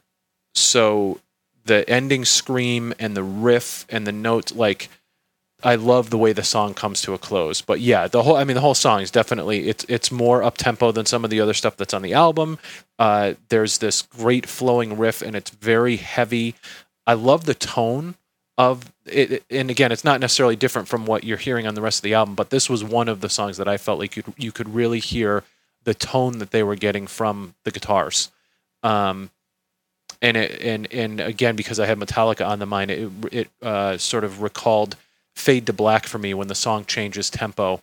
So 0.54 1.20
the 1.64 1.88
ending 1.88 2.26
scream 2.26 2.92
and 2.98 3.16
the 3.16 3.22
riff 3.22 3.86
and 3.88 4.06
the 4.06 4.12
notes, 4.12 4.54
like 4.54 4.90
I 5.64 5.76
love 5.76 6.10
the 6.10 6.18
way 6.18 6.34
the 6.34 6.44
song 6.44 6.74
comes 6.74 7.00
to 7.02 7.14
a 7.14 7.18
close. 7.18 7.62
But 7.62 7.80
yeah, 7.80 8.06
the 8.06 8.22
whole 8.22 8.36
I 8.36 8.44
mean 8.44 8.54
the 8.54 8.60
whole 8.60 8.74
song 8.74 9.00
is 9.00 9.10
definitely 9.10 9.68
it's 9.68 9.84
it's 9.88 10.12
more 10.12 10.42
up 10.42 10.58
tempo 10.58 10.92
than 10.92 11.06
some 11.06 11.24
of 11.24 11.30
the 11.30 11.40
other 11.40 11.54
stuff 11.54 11.76
that's 11.76 11.94
on 11.94 12.02
the 12.02 12.12
album. 12.12 12.58
Uh, 12.98 13.34
there's 13.48 13.78
this 13.78 14.02
great 14.02 14.46
flowing 14.46 14.98
riff 14.98 15.22
and 15.22 15.34
it's 15.34 15.50
very 15.50 15.96
heavy. 15.96 16.54
I 17.06 17.14
love 17.14 17.46
the 17.46 17.54
tone 17.54 18.16
of 18.56 18.92
it 19.06 19.42
and 19.50 19.70
again 19.70 19.90
it's 19.90 20.04
not 20.04 20.20
necessarily 20.20 20.54
different 20.54 20.86
from 20.86 21.06
what 21.06 21.24
you're 21.24 21.36
hearing 21.36 21.66
on 21.66 21.74
the 21.74 21.82
rest 21.82 21.98
of 21.98 22.02
the 22.02 22.14
album, 22.14 22.34
but 22.34 22.50
this 22.50 22.68
was 22.68 22.84
one 22.84 23.08
of 23.08 23.22
the 23.22 23.30
songs 23.30 23.56
that 23.56 23.66
I 23.66 23.78
felt 23.78 23.98
like 23.98 24.16
you 24.16 24.22
you 24.36 24.52
could 24.52 24.74
really 24.74 25.00
hear 25.00 25.44
the 25.84 25.94
tone 25.94 26.38
that 26.38 26.50
they 26.50 26.62
were 26.62 26.76
getting 26.76 27.06
from 27.06 27.54
the 27.64 27.70
guitars. 27.70 28.30
Um, 28.82 29.30
and 30.20 30.36
it, 30.36 30.60
and 30.62 30.92
and 30.92 31.20
again 31.20 31.56
because 31.56 31.80
I 31.80 31.86
had 31.86 31.98
Metallica 31.98 32.46
on 32.46 32.58
the 32.58 32.66
mind, 32.66 32.90
it 32.90 33.10
it 33.32 33.50
uh, 33.62 33.96
sort 33.96 34.24
of 34.24 34.42
recalled 34.42 34.96
Fade 35.36 35.66
to 35.66 35.72
Black 35.72 36.06
for 36.06 36.18
me 36.18 36.34
when 36.34 36.48
the 36.48 36.54
song 36.54 36.84
changes 36.84 37.30
tempo 37.30 37.74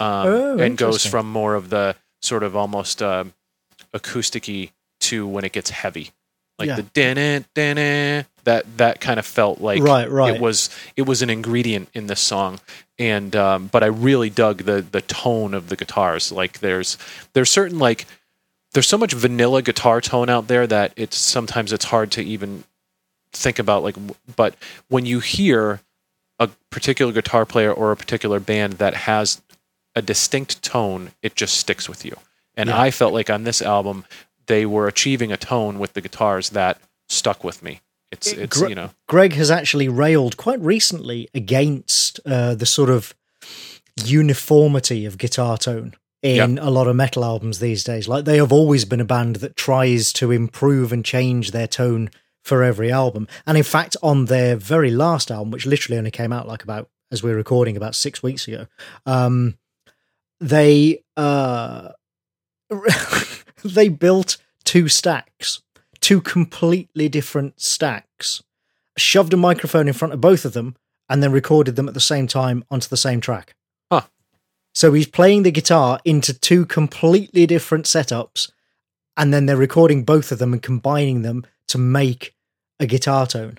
um, 0.00 0.26
Oh, 0.26 0.58
and 0.58 0.76
goes 0.78 1.04
from 1.04 1.30
more 1.30 1.54
of 1.54 1.70
the 1.70 1.96
sort 2.20 2.42
of 2.42 2.56
almost 2.56 3.02
uh, 3.02 3.24
acousticy 3.94 4.70
to 5.00 5.26
when 5.26 5.44
it 5.44 5.52
gets 5.52 5.70
heavy, 5.70 6.10
like 6.58 6.68
Yeah. 6.68 6.76
the 6.76 6.82
din 6.82 7.44
din 7.54 8.24
that 8.44 8.76
that 8.78 9.00
kind 9.00 9.18
of 9.18 9.26
felt 9.26 9.60
like 9.60 9.82
Right, 9.82 10.10
right. 10.10 10.34
it 10.34 10.40
was 10.40 10.70
it 10.96 11.02
was 11.02 11.22
an 11.22 11.30
ingredient 11.30 11.88
in 11.94 12.06
this 12.06 12.20
song 12.20 12.60
and 12.98 13.34
um, 13.36 13.66
but 13.68 13.82
I 13.82 13.86
really 13.86 14.30
dug 14.30 14.58
the 14.64 14.80
the 14.82 15.00
tone 15.02 15.54
of 15.54 15.68
the 15.68 15.76
guitars 15.76 16.32
like 16.32 16.60
there's 16.60 16.98
there's 17.34 17.50
certain 17.50 17.78
like 17.78 18.06
there's 18.72 18.88
so 18.88 18.98
much 18.98 19.12
vanilla 19.12 19.62
guitar 19.62 20.00
tone 20.00 20.28
out 20.30 20.48
there 20.48 20.66
that 20.66 20.92
it's 20.96 21.16
sometimes 21.16 21.72
it's 21.72 21.84
hard 21.86 22.10
to 22.12 22.22
even 22.22 22.64
think 23.32 23.58
about 23.58 23.82
like 23.82 23.96
but 24.36 24.54
when 24.88 25.04
you 25.06 25.20
hear 25.20 25.80
a 26.42 26.48
particular 26.70 27.12
guitar 27.12 27.44
player 27.46 27.72
or 27.72 27.92
a 27.92 27.96
particular 27.96 28.40
band 28.40 28.74
that 28.74 28.94
has 28.94 29.40
a 29.94 30.02
distinct 30.02 30.62
tone 30.62 31.10
it 31.22 31.34
just 31.34 31.54
sticks 31.56 31.88
with 31.88 32.04
you 32.04 32.16
and 32.56 32.68
Yeah. 32.68 32.80
i 32.80 32.90
felt 32.90 33.12
like 33.12 33.30
on 33.30 33.44
this 33.44 33.60
album 33.62 34.04
they 34.46 34.66
were 34.66 34.86
achieving 34.88 35.30
a 35.32 35.36
tone 35.36 35.78
with 35.78 35.92
the 35.94 36.00
guitars 36.00 36.50
that 36.50 36.78
stuck 37.08 37.44
with 37.44 37.62
me 37.62 37.80
it's 38.10 38.32
it's 38.32 38.58
Gre- 38.60 38.68
you 38.68 38.74
know 38.74 38.90
Greg 39.08 39.32
has 39.34 39.50
actually 39.50 39.88
railed 39.88 40.36
quite 40.36 40.60
recently 40.60 41.28
against 41.34 42.20
uh, 42.26 42.54
the 42.54 42.66
sort 42.66 42.90
of 42.90 43.14
uniformity 44.04 45.04
of 45.06 45.18
guitar 45.18 45.56
tone 45.58 45.94
in 46.22 46.58
a 46.58 46.70
lot 46.70 46.86
of 46.86 46.94
metal 46.94 47.24
albums 47.24 47.58
these 47.58 47.82
days. 47.82 48.06
Like 48.06 48.24
they 48.24 48.36
have 48.36 48.52
always 48.52 48.84
been 48.84 49.00
a 49.00 49.04
band 49.04 49.36
that 49.36 49.56
tries 49.56 50.12
to 50.14 50.30
improve 50.30 50.92
and 50.92 51.04
change 51.04 51.50
their 51.50 51.66
tone 51.66 52.10
for 52.42 52.62
every 52.62 52.90
album. 52.90 53.28
And 53.46 53.56
in 53.56 53.64
fact, 53.64 53.96
on 54.02 54.26
their 54.26 54.56
very 54.56 54.90
last 54.90 55.30
album, 55.30 55.50
which 55.50 55.66
literally 55.66 55.98
only 55.98 56.10
came 56.10 56.32
out 56.32 56.48
like 56.48 56.62
about 56.62 56.88
as 57.10 57.22
we're 57.22 57.36
recording 57.36 57.76
about 57.76 57.94
six 57.94 58.22
weeks 58.22 58.48
ago, 58.48 58.66
um, 59.06 59.58
they 60.40 61.02
uh, 61.16 61.90
they 63.64 63.88
built 63.88 64.38
two 64.64 64.88
stacks, 64.88 65.62
two 66.00 66.20
completely 66.20 67.08
different 67.08 67.60
stacks, 67.60 68.42
shoved 68.96 69.32
a 69.34 69.36
microphone 69.36 69.88
in 69.88 69.94
front 69.94 70.14
of 70.14 70.20
both 70.20 70.44
of 70.44 70.54
them, 70.54 70.74
and 71.08 71.22
then 71.22 71.30
recorded 71.30 71.76
them 71.76 71.86
at 71.86 71.94
the 71.94 72.00
same 72.00 72.26
time 72.26 72.64
onto 72.70 72.88
the 72.88 72.96
same 72.96 73.20
track. 73.20 73.54
Huh. 73.90 74.02
So 74.74 74.92
he's 74.92 75.06
playing 75.06 75.42
the 75.42 75.50
guitar 75.50 76.00
into 76.04 76.32
two 76.32 76.64
completely 76.66 77.46
different 77.46 77.84
setups, 77.84 78.50
and 79.16 79.32
then 79.32 79.46
they're 79.46 79.56
recording 79.56 80.02
both 80.02 80.32
of 80.32 80.38
them 80.38 80.54
and 80.54 80.62
combining 80.62 81.22
them 81.22 81.44
to 81.72 81.78
make 81.78 82.34
a 82.80 82.86
guitar 82.86 83.26
tone. 83.26 83.58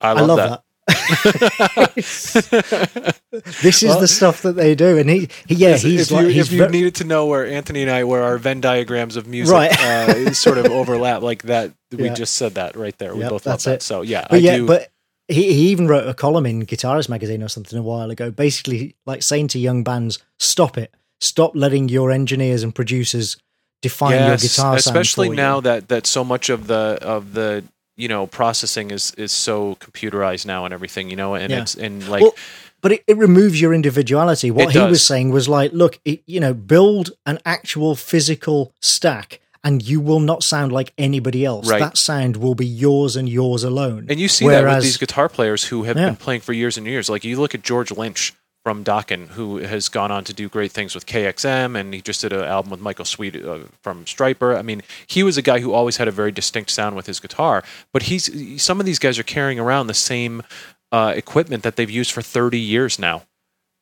i 0.00 0.10
I 0.10 0.12
love, 0.14 0.28
love, 0.38 0.38
that, 0.38 0.62
that. 0.86 1.94
this 3.62 3.82
is 3.82 3.88
Well- 3.88 4.00
the 4.00 4.08
stuff 4.08 4.42
that 4.42 4.52
they 4.56 4.74
do, 4.74 4.98
and 4.98 5.08
he, 5.08 5.28
he 5.46 5.54
yeah, 5.54 5.70
If- 5.74 5.82
he's 5.82 6.02
if 6.02 6.10
like 6.10 6.22
you, 6.26 6.28
he's 6.28 6.46
if 6.46 6.52
you 6.52 6.58
ver- 6.64 6.68
needed 6.70 6.94
to 6.96 7.04
know 7.04 7.26
where 7.26 7.46
Antony 7.46 7.82
and 7.82 7.90
I 7.90 8.04
where 8.04 8.22
our 8.22 8.38
Venn 8.38 8.60
diagrams 8.60 9.16
of 9.16 9.26
music 9.26 9.52
Right. 9.52 9.72
uh, 9.80 10.32
sort 10.32 10.58
of 10.58 10.66
overlap 10.72 11.22
like 11.22 11.42
that, 11.44 11.72
we 11.90 12.04
Yeah. 12.06 12.14
just 12.14 12.36
said 12.36 12.54
that 12.54 12.76
right 12.76 12.96
there. 12.98 13.14
We 13.14 13.20
Yep, 13.20 13.30
both 13.30 13.46
love 13.46 13.52
that's 13.54 13.64
that. 13.64 13.74
it. 13.76 13.82
So 13.82 14.02
yeah, 14.02 14.26
but 14.28 14.36
I 14.36 14.38
yeah, 14.38 14.56
do. 14.56 14.66
but 14.66 14.90
he, 15.28 15.52
he 15.54 15.68
even 15.70 15.88
wrote 15.88 16.06
a 16.08 16.14
column 16.14 16.46
in 16.46 16.66
Guitarist 16.66 17.08
magazine 17.08 17.42
or 17.42 17.48
something 17.48 17.78
a 17.78 17.82
while 17.82 18.10
ago, 18.10 18.30
basically 18.30 18.94
like 19.06 19.22
saying 19.22 19.48
to 19.48 19.58
young 19.58 19.82
bands, 19.84 20.18
"Stop 20.38 20.76
it! 20.76 20.94
Stop 21.20 21.52
letting 21.54 21.88
your 21.88 22.10
engineers 22.10 22.62
and 22.62 22.74
producers 22.74 23.36
define 23.82 24.12
your 24.12 24.20
yes, 24.20 24.42
guitar 24.42 24.78
sound 24.78 24.78
especially 24.78 25.28
for 25.28 25.34
you." 25.34 25.36
now 25.36 25.60
that 25.60 25.88
that 25.88 26.06
so 26.06 26.24
much 26.24 26.48
of 26.48 26.66
the 26.66 26.98
of 27.02 27.34
the 27.34 27.64
you 27.96 28.08
know 28.08 28.26
processing 28.26 28.90
is 28.90 29.12
is 29.16 29.32
so 29.32 29.76
computerized 29.76 30.46
now 30.46 30.64
and 30.64 30.74
everything. 30.74 31.10
You 31.10 31.16
know, 31.16 31.34
and 31.34 31.50
Yeah. 31.50 31.62
it's 31.62 31.74
and 31.74 32.06
like 32.08 32.22
Well, 32.22 32.34
but 32.80 32.92
it, 32.92 33.04
it 33.06 33.16
removes 33.16 33.60
your 33.60 33.72
individuality. 33.72 34.50
What 34.50 34.72
he 34.72 34.78
does. 34.78 34.90
was 34.90 35.06
saying 35.06 35.30
was 35.30 35.48
like, 35.48 35.72
look, 35.72 35.98
it, 36.04 36.22
you 36.26 36.38
know, 36.40 36.52
build 36.52 37.12
an 37.24 37.38
actual 37.46 37.94
physical 37.94 38.72
stack. 38.80 39.40
And 39.66 39.80
you 39.82 39.98
will 39.98 40.20
not 40.20 40.42
sound 40.42 40.72
like 40.72 40.92
anybody 40.98 41.42
else. 41.42 41.66
Right. 41.70 41.78
That 41.78 41.96
sound 41.96 42.36
will 42.36 42.54
be 42.54 42.66
yours 42.66 43.16
and 43.16 43.26
yours 43.26 43.64
alone. 43.64 44.04
And 44.10 44.20
you 44.20 44.28
see 44.28 44.46
that 44.46 44.62
with 44.62 44.82
these 44.82 44.98
guitar 44.98 45.30
players 45.30 45.64
who 45.64 45.84
have 45.84 45.96
Yeah. 45.96 46.04
been 46.08 46.16
playing 46.16 46.42
for 46.42 46.52
years 46.52 46.76
and 46.76 46.86
years. 46.86 47.08
Like 47.08 47.24
you 47.24 47.40
look 47.40 47.54
at 47.54 47.62
George 47.62 47.90
Lynch 47.90 48.34
from 48.64 48.82
Dokken, 48.82 49.28
who 49.28 49.58
has 49.58 49.90
gone 49.90 50.10
on 50.10 50.24
to 50.24 50.32
do 50.32 50.48
great 50.48 50.72
things 50.72 50.94
with 50.94 51.04
KXM, 51.04 51.78
and 51.78 51.92
he 51.92 52.00
just 52.00 52.22
did 52.22 52.32
an 52.32 52.44
album 52.44 52.70
with 52.70 52.80
Michael 52.80 53.04
Sweet 53.04 53.44
uh, 53.44 53.58
from 53.82 54.06
Stryper. 54.06 54.56
I 54.58 54.62
mean, 54.62 54.82
he 55.06 55.22
was 55.22 55.36
a 55.36 55.42
guy 55.42 55.60
who 55.60 55.74
always 55.74 55.98
had 55.98 56.08
a 56.08 56.10
very 56.10 56.32
distinct 56.32 56.70
sound 56.70 56.96
with 56.96 57.06
his 57.06 57.20
guitar. 57.20 57.62
But 57.92 58.04
he's 58.04 58.62
some 58.62 58.80
of 58.80 58.86
these 58.86 58.98
guys 58.98 59.18
are 59.18 59.22
carrying 59.22 59.60
around 59.60 59.86
the 59.86 59.94
same 59.94 60.42
uh, 60.90 61.12
equipment 61.14 61.62
that 61.62 61.76
they've 61.76 61.90
used 61.90 62.10
for 62.10 62.22
30 62.22 62.58
years 62.58 62.98
now. 62.98 63.22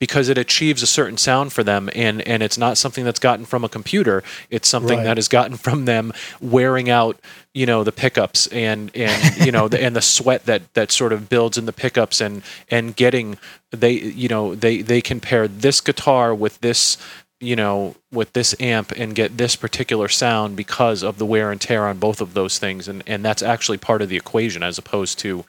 Because 0.03 0.28
it 0.28 0.36
achieves 0.36 0.82
a 0.82 0.86
certain 0.86 1.16
sound 1.16 1.53
for 1.53 1.62
them, 1.62 1.88
and, 1.94 2.26
and 2.26 2.42
it's 2.42 2.59
not 2.59 2.76
something 2.76 3.05
that's 3.05 3.20
gotten 3.20 3.44
from 3.44 3.62
a 3.62 3.68
computer. 3.68 4.24
It's 4.50 4.68
something 4.68 4.98
Right. 4.98 5.05
that 5.05 5.16
has 5.16 5.28
gotten 5.28 5.57
from 5.57 5.84
them 5.84 6.12
wearing 6.40 6.90
out, 6.90 7.20
you 7.55 7.66
know, 7.66 7.84
the 7.84 7.92
pickups 7.92 8.48
and 8.48 8.90
and 8.96 9.46
you 9.46 9.53
know 9.53 9.68
the, 9.68 9.80
and 9.80 9.94
the 9.94 10.03
sweat 10.03 10.44
that 10.46 10.62
that 10.74 10.90
sort 10.90 11.12
of 11.12 11.28
builds 11.28 11.57
in 11.57 11.66
the 11.66 11.72
pickups 11.72 12.20
and 12.20 12.42
and 12.68 12.96
getting 12.96 13.38
they 13.70 13.92
you 13.92 14.28
know 14.28 14.57
they 14.57 14.82
they 14.82 15.00
can 15.00 15.20
pair 15.20 15.46
this 15.46 15.80
guitar 15.80 16.34
with 16.34 16.61
this 16.61 16.98
you 17.40 17.57
know, 17.57 17.94
with 18.12 18.32
this 18.34 18.55
amp 18.61 18.92
and 18.92 19.14
get 19.16 19.36
this 19.36 19.57
particular 19.57 20.09
sound 20.09 20.57
because 20.57 21.03
of 21.03 21.18
the 21.18 21.26
wear 21.26 21.50
and 21.53 21.61
tear 21.61 21.86
on 21.86 21.98
both 21.98 22.20
of 22.20 22.34
those 22.34 22.59
things, 22.59 22.88
and 22.88 23.03
and 23.07 23.24
that's 23.24 23.42
actually 23.42 23.78
part 23.78 24.03
of 24.03 24.09
the 24.09 24.16
equation 24.16 24.62
as 24.64 24.78
opposed 24.78 25.18
to, 25.20 25.44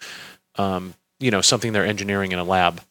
um, 0.58 0.94
you 1.20 1.32
know, 1.32 1.42
something 1.42 1.72
they're 1.74 1.86
engineering 1.86 2.32
in 2.32 2.40
a 2.40 2.44
lab. 2.44 2.82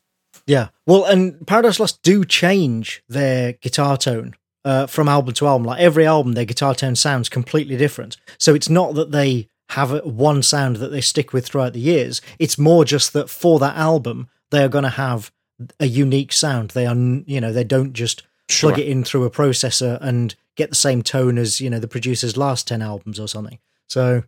Yeah. 0.47 0.68
Well, 0.86 1.05
and 1.05 1.47
Paradise 1.47 1.78
Lost 1.80 2.03
do 2.03 2.24
change 2.24 3.03
their 3.09 3.55
guitar 3.55 3.97
tone 3.97 4.34
uh, 4.64 4.86
from 4.86 5.09
album 5.09 5.34
to 5.34 5.47
album. 5.47 5.66
Like 5.66 5.80
every 5.80 6.07
album, 6.07 6.32
their 6.32 6.45
guitar 6.45 6.74
tone 6.74 6.97
sounds 6.97 7.28
completely 7.28 7.76
different. 7.76 8.16
So 8.38 8.55
it's 8.55 8.68
not 8.68 8.95
that 8.95 9.12
they 9.12 9.49
have 9.70 10.05
one 10.05 10.43
sound 10.43 10.76
that 10.76 10.88
they 10.88 11.01
stick 11.01 11.32
with 11.32 11.47
throughout 11.47 11.72
the 11.72 11.80
years. 11.80 12.20
It's 12.38 12.59
more 12.59 12.84
just 12.84 13.12
that 13.14 13.30
for 13.30 13.59
that 13.61 13.76
album, 13.76 14.28
they 14.51 14.62
are 14.62 14.68
going 14.68 14.84
to 14.84 14.90
have 14.90 15.32
a 15.80 15.86
unique 15.86 16.32
sound. 16.32 16.70
They 16.70 16.86
are, 16.86 16.95
you 16.97 17.40
know, 17.40 17.53
they 17.53 17.64
don't 17.64 17.93
just 17.93 18.22
Sure. 18.51 18.70
plug 18.70 18.80
it 18.80 18.88
in 18.88 19.03
through 19.03 19.24
a 19.24 19.30
processor 19.30 19.99
and 20.03 20.34
get 20.57 20.68
the 20.68 20.74
same 20.76 21.01
tone 21.01 21.38
as 21.38 21.59
you 21.61 21.70
know 21.70 21.78
the 21.78 21.88
producer's 21.88 22.36
last 22.36 22.68
10 22.68 22.82
albums 22.82 23.18
or 23.18 23.26
something 23.26 23.59
so 23.88 24.24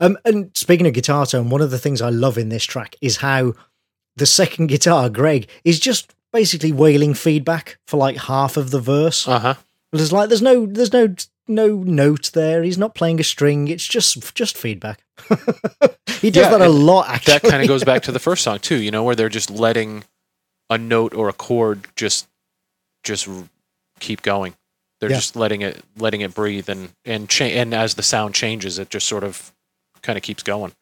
um 0.00 0.16
and 0.24 0.50
speaking 0.56 0.86
of 0.86 0.94
guitar 0.94 1.26
tone 1.26 1.50
one 1.50 1.60
of 1.60 1.70
the 1.70 1.78
things 1.78 2.00
i 2.00 2.08
love 2.08 2.38
in 2.38 2.48
this 2.48 2.64
track 2.64 2.94
is 3.02 3.18
how 3.18 3.52
the 4.16 4.26
second 4.26 4.66
guitar 4.68 5.08
greg 5.10 5.48
is 5.64 5.78
just 5.78 6.14
basically 6.32 6.72
wailing 6.72 7.14
feedback 7.14 7.78
for 7.86 7.96
like 7.96 8.16
half 8.16 8.56
of 8.56 8.70
the 8.70 8.80
verse 8.80 9.26
Uh 9.28 9.38
huh. 9.38 9.54
there's 9.92 10.12
like 10.12 10.28
there's 10.28 10.42
no 10.42 10.66
there's 10.66 10.92
no 10.92 11.14
no 11.48 11.68
note 11.76 12.30
there 12.34 12.62
he's 12.62 12.78
not 12.78 12.94
playing 12.94 13.20
a 13.20 13.24
string 13.24 13.68
it's 13.68 13.86
just 13.86 14.34
just 14.34 14.56
feedback 14.56 15.00
he 16.20 16.30
does 16.30 16.44
Yeah, 16.46 16.58
that 16.58 16.60
a 16.60 16.68
lot 16.68 17.08
actually 17.08 17.34
That 17.34 17.42
kind 17.42 17.62
of 17.62 17.68
goes 17.68 17.84
back 17.84 18.02
to 18.02 18.12
the 18.12 18.18
first 18.18 18.42
song 18.42 18.58
too. 18.58 18.76
You 18.76 18.90
know, 18.90 19.02
where 19.04 19.14
they're 19.14 19.28
just 19.28 19.50
letting 19.50 20.04
a 20.70 20.76
note 20.78 21.14
or 21.14 21.28
a 21.28 21.32
chord 21.32 21.86
just 21.96 22.26
just 23.04 23.28
keep 24.00 24.22
going. 24.22 24.54
They're 25.00 25.10
Yeah. 25.10 25.16
just 25.16 25.36
letting 25.36 25.62
it 25.62 25.82
letting 25.96 26.20
it 26.20 26.34
breathe 26.34 26.68
and 26.68 26.90
and 27.04 27.28
cha- 27.28 27.44
and 27.44 27.72
as 27.74 27.94
the 27.94 28.02
sound 28.02 28.34
changes, 28.34 28.78
it 28.78 28.90
just 28.90 29.06
sort 29.06 29.24
of 29.24 29.52
kind 30.02 30.16
of 30.16 30.22
keeps 30.22 30.42
going. 30.42 30.72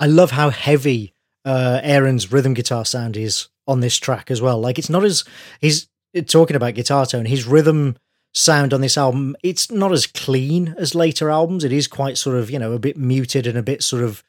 I 0.00 0.06
love 0.06 0.30
how 0.32 0.50
heavy 0.50 1.13
uh, 1.44 1.80
Aaron's 1.82 2.32
rhythm 2.32 2.54
guitar 2.54 2.84
sound 2.84 3.16
is 3.16 3.48
on 3.66 3.80
this 3.80 3.96
track 3.96 4.30
as 4.30 4.40
well. 4.42 4.60
Like 4.60 4.78
it's 4.78 4.90
not 4.90 5.04
as 5.04 5.24
he's 5.60 5.88
talking 6.26 6.56
about 6.56 6.74
guitar 6.74 7.06
tone. 7.06 7.26
His 7.26 7.46
rhythm 7.46 7.96
sound 8.32 8.72
on 8.74 8.80
this 8.80 8.96
album, 8.98 9.36
it's 9.42 9.70
not 9.70 9.92
as 9.92 10.06
clean 10.06 10.74
as 10.78 10.94
later 10.94 11.30
albums. 11.30 11.64
It 11.64 11.72
is 11.72 11.86
quite 11.86 12.18
sort 12.18 12.36
of 12.36 12.50
you 12.50 12.58
know 12.58 12.72
a 12.72 12.78
bit 12.78 12.96
muted 12.96 13.46
and 13.46 13.56
a 13.58 13.62
bit 13.62 13.82
sort 13.82 14.02
of 14.02 14.22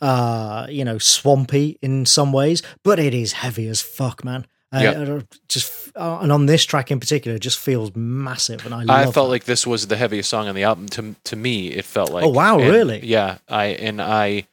uh 0.00 0.66
you 0.70 0.84
know 0.84 0.98
swampy 0.98 1.78
in 1.82 2.06
some 2.06 2.32
ways, 2.32 2.62
but 2.84 2.98
it 2.98 3.14
is 3.14 3.32
heavy 3.32 3.66
as 3.68 3.80
fuck, 3.82 4.24
man. 4.24 4.46
Uh, 4.72 4.78
Yeah. 4.82 4.90
uh, 4.92 5.20
just 5.48 5.90
uh, 5.96 6.18
and 6.22 6.30
on 6.30 6.46
this 6.46 6.64
track 6.64 6.90
in 6.92 7.00
particular, 7.00 7.36
it 7.36 7.40
just 7.42 7.58
feels 7.58 7.94
massive, 7.96 8.64
and 8.64 8.72
I 8.74 9.00
I 9.00 9.02
felt 9.04 9.14
that. 9.14 9.22
like 9.24 9.44
this 9.44 9.66
was 9.66 9.88
the 9.88 9.96
heaviest 9.96 10.30
song 10.30 10.46
on 10.48 10.54
the 10.54 10.62
album. 10.62 10.88
To 10.90 11.14
to 11.24 11.36
me, 11.36 11.68
it 11.68 11.84
felt 11.84 12.10
like. 12.12 12.24
Oh, 12.24 12.28
wow, 12.28 12.58
and- 12.60 12.70
really? 12.70 13.04
Yeah. 13.04 13.38
I 13.48 13.66
and 13.66 14.00
I, 14.00 14.46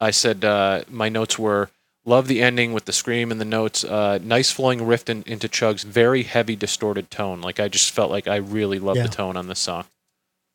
I 0.00 0.10
said 0.10 0.44
uh, 0.44 0.82
my 0.90 1.08
notes 1.08 1.38
were 1.38 1.70
love 2.04 2.28
the 2.28 2.42
ending 2.42 2.72
with 2.72 2.84
the 2.84 2.92
scream 2.92 3.30
and 3.32 3.40
the 3.40 3.44
notes. 3.44 3.82
Uh, 3.84 4.18
nice 4.22 4.50
flowing 4.50 4.86
riff 4.86 5.08
in, 5.08 5.22
into 5.26 5.48
Chug's 5.48 5.82
very 5.82 6.22
heavy 6.22 6.54
distorted 6.56 7.10
tone. 7.10 7.40
Like 7.40 7.58
I 7.60 7.68
just 7.68 7.90
felt 7.90 8.10
like 8.10 8.28
I 8.28 8.36
really 8.36 8.78
loved 8.78 8.98
Yeah. 8.98 9.04
the 9.04 9.08
tone 9.12 9.36
on 9.36 9.48
this 9.48 9.58
song. 9.60 9.84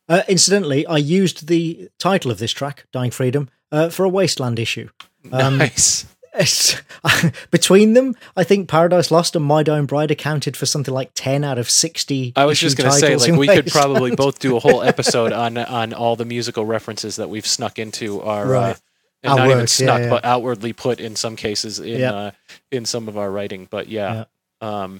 Uh, 0.08 0.24
incidentally, 0.28 0.86
I 0.88 0.98
used 0.98 1.48
the 1.48 1.90
title 2.00 2.32
of 2.32 2.38
this 2.40 2.52
track, 2.52 2.86
"Dying 2.92 3.12
Freedom," 3.12 3.50
uh, 3.72 3.90
for 3.90 4.04
a 4.04 4.10
Wasteland 4.10 4.60
issue. 4.60 4.90
Um, 5.32 5.58
nice. 5.58 6.06
Between 7.52 7.94
them, 7.94 8.16
I 8.38 8.44
think 8.44 8.70
Paradise 8.70 9.12
Lost 9.12 9.36
and 9.36 9.44
My 9.44 9.64
Dying 9.64 9.86
Bride 9.86 10.12
accounted 10.12 10.56
for 10.56 10.66
something 10.66 10.94
like 10.94 11.12
ten 11.14 11.44
out 11.44 11.58
of 11.58 11.70
sixty. 11.70 12.34
I 12.36 12.46
was 12.46 12.60
just 12.60 12.78
gonna 12.78 12.92
say, 12.92 13.16
like 13.16 13.34
we 13.34 13.48
could 13.48 13.68
probably 13.68 14.16
both 14.16 14.40
do 14.40 14.56
a 14.56 14.60
whole 14.60 14.82
episode 14.94 15.34
on 15.34 15.58
on 15.58 15.94
all 15.94 16.16
the 16.16 16.26
musical 16.26 16.66
references 16.66 17.18
that 17.18 17.30
we've 17.30 17.46
snuck 17.48 17.80
into 17.80 18.22
our. 18.22 18.46
Uh, 18.46 18.50
Right. 18.62 18.80
And 19.24 19.32
Our 19.34 19.38
not 19.40 19.46
even 19.48 19.58
works, 19.60 19.80
yeah, 19.80 19.86
snuck, 19.86 20.02
yeah. 20.02 20.10
but 20.10 20.26
outwardly 20.26 20.74
put 20.74 21.00
in 21.00 21.16
some 21.16 21.36
cases 21.36 21.80
in 21.80 22.00
Yeah. 22.00 22.14
uh, 22.14 22.32
in 22.72 22.86
some 22.86 23.08
of 23.08 23.18
our 23.18 23.30
writing. 23.32 23.68
But 23.70 23.88
yeah. 23.88 24.26
Um, 24.62 25.00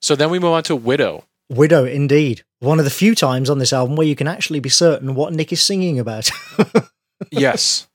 so 0.00 0.14
then 0.16 0.30
we 0.30 0.38
move 0.38 0.52
on 0.52 0.62
to 0.64 0.76
Widow. 0.76 1.24
Widow, 1.50 1.84
indeed, 1.84 2.42
one 2.60 2.78
of 2.78 2.84
the 2.84 2.90
few 2.90 3.14
times 3.14 3.50
on 3.50 3.58
this 3.58 3.72
album 3.72 3.94
where 3.96 4.06
you 4.06 4.16
can 4.16 4.26
actually 4.28 4.60
be 4.60 4.68
certain 4.68 5.14
what 5.14 5.32
Nick 5.32 5.52
is 5.52 5.60
singing 5.62 5.98
about. 5.98 6.30
Yes. 7.30 7.86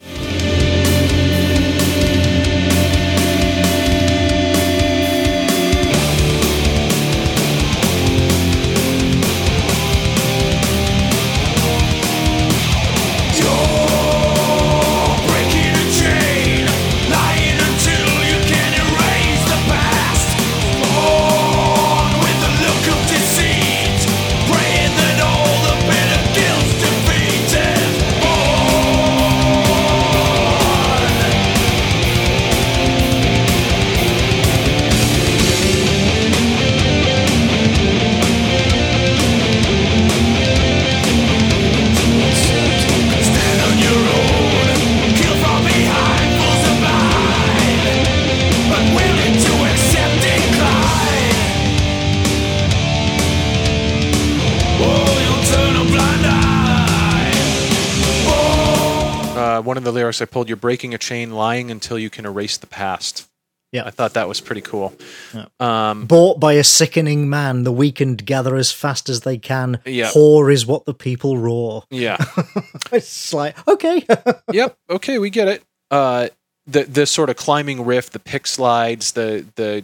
One 59.68 59.77
of 59.77 59.84
the 59.84 59.91
lyrics 59.91 60.22
I 60.22 60.26
pulled: 60.26 60.48
"You're 60.48 60.57
breaking 60.57 60.94
a 60.94 60.98
chain, 60.98 61.31
lying 61.31 61.69
until 61.69 61.99
you 61.99 62.10
can 62.10 62.26
erase 62.26 62.57
the 62.57 62.68
past." 62.68 63.27
Yeah. 63.73 63.84
I 63.85 63.89
thought 63.91 64.14
that 64.14 64.30
was 64.30 64.39
pretty 64.39 64.61
cool. 64.61 64.94
Yeah. 65.35 65.45
Um, 65.60 66.06
Bought 66.06 66.39
by 66.39 66.53
a 66.53 66.64
sickening 66.64 67.30
man, 67.30 67.64
the 67.64 67.72
weakened 67.72 68.26
gather 68.26 68.56
as 68.56 68.72
fast 68.72 69.10
as 69.10 69.22
they 69.22 69.38
can. 69.38 69.81
Yeah. 69.85 70.07
Whore 70.07 70.52
is 70.53 70.65
what 70.65 70.85
the 70.85 70.94
people 70.94 71.38
roar. 71.38 71.84
yeah. 71.91 72.15
It's 72.94 73.34
like 73.34 73.56
okay, 73.68 74.06
yep. 74.53 74.77
Okay, 74.89 75.19
we 75.19 75.30
get 75.30 75.48
it. 75.49 75.64
Uh, 75.91 76.30
the 76.65 76.84
the 76.85 77.06
sort 77.06 77.30
of 77.30 77.35
climbing 77.35 77.84
riff, 77.85 78.10
the 78.10 78.19
pick 78.19 78.48
slides, 78.48 79.11
the 79.11 79.45
the 79.56 79.84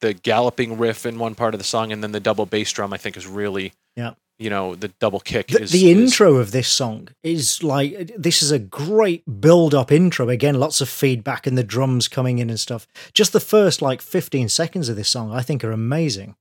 the 0.00 0.14
galloping 0.14 0.78
riff 0.78 1.04
in 1.04 1.18
one 1.18 1.34
part 1.34 1.52
of 1.54 1.58
the 1.58 1.64
song, 1.64 1.90
and 1.92 2.02
then 2.02 2.12
the 2.12 2.20
double 2.20 2.46
bass 2.46 2.70
drum. 2.72 2.92
I 2.92 2.96
think 2.96 3.16
is 3.16 3.26
really, 3.26 3.72
Yeah. 3.96 4.14
You 4.38 4.50
know, 4.50 4.74
the 4.74 4.88
double 4.88 5.20
kick. 5.20 5.48
the, 5.48 5.62
is, 5.62 5.70
the 5.70 5.90
is- 5.90 5.98
intro 6.12 6.36
of 6.36 6.50
this 6.50 6.68
song 6.68 7.08
is 7.22 7.62
like 7.62 8.12
this 8.16 8.42
is 8.42 8.50
a 8.50 8.58
great 8.58 9.22
build-up 9.40 9.92
intro. 9.92 10.28
Again, 10.28 10.54
lots 10.58 10.80
of 10.80 10.88
feedback 10.88 11.46
and 11.46 11.56
the 11.56 11.62
drums 11.64 12.08
coming 12.08 12.38
in 12.40 12.50
and 12.50 12.58
stuff. 12.58 12.86
Just 13.12 13.32
the 13.32 13.40
first 13.40 13.80
like 13.80 14.02
fifteen 14.02 14.48
seconds 14.48 14.88
of 14.88 14.96
this 14.96 15.08
song, 15.08 15.32
I 15.32 15.42
think, 15.42 15.62
are 15.64 15.72
amazing. 15.72 16.34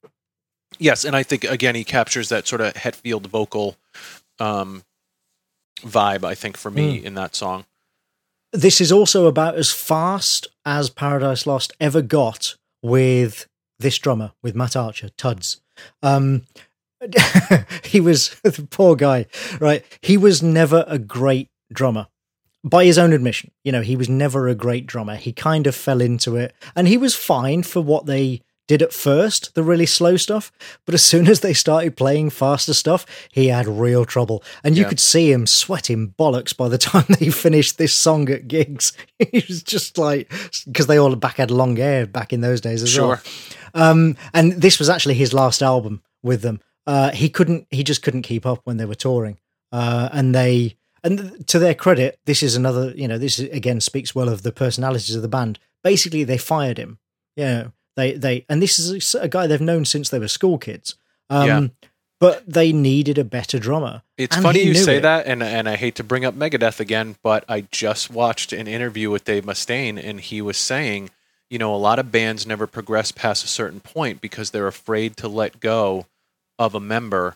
Yes, 0.80 1.06
and 1.06 1.16
I 1.16 1.22
think 1.24 1.44
again 1.44 1.76
he 1.76 1.84
captures 1.84 2.30
that 2.30 2.48
sort 2.48 2.62
of 2.62 2.74
Hetfield 2.74 3.28
vocal 3.28 3.76
um, 4.40 4.84
vibe. 5.82 6.24
I 6.24 6.34
think 6.36 6.58
for 6.58 6.72
me 6.72 7.00
Hmm. 7.00 7.06
in 7.08 7.14
that 7.16 7.36
song. 7.36 7.66
this 8.52 8.80
is 8.82 8.92
also 8.92 9.26
about 9.28 9.56
as 9.56 9.72
fast 9.72 10.48
as 10.66 10.90
Paradise 10.90 11.46
Lost 11.48 11.74
ever 11.80 12.02
got 12.04 12.56
with 12.84 13.48
this 13.80 13.98
drummer, 13.98 14.32
with 14.44 14.56
Matt 14.56 14.76
Archer, 14.76 15.10
Tuds. 15.18 15.60
Um, 16.04 16.44
he 17.84 18.00
was 18.00 18.30
the 18.44 18.68
poor 18.70 18.96
guy, 18.96 19.26
right? 19.60 19.84
He 20.02 20.18
was 20.18 20.42
never 20.44 20.84
a 20.88 21.00
great 21.00 21.50
drummer. 21.72 22.08
By 22.66 22.86
his 22.86 22.98
own 22.98 23.12
admission, 23.12 23.52
you 23.66 23.74
know, 23.74 23.82
he 23.82 23.98
was 23.98 24.08
never 24.08 24.48
a 24.48 24.56
great 24.56 24.86
drummer. 24.88 25.16
He 25.18 25.34
kind 25.34 25.68
of 25.68 25.76
fell 25.76 26.00
into 26.00 26.38
it, 26.38 26.54
and 26.76 26.88
he 26.88 26.98
was 26.98 27.14
fine 27.16 27.64
for 27.64 27.82
what 27.82 28.06
they 28.06 28.42
did 28.70 28.82
at 28.82 28.94
first, 28.94 29.54
the 29.56 29.64
really 29.64 29.86
slow 29.86 30.16
stuff. 30.16 30.50
But 30.86 30.96
as 30.96 31.04
soon 31.04 31.28
as 31.28 31.42
they 31.42 31.54
started 31.54 31.98
playing 31.98 32.30
faster 32.30 32.74
stuff, 32.74 33.06
he 33.30 33.48
had 33.48 33.68
real 33.68 34.06
trouble. 34.06 34.42
And 34.64 34.78
you 34.78 34.84
Yeah. 34.84 34.88
could 34.90 35.02
see 35.02 35.34
him 35.34 35.46
sweating 35.46 36.14
bollocks 36.18 36.56
by 36.56 36.70
the 36.70 36.78
time 36.92 37.04
they 37.20 37.30
finished 37.30 37.78
this 37.78 37.94
song 37.94 38.30
at 38.30 38.48
gigs. 38.48 38.94
he 39.20 39.44
was 39.50 39.62
just 39.62 39.98
like, 39.98 40.32
because 40.66 40.88
they 40.88 40.98
all 40.98 41.14
back 41.18 41.36
had 41.36 41.52
long 41.52 41.76
hair 41.76 42.06
back 42.08 42.32
in 42.32 42.40
those 42.40 42.62
days 42.62 42.82
as 42.82 42.98
well. 42.98 43.18
Sure. 43.18 43.22
Um, 43.74 44.16
and 44.34 44.54
this 44.54 44.80
was 44.80 44.88
actually 44.90 45.16
his 45.16 45.34
last 45.34 45.62
album 45.62 46.02
with 46.22 46.42
them. 46.42 46.62
Uh, 46.86 47.12
he 47.12 47.30
couldn't, 47.30 47.68
he 47.70 47.84
just 47.84 48.02
couldn't 48.04 48.24
keep 48.24 48.46
up 48.46 48.62
when 48.66 48.78
they 48.78 48.86
were 48.86 48.96
touring. 48.96 49.38
Uh, 49.72 50.10
and 50.12 50.34
they, 50.36 50.76
and 51.04 51.48
to 51.48 51.60
their 51.60 51.74
credit, 51.74 52.20
this 52.26 52.44
is 52.44 52.56
another, 52.56 52.92
you 52.96 53.08
know, 53.08 53.18
this 53.18 53.40
again 53.40 53.82
speaks 53.82 54.14
well 54.14 54.30
of 54.30 54.44
the 54.44 54.52
personalities 54.52 55.16
of 55.16 55.22
the 55.22 55.28
band. 55.28 55.60
Basically, 55.84 56.24
they 56.24 56.38
fired 56.38 56.78
him. 56.78 57.00
You 57.36 57.44
know, 57.46 57.72
they, 57.96 58.14
they, 58.14 58.46
and 58.50 58.62
this 58.62 58.80
is 58.80 59.16
a, 59.16 59.28
guy 59.28 59.48
they've 59.48 59.60
known 59.60 59.86
since 59.86 60.10
they 60.10 60.20
were 60.20 60.28
school 60.28 60.58
kids. 60.58 60.96
Um, 61.30 61.48
Yeah. 61.48 61.68
but 62.20 62.44
they 62.48 62.72
needed 62.72 63.18
a 63.18 63.24
better 63.24 63.60
drummer. 63.60 64.04
It's 64.18 64.36
And 64.36 64.44
funny 64.44 64.64
you 64.64 64.76
say 64.76 64.98
it. 64.98 65.02
that, 65.02 65.26
and 65.26 65.42
and 65.42 65.68
I 65.68 65.76
hate 65.76 65.96
to 65.96 66.04
bring 66.04 66.24
up 66.26 66.36
Megadeth 66.36 66.80
again, 66.80 67.16
but 67.24 67.44
I 67.50 67.62
just 67.72 68.10
watched 68.12 68.54
an 68.54 68.68
interview 68.68 69.10
with 69.10 69.26
Dave 69.26 69.44
Mustaine, 69.46 70.02
and 70.02 70.20
he 70.22 70.42
was 70.42 70.58
saying, 70.58 71.10
you 71.50 71.58
know, 71.58 71.74
a 71.74 71.78
lot 71.78 72.00
of 72.00 72.12
bands 72.12 72.46
never 72.48 72.68
progress 72.68 73.12
past 73.12 73.44
a 73.44 73.48
certain 73.48 73.80
point 73.80 74.22
because 74.22 74.52
they're 74.52 74.68
afraid 74.68 75.18
to 75.18 75.28
let 75.28 75.60
go 75.60 76.06
of 76.64 76.74
a 76.76 76.80
member 76.80 77.36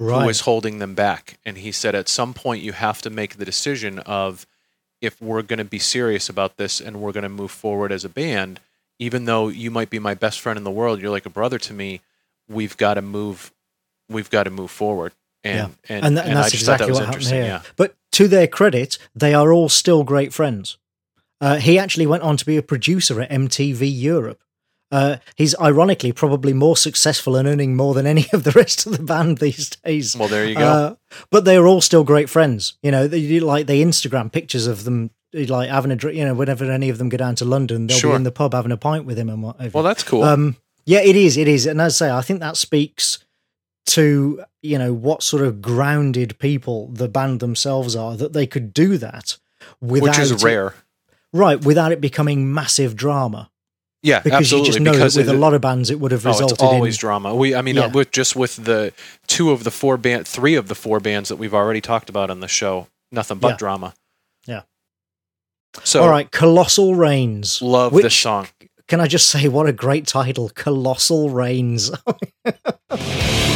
Right. 0.00 0.22
who 0.22 0.28
is 0.28 0.42
holding 0.42 0.78
them 0.78 0.94
back. 0.94 1.38
And 1.44 1.58
he 1.58 1.72
said, 1.72 1.96
at 1.96 2.08
some 2.08 2.32
point, 2.32 2.62
you 2.62 2.70
have 2.72 3.02
to 3.02 3.10
make 3.10 3.36
the 3.36 3.44
decision 3.44 3.98
of 4.00 4.46
if 5.00 5.20
we're 5.20 5.42
going 5.42 5.58
to 5.58 5.64
be 5.64 5.80
serious 5.80 6.28
about 6.28 6.56
this 6.56 6.80
and 6.80 7.00
we're 7.00 7.10
going 7.10 7.24
to 7.24 7.28
move 7.28 7.50
forward 7.50 7.90
as 7.90 8.04
a 8.04 8.08
band, 8.08 8.60
even 9.00 9.24
though 9.24 9.48
you 9.48 9.72
might 9.72 9.90
be 9.90 9.98
my 9.98 10.14
best 10.14 10.38
friend 10.38 10.56
in 10.56 10.62
the 10.62 10.70
world, 10.70 11.00
you're 11.00 11.10
like 11.10 11.26
a 11.26 11.30
brother 11.30 11.58
to 11.58 11.72
me. 11.72 12.00
We've 12.48 12.76
got 12.76 12.94
to 12.94 13.02
move. 13.02 13.52
We've 14.08 14.30
got 14.30 14.44
to 14.44 14.50
move 14.50 14.70
forward. 14.70 15.14
And 15.42 15.74
and, 15.88 16.04
and, 16.04 16.16
tha- 16.16 16.22
and 16.24 16.38
I 16.38 16.42
that's 16.42 16.54
exactly 16.54 16.86
that 16.86 16.94
what 16.94 17.04
happened 17.06 17.24
here. 17.24 17.44
Yeah. 17.44 17.62
But 17.76 17.96
to 18.12 18.28
their 18.28 18.46
credit, 18.46 18.98
they 19.16 19.34
are 19.34 19.52
all 19.52 19.68
still 19.68 20.04
great 20.04 20.32
friends. 20.32 20.78
Uh, 21.40 21.56
he 21.56 21.76
actually 21.78 22.06
went 22.06 22.22
on 22.22 22.36
to 22.36 22.46
be 22.46 22.56
a 22.56 22.62
producer 22.62 23.20
at 23.20 23.30
MTV 23.30 23.80
Europe. 24.00 24.40
Uh, 24.90 25.16
he's 25.34 25.54
ironically 25.60 26.12
probably 26.12 26.52
more 26.54 26.76
successful 26.76 27.36
and 27.36 27.46
earning 27.46 27.76
more 27.76 27.92
than 27.94 28.06
any 28.06 28.26
of 28.32 28.44
the 28.44 28.52
rest 28.52 28.86
of 28.86 28.96
the 28.96 29.02
band 29.02 29.38
these 29.38 29.70
days. 29.70 30.16
Well, 30.16 30.28
there 30.28 30.46
you 30.46 30.54
go. 30.54 30.60
Uh, 30.66 30.94
but 31.30 31.44
they 31.44 31.56
are 31.56 31.66
all 31.66 31.80
still 31.80 32.04
great 32.04 32.30
friends. 32.30 32.74
You 32.82 32.90
know, 32.90 33.06
they 33.06 33.38
like 33.40 33.66
they 33.66 33.82
Instagram 33.82 34.32
pictures 34.32 34.66
of 34.66 34.84
them, 34.84 35.10
like 35.34 35.68
having 35.68 35.90
a 35.90 35.96
drink. 35.96 36.16
You 36.16 36.24
know, 36.24 36.34
whenever 36.34 36.64
any 36.70 36.88
of 36.88 36.96
them 36.98 37.08
go 37.10 37.18
down 37.18 37.34
to 37.36 37.44
London, 37.44 37.86
they'll 37.86 37.98
Sure. 37.98 38.12
be 38.12 38.16
in 38.16 38.22
the 38.22 38.32
pub 38.32 38.54
having 38.54 38.72
a 38.72 38.76
pint 38.78 39.04
with 39.04 39.18
him 39.18 39.28
and 39.28 39.42
whatever. 39.42 39.70
well, 39.74 39.84
that's 39.84 40.02
cool. 40.02 40.22
Um, 40.22 40.56
yeah, 40.86 41.00
it 41.00 41.16
is. 41.16 41.36
It 41.36 41.48
is, 41.48 41.66
and 41.66 41.80
as 41.82 42.00
I 42.00 42.06
say, 42.06 42.10
I 42.14 42.22
think 42.22 42.40
that 42.40 42.56
speaks 42.56 43.18
to 43.88 44.42
you 44.62 44.78
know 44.78 44.92
what 44.92 45.22
sort 45.22 45.42
of 45.42 45.60
grounded 45.62 46.38
people 46.38 46.88
the 46.88 47.08
band 47.08 47.40
themselves 47.40 47.94
are 47.96 48.16
that 48.16 48.32
they 48.32 48.46
could 48.46 48.72
do 48.74 48.98
that 48.98 49.36
without 49.80 50.08
which 50.08 50.18
is 50.18 50.42
rare. 50.44 50.74
right? 51.32 51.62
Without 51.64 51.92
it 51.92 52.00
becoming 52.00 52.52
massive 52.52 52.96
drama, 52.96 53.50
Yeah, 54.02 54.20
because 54.20 54.40
absolutely. 54.40 54.66
you 54.68 54.72
just 54.74 54.80
know 54.84 54.92
because 54.92 55.14
that 55.14 55.20
with 55.22 55.28
it- 55.30 55.34
a 55.34 55.38
lot 55.38 55.54
of 55.54 55.60
bands 55.60 55.90
it 55.90 55.98
would 55.98 56.12
have 56.12 56.24
Oh, 56.24 56.30
resulted 56.30 56.54
it's 56.54 56.62
always 56.62 56.94
in 56.96 57.00
drama. 57.00 57.34
We, 57.34 57.54
I 57.54 57.62
mean, 57.62 57.76
uh, 57.78 57.86
Yeah. 57.86 57.92
with 57.92 58.10
just 58.12 58.36
with 58.36 58.56
the 58.56 58.92
two 59.26 59.50
of 59.50 59.64
the 59.64 59.70
four 59.72 59.96
band, 59.96 60.26
three 60.28 60.54
of 60.54 60.68
the 60.68 60.74
four 60.76 61.00
bands 61.00 61.28
that 61.30 61.36
we've 61.36 61.54
already 61.54 61.80
talked 61.80 62.08
about 62.08 62.30
on 62.30 62.38
the 62.40 62.46
show, 62.48 62.86
nothing 63.10 63.38
but 63.38 63.48
Yeah. 63.48 63.56
drama. 63.56 63.94
Yeah. 64.46 64.62
So, 65.84 66.02
all 66.02 66.08
right. 66.08 66.30
Colossal 66.30 66.94
Rains. 66.94 67.60
love 67.60 67.92
Which- 67.92 68.04
this 68.04 68.14
song. 68.16 68.48
Can 68.86 69.00
I 69.00 69.06
just 69.06 69.28
say 69.28 69.48
what 69.48 69.66
a 69.66 69.72
great 69.72 70.06
title, 70.06 70.50
Colossal 70.54 71.28
Rains. 71.30 71.90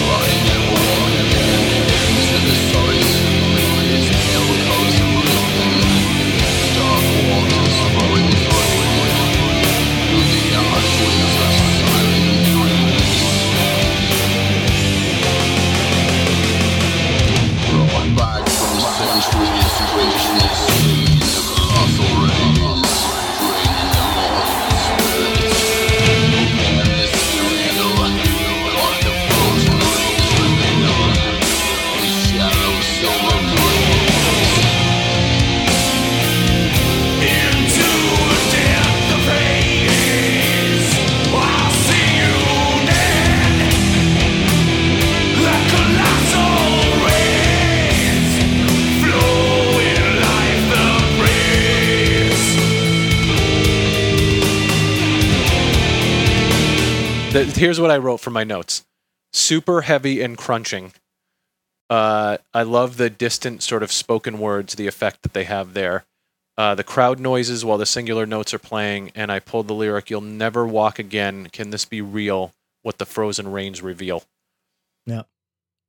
The, 57.33 57.45
here's 57.45 57.81
what 57.81 57.91
I 57.91 57.97
wrote 57.97 58.19
for 58.21 58.31
my 58.31 58.45
notes: 58.45 58.85
super 59.33 59.83
heavy 59.83 60.21
and 60.21 60.37
crunching. 60.37 60.93
Uh, 61.89 62.39
I 62.53 62.63
love 62.63 62.97
the 62.99 63.09
distant 63.11 63.63
sort 63.63 63.83
of 63.83 63.91
spoken 63.93 64.39
words, 64.39 64.75
the 64.75 64.87
effect 64.87 65.23
that 65.23 65.33
they 65.33 65.45
have 65.45 65.73
there. 65.75 66.05
Uh, 66.59 66.75
the 66.75 66.85
crowd 66.85 67.19
noises 67.19 67.65
while 67.65 67.79
the 67.79 67.87
singular 67.87 68.27
notes 68.27 68.53
are 68.53 68.59
playing, 68.59 69.13
and 69.15 69.33
I 69.33 69.41
pulled 69.41 69.69
the 69.69 69.75
lyric, 69.75 70.11
"You'll 70.11 70.21
never 70.21 70.67
walk 70.67 70.99
again. 70.99 71.49
Can 71.51 71.71
this 71.71 71.87
be 71.87 72.03
real? 72.03 72.53
What 72.83 72.99
the 72.99 73.07
frozen 73.07 73.51
rains 73.51 73.81
reveal." 73.81 74.25
yeah, 75.07 75.23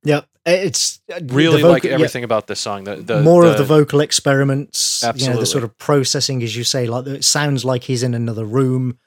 Yeah. 0.02 0.22
it's 0.46 1.00
uh, 1.12 1.20
Really 1.24 1.56
vocal- 1.60 1.70
like 1.70 1.84
yeah, 1.84 1.92
everything 1.92 2.24
about 2.24 2.46
this 2.46 2.60
song. 2.60 2.84
The, 2.84 2.96
the 2.96 3.20
more 3.22 3.44
of 3.44 3.52
the- 3.52 3.58
the 3.58 3.64
vocal 3.64 4.00
experiments, 4.00 5.04
you 5.14 5.28
know, 5.28 5.38
the 5.38 5.46
sort 5.46 5.62
of 5.64 5.76
processing, 5.76 6.42
as 6.42 6.56
you 6.56 6.64
say, 6.64 6.86
like 6.86 7.06
it 7.06 7.24
sounds 7.24 7.64
like 7.66 7.84
he's 7.84 8.02
in 8.02 8.14
another 8.14 8.44
room, 8.46 8.98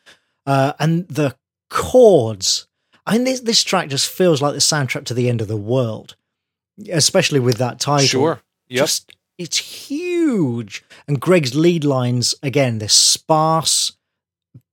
uh, 0.46 0.74
and 0.80 1.08
the 1.08 1.36
chords. 1.70 2.68
I 3.06 3.14
mean, 3.14 3.24
this 3.24 3.40
this 3.42 3.64
track 3.64 3.90
just 3.90 4.10
feels 4.10 4.42
like 4.42 4.54
the 4.54 4.60
soundtrack 4.60 5.06
to 5.06 5.14
the 5.14 5.30
end 5.30 5.42
of 5.42 5.48
the 5.48 5.58
world, 5.58 6.16
especially 6.92 7.40
with 7.40 7.58
that 7.58 7.80
title. 7.80 8.08
Sure. 8.08 8.42
Yep. 8.68 8.80
Just 8.80 9.16
it's 9.38 9.58
huge, 9.58 10.84
and 11.08 11.22
Greg's 11.22 11.56
lead 11.56 11.86
lines 11.86 12.36
again 12.42 12.80
they're 12.80 12.90
sparse, 12.90 13.94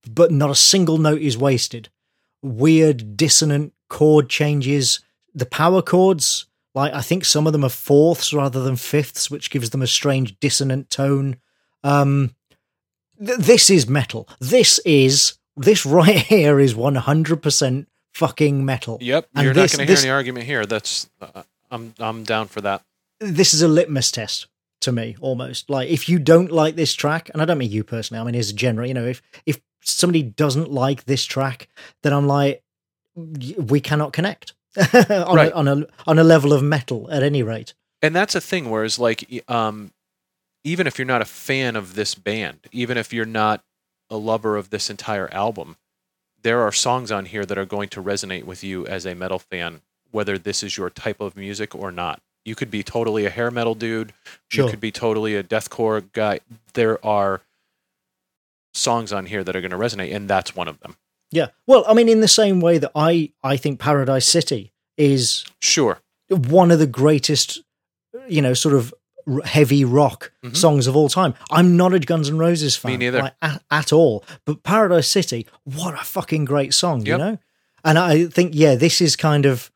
but 0.09 0.33
not 0.33 0.51
a 0.51 0.55
single 0.55 0.99
note 0.99 1.21
is 1.21 1.39
wasted. 1.39 1.91
Weird 2.43 3.16
dissonant 3.16 3.73
chord 3.89 4.29
changes. 4.29 5.01
The 5.35 5.47
power 5.47 5.83
chords, 5.83 6.47
like 6.75 6.93
I 6.93 7.03
think 7.03 7.25
some 7.25 7.47
of 7.47 7.53
them 7.53 7.65
are 7.65 7.71
fourths 7.71 8.33
rather 8.33 8.62
than 8.62 8.77
fifths, 8.77 9.31
which 9.31 9.51
gives 9.51 9.71
them 9.71 9.83
a 9.83 9.87
strange 9.87 10.39
dissonant 10.41 10.91
tone. 10.91 11.37
Um, 11.83 12.35
th- 13.25 13.39
this 13.39 13.71
is 13.71 13.89
metal. 13.89 14.29
This 14.41 14.79
is 14.85 15.39
this 15.56 15.85
right 15.98 16.16
here 16.18 16.59
is 16.60 16.74
one 16.74 16.94
hundred 16.97 17.43
percent 17.43 17.89
fucking 18.14 18.64
metal. 18.64 18.98
Yep. 19.01 19.28
And 19.35 19.44
You're 19.44 19.55
this- 19.55 19.72
not 19.72 19.78
going 19.78 19.86
to 19.86 19.90
hear 19.93 19.97
this- 19.97 20.05
any 20.05 20.10
argument 20.10 20.47
here. 20.47 20.66
That's 20.66 21.09
uh, 21.20 21.43
I'm 21.70 21.94
I'm 21.98 22.22
down 22.24 22.48
for 22.48 22.60
that. 22.60 22.82
this 23.20 23.55
is 23.55 23.62
a 23.62 23.68
litmus 23.68 24.10
test 24.10 24.47
to 24.81 24.93
me 24.93 25.16
almost 25.20 25.70
like 25.70 25.89
if 25.89 26.09
you 26.10 26.18
don't 26.18 26.52
like 26.52 26.74
this 26.76 26.93
track 26.93 27.31
and 27.32 27.40
i 27.40 27.44
don't 27.47 27.56
mean 27.56 27.70
you 27.70 27.82
personally 27.82 28.20
i 28.20 28.24
mean 28.24 28.35
as 28.35 28.51
a 28.51 28.52
general 28.52 28.86
you 28.86 28.93
know 28.93 29.06
if 29.06 29.22
if 29.47 29.59
somebody 29.82 30.22
doesn't 30.22 30.70
like 30.70 31.05
this 31.05 31.24
track 31.24 31.68
then 32.02 32.12
i'm 32.12 32.26
like 32.26 32.62
we 33.16 33.81
cannot 33.81 34.12
connect 34.12 34.52
on, 34.76 35.36
Right. 35.36 35.51
a, 35.52 35.55
on 35.55 35.68
a 35.68 35.86
on 36.06 36.18
a 36.18 36.24
level 36.24 36.52
of 36.52 36.62
metal 36.62 37.09
at 37.10 37.22
any 37.22 37.43
rate 37.43 37.72
and 38.02 38.14
that's 38.14 38.35
a 38.35 38.43
thing 38.43 38.68
whereas 38.68 38.98
like 38.98 39.24
um 39.48 39.90
even 40.64 40.86
if 40.86 40.98
you're 40.98 41.06
not 41.06 41.22
a 41.22 41.26
fan 41.26 41.76
of 41.76 41.94
this 41.94 42.14
band 42.14 42.59
even 42.72 42.98
if 42.98 43.10
you're 43.12 43.24
not 43.24 43.62
a 44.10 44.16
lover 44.16 44.56
of 44.56 44.70
this 44.70 44.90
entire 44.90 45.32
album 45.32 45.76
there 46.44 46.60
are 46.60 46.70
songs 46.70 47.10
on 47.10 47.24
here 47.24 47.44
that 47.44 47.59
are 47.59 47.64
going 47.64 47.89
to 47.89 48.02
resonate 48.02 48.44
with 48.44 48.62
you 48.62 48.86
as 48.86 49.06
a 49.06 49.14
metal 49.14 49.39
fan 49.39 49.81
whether 50.12 50.39
this 50.39 50.62
is 50.62 50.76
your 50.76 50.90
type 50.90 51.20
of 51.20 51.36
music 51.36 51.74
or 51.74 51.90
not. 51.90 52.20
You 52.44 52.55
could 52.55 52.70
be 52.70 52.85
totally 52.85 53.24
a 53.24 53.31
hair 53.31 53.51
metal 53.51 53.74
dude. 53.74 54.12
Sure. 54.48 54.66
you 54.66 54.70
could 54.70 54.81
be 54.81 54.93
totally 54.93 55.35
a 55.35 55.43
deathcore 55.43 56.05
guy. 56.12 56.40
There 56.74 57.05
are 57.05 57.40
songs 58.74 59.12
on 59.12 59.26
here 59.26 59.43
that 59.43 59.56
are 59.56 59.60
going 59.60 59.70
to 59.72 59.78
resonate 59.78 60.14
and 60.14 60.28
that's 60.28 60.55
one 60.55 60.68
of 60.68 60.78
them. 60.81 60.97
Yeah. 61.32 61.48
Well 61.66 61.85
i 61.89 61.94
mean 61.94 62.09
in 62.09 62.20
the 62.20 62.28
same 62.28 62.60
way 62.60 62.78
that 62.78 62.93
i 62.94 63.32
i 63.43 63.56
think 63.56 63.81
paradise 63.81 64.26
city 64.26 64.72
is 64.97 65.44
sure. 65.60 66.01
one 66.28 66.70
of 66.70 66.78
the 66.78 66.86
greatest 66.86 67.62
you 68.28 68.43
know 68.43 68.55
sort 68.55 68.74
of 68.74 68.94
heavy 69.45 69.85
rock 69.85 70.33
Mhm. 70.45 70.57
songs 70.57 70.87
of 70.87 70.95
all 70.97 71.09
time. 71.09 71.35
I'm 71.51 71.77
not 71.77 71.95
a 71.95 71.99
guns 71.99 72.29
n' 72.29 72.39
roses 72.39 72.77
fan 72.77 72.99
neither. 72.99 73.23
like, 73.23 73.35
at, 73.43 73.63
at 73.71 73.93
all. 73.93 74.25
But 74.45 74.63
paradise 74.63 75.09
city 75.09 75.47
what 75.65 75.95
a 75.95 76.05
fucking 76.05 76.45
great 76.45 76.75
song 76.75 77.07
you 77.07 77.17
know? 77.19 77.39
And 77.85 77.99
i 77.99 78.27
think 78.27 78.53
yeah 78.55 78.75
this 78.77 79.01
is 79.01 79.17
kind 79.17 79.47
of 79.47 79.71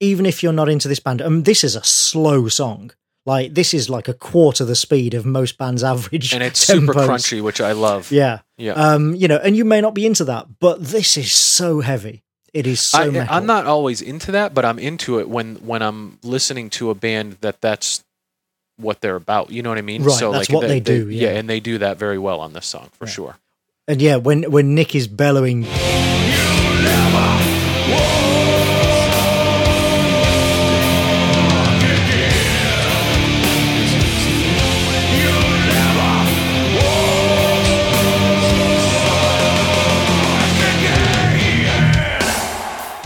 even 0.00 0.24
if 0.26 0.42
you're 0.42 0.52
not 0.52 0.68
into 0.68 0.88
this 0.88 1.00
band 1.00 1.20
um, 1.22 1.42
this 1.42 1.62
is 1.64 1.76
a 1.76 1.84
slow 1.84 2.48
song. 2.48 2.92
Like 3.26 3.54
this 3.54 3.74
is 3.74 3.90
like 3.90 4.08
a 4.08 4.14
quarter 4.14 4.64
the 4.64 4.74
speed 4.74 5.14
of 5.14 5.26
most 5.26 5.58
bands 5.58 5.84
average 5.84 6.32
and 6.32 6.42
it's 6.42 6.58
super 6.60 6.94
crunchy 6.94 7.42
which 7.42 7.60
i 7.60 7.72
love. 7.72 8.10
Yeah. 8.10 8.40
Yeah. 8.56 8.72
Um 8.72 9.14
you 9.14 9.28
know 9.28 9.36
and 9.36 9.56
you 9.56 9.64
may 9.64 9.80
not 9.80 9.94
be 9.94 10.06
into 10.06 10.24
that 10.24 10.46
but 10.58 10.82
this 10.82 11.16
is 11.16 11.32
so 11.32 11.80
heavy. 11.80 12.22
It 12.52 12.66
is 12.66 12.80
so 12.80 12.98
I. 12.98 13.26
I'm 13.36 13.46
not 13.46 13.66
always 13.66 14.02
into 14.02 14.32
that, 14.32 14.54
but 14.54 14.64
I'm 14.64 14.78
into 14.80 15.20
it 15.20 15.28
when 15.28 15.56
when 15.56 15.82
I'm 15.82 16.18
listening 16.24 16.68
to 16.70 16.90
a 16.90 16.94
band 16.96 17.36
that 17.42 17.60
that's 17.60 18.02
what 18.80 19.00
they're 19.00 19.16
about. 19.16 19.50
You 19.50 19.62
know 19.62 19.68
what 19.68 19.78
I 19.78 19.82
mean? 19.82 20.02
Right, 20.02 20.18
so 20.18 20.32
that's 20.32 20.48
like, 20.48 20.54
what 20.54 20.62
they, 20.62 20.74
they 20.74 20.80
do. 20.80 21.04
They, 21.06 21.14
yeah. 21.14 21.32
yeah. 21.32 21.38
and 21.38 21.48
they 21.48 21.60
do 21.60 21.78
that 21.78 21.98
very 21.98 22.18
well 22.18 22.40
on 22.40 22.52
this 22.52 22.66
song 22.66 22.90
for 22.92 23.06
yeah. 23.06 23.12
sure. 23.12 23.36
And 23.86 24.00
yeah, 24.00 24.16
when 24.16 24.50
when 24.50 24.74
Nick 24.74 24.94
is 24.94 25.08
bellowing. 25.08 25.66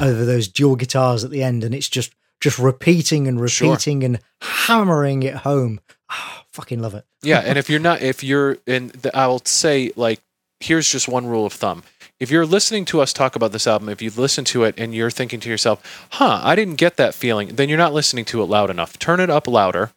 over 0.04 0.24
those 0.24 0.48
dual 0.48 0.76
guitars 0.76 1.24
at 1.24 1.30
the 1.30 1.42
end, 1.42 1.64
and 1.64 1.74
it's 1.74 1.88
just 1.88 2.12
just 2.44 2.58
repeating 2.58 3.26
and 3.26 3.36
Sure. 3.50 3.70
repeating 3.70 4.04
and 4.04 4.20
hammering 4.42 5.22
it 5.22 5.34
home. 5.48 5.80
Ah, 6.10 6.44
fucking 6.52 6.80
love 6.80 6.94
it. 6.94 7.04
yeah, 7.22 7.40
and 7.40 7.56
if 7.58 7.68
you're 7.70 7.80
not, 7.80 8.02
if 8.02 8.22
you're 8.22 8.58
in, 8.66 8.88
the, 9.02 9.10
I 9.16 9.26
will 9.26 9.40
say 9.44 9.90
like, 9.96 10.20
here's 10.60 10.88
just 10.90 11.08
one 11.08 11.26
rule 11.26 11.46
of 11.46 11.52
thumb. 11.54 11.82
If 12.20 12.30
you're 12.30 12.46
listening 12.46 12.84
to 12.86 13.00
us 13.00 13.12
talk 13.12 13.34
about 13.34 13.52
this 13.52 13.66
album, 13.66 13.88
if 13.88 14.00
you've 14.02 14.18
listened 14.18 14.46
to 14.48 14.62
it 14.64 14.74
and 14.78 14.94
you're 14.94 15.10
thinking 15.10 15.40
to 15.40 15.48
yourself, 15.48 16.06
"Huh, 16.10 16.40
I 16.44 16.54
didn't 16.54 16.76
get 16.76 16.96
that 16.96 17.14
feeling," 17.14 17.56
then 17.56 17.68
you're 17.68 17.78
not 17.86 17.92
listening 17.94 18.24
to 18.26 18.40
it 18.42 18.46
loud 18.46 18.70
enough. 18.70 18.98
Turn 18.98 19.18
it 19.20 19.30
up 19.30 19.48
louder, 19.48 19.90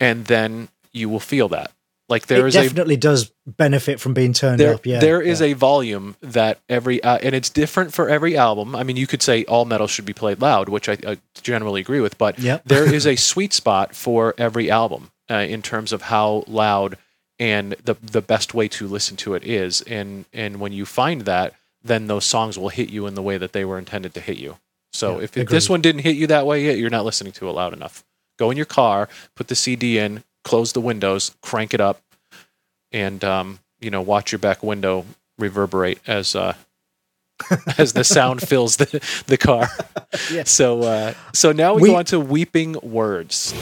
and 0.00 0.24
then 0.26 0.68
you 0.92 1.08
will 1.10 1.20
feel 1.20 1.48
that. 1.48 1.70
Like 2.08 2.26
there 2.26 2.46
it 2.46 2.48
is 2.48 2.56
a 2.56 2.62
definitely 2.62 2.96
does 2.96 3.30
benefit 3.46 4.00
from 4.00 4.14
being 4.14 4.32
turned 4.32 4.58
there, 4.58 4.74
up. 4.74 4.86
Yeah, 4.86 4.98
there 4.98 5.20
is 5.20 5.40
yeah. 5.40 5.48
a 5.48 5.52
volume 5.52 6.16
that 6.22 6.58
every 6.68 7.02
uh, 7.02 7.18
and 7.18 7.34
it's 7.34 7.50
different 7.50 7.92
for 7.92 8.08
every 8.08 8.36
album. 8.36 8.74
I 8.74 8.82
mean, 8.82 8.96
you 8.96 9.06
could 9.06 9.22
say 9.22 9.44
all 9.44 9.66
metal 9.66 9.86
should 9.86 10.06
be 10.06 10.14
played 10.14 10.40
loud, 10.40 10.68
which 10.70 10.88
I, 10.88 10.96
I 11.06 11.18
generally 11.42 11.80
agree 11.80 12.00
with, 12.00 12.16
but 12.16 12.38
Yep. 12.38 12.64
there 12.64 12.92
is 12.98 13.06
a 13.06 13.16
sweet 13.16 13.52
spot 13.52 13.94
for 13.94 14.34
every 14.38 14.70
album 14.70 15.10
uh, 15.30 15.34
in 15.34 15.60
terms 15.60 15.92
of 15.92 16.02
how 16.02 16.44
loud 16.46 16.96
and 17.38 17.72
the 17.84 17.94
the 18.00 18.22
best 18.22 18.54
way 18.54 18.68
to 18.68 18.88
listen 18.88 19.16
to 19.18 19.34
it 19.34 19.44
is. 19.44 19.82
And 19.82 20.24
and 20.32 20.60
when 20.60 20.72
you 20.72 20.86
find 20.86 21.22
that, 21.22 21.54
then 21.82 22.06
those 22.06 22.24
songs 22.24 22.58
will 22.58 22.70
hit 22.70 22.88
you 22.88 23.06
in 23.06 23.14
the 23.14 23.22
way 23.22 23.36
that 23.38 23.52
they 23.52 23.64
were 23.64 23.78
intended 23.78 24.14
to 24.14 24.20
hit 24.20 24.38
you. 24.38 24.56
So 24.92 25.18
Yeah, 25.18 25.24
if, 25.24 25.36
if 25.36 25.48
this 25.48 25.68
one 25.68 25.82
didn't 25.82 26.02
hit 26.02 26.16
you 26.16 26.26
that 26.28 26.46
way 26.46 26.64
yet, 26.64 26.78
you're 26.78 26.90
not 26.90 27.04
listening 27.04 27.32
to 27.34 27.48
it 27.48 27.52
loud 27.52 27.72
enough. 27.72 28.02
Go 28.38 28.50
in 28.50 28.56
your 28.56 28.66
car, 28.66 29.08
put 29.34 29.48
the 29.48 29.54
CD 29.54 29.98
in, 29.98 30.24
close 30.48 30.72
the 30.72 30.80
windows, 30.80 31.30
crank 31.42 31.74
it 31.74 31.80
up, 31.80 32.00
and 32.90 33.22
um, 33.22 33.58
you 33.80 33.90
know 33.90 34.00
watch 34.02 34.32
your 34.32 34.38
back 34.38 34.62
window 34.62 35.04
reverberate 35.38 36.00
as 36.06 36.34
uh, 36.34 36.54
as 37.78 37.92
the 37.92 38.02
sound 38.04 38.40
fills 38.42 38.76
the 38.78 39.22
the 39.26 39.36
car. 39.36 39.68
Yes. 40.32 40.50
So 40.50 40.80
uh, 40.82 41.12
so 41.34 41.52
now 41.52 41.74
we, 41.74 41.82
We- 41.82 41.88
go 41.90 41.96
on 41.96 42.04
to 42.06 42.18
weeping 42.18 42.76
words. 42.82 43.52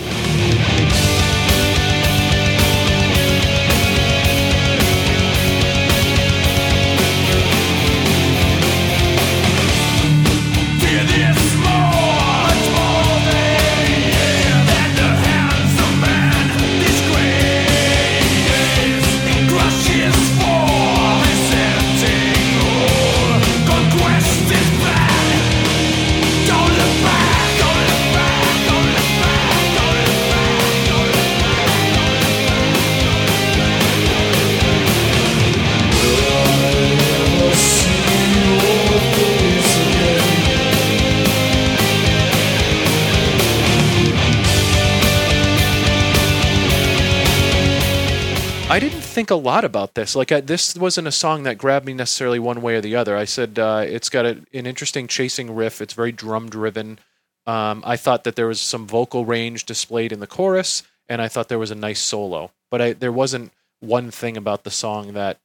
I 48.69 48.81
didn't 48.81 49.03
think 49.03 49.31
a 49.31 49.37
lot 49.37 49.65
about 49.65 49.95
this. 49.95 50.17
Like 50.17 50.33
I, 50.33 50.41
this 50.41 50.75
wasn't 50.75 51.07
a 51.07 51.13
song 51.13 51.45
that 51.45 51.57
grabbed 51.57 51.87
me 51.87 51.95
necessarily 51.95 52.41
one 52.41 52.61
way 52.61 52.75
or 52.75 52.81
the 52.81 52.97
other. 52.97 53.17
I 53.17 53.25
said 53.25 53.61
uh, 53.61 53.85
it's 53.87 54.09
got 54.09 54.27
a, 54.27 54.43
an 54.53 54.67
interesting 54.67 55.07
chasing 55.07 55.55
riff. 55.55 55.81
It's 55.81 55.95
very 55.95 56.11
drum 56.11 56.51
driven. 56.51 56.99
Um, 57.47 57.85
I 57.87 57.97
thought 57.97 58.25
that 58.25 58.35
there 58.35 58.49
was 58.49 58.61
some 58.61 58.85
vocal 58.85 59.25
range 59.25 59.67
displayed 59.67 60.11
in 60.11 60.19
the 60.19 60.27
chorus, 60.27 60.83
and 61.09 61.23
I 61.23 61.29
thought 61.29 61.49
there 61.49 61.61
was 61.61 61.71
a 61.71 61.77
nice 61.77 62.01
solo. 62.01 62.51
But 62.69 62.83
I, 62.83 62.93
there 62.93 63.13
wasn't 63.13 63.53
one 63.79 64.11
thing 64.11 64.37
about 64.37 64.65
the 64.65 64.73
song 64.73 65.13
that 65.13 65.39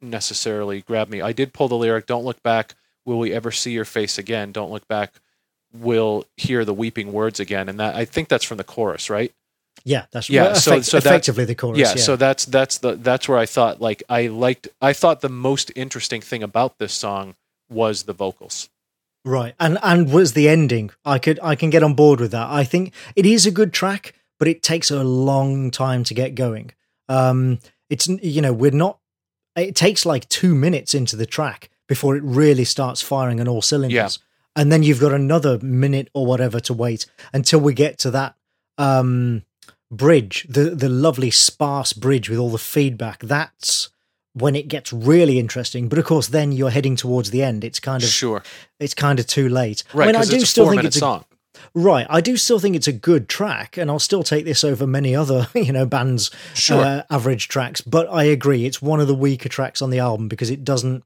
necessarily 0.00 0.80
grabbed 0.80 1.10
me. 1.10 1.20
I 1.20 1.32
did 1.32 1.52
pull 1.52 1.68
the 1.68 1.76
lyric, 1.76 2.06
"Don't 2.06 2.24
look 2.24 2.42
back. 2.42 2.74
Will 3.04 3.18
we 3.18 3.34
ever 3.34 3.50
see 3.50 3.72
your 3.72 3.84
face 3.84 4.16
again? 4.16 4.50
Don't 4.50 4.72
look 4.72 4.88
back. 4.88 5.12
We'll 5.74 6.24
hear 6.38 6.64
the 6.64 6.72
weeping 6.72 7.12
words 7.12 7.38
again." 7.38 7.68
And 7.68 7.78
that 7.78 7.94
I 7.94 8.06
think 8.06 8.28
that's 8.28 8.44
from 8.46 8.56
the 8.56 8.64
chorus, 8.64 9.10
right? 9.10 9.34
Yeah, 9.84 10.06
that's 10.12 10.28
Yeah, 10.30 10.42
well, 10.44 10.54
so- 10.54 10.72
effect- 10.72 10.86
so 10.86 11.00
that- 11.00 11.06
effectively 11.06 11.44
the 11.44 11.54
chorus. 11.54 11.78
yeah, 11.78 11.88
Yeah, 11.96 12.02
so 12.02 12.16
that's 12.16 12.44
that's 12.44 12.78
the 12.78 12.96
that's 12.96 13.28
where 13.28 13.38
I 13.38 13.46
thought 13.46 13.80
like 13.80 14.02
I 14.08 14.28
liked 14.28 14.68
I 14.80 14.92
thought 14.92 15.20
the 15.20 15.28
most 15.28 15.70
interesting 15.74 16.20
thing 16.20 16.42
about 16.42 16.78
this 16.78 16.92
song 16.92 17.34
was 17.70 18.04
the 18.04 18.12
vocals. 18.12 18.68
Right. 19.24 19.54
And 19.60 19.78
and 19.82 20.12
was 20.12 20.32
the 20.32 20.48
ending. 20.48 20.90
I 21.04 21.18
could 21.18 21.38
I 21.42 21.54
can 21.54 21.70
get 21.70 21.82
on 21.82 21.94
board 21.94 22.20
with 22.20 22.32
that. 22.32 22.48
I 22.50 22.64
think 22.64 22.92
it 23.16 23.24
is 23.26 23.46
a 23.46 23.50
good 23.50 23.72
track, 23.72 24.14
but 24.38 24.48
it 24.48 24.62
takes 24.62 24.90
a 24.90 25.02
long 25.04 25.70
time 25.70 26.02
to 26.04 26.14
get 26.14 26.34
going. 26.34 26.72
Um 27.08 27.58
it's 27.90 28.08
you 28.08 28.40
know, 28.42 28.52
we're 28.52 28.70
not 28.72 28.98
it 29.56 29.74
takes 29.76 30.06
like 30.06 30.28
2 30.28 30.54
minutes 30.54 30.94
into 30.94 31.14
the 31.14 31.26
track 31.26 31.68
before 31.88 32.16
it 32.16 32.22
really 32.24 32.64
starts 32.64 33.02
firing 33.02 33.38
on 33.40 33.46
all 33.48 33.62
cylinders. 33.62 33.94
Yeah. 33.94 34.08
And 34.60 34.72
then 34.72 34.82
you've 34.82 35.00
got 35.00 35.12
another 35.12 35.58
minute 35.60 36.08
or 36.14 36.24
whatever 36.26 36.58
to 36.60 36.72
wait 36.74 37.06
until 37.32 37.60
we 37.60 37.74
get 37.74 37.98
to 37.98 38.10
that 38.12 38.34
um 38.78 39.42
bridge, 39.92 40.46
the 40.48 40.70
the 40.70 40.88
lovely 40.88 41.30
sparse 41.30 41.92
bridge 41.92 42.28
with 42.28 42.38
all 42.38 42.50
the 42.50 42.58
feedback. 42.58 43.20
That's 43.20 43.90
when 44.34 44.56
it 44.56 44.66
gets 44.68 44.92
really 44.92 45.38
interesting. 45.38 45.88
But 45.88 45.98
of 45.98 46.06
course, 46.06 46.28
then 46.28 46.50
you're 46.52 46.70
heading 46.70 46.96
towards 46.96 47.30
the 47.30 47.42
end. 47.42 47.62
It's 47.62 47.78
kind 47.78 48.02
of 48.02 48.08
Sure, 48.08 48.42
it's 48.80 48.94
kind 48.94 49.20
of 49.20 49.26
too 49.26 49.48
late. 49.48 49.84
right? 49.94 50.04
I 50.08 50.12
mean, 50.12 50.16
I 50.16 50.24
do 50.24 50.40
still 50.40 50.68
think 50.70 50.84
it's 50.84 50.96
a, 50.96 51.00
song. 51.00 51.24
right. 51.74 52.06
I 52.08 52.20
do 52.22 52.36
still 52.36 52.58
think 52.58 52.74
it's 52.74 52.88
a 52.88 52.92
good 52.92 53.28
track, 53.28 53.76
and 53.76 53.90
I'll 53.90 53.98
still 53.98 54.22
take 54.22 54.44
this 54.46 54.64
over 54.64 54.86
many 54.86 55.14
other 55.14 55.48
you 55.54 55.72
know 55.72 55.86
bands' 55.86 56.30
Sure. 56.54 56.82
uh, 56.82 57.02
average 57.10 57.48
tracks. 57.48 57.80
But 57.82 58.08
I 58.10 58.24
agree, 58.24 58.64
it's 58.64 58.80
one 58.80 59.00
of 59.00 59.06
the 59.06 59.14
weaker 59.14 59.48
tracks 59.50 59.82
on 59.82 59.90
the 59.90 59.98
album 59.98 60.28
because 60.28 60.50
it 60.50 60.64
doesn't 60.64 61.04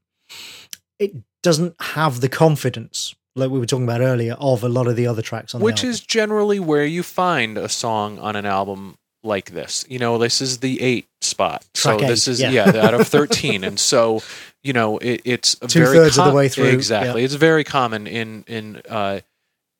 it 0.97 1.13
doesn't 1.43 1.75
have 1.79 2.21
the 2.21 2.29
confidence 2.29 3.13
like 3.37 3.51
we 3.51 3.59
were 3.59 3.65
talking 3.65 3.85
about 3.85 4.01
earlier 4.01 4.33
of 4.33 4.63
a 4.63 4.69
lot 4.69 4.87
of 4.87 4.95
the 4.95 5.07
other 5.07 5.21
tracks 5.21 5.53
on 5.53 5.61
which 5.61 5.81
the 5.81 5.87
album. 5.87 5.91
is 5.91 5.99
generally 6.01 6.59
where 6.59 6.85
you 6.85 7.03
find 7.03 7.57
a 7.57 7.69
song 7.69 8.19
on 8.19 8.35
an 8.35 8.45
album 8.45 8.97
like 9.23 9.51
this. 9.51 9.85
You 9.87 9.99
know, 9.99 10.17
this 10.17 10.41
is 10.41 10.59
the 10.59 10.81
eight 10.81 11.07
spot. 11.21 11.65
Track 11.73 11.99
so 11.99 12.07
this 12.07 12.27
is 12.27 12.41
yeah. 12.41 12.51
yeah, 12.51 12.85
out 12.85 12.93
of 12.93 13.07
thirteen, 13.15 13.63
and 13.63 13.79
so 13.79 14.21
you 14.63 14.73
know 14.73 14.97
it, 14.97 15.21
it's 15.25 15.55
a 15.61 15.67
very 15.67 15.85
Two-thirds 15.87 16.17
of 16.17 16.25
the 16.25 16.33
way 16.33 16.49
through, 16.49 16.65
Exactly, 16.65 17.23
it's 17.23 17.35
very 17.35 17.63
common 17.63 18.07
in 18.07 18.43
in 18.47 18.81
uh, 18.89 19.19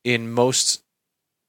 in 0.03 0.31
most 0.31 0.83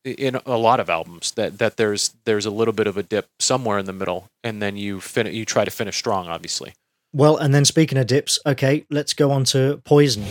in 0.04 0.40
a 0.46 0.56
lot 0.56 0.80
of 0.80 0.88
albums 0.88 1.32
that 1.32 1.58
that 1.58 1.76
there's 1.76 2.14
there's 2.24 2.46
a 2.46 2.50
little 2.50 2.74
bit 2.74 2.86
of 2.86 2.96
a 2.96 3.02
dip 3.02 3.28
somewhere 3.38 3.78
in 3.78 3.86
the 3.86 3.92
middle, 3.92 4.28
and 4.42 4.62
then 4.62 4.76
you 4.76 5.00
fin- 5.00 5.32
you 5.34 5.44
try 5.44 5.64
to 5.64 5.70
finish 5.70 5.96
strong, 5.96 6.28
obviously. 6.28 6.72
well, 7.12 7.36
and 7.36 7.54
then 7.54 7.64
speaking 7.64 7.98
of 7.98 8.06
dips, 8.06 8.38
okay, 8.46 8.86
let's 8.90 9.12
go 9.12 9.30
on 9.30 9.44
to 9.44 9.80
Poison. 9.84 10.24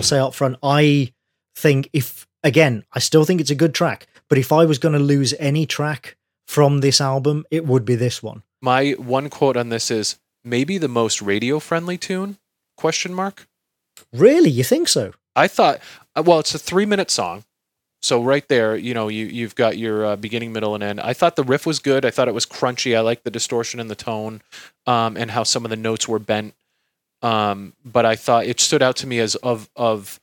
I'll 0.00 0.04
say 0.04 0.18
up 0.18 0.34
front, 0.34 0.56
I 0.62 1.12
think 1.54 1.90
if 1.92 2.26
again, 2.42 2.84
I 2.90 3.00
still 3.00 3.26
think 3.26 3.38
it's 3.38 3.50
a 3.50 3.54
good 3.54 3.74
track, 3.74 4.06
but 4.30 4.38
if 4.38 4.50
I 4.50 4.64
was 4.64 4.78
going 4.78 4.94
to 4.94 4.98
lose 4.98 5.34
any 5.38 5.66
track 5.66 6.16
from 6.48 6.80
this 6.80 7.02
album, 7.02 7.44
it 7.50 7.66
would 7.66 7.84
be 7.84 7.96
this 7.96 8.22
one. 8.22 8.42
My 8.62 8.92
one 8.92 9.28
quote 9.28 9.58
on 9.58 9.68
this 9.68 9.90
is 9.90 10.18
maybe 10.42 10.78
the 10.78 10.88
most 10.88 11.20
radio 11.20 11.58
friendly 11.58 11.98
tune? 11.98 12.38
Question 12.78 13.12
mark. 13.12 13.46
Really, 14.10 14.48
you 14.48 14.64
think 14.64 14.88
so? 14.88 15.12
I 15.36 15.48
thought, 15.48 15.80
uh, 16.16 16.22
well, 16.24 16.38
it's 16.38 16.54
a 16.54 16.58
three 16.58 16.86
minute 16.86 17.10
song. 17.10 17.44
So 18.00 18.22
right 18.22 18.48
there, 18.48 18.76
you 18.76 18.94
know, 18.94 19.08
you 19.08 19.26
you've 19.26 19.54
got 19.54 19.76
your 19.76 20.06
uh, 20.06 20.16
beginning, 20.16 20.54
middle, 20.54 20.74
and 20.74 20.82
end. 20.82 21.00
I 21.00 21.12
thought 21.12 21.36
the 21.36 21.44
riff 21.44 21.66
was 21.66 21.78
good. 21.78 22.06
I 22.06 22.10
thought 22.10 22.26
it 22.26 22.32
was 22.32 22.46
crunchy. 22.46 22.96
I 22.96 23.00
liked 23.00 23.24
the 23.24 23.30
distortion 23.30 23.80
and 23.80 23.90
the 23.90 23.94
tone, 23.94 24.40
um, 24.86 25.18
and 25.18 25.30
how 25.32 25.42
some 25.42 25.66
of 25.66 25.70
the 25.70 25.76
notes 25.76 26.08
were 26.08 26.18
bent. 26.18 26.54
Um, 27.22 27.74
but 27.84 28.06
I 28.06 28.16
thought 28.16 28.46
it 28.46 28.60
stood 28.60 28.82
out 28.82 28.96
to 28.96 29.06
me 29.06 29.18
as 29.18 29.34
of 29.36 29.68
of 29.76 30.20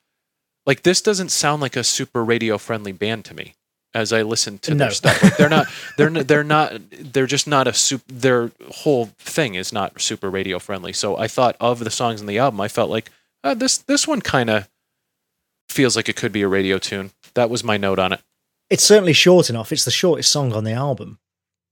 like 0.66 0.84
this 0.84 1.02
doesn't 1.02 1.30
sound 1.30 1.62
like 1.62 1.76
a 1.76 1.84
super 1.84 2.24
radio 2.24 2.58
friendly 2.58 2.92
band 2.92 3.26
to 3.26 3.34
me. 3.34 3.54
as 3.94 4.12
I 4.14 4.22
listened 4.22 4.62
to 4.64 4.72
No. 4.76 4.86
their 4.86 4.92
stuff. 4.92 5.24
Like 5.24 5.38
they're 5.38 5.50
not 5.50 5.68
they're 5.98 6.10
they're 6.10 6.44
not 6.44 6.74
they're 6.92 7.26
just 7.28 7.48
not 7.48 7.68
a 7.68 7.74
super 7.74 8.04
their 8.12 8.52
whole 8.72 9.06
thing 9.20 9.56
is 9.56 9.72
not 9.72 10.00
super 10.02 10.30
radio 10.30 10.60
friendly. 10.60 10.94
So 10.94 11.18
I 11.18 11.28
thought 11.28 11.56
of 11.60 11.80
the 11.80 11.90
songs 11.92 12.20
in 12.22 12.28
the 12.28 12.38
album, 12.40 12.60
I 12.62 12.68
felt 12.68 12.90
like 12.90 13.10
uh, 13.44 13.54
this 13.54 13.78
this 13.78 14.08
one 14.08 14.22
kind 14.22 14.50
of 14.50 14.68
feels 15.70 15.96
like 15.96 16.10
it 16.10 16.16
could 16.16 16.32
be 16.32 16.42
a 16.42 16.48
radio 16.48 16.78
tune. 16.80 17.12
That 17.36 17.50
was 17.50 17.64
my 17.64 17.78
note 17.78 18.00
on 18.00 18.14
it. 18.14 18.22
It's 18.70 18.84
certainly 18.84 19.14
short 19.14 19.50
enough. 19.50 19.72
It's 19.72 19.86
the 19.86 19.92
shortest 19.92 20.32
song 20.32 20.52
on 20.54 20.64
the 20.64 20.74
album. 20.74 21.20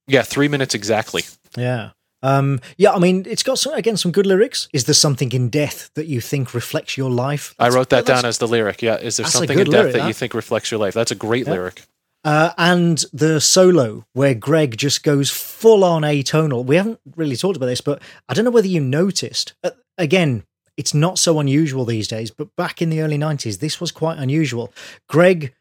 Yeah, 0.08 0.22
three 0.22 0.48
minutes 0.48 0.74
exactly. 0.76 1.24
Yeah. 1.58 1.92
Um, 2.26 2.60
yeah, 2.78 2.92
I 2.92 2.98
mean, 3.00 3.24
it's 3.30 3.44
got 3.44 3.60
some, 3.60 3.74
again 3.76 3.98
some 3.98 4.12
good 4.12 4.26
lyrics. 4.26 4.68
Is 4.74 4.86
there 4.86 4.96
something 4.96 5.32
in 5.32 5.50
death 5.50 5.92
that 5.94 6.08
you 6.08 6.20
think 6.22 6.56
reflects 6.56 6.98
your 6.98 7.12
life? 7.12 7.54
I 7.60 7.70
wrote 7.70 7.90
that 7.92 8.06
that's- 8.06 8.22
down 8.24 8.28
as 8.28 8.40
the 8.40 8.48
lyric. 8.48 8.82
Yeah, 8.82 8.96
is 8.98 9.18
there 9.18 9.28
something 9.28 9.60
in 9.60 9.66
death 9.66 9.74
lyric, 9.74 9.94
that 9.94 10.00
that. 10.00 10.08
you 10.08 10.14
think 10.14 10.34
reflects 10.34 10.72
your 10.72 10.80
life? 10.80 10.96
That's 10.96 11.12
a 11.12 11.16
great 11.16 11.46
Yeah. 11.46 11.54
lyric. 11.54 11.84
Uh, 12.24 12.52
and 12.58 13.06
the 13.14 13.40
solo 13.40 14.06
where 14.14 14.34
Greg 14.34 14.76
just 14.76 15.04
goes 15.04 15.30
full 15.30 15.84
on 15.84 16.02
atonal. 16.02 16.66
We 16.66 16.78
haven't 16.78 17.00
really 17.16 17.38
talked 17.38 17.58
about 17.58 17.68
this, 17.68 17.82
but 17.82 18.02
I 18.28 18.34
don't 18.34 18.44
know 18.46 18.50
whether 18.52 18.68
you 18.68 18.82
noticed. 18.82 19.54
Uh, 19.64 19.70
again, 20.00 20.44
it's 20.78 20.96
not 20.96 21.20
so 21.20 21.40
unusual 21.40 21.86
these 21.86 22.08
days, 22.08 22.32
but 22.32 22.48
back 22.56 22.82
in 22.82 22.90
the 22.90 23.02
early 23.02 23.20
90s, 23.20 23.60
this 23.60 23.80
was 23.80 23.92
quite 23.92 24.18
unusual. 24.18 24.74
Greg, 25.08 25.54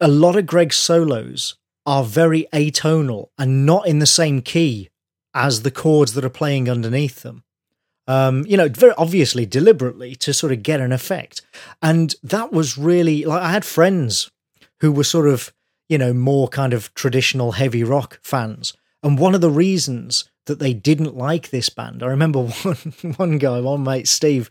a 0.00 0.08
lot 0.08 0.34
of 0.34 0.46
Greg's 0.46 0.76
solos 0.76 1.54
are 1.86 2.02
very 2.02 2.48
atonal 2.52 3.28
and 3.38 3.64
not 3.64 3.86
in 3.86 4.00
the 4.00 4.06
same 4.06 4.42
key 4.42 4.88
as 5.38 5.62
the 5.62 5.70
chords 5.70 6.14
that 6.14 6.24
are 6.24 6.30
playing 6.30 6.68
underneath 6.68 7.22
them. 7.22 7.42
Um, 8.06 8.46
you 8.46 8.56
know, 8.56 8.68
very 8.68 8.94
obviously, 8.96 9.44
deliberately 9.44 10.14
to 10.16 10.32
sort 10.32 10.52
of 10.52 10.62
get 10.62 10.80
an 10.80 10.92
effect. 10.92 11.42
And 11.82 12.14
that 12.22 12.52
was 12.52 12.78
really 12.78 13.24
like 13.24 13.42
I 13.42 13.50
had 13.50 13.64
friends 13.64 14.30
who 14.80 14.90
were 14.92 15.04
sort 15.04 15.28
of 15.28 15.52
you 15.88 15.98
know, 15.98 16.12
more 16.12 16.48
kind 16.48 16.72
of 16.72 16.92
traditional 16.94 17.52
heavy 17.52 17.82
rock 17.82 18.20
fans. 18.22 18.74
And 19.02 19.18
one 19.18 19.34
of 19.34 19.40
the 19.40 19.50
reasons 19.50 20.30
that 20.46 20.58
they 20.58 20.74
didn't 20.74 21.16
like 21.16 21.50
this 21.50 21.68
band, 21.68 22.02
I 22.02 22.06
remember 22.06 22.42
one 22.62 22.76
one 23.16 23.38
guy, 23.38 23.60
one 23.60 23.82
mate, 23.82 24.08
Steve, 24.08 24.50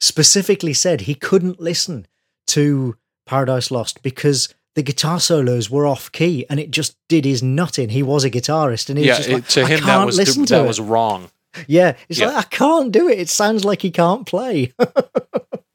specifically 0.00 0.74
said 0.74 1.02
he 1.02 1.14
couldn't 1.14 1.60
listen 1.60 2.06
to 2.48 2.96
Paradise 3.26 3.70
Lost 3.70 4.02
because 4.02 4.54
the 4.74 4.82
guitar 4.82 5.20
solos 5.20 5.70
were 5.70 5.86
off 5.86 6.10
key 6.12 6.44
and 6.50 6.58
it 6.60 6.70
just 6.70 6.96
did 7.08 7.24
his 7.24 7.42
nutting. 7.42 7.90
He 7.90 8.02
was 8.02 8.24
a 8.24 8.30
guitarist 8.30 8.88
and 8.88 8.98
he 8.98 9.06
Yeah, 9.06 9.12
was 9.18 9.26
just 9.26 9.28
it- 9.28 9.34
like, 9.34 9.48
to 9.48 9.62
I 9.62 9.66
him 9.68 9.78
can't 9.80 9.86
that 9.86 10.06
was 10.06 10.16
listen 10.16 10.44
to 10.46 10.54
that 10.54 10.64
it. 10.64 10.68
was 10.68 10.80
wrong. 10.80 11.30
yeah, 11.68 11.94
it's 12.08 12.18
Yeah. 12.18 12.26
like 12.28 12.36
I 12.36 12.48
can't 12.48 12.90
do 12.92 13.08
it. 13.08 13.18
It 13.18 13.28
sounds 13.28 13.64
like 13.64 13.82
he 13.82 13.90
can't 13.90 14.26
play. 14.26 14.72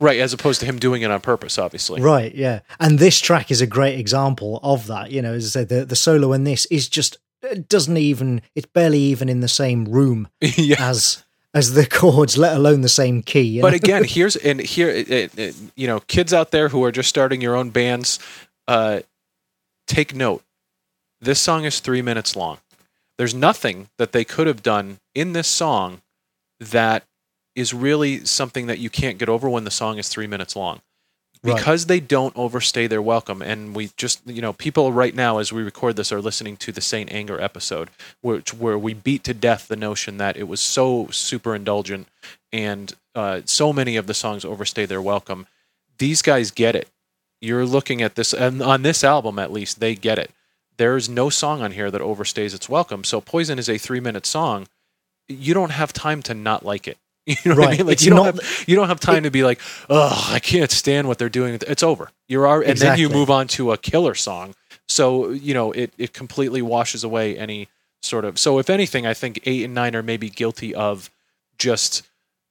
Right, 0.01 0.21
as 0.21 0.31
opposed 0.31 0.61
to 0.61 0.65
him 0.65 0.79
doing 0.79 1.01
it 1.01 1.11
on 1.11 1.19
purpose, 1.19 1.57
obviously. 1.57 2.01
Right, 2.01 2.33
yeah. 2.33 2.61
And 2.79 2.99
this 2.99 3.19
track 3.19 3.51
is 3.51 3.59
a 3.59 3.67
great 3.67 3.99
example 3.99 4.61
of 4.63 4.87
that. 4.87 5.11
You 5.11 5.21
know, 5.21 5.33
as 5.33 5.45
I 5.47 5.59
said, 5.59 5.67
the, 5.67 5.83
the 5.83 5.95
solo 5.97 6.31
in 6.31 6.45
this 6.45 6.65
is 6.67 6.87
just 6.87 7.17
it 7.43 7.67
doesn't 7.67 7.97
even 7.97 8.41
it's 8.55 8.65
barely 8.67 8.99
even 8.99 9.27
in 9.27 9.41
the 9.41 9.49
same 9.49 9.83
room 9.83 10.29
yeah. 10.41 10.77
as 10.79 11.25
as 11.53 11.73
the 11.73 11.85
chords, 11.85 12.37
let 12.37 12.55
alone 12.55 12.79
the 12.79 12.87
same 12.87 13.21
key. 13.21 13.41
you 13.41 13.61
But 13.61 13.73
again, 13.73 14.03
here's 14.07 14.37
and 14.37 14.61
here, 14.61 14.87
it, 14.87 15.09
it, 15.11 15.37
it- 15.37 15.55
you 15.75 15.87
know, 15.87 15.99
kids 16.01 16.33
out 16.33 16.51
there 16.51 16.69
who 16.69 16.81
are 16.85 16.93
just 16.93 17.09
starting 17.09 17.41
your 17.41 17.57
own 17.57 17.69
bands, 17.69 18.19
uh, 18.69 18.99
take 19.87 20.15
note. 20.15 20.43
This 21.19 21.41
song 21.41 21.65
is 21.65 21.79
three 21.79 22.03
minutes 22.03 22.35
long. 22.35 22.59
There's 23.17 23.33
nothing 23.33 23.89
that 23.97 24.13
they 24.13 24.23
could 24.23 24.47
have 24.47 24.63
done 24.63 24.99
in 25.13 25.33
this 25.33 25.47
song 25.47 26.01
that 26.59 27.03
is 27.55 27.73
really 27.73 28.23
something 28.25 28.67
that 28.67 28.79
you 28.79 28.89
can't 28.89 29.17
get 29.17 29.27
over 29.27 29.49
when 29.49 29.63
the 29.65 29.71
song 29.71 29.97
is 29.97 30.07
three 30.07 30.27
minutes 30.27 30.55
long. 30.55 30.81
Right. 31.41 31.55
Because 31.55 31.87
they 31.87 31.99
don't 31.99 32.35
overstay 32.35 32.85
their 32.87 33.01
welcome, 33.01 33.41
and 33.41 33.73
we 33.73 33.91
just, 33.97 34.21
you 34.25 34.41
know, 34.41 34.53
people 34.53 34.91
right 34.91 35.15
now 35.15 35.37
as 35.39 35.51
we 35.51 35.63
record 35.63 35.95
this 35.95 36.11
are 36.11 36.21
listening 36.21 36.57
to 36.57 36.71
the 36.71 36.81
Saint 36.81 37.11
Anger 37.11 37.41
episode, 37.41 37.89
which 38.21 38.53
where 38.53 38.77
we 38.77 38.93
beat 38.93 39.23
to 39.23 39.33
death 39.33 39.67
the 39.67 39.77
notion 39.77 40.17
that 40.17 40.37
it 40.37 40.49
was 40.49 40.59
so 40.59 41.07
super 41.11 41.55
indulgent 41.55 42.07
and 42.51 42.93
uh, 43.15 43.41
so 43.45 43.71
many 43.73 43.95
of 43.95 44.05
the 44.05 44.13
songs 44.13 44.43
overstay 44.45 44.85
their 44.85 45.01
welcome. 45.01 45.47
These 45.97 46.21
guys 46.21 46.51
get 46.51 46.75
it. 46.75 46.89
You're 47.41 47.65
looking 47.65 48.01
at 48.01 48.15
this, 48.15 48.33
and 48.33 48.61
on 48.61 48.81
this 48.81 49.03
album 49.03 49.39
at 49.39 49.51
least, 49.51 49.79
they 49.79 49.95
get 49.95 50.19
it. 50.19 50.31
There's 50.77 51.09
no 51.09 51.29
song 51.29 51.61
on 51.61 51.71
here 51.71 51.91
that 51.91 52.01
overstays 52.01 52.53
its 52.53 52.67
welcome. 52.69 53.03
So 53.03 53.19
Poison 53.21 53.59
is 53.59 53.69
a 53.69 53.77
three 53.77 53.99
minute 53.99 54.25
song. 54.25 54.67
You 55.27 55.53
don't 55.53 55.71
have 55.71 55.93
time 55.93 56.21
to 56.23 56.33
not 56.33 56.65
like 56.65 56.87
it. 56.87 56.97
You 57.25 57.35
know 57.45 57.55
what 57.61 57.67
I 57.67 57.77
mean? 57.77 57.85
Like 57.85 57.93
It's 57.93 58.05
you 58.05 58.09
don't 58.11 58.25
not- 58.35 58.43
have 58.43 58.63
you 58.67 58.75
don't 58.75 58.87
have 58.87 58.99
time 58.99 59.23
to 59.23 59.29
be 59.31 59.43
like, 59.43 59.59
oh, 59.89 60.27
I 60.31 60.39
can't 60.39 60.71
stand 60.71 61.07
what 61.07 61.19
they're 61.19 61.29
doing. 61.29 61.59
It's 61.67 61.83
over. 61.83 62.09
You're 62.27 62.47
already, 62.47 62.71
and 62.71 62.79
then 62.79 62.97
you 62.97 63.07
move 63.09 63.29
on 63.29 63.47
to 63.49 63.71
a 63.71 63.77
killer 63.77 64.15
song. 64.15 64.55
So 64.87 65.29
you 65.29 65.53
know 65.53 65.71
it 65.73 65.93
it 65.99 66.11
completely 66.13 66.61
washes 66.63 67.03
away 67.03 67.37
any 67.37 67.67
sort 68.01 68.25
of. 68.25 68.39
So 68.39 68.57
if 68.57 68.69
anything, 68.69 69.05
I 69.05 69.13
think 69.13 69.41
eight 69.45 69.63
and 69.63 69.75
nine 69.75 69.95
are 69.95 70.01
maybe 70.01 70.29
guilty 70.29 70.73
of 70.73 71.11
just 71.59 72.01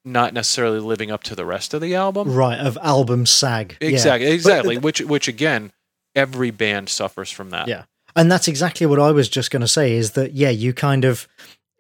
not 0.09 0.33
necessarily 0.35 0.81
living 0.81 1.11
up 1.11 1.23
to 1.25 1.35
the 1.35 1.45
rest 1.45 1.75
of 1.75 1.81
the 1.81 1.95
album. 1.95 2.33
right 2.35 2.59
of 2.59 2.77
album 2.83 3.27
sag. 3.27 3.77
Yeah. 3.81 3.89
Exactly, 3.89 4.27
But 4.29 4.35
exactly. 4.35 4.75
th- 4.77 4.83
which 4.83 5.01
which 5.03 5.29
again, 5.29 5.73
every 6.15 6.51
band 6.51 6.89
suffers 6.89 7.31
from 7.31 7.51
that. 7.51 7.69
Yeah. 7.69 7.85
And 8.17 8.31
that's 8.33 8.49
exactly 8.49 8.87
what 8.87 8.99
I 8.99 9.13
was 9.13 9.29
just 9.29 9.51
going 9.51 9.61
to 9.61 9.69
say 9.69 9.93
is 9.93 10.13
that, 10.13 10.33
yeah, 10.33 10.51
you 10.51 10.73
kind 10.73 11.05
of. 11.05 11.29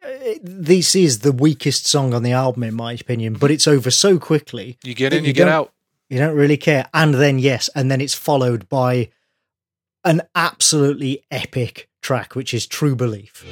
uh, 0.04 0.08
This 0.42 0.94
is 0.94 1.20
the 1.20 1.32
weakest 1.32 1.86
song 1.86 2.14
on 2.14 2.22
the 2.22 2.32
album, 2.32 2.62
in 2.62 2.74
my 2.74 2.92
opinion, 2.92 3.34
but 3.34 3.50
it's 3.50 3.66
over 3.66 3.90
so 3.90 4.18
quickly. 4.18 4.78
You 4.84 4.94
get 4.94 5.12
in, 5.12 5.24
you, 5.24 5.32
get 5.32 5.48
out. 5.48 5.72
You 6.08 6.18
don't 6.18 6.36
really 6.36 6.56
care. 6.56 6.86
And 6.94 7.14
then, 7.14 7.38
yes, 7.40 7.68
and 7.74 7.90
then 7.90 8.00
it's 8.00 8.14
followed 8.14 8.68
by 8.68 9.10
an 10.04 10.22
absolutely 10.36 11.24
epic 11.30 11.88
track, 12.02 12.36
which 12.36 12.54
is 12.54 12.66
True 12.66 12.94
Belief. 12.94 13.44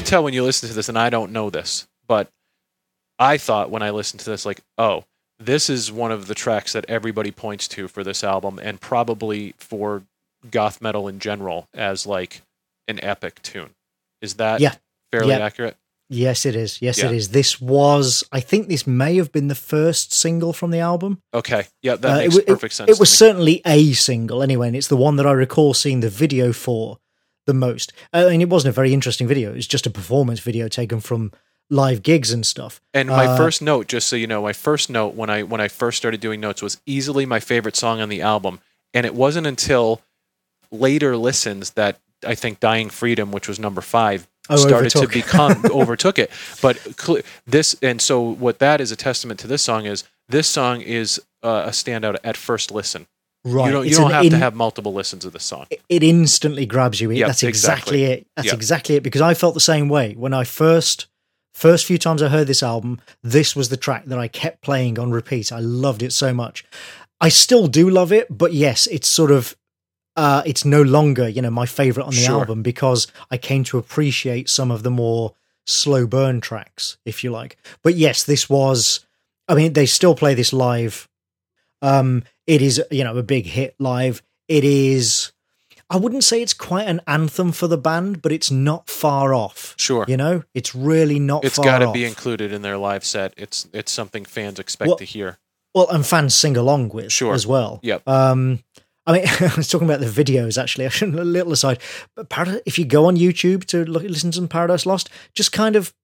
Could 0.00 0.06
tell 0.06 0.22
when 0.24 0.34
you 0.34 0.42
listen 0.44 0.68
to 0.68 0.74
this, 0.74 0.88
and 0.88 0.98
I 0.98 1.10
don't 1.10 1.32
know 1.32 1.50
this, 1.50 1.86
but 2.06 2.28
I 3.18 3.38
thought 3.38 3.70
when 3.70 3.82
I 3.82 3.90
listened 3.90 4.20
to 4.20 4.30
this, 4.30 4.44
like, 4.46 4.60
oh, 4.78 5.04
this 5.38 5.68
is 5.68 5.90
one 5.92 6.12
of 6.12 6.26
the 6.28 6.34
tracks 6.34 6.72
that 6.72 6.84
everybody 6.88 7.30
points 7.30 7.68
to 7.68 7.88
for 7.88 8.02
this 8.04 8.22
album, 8.24 8.58
and 8.58 8.80
probably 8.80 9.54
for 9.58 10.02
goth 10.50 10.80
metal 10.80 11.08
in 11.08 11.18
general 11.18 11.66
as 11.74 12.06
like 12.06 12.42
an 12.88 13.00
epic 13.02 13.42
tune. 13.42 13.70
Is 14.22 14.34
that 14.34 14.60
Yeah. 14.60 14.74
fairly 15.10 15.30
Yeah. 15.30 15.38
accurate? 15.44 15.76
Yes, 16.08 16.46
it 16.46 16.54
is. 16.54 16.80
Yes, 16.80 16.98
Yeah. 16.98 17.06
it 17.06 17.12
is. 17.12 17.30
This 17.30 17.60
was, 17.60 18.22
I 18.30 18.38
think 18.38 18.68
this 18.68 18.86
may 18.86 19.16
have 19.16 19.32
been 19.32 19.48
the 19.48 19.56
first 19.56 20.12
single 20.14 20.52
from 20.52 20.70
the 20.70 20.78
album. 20.78 21.18
Okay, 21.34 21.66
yeah, 21.82 21.96
that 21.96 22.10
Uh, 22.12 22.16
makes 22.18 22.36
it, 22.36 22.46
perfect 22.46 22.72
it, 22.74 22.76
sense. 22.76 22.90
It 22.90 22.94
to 22.94 23.00
was 23.00 23.10
me. 23.10 23.16
certainly 23.16 23.62
a 23.66 23.92
single 23.94 24.40
anyway, 24.42 24.68
and 24.68 24.76
it's 24.76 24.86
the 24.86 24.96
one 24.96 25.16
that 25.16 25.26
I 25.26 25.32
recall 25.32 25.74
seeing 25.74 26.00
the 26.00 26.08
video 26.08 26.52
for 26.52 26.98
the 27.46 27.54
most. 27.54 27.92
Uh, 28.12 28.28
and 28.30 28.42
it 28.42 28.48
wasn't 28.48 28.70
a 28.70 28.74
very 28.74 28.92
interesting 28.92 29.26
video. 29.26 29.50
It 29.52 29.56
was 29.56 29.66
just 29.66 29.86
a 29.86 29.90
performance 29.90 30.40
video 30.40 30.68
taken 30.68 31.00
from 31.00 31.32
live 31.70 32.02
gigs 32.02 32.32
and 32.32 32.44
stuff. 32.46 32.80
And 32.94 33.08
my 33.08 33.26
Uh, 33.26 33.36
first 33.36 33.62
note, 33.62 33.88
just 33.88 34.08
so 34.08 34.16
you 34.16 34.26
know, 34.26 34.42
my 34.42 34.52
first 34.52 34.90
note 34.90 35.14
when 35.14 35.30
I 35.30 35.42
when 35.42 35.60
I 35.60 35.68
first 35.68 35.96
started 35.98 36.20
doing 36.20 36.40
notes 36.40 36.62
was 36.62 36.80
easily 36.86 37.26
my 37.26 37.40
favorite 37.40 37.76
song 37.76 38.00
on 38.00 38.08
the 38.08 38.20
album, 38.22 38.60
and 38.94 39.06
it 39.06 39.14
wasn't 39.14 39.46
until 39.46 40.00
later 40.70 41.16
listens 41.16 41.70
that 41.70 41.98
I 42.26 42.34
think 42.34 42.60
"Dying 42.60 42.90
Freedom," 42.90 43.30
which 43.32 43.48
was 43.48 43.58
number 43.58 43.80
five, 43.80 44.28
Oh, 44.48 44.56
started 44.56 44.90
to 44.90 45.08
become 45.08 45.64
overtook 45.70 46.18
it. 46.18 46.30
But 46.62 46.78
cl- 47.00 47.22
this, 47.46 47.74
and 47.82 48.00
so 48.00 48.20
what 48.20 48.58
that 48.60 48.80
is 48.80 48.92
a 48.92 48.96
testament 48.96 49.40
to 49.40 49.46
this 49.48 49.62
song 49.62 49.86
is 49.86 50.04
this 50.28 50.46
song 50.48 50.80
is 50.82 51.20
uh, 51.42 51.64
a 51.66 51.70
standout 51.70 52.16
at 52.22 52.36
first 52.36 52.70
listen. 52.70 53.06
Right. 53.48 53.66
You 53.66 53.72
don't 53.72 53.86
you 53.86 53.94
don't 53.94 54.10
have 54.10 54.28
to 54.30 54.36
have 54.38 54.54
multiple 54.56 54.92
listens 54.92 55.24
of 55.24 55.32
this 55.32 55.44
song. 55.44 55.66
it 55.88 56.02
instantly 56.02 56.66
grabs 56.66 57.00
you. 57.00 57.10
Yep, 57.12 57.26
That's 57.28 57.42
exactly, 57.44 58.02
exactly. 58.02 58.04
it. 58.22 58.26
That's 58.36 58.46
Yep. 58.46 58.54
exactly 58.54 58.94
it. 58.96 59.02
Because 59.04 59.20
I 59.20 59.34
felt 59.34 59.54
the 59.54 59.60
same 59.60 59.88
way 59.88 60.14
when 60.14 60.34
I 60.34 60.42
first 60.44 61.06
first 61.54 61.86
few 61.86 61.96
times 61.96 62.22
I 62.22 62.28
heard 62.28 62.48
this 62.48 62.62
album. 62.62 63.00
This 63.22 63.54
was 63.54 63.68
the 63.68 63.76
track 63.76 64.06
that 64.06 64.18
I 64.18 64.28
kept 64.28 64.62
playing 64.62 64.98
on 64.98 65.12
repeat. 65.12 65.52
I 65.52 65.60
loved 65.60 66.02
it 66.02 66.12
so 66.12 66.34
much. 66.34 66.64
I 67.20 67.28
still 67.28 67.66
do 67.68 67.88
love 67.88 68.12
it, 68.12 68.26
but 68.36 68.52
yes, 68.52 68.86
it's 68.88 69.08
sort 69.08 69.30
of 69.30 69.56
uh, 70.16 70.42
it's 70.44 70.64
no 70.64 70.82
longer 70.82 71.28
you 71.28 71.40
know 71.42 71.50
my 71.50 71.66
favorite 71.66 72.04
on 72.04 72.10
the 72.14 72.16
Sure. 72.20 72.40
album 72.40 72.62
because 72.62 73.06
I 73.30 73.36
came 73.38 73.62
to 73.64 73.78
appreciate 73.78 74.48
some 74.50 74.70
of 74.72 74.82
the 74.82 74.90
more 74.90 75.34
slow 75.66 76.06
burn 76.06 76.40
tracks, 76.40 76.96
if 77.04 77.22
you 77.22 77.30
like. 77.30 77.56
But 77.82 77.94
yes, 77.94 78.24
this 78.24 78.48
was. 78.50 79.06
I 79.48 79.54
mean, 79.54 79.74
they 79.74 79.86
still 79.86 80.14
play 80.16 80.34
this 80.34 80.52
live. 80.52 81.08
Um, 81.82 82.24
it 82.46 82.62
is 82.62 82.82
you 82.90 83.04
know 83.04 83.16
a 83.16 83.22
big 83.22 83.46
hit 83.46 83.74
live. 83.78 84.22
It 84.48 84.64
is. 84.64 85.32
I 85.88 85.96
wouldn't 85.98 86.24
say 86.24 86.42
it's 86.42 86.52
quite 86.54 86.88
an 86.88 87.00
anthem 87.06 87.52
for 87.52 87.68
the 87.68 87.78
band, 87.78 88.20
but 88.20 88.32
it's 88.32 88.50
not 88.50 88.88
far 88.90 89.32
off. 89.32 89.74
Sure. 89.78 90.04
You 90.08 90.16
know, 90.16 90.42
it's 90.52 90.74
really 90.74 91.20
not. 91.20 91.44
It's 91.44 91.56
far 91.56 91.64
got 91.64 91.78
to 91.78 91.92
be 91.92 92.04
included 92.04 92.52
in 92.52 92.62
their 92.62 92.76
live 92.76 93.04
set. 93.04 93.34
It's 93.36 93.68
it's 93.72 93.92
something 93.92 94.24
fans 94.24 94.58
expect 94.58 94.88
Well- 94.88 94.96
to 94.96 95.04
hear. 95.04 95.38
well, 95.74 95.88
and 95.90 96.04
fans 96.04 96.34
sing 96.34 96.56
along 96.56 96.88
with 96.88 97.12
Sure. 97.12 97.34
as 97.34 97.46
well. 97.46 97.78
Yep. 97.82 98.08
Um, 98.08 98.64
I 99.06 99.12
mean, 99.12 99.26
I 99.40 99.52
was 99.56 99.68
talking 99.68 99.86
about 99.88 100.00
the 100.00 100.06
videos 100.24 100.60
actually. 100.60 100.86
I 100.86 100.88
shouldn't 100.88 101.20
a 101.20 101.24
little 101.24 101.52
aside, 101.52 101.78
but 102.16 102.28
Parad- 102.30 102.62
if 102.66 102.78
you 102.80 102.84
go 102.84 103.06
on 103.06 103.16
YouTube 103.16 103.64
to 103.66 103.84
look, 103.84 104.02
listen 104.02 104.32
to 104.32 104.36
some 104.38 104.48
Paradise 104.48 104.86
Lost, 104.86 105.08
just 105.34 105.52
kind 105.52 105.76
of 105.76 105.94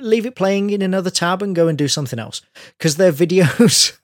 leave 0.00 0.26
it 0.26 0.34
playing 0.34 0.70
in 0.70 0.82
another 0.82 1.10
tab 1.10 1.42
and 1.42 1.54
go 1.54 1.68
and 1.68 1.78
do 1.78 1.86
something 1.86 2.18
else 2.18 2.40
because 2.76 2.96
their 2.96 3.12
videos 3.22 3.96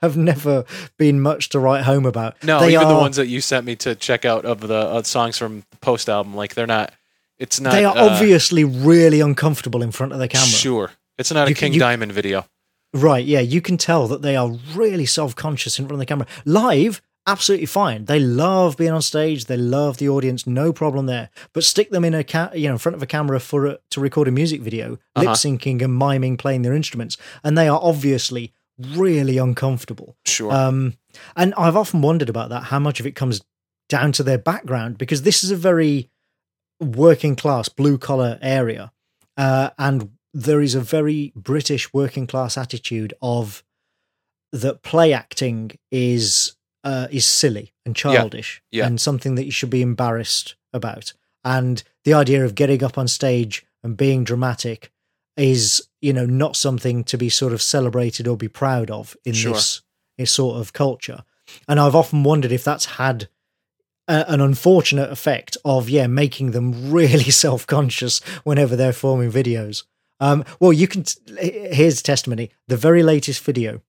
have 0.00 0.16
never 0.16 0.64
been 0.98 1.20
much 1.20 1.48
to 1.50 1.58
write 1.58 1.84
home 1.84 2.06
about. 2.06 2.42
No, 2.42 2.60
they 2.60 2.74
even 2.74 2.88
the 2.88 2.94
ones 2.94 3.16
that 3.16 3.26
you 3.28 3.40
sent 3.40 3.66
me 3.66 3.76
to 3.76 3.94
check 3.94 4.24
out 4.24 4.44
of 4.44 4.60
the 4.60 4.74
uh, 4.74 5.02
songs 5.02 5.36
from 5.38 5.64
the 5.70 5.76
post 5.78 6.08
album, 6.08 6.34
like 6.34 6.54
they're 6.54 6.66
not. 6.66 6.92
It's 7.38 7.60
not. 7.60 7.72
they 7.72 7.84
are 7.84 7.96
uh, 7.96 8.08
obviously 8.10 8.62
really 8.64 9.20
uncomfortable 9.20 9.82
in 9.82 9.90
front 9.90 10.12
of 10.12 10.18
the 10.20 10.28
camera. 10.28 10.46
Sure, 10.46 10.90
it's 11.18 11.32
not 11.32 11.46
a 11.48 11.50
You 11.50 11.54
can- 11.56 11.66
King 11.66 11.74
you- 11.74 11.80
Diamond 11.80 12.12
video. 12.12 12.44
Right, 12.94 13.24
yeah, 13.24 13.40
you 13.40 13.60
can 13.62 13.78
tell 13.78 14.06
that 14.08 14.20
they 14.22 14.36
are 14.36 14.50
really 14.74 15.06
self-conscious 15.06 15.78
in 15.78 15.86
front 15.86 15.94
of 15.94 15.98
the 16.00 16.04
camera. 16.06 16.26
Live, 16.44 17.00
absolutely 17.26 17.64
fine. 17.66 18.04
They 18.04 18.20
love 18.20 18.76
being 18.76 18.90
on 18.90 19.00
stage. 19.00 19.46
They 19.46 19.56
love 19.56 19.96
the 19.96 20.10
audience. 20.10 20.46
No 20.46 20.74
problem 20.74 21.06
there. 21.06 21.30
But 21.54 21.64
stick 21.64 21.88
them 21.90 22.04
in 22.04 22.12
a 22.14 22.22
ca- 22.22 22.50
you 22.54 22.66
know 22.68 22.72
in 22.74 22.78
front 22.78 22.94
of 22.96 23.02
a 23.02 23.06
camera 23.06 23.40
for 23.40 23.66
a, 23.66 23.78
to 23.92 24.00
record 24.00 24.28
a 24.28 24.30
music 24.30 24.60
video, 24.60 24.98
Uh-huh. 25.16 25.22
lip 25.22 25.30
syncing 25.30 25.80
and 25.82 25.96
miming, 25.98 26.36
playing 26.36 26.62
their 26.62 26.74
instruments, 26.74 27.16
and 27.42 27.56
they 27.56 27.66
are 27.66 27.80
obviously 27.82 28.52
really 28.78 29.38
uncomfortable. 29.38 30.16
Sure. 30.24 30.52
Um, 30.52 30.94
and 31.36 31.54
I've 31.54 31.76
often 31.76 32.02
wondered 32.02 32.28
about 32.28 32.50
that, 32.50 32.64
how 32.64 32.78
much 32.78 33.00
of 33.00 33.06
it 33.06 33.14
comes 33.14 33.42
down 33.88 34.12
to 34.12 34.22
their 34.22 34.38
background, 34.38 34.98
because 34.98 35.22
this 35.22 35.44
is 35.44 35.50
a 35.50 35.56
very 35.56 36.10
working 36.80 37.36
class, 37.36 37.68
blue 37.68 37.98
collar 37.98 38.38
area. 38.42 38.92
Uh, 39.36 39.70
and 39.78 40.10
there 40.34 40.60
is 40.60 40.74
a 40.74 40.80
very 40.80 41.32
British 41.36 41.92
working 41.92 42.26
class 42.26 42.56
attitude 42.56 43.14
of 43.20 43.62
that 44.52 44.82
play 44.82 45.12
acting 45.12 45.72
is 45.90 46.56
uh, 46.84 47.06
is 47.10 47.24
silly 47.24 47.72
and 47.86 47.94
childish 47.94 48.62
yeah. 48.70 48.86
and 48.86 49.00
something 49.00 49.36
that 49.36 49.44
you 49.44 49.50
should 49.50 49.70
be 49.70 49.82
embarrassed 49.82 50.56
about. 50.72 51.12
And 51.44 51.82
the 52.04 52.14
idea 52.14 52.44
of 52.44 52.54
getting 52.54 52.82
up 52.82 52.98
on 52.98 53.08
stage 53.08 53.64
and 53.82 53.96
being 53.96 54.24
dramatic 54.24 54.90
is, 55.36 55.86
you 56.00 56.12
know, 56.12 56.26
not 56.26 56.56
something 56.56 57.04
to 57.04 57.16
be 57.16 57.28
sort 57.28 57.52
of 57.52 57.62
celebrated 57.62 58.28
or 58.28 58.36
be 58.36 58.48
proud 58.48 58.90
of 58.90 59.16
in 59.24 59.32
Sure. 59.34 59.54
this, 59.54 59.82
this 60.18 60.30
sort 60.30 60.60
of 60.60 60.72
culture. 60.72 61.24
And 61.68 61.80
I've 61.80 61.94
often 61.94 62.22
wondered 62.22 62.52
if 62.52 62.64
that's 62.64 62.84
had 62.84 63.28
a, 64.08 64.24
an 64.30 64.40
unfortunate 64.40 65.10
effect 65.10 65.56
of, 65.64 65.88
yeah, 65.88 66.06
making 66.06 66.50
them 66.50 66.90
really 66.92 67.30
self 67.30 67.66
conscious 67.66 68.20
whenever 68.44 68.76
they're 68.76 68.92
forming 68.92 69.30
videos. 69.30 69.84
Um, 70.20 70.44
well, 70.60 70.72
you 70.72 70.86
can. 70.86 71.02
T- 71.02 71.24
here's 71.72 72.00
testimony. 72.00 72.52
The 72.68 72.76
very 72.76 73.02
latest 73.02 73.42
video, 73.42 73.80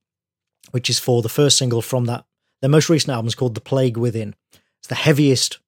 which 0.72 0.90
is 0.90 0.98
for 0.98 1.22
the 1.22 1.30
first 1.30 1.58
single 1.60 1.82
from 1.84 2.06
that 2.06 2.26
their 2.62 2.72
most 2.72 2.90
recent 2.90 3.14
album, 3.14 3.28
is 3.28 3.36
called 3.36 3.54
"The 3.54 3.62
Plague 3.62 3.98
Within." 3.98 4.34
It's 4.80 4.88
the 4.88 4.96
heaviest 4.96 5.60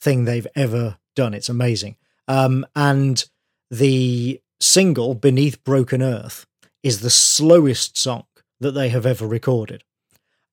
thing 0.00 0.24
they've 0.24 0.46
ever 0.56 0.96
done. 1.14 1.34
It's 1.34 1.50
amazing. 1.50 1.96
Um, 2.28 2.64
and 2.74 3.22
the 3.70 4.40
single 4.60 5.14
"Beneath 5.14 5.62
Broken 5.64 6.02
Earth" 6.02 6.46
is 6.82 7.00
the 7.00 7.10
slowest 7.10 7.96
song 7.96 8.24
that 8.60 8.72
they 8.72 8.88
have 8.88 9.06
ever 9.06 9.26
recorded, 9.26 9.84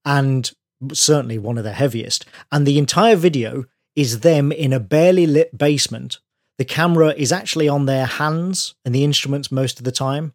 and 0.05 0.51
certainly 0.91 1.37
one 1.37 1.57
of 1.57 1.63
the 1.63 1.73
heaviest. 1.73 2.25
And 2.51 2.65
the 2.65 2.77
entire 2.77 3.15
video 3.15 3.65
is 3.95 4.21
them 4.21 4.51
in 4.51 4.73
a 4.73 4.79
barely 4.79 5.27
lit 5.27 5.57
basement. 5.57 6.19
The 6.57 6.65
camera 6.65 7.13
is 7.15 7.31
actually 7.31 7.67
on 7.67 7.85
their 7.85 8.05
hands 8.05 8.75
and 8.85 8.93
the 8.93 9.03
instruments 9.03 9.51
most 9.51 9.79
of 9.79 9.85
the 9.85 9.91
time. 9.91 10.33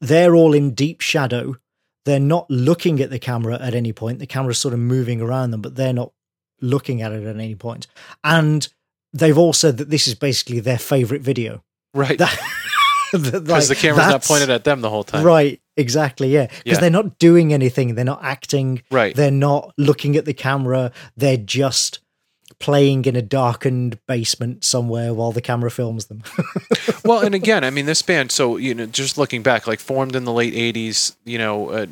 They're 0.00 0.34
all 0.34 0.54
in 0.54 0.74
deep 0.74 1.00
shadow. 1.00 1.56
They're 2.04 2.20
not 2.20 2.50
looking 2.50 3.00
at 3.00 3.10
the 3.10 3.18
camera 3.18 3.58
at 3.60 3.74
any 3.74 3.92
point. 3.92 4.18
The 4.18 4.26
camera's 4.26 4.58
sort 4.58 4.74
of 4.74 4.80
moving 4.80 5.20
around 5.20 5.50
them, 5.50 5.62
but 5.62 5.76
they're 5.76 5.92
not 5.92 6.12
looking 6.60 7.02
at 7.02 7.12
it 7.12 7.24
at 7.24 7.36
any 7.36 7.54
point. 7.54 7.86
And 8.22 8.66
they've 9.12 9.38
all 9.38 9.52
said 9.52 9.78
that 9.78 9.90
this 9.90 10.06
is 10.06 10.14
basically 10.14 10.60
their 10.60 10.78
favorite 10.78 11.22
video. 11.22 11.62
right. 11.92 12.18
That, 12.18 12.36
Because 13.44 13.68
the 13.68 13.74
camera's 13.74 14.06
not 14.08 14.24
pointed 14.24 14.50
at 14.50 14.64
them 14.64 14.80
the 14.80 14.90
whole 14.90 15.04
time. 15.04 15.24
Right, 15.24 15.60
exactly, 15.76 16.28
yeah. 16.28 16.46
Because 16.46 16.62
Yeah. 16.64 16.80
they're 16.80 16.90
not 16.90 17.18
doing 17.18 17.52
anything. 17.52 17.94
They're 17.94 18.04
not 18.04 18.22
acting. 18.22 18.82
Right. 18.90 19.14
They're 19.14 19.30
not 19.30 19.72
looking 19.76 20.16
at 20.16 20.24
the 20.24 20.34
camera. 20.34 20.92
They're 21.16 21.36
just 21.36 22.00
playing 22.60 23.04
in 23.04 23.16
a 23.16 23.22
darkened 23.22 23.98
basement 24.06 24.64
somewhere 24.64 25.12
while 25.14 25.32
the 25.32 25.40
camera 25.40 25.70
films 25.70 26.06
them. 26.06 26.22
well, 27.04 27.20
and 27.20 27.34
again, 27.34 27.64
I 27.64 27.70
mean, 27.70 27.86
this 27.86 28.02
band. 28.02 28.30
So 28.32 28.56
you 28.56 28.74
know, 28.74 28.86
just 28.86 29.18
looking 29.18 29.42
back, 29.42 29.66
like 29.66 29.80
formed 29.80 30.14
in 30.14 30.24
the 30.24 30.32
late 30.32 30.54
'80s, 30.54 31.16
you 31.24 31.38
know, 31.38 31.70
uh, 31.70 31.86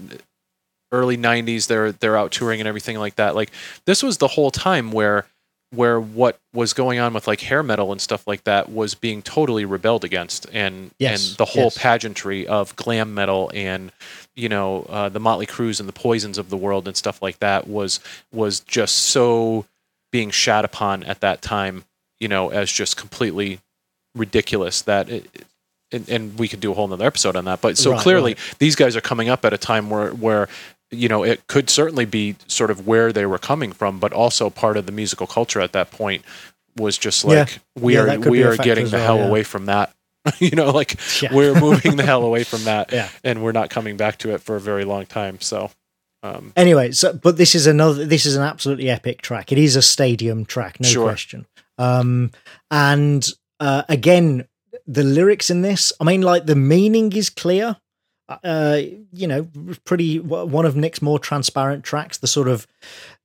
early 0.93 1.17
'90s, 1.17 1.67
they're 1.67 1.93
they're 1.93 2.17
out 2.17 2.33
touring 2.33 2.61
and 2.61 2.69
everything 2.69 2.99
like 2.99 3.17
that. 3.17 3.35
Like 3.35 3.51
this 3.87 4.03
was 4.03 4.19
the 4.19 4.29
whole 4.29 4.51
time 4.51 4.93
where 4.93 5.27
where 5.75 5.99
what 5.99 6.39
was 6.53 6.75
going 6.75 6.99
on 6.99 7.15
with 7.15 7.27
like 7.27 7.41
hair 7.41 7.63
metal 7.63 7.93
and 7.93 8.01
stuff 8.01 8.27
like 8.27 8.45
that 8.45 8.71
was 8.71 8.95
being 8.95 9.23
totally 9.23 9.65
rebelled 9.65 10.05
against, 10.05 10.47
and 10.53 10.91
Yes, 10.99 11.31
and 11.31 11.39
the 11.39 11.47
whole 11.47 11.65
yes. 11.65 11.79
pageantry 11.79 12.47
of 12.47 12.77
glam 12.77 13.15
metal 13.15 13.51
and 13.55 13.91
you 14.37 14.49
know 14.49 14.87
uh, 14.89 15.09
the 15.09 15.21
Motley 15.21 15.47
Crues 15.47 15.81
and 15.81 15.89
the 15.89 15.93
Poisons 15.95 16.39
of 16.39 16.51
the 16.51 16.57
world 16.57 16.87
and 16.87 16.97
stuff 16.97 17.23
like 17.23 17.39
that 17.39 17.67
was 17.67 18.01
was 18.33 18.61
just 18.61 18.97
so 18.97 19.65
being 20.11 20.31
shat 20.31 20.65
upon 20.65 21.03
at 21.05 21.21
that 21.21 21.41
time, 21.43 21.85
you 22.21 22.29
know, 22.29 22.51
as 22.51 22.71
just 22.71 22.97
completely 22.97 23.59
ridiculous 24.15 24.83
that 24.83 25.09
it, 25.09 25.47
and, 25.91 26.09
and 26.09 26.39
we 26.39 26.49
could 26.49 26.61
do 26.61 26.71
a 26.73 26.75
whole 26.75 26.89
nother 26.89 27.07
episode 27.07 27.37
on 27.37 27.45
that. 27.47 27.61
But 27.61 27.79
so 27.79 27.93
Right, 27.93 28.01
clearly, 28.01 28.35
right. 28.35 28.55
these 28.59 28.77
guys 28.77 28.95
are 28.97 29.01
coming 29.01 29.29
up 29.29 29.45
at 29.45 29.53
a 29.53 29.59
time 29.59 29.91
where 29.91 30.11
where 30.11 30.49
you 30.93 31.09
know 31.09 31.25
it 31.25 31.47
could 31.49 31.69
certainly 31.71 32.05
be 32.05 32.37
sort 32.47 32.71
of 32.71 32.87
where 32.87 33.13
they 33.13 33.27
were 33.27 33.39
coming 33.39 33.73
from, 33.73 33.99
but 33.99 34.13
also 34.13 34.51
part 34.51 34.77
of 34.77 34.87
the 34.87 34.93
musical 34.93 35.27
culture 35.27 35.61
at 35.61 35.73
that 35.73 35.91
point 35.91 36.23
was 36.77 36.97
just 36.99 37.25
Yeah. 37.25 37.31
like 37.41 37.59
we 37.79 37.95
Yeah, 37.95 38.15
are 38.15 38.19
we 38.21 38.43
are 38.45 38.57
getting 38.57 38.87
the 38.87 38.97
well, 38.99 39.07
hell 39.07 39.17
yeah. 39.19 39.27
away 39.27 39.43
from 39.43 39.67
that. 39.67 39.93
you 40.39 40.51
know, 40.53 40.71
like 40.71 40.97
Yeah. 41.23 41.35
we're 41.35 41.59
moving 41.59 41.97
the 41.97 42.05
hell 42.05 42.23
away 42.25 42.45
from 42.45 42.65
that, 42.65 42.93
Yeah. 42.93 43.09
and 43.25 43.43
we're 43.43 43.53
not 43.53 43.71
coming 43.71 43.97
back 43.97 44.19
to 44.19 44.33
it 44.35 44.41
for 44.41 44.55
a 44.57 44.61
very 44.61 44.85
long 44.85 45.05
time. 45.07 45.41
So, 45.41 45.71
um, 46.23 46.53
anyway, 46.57 46.93
so 46.93 47.13
but 47.13 47.37
this 47.37 47.55
is 47.55 47.67
another. 47.67 48.05
This 48.05 48.25
is 48.27 48.37
an 48.37 48.43
absolutely 48.43 48.89
epic 48.89 49.23
track. 49.23 49.51
It 49.51 49.59
is 49.59 49.75
a 49.77 49.83
stadium 49.83 50.45
track, 50.45 50.79
no 50.81 50.89
Sure. 50.89 51.05
question. 51.09 51.47
Um, 51.79 52.31
and 52.71 53.27
uh, 53.59 53.83
again, 53.89 54.47
the 54.87 55.03
lyrics 55.03 55.51
in 55.51 55.63
this. 55.63 55.93
I 56.01 56.05
mean, 56.05 56.23
like 56.23 56.47
the 56.47 56.55
meaning 56.57 57.13
is 57.13 57.29
clear. 57.31 57.77
Uh, 58.43 58.81
you 59.13 59.27
know, 59.27 59.49
pretty 59.85 60.19
one 60.19 60.67
of 60.67 60.77
Nick's 60.77 61.03
more 61.03 61.19
transparent 61.19 61.85
tracks. 61.85 62.19
The 62.19 62.27
sort 62.27 62.49
of 62.49 62.67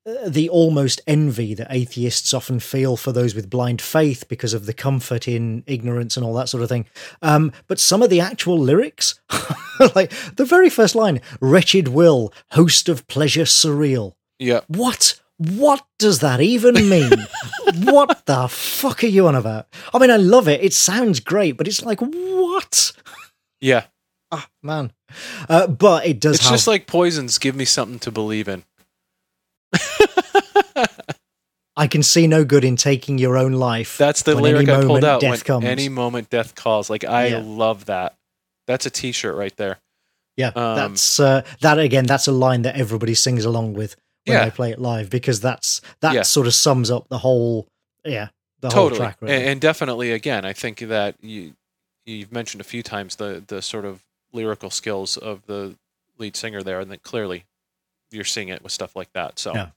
uh, 0.07 0.29
the 0.29 0.47
almost 0.47 1.01
envy 1.05 1.53
that 1.53 1.67
atheists 1.69 2.34
often 2.34 2.59
feel 2.59 2.95
for 2.95 3.11
those 3.11 3.35
with 3.35 3.49
blind 3.49 3.81
faith 3.81 4.27
because 4.29 4.53
of 4.53 4.65
the 4.65 4.73
comfort 4.73 5.27
in 5.27 5.63
ignorance 5.67 6.15
and 6.15 6.25
all 6.25 6.34
that 6.34 6.47
sort 6.47 6.63
of 6.63 6.69
thing. 6.69 6.85
Um, 7.21 7.51
but 7.67 7.79
some 7.79 8.01
of 8.01 8.09
the 8.09 8.21
actual 8.21 8.57
lyrics, 8.57 9.19
like 9.95 10.11
the 10.35 10.45
very 10.45 10.69
first 10.69 10.95
line, 10.95 11.19
"Wretched 11.41 11.89
will, 11.89 12.34
host 12.51 12.88
of 12.88 13.07
pleasure 13.07 13.43
surreal." 13.43 14.13
yeah, 14.39 14.61
What? 14.67 15.19
What 15.38 15.85
does 15.99 16.19
that 16.19 16.41
even 16.41 16.89
mean? 16.89 17.11
what 17.84 18.25
the 18.25 18.47
fuck 18.47 19.03
are 19.03 19.07
you 19.07 19.27
on 19.27 19.35
about? 19.35 19.67
I 19.93 19.99
mean, 19.99 20.09
I 20.09 20.17
love 20.17 20.47
it. 20.47 20.63
It 20.63 20.73
sounds 20.73 21.19
great, 21.19 21.57
but 21.57 21.67
it's 21.67 21.84
like 21.84 21.99
what? 21.99 22.91
yeah. 23.61 23.85
Ah, 24.31 24.47
man. 24.61 24.91
Uh, 25.47 25.67
but 25.67 26.05
it 26.05 26.19
does 26.19 26.35
It's 26.35 26.43
have. 26.45 26.53
just 26.53 26.67
like 26.67 26.85
poisons. 26.87 27.37
Give 27.37 27.55
me 27.55 27.65
something 27.65 27.99
to 27.99 28.11
believe 28.11 28.47
in. 28.47 28.63
I 31.79 31.85
can 31.87 32.01
see 32.01 32.25
no 32.25 32.43
good 32.43 32.63
in 32.63 32.75
taking 32.75 33.19
your 33.19 33.37
own 33.37 33.53
life. 33.53 33.97
That's 33.97 34.23
the 34.23 34.33
lyric 34.35 34.67
I 34.67 34.75
pulled 34.77 34.87
moment 34.87 35.05
out. 35.05 35.21
Death 35.21 35.29
when 35.31 35.39
comes. 35.41 35.65
any 35.65 35.89
moment 35.89 36.29
death 36.29 36.55
calls. 36.55 36.89
Like 36.89 37.03
I 37.05 37.27
Yeah. 37.27 37.41
love 37.45 37.85
that. 37.85 38.15
That's 38.65 38.85
a 38.85 38.89
T-shirt 38.89 39.35
right 39.35 39.55
there. 39.57 39.79
yeah, 40.35 40.47
um, 40.55 40.75
that's 40.75 41.19
uh, 41.19 41.43
that 41.61 41.79
again. 41.79 42.05
That's 42.05 42.27
a 42.27 42.31
line 42.31 42.63
that 42.63 42.75
everybody 42.77 43.13
sings 43.15 43.45
along 43.45 43.73
with 43.73 43.95
when 44.25 44.37
Yeah. 44.37 44.45
they 44.45 44.51
play 44.51 44.71
it 44.71 44.79
live 44.79 45.09
because 45.09 45.39
that's 45.39 45.81
that 46.01 46.13
Yeah. 46.13 46.21
sort 46.23 46.47
of 46.47 46.53
sums 46.53 46.89
up 46.91 47.07
the 47.09 47.19
whole 47.19 47.67
yeah 48.03 48.29
the 48.59 48.69
whole 48.71 48.89
track. 48.91 49.17
Really. 49.21 49.35
and, 49.35 49.45
and 49.45 49.61
definitely 49.61 50.11
again 50.11 50.43
i 50.45 50.51
think 50.53 50.79
that 50.79 51.15
you 51.21 51.53
you've 52.05 52.31
mentioned 52.31 52.59
a 52.61 52.63
few 52.63 52.81
times 52.83 53.15
the 53.17 53.43
the 53.47 53.61
sort 53.61 53.85
of 53.85 54.01
lyrical 54.33 54.69
skills 54.69 55.17
of 55.17 55.45
the 55.45 55.75
lead 56.17 56.35
singer 56.35 56.61
there 56.63 56.79
and 56.79 56.91
that 56.91 57.03
clearly 57.03 57.45
you're 58.11 58.23
seeing 58.23 58.47
it 58.49 58.63
with 58.63 58.71
stuff 58.71 58.95
like 58.95 59.11
that 59.13 59.37
so 59.37 59.53
Yeah. 59.53 59.67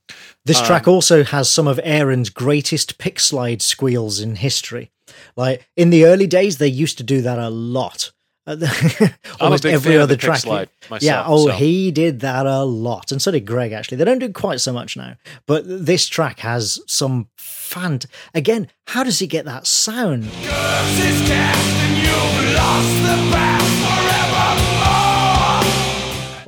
This 0.45 0.59
Um, 0.59 0.65
track 0.65 0.87
also 0.87 1.23
has 1.23 1.49
some 1.51 1.67
of 1.67 1.79
Aaron's 1.83 2.29
greatest 2.29 2.97
pick 2.97 3.19
slide 3.19 3.61
squeals 3.61 4.19
in 4.19 4.35
history. 4.37 4.91
Like 5.35 5.67
in 5.75 5.89
the 5.89 6.05
early 6.05 6.27
days, 6.27 6.57
they 6.57 6.67
used 6.67 6.97
to 6.97 7.03
do 7.03 7.21
that 7.21 7.37
a 7.37 7.49
lot. 7.49 8.11
I'm 8.47 8.63
a 8.63 9.13
Almost 9.39 9.65
every 9.67 9.97
other 9.97 10.15
track. 10.15 10.39
slide 10.39 10.69
myself 10.89 11.03
yeah, 11.03 11.23
oh, 11.27 11.47
so. 11.47 11.53
he 11.53 11.91
did 11.91 12.21
that 12.21 12.47
a 12.47 12.63
lot, 12.63 13.11
and 13.11 13.21
so 13.21 13.29
did 13.31 13.45
Greg. 13.45 13.71
Actually, 13.71 13.97
they 13.97 14.03
don't 14.03 14.17
do 14.17 14.31
quite 14.33 14.59
so 14.59 14.73
much 14.73 14.97
now, 14.97 15.15
but 15.45 15.63
this 15.67 16.07
track 16.07 16.39
has 16.39 16.79
some 16.87 17.27
fant. 17.37 18.07
Again, 18.33 18.67
how 18.87 19.03
does 19.03 19.19
he 19.19 19.27
get 19.27 19.45
that 19.45 19.67
sound? 19.67 20.23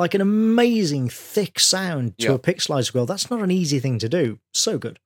Like 0.04 0.14
an 0.14 0.20
amazing 0.20 1.08
thick 1.08 1.62
sound 1.62 2.18
to 2.18 2.26
Yeah. 2.44 2.52
a 2.54 2.60
slide 2.60 2.84
squeal. 2.84 3.06
That's 3.06 3.30
not 3.32 3.42
an 3.42 3.52
easy 3.52 3.80
thing 3.80 4.00
to 4.00 4.10
do. 4.10 4.40
So 4.54 4.78
good. 4.78 5.00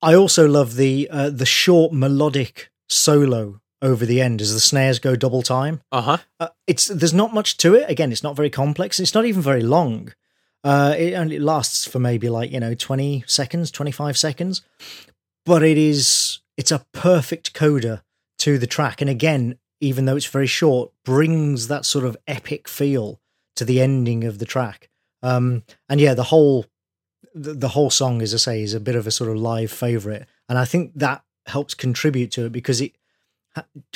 I 0.00 0.14
also 0.14 0.48
love 0.48 0.76
the 0.76 1.06
uh, 1.10 1.28
the 1.28 1.44
short 1.44 1.92
melodic 1.92 2.70
solo 2.88 3.60
over 3.82 4.06
the 4.06 4.22
end 4.22 4.40
as 4.40 4.54
the 4.54 4.60
snares 4.60 4.98
go 4.98 5.16
double 5.16 5.42
time. 5.42 5.82
uh-huh 5.92 6.16
Uh, 6.40 6.48
it's 6.66 6.86
there's 6.88 7.12
not 7.12 7.34
much 7.34 7.58
to 7.58 7.74
it. 7.74 7.90
Again, 7.90 8.10
it's 8.10 8.22
not 8.22 8.36
very 8.36 8.48
complex. 8.48 8.98
It's 8.98 9.12
not 9.12 9.26
even 9.26 9.42
very 9.42 9.62
long. 9.62 10.14
Uh, 10.62 10.94
it 10.96 11.12
only 11.12 11.38
lasts 11.38 11.86
for 11.86 11.98
maybe 11.98 12.30
like 12.30 12.50
you 12.50 12.60
know 12.60 12.72
twenty 12.74 13.22
seconds, 13.26 13.70
twenty 13.70 13.92
five 13.92 14.16
seconds, 14.16 14.62
but 15.44 15.62
it 15.62 15.76
is 15.76 16.40
it's 16.56 16.72
a 16.72 16.86
perfect 16.92 17.52
coda 17.52 18.02
to 18.38 18.56
the 18.56 18.66
track. 18.66 19.02
And 19.02 19.10
again, 19.10 19.58
even 19.78 20.06
though 20.06 20.16
it's 20.16 20.24
very 20.38 20.46
short, 20.46 20.90
brings 21.04 21.68
that 21.68 21.84
sort 21.84 22.06
of 22.06 22.16
epic 22.26 22.66
feel 22.66 23.20
to 23.56 23.64
the 23.64 23.80
ending 23.80 24.24
of 24.24 24.38
the 24.38 24.44
track. 24.46 24.88
Um, 25.22 25.62
and 25.88 26.00
yeah, 26.00 26.14
the 26.14 26.24
whole 26.24 26.66
the, 27.34 27.54
the 27.54 27.68
whole 27.68 27.90
song, 27.90 28.22
as 28.22 28.32
I 28.34 28.36
say, 28.36 28.62
is 28.62 28.74
a 28.74 28.80
bit 28.80 28.94
of 28.96 29.06
a 29.06 29.10
sort 29.10 29.30
of 29.30 29.36
live 29.36 29.70
favorite, 29.70 30.26
and 30.48 30.58
I 30.58 30.64
think 30.64 30.92
that 30.96 31.22
helps 31.46 31.74
contribute 31.74 32.30
to 32.32 32.46
it 32.46 32.52
because 32.52 32.80
it 32.80 32.92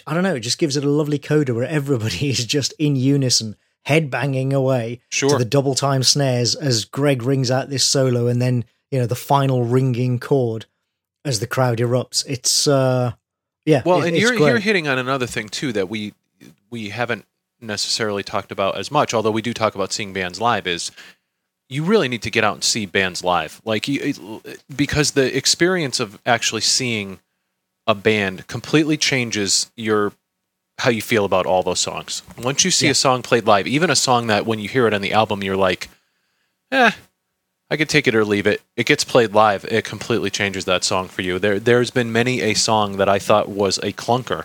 I 0.06 0.14
don't 0.14 0.22
know, 0.22 0.36
it 0.36 0.40
just 0.40 0.58
gives 0.58 0.76
it 0.76 0.84
a 0.84 0.88
lovely 0.88 1.18
coda 1.18 1.52
where 1.54 1.66
everybody 1.68 2.28
is 2.30 2.44
just 2.44 2.72
in 2.78 2.94
unison, 2.96 3.56
head 3.84 4.10
banging 4.10 4.52
away 4.52 5.00
sure 5.08 5.30
to 5.30 5.36
the 5.38 5.44
double 5.44 5.74
time 5.74 6.02
snares 6.02 6.54
as 6.54 6.84
Greg 6.84 7.22
rings 7.22 7.50
out 7.50 7.68
this 7.68 7.84
solo 7.84 8.26
and 8.28 8.40
then, 8.40 8.64
you 8.90 8.98
know, 9.00 9.06
the 9.06 9.14
final 9.16 9.64
ringing 9.64 10.18
chord 10.20 10.66
as 11.24 11.40
the 11.40 11.46
crowd 11.46 11.78
erupts. 11.78 12.24
It's 12.28 12.66
uh 12.68 13.12
yeah. 13.66 13.82
Well, 13.84 14.02
it- 14.02 14.08
and 14.08 14.16
you're 14.16 14.36
great. 14.36 14.48
you're 14.48 14.58
hitting 14.60 14.86
on 14.88 14.98
another 14.98 15.26
thing 15.26 15.48
too 15.48 15.72
that 15.72 15.88
we 15.88 16.14
we 16.70 16.90
haven't 16.90 17.24
necessarily 17.60 18.22
talked 18.22 18.52
about 18.52 18.76
as 18.76 18.90
much, 18.90 19.14
although 19.14 19.30
we 19.30 19.42
do 19.42 19.52
talk 19.52 19.74
about 19.74 19.92
seeing 19.92 20.12
bands 20.12 20.40
live. 20.40 20.66
Is 20.66 20.90
you 21.68 21.84
really 21.84 22.08
need 22.08 22.22
to 22.22 22.30
get 22.30 22.44
out 22.44 22.54
and 22.54 22.64
see 22.64 22.86
bands 22.86 23.22
live, 23.22 23.60
like 23.64 23.88
you, 23.88 24.42
because 24.74 25.12
the 25.12 25.36
experience 25.36 26.00
of 26.00 26.18
actually 26.24 26.62
seeing 26.62 27.18
a 27.86 27.94
band 27.94 28.46
completely 28.46 28.96
changes 28.96 29.70
your 29.76 30.12
how 30.78 30.90
you 30.90 31.02
feel 31.02 31.24
about 31.24 31.44
all 31.44 31.62
those 31.64 31.80
songs. 31.80 32.22
Once 32.38 32.64
you 32.64 32.70
see 32.70 32.86
Yeah. 32.86 32.92
a 32.92 32.94
song 32.94 33.20
played 33.22 33.46
live, 33.46 33.66
even 33.66 33.90
a 33.90 33.96
song 33.96 34.28
that 34.28 34.46
when 34.46 34.60
you 34.60 34.68
hear 34.68 34.86
it 34.86 34.94
on 34.94 35.00
the 35.02 35.12
album, 35.12 35.42
you're 35.42 35.56
like, 35.56 35.88
eh. 36.70 36.92
I 37.70 37.76
could 37.76 37.88
take 37.88 38.06
it 38.06 38.14
or 38.14 38.24
leave 38.24 38.46
it. 38.46 38.62
It 38.76 38.86
gets 38.86 39.04
played 39.04 39.34
live. 39.34 39.64
It 39.66 39.84
completely 39.84 40.30
changes 40.30 40.64
that 40.66 40.84
song 40.84 41.08
for 41.08 41.20
you. 41.20 41.38
There, 41.38 41.58
there's 41.58 41.90
been 41.90 42.12
many 42.12 42.40
a 42.40 42.54
song 42.54 42.96
that 42.96 43.08
I 43.10 43.18
thought 43.18 43.48
was 43.48 43.76
a 43.78 43.92
clunker, 43.92 44.44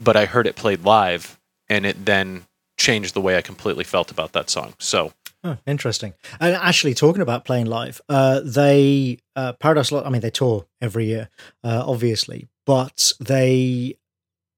but 0.00 0.16
I 0.16 0.24
heard 0.24 0.46
it 0.48 0.56
played 0.56 0.82
live, 0.84 1.38
and 1.68 1.86
it 1.86 2.04
then 2.04 2.46
changed 2.76 3.14
the 3.14 3.20
way 3.20 3.36
I 3.36 3.42
completely 3.42 3.84
felt 3.84 4.10
about 4.10 4.32
that 4.32 4.50
song. 4.50 4.74
So, 4.78 5.12
Oh, 5.46 5.58
interesting. 5.66 6.14
And 6.40 6.54
actually, 6.54 6.94
talking 6.94 7.20
about 7.20 7.44
playing 7.44 7.66
live, 7.66 8.00
uh, 8.08 8.40
they 8.42 9.18
uh, 9.36 9.52
Paradise 9.52 9.92
Lost. 9.92 10.06
I 10.06 10.08
mean, 10.08 10.22
they 10.22 10.30
tour 10.30 10.66
every 10.80 11.04
year, 11.04 11.28
uh, 11.62 11.84
obviously, 11.86 12.48
but 12.64 13.12
they 13.20 13.98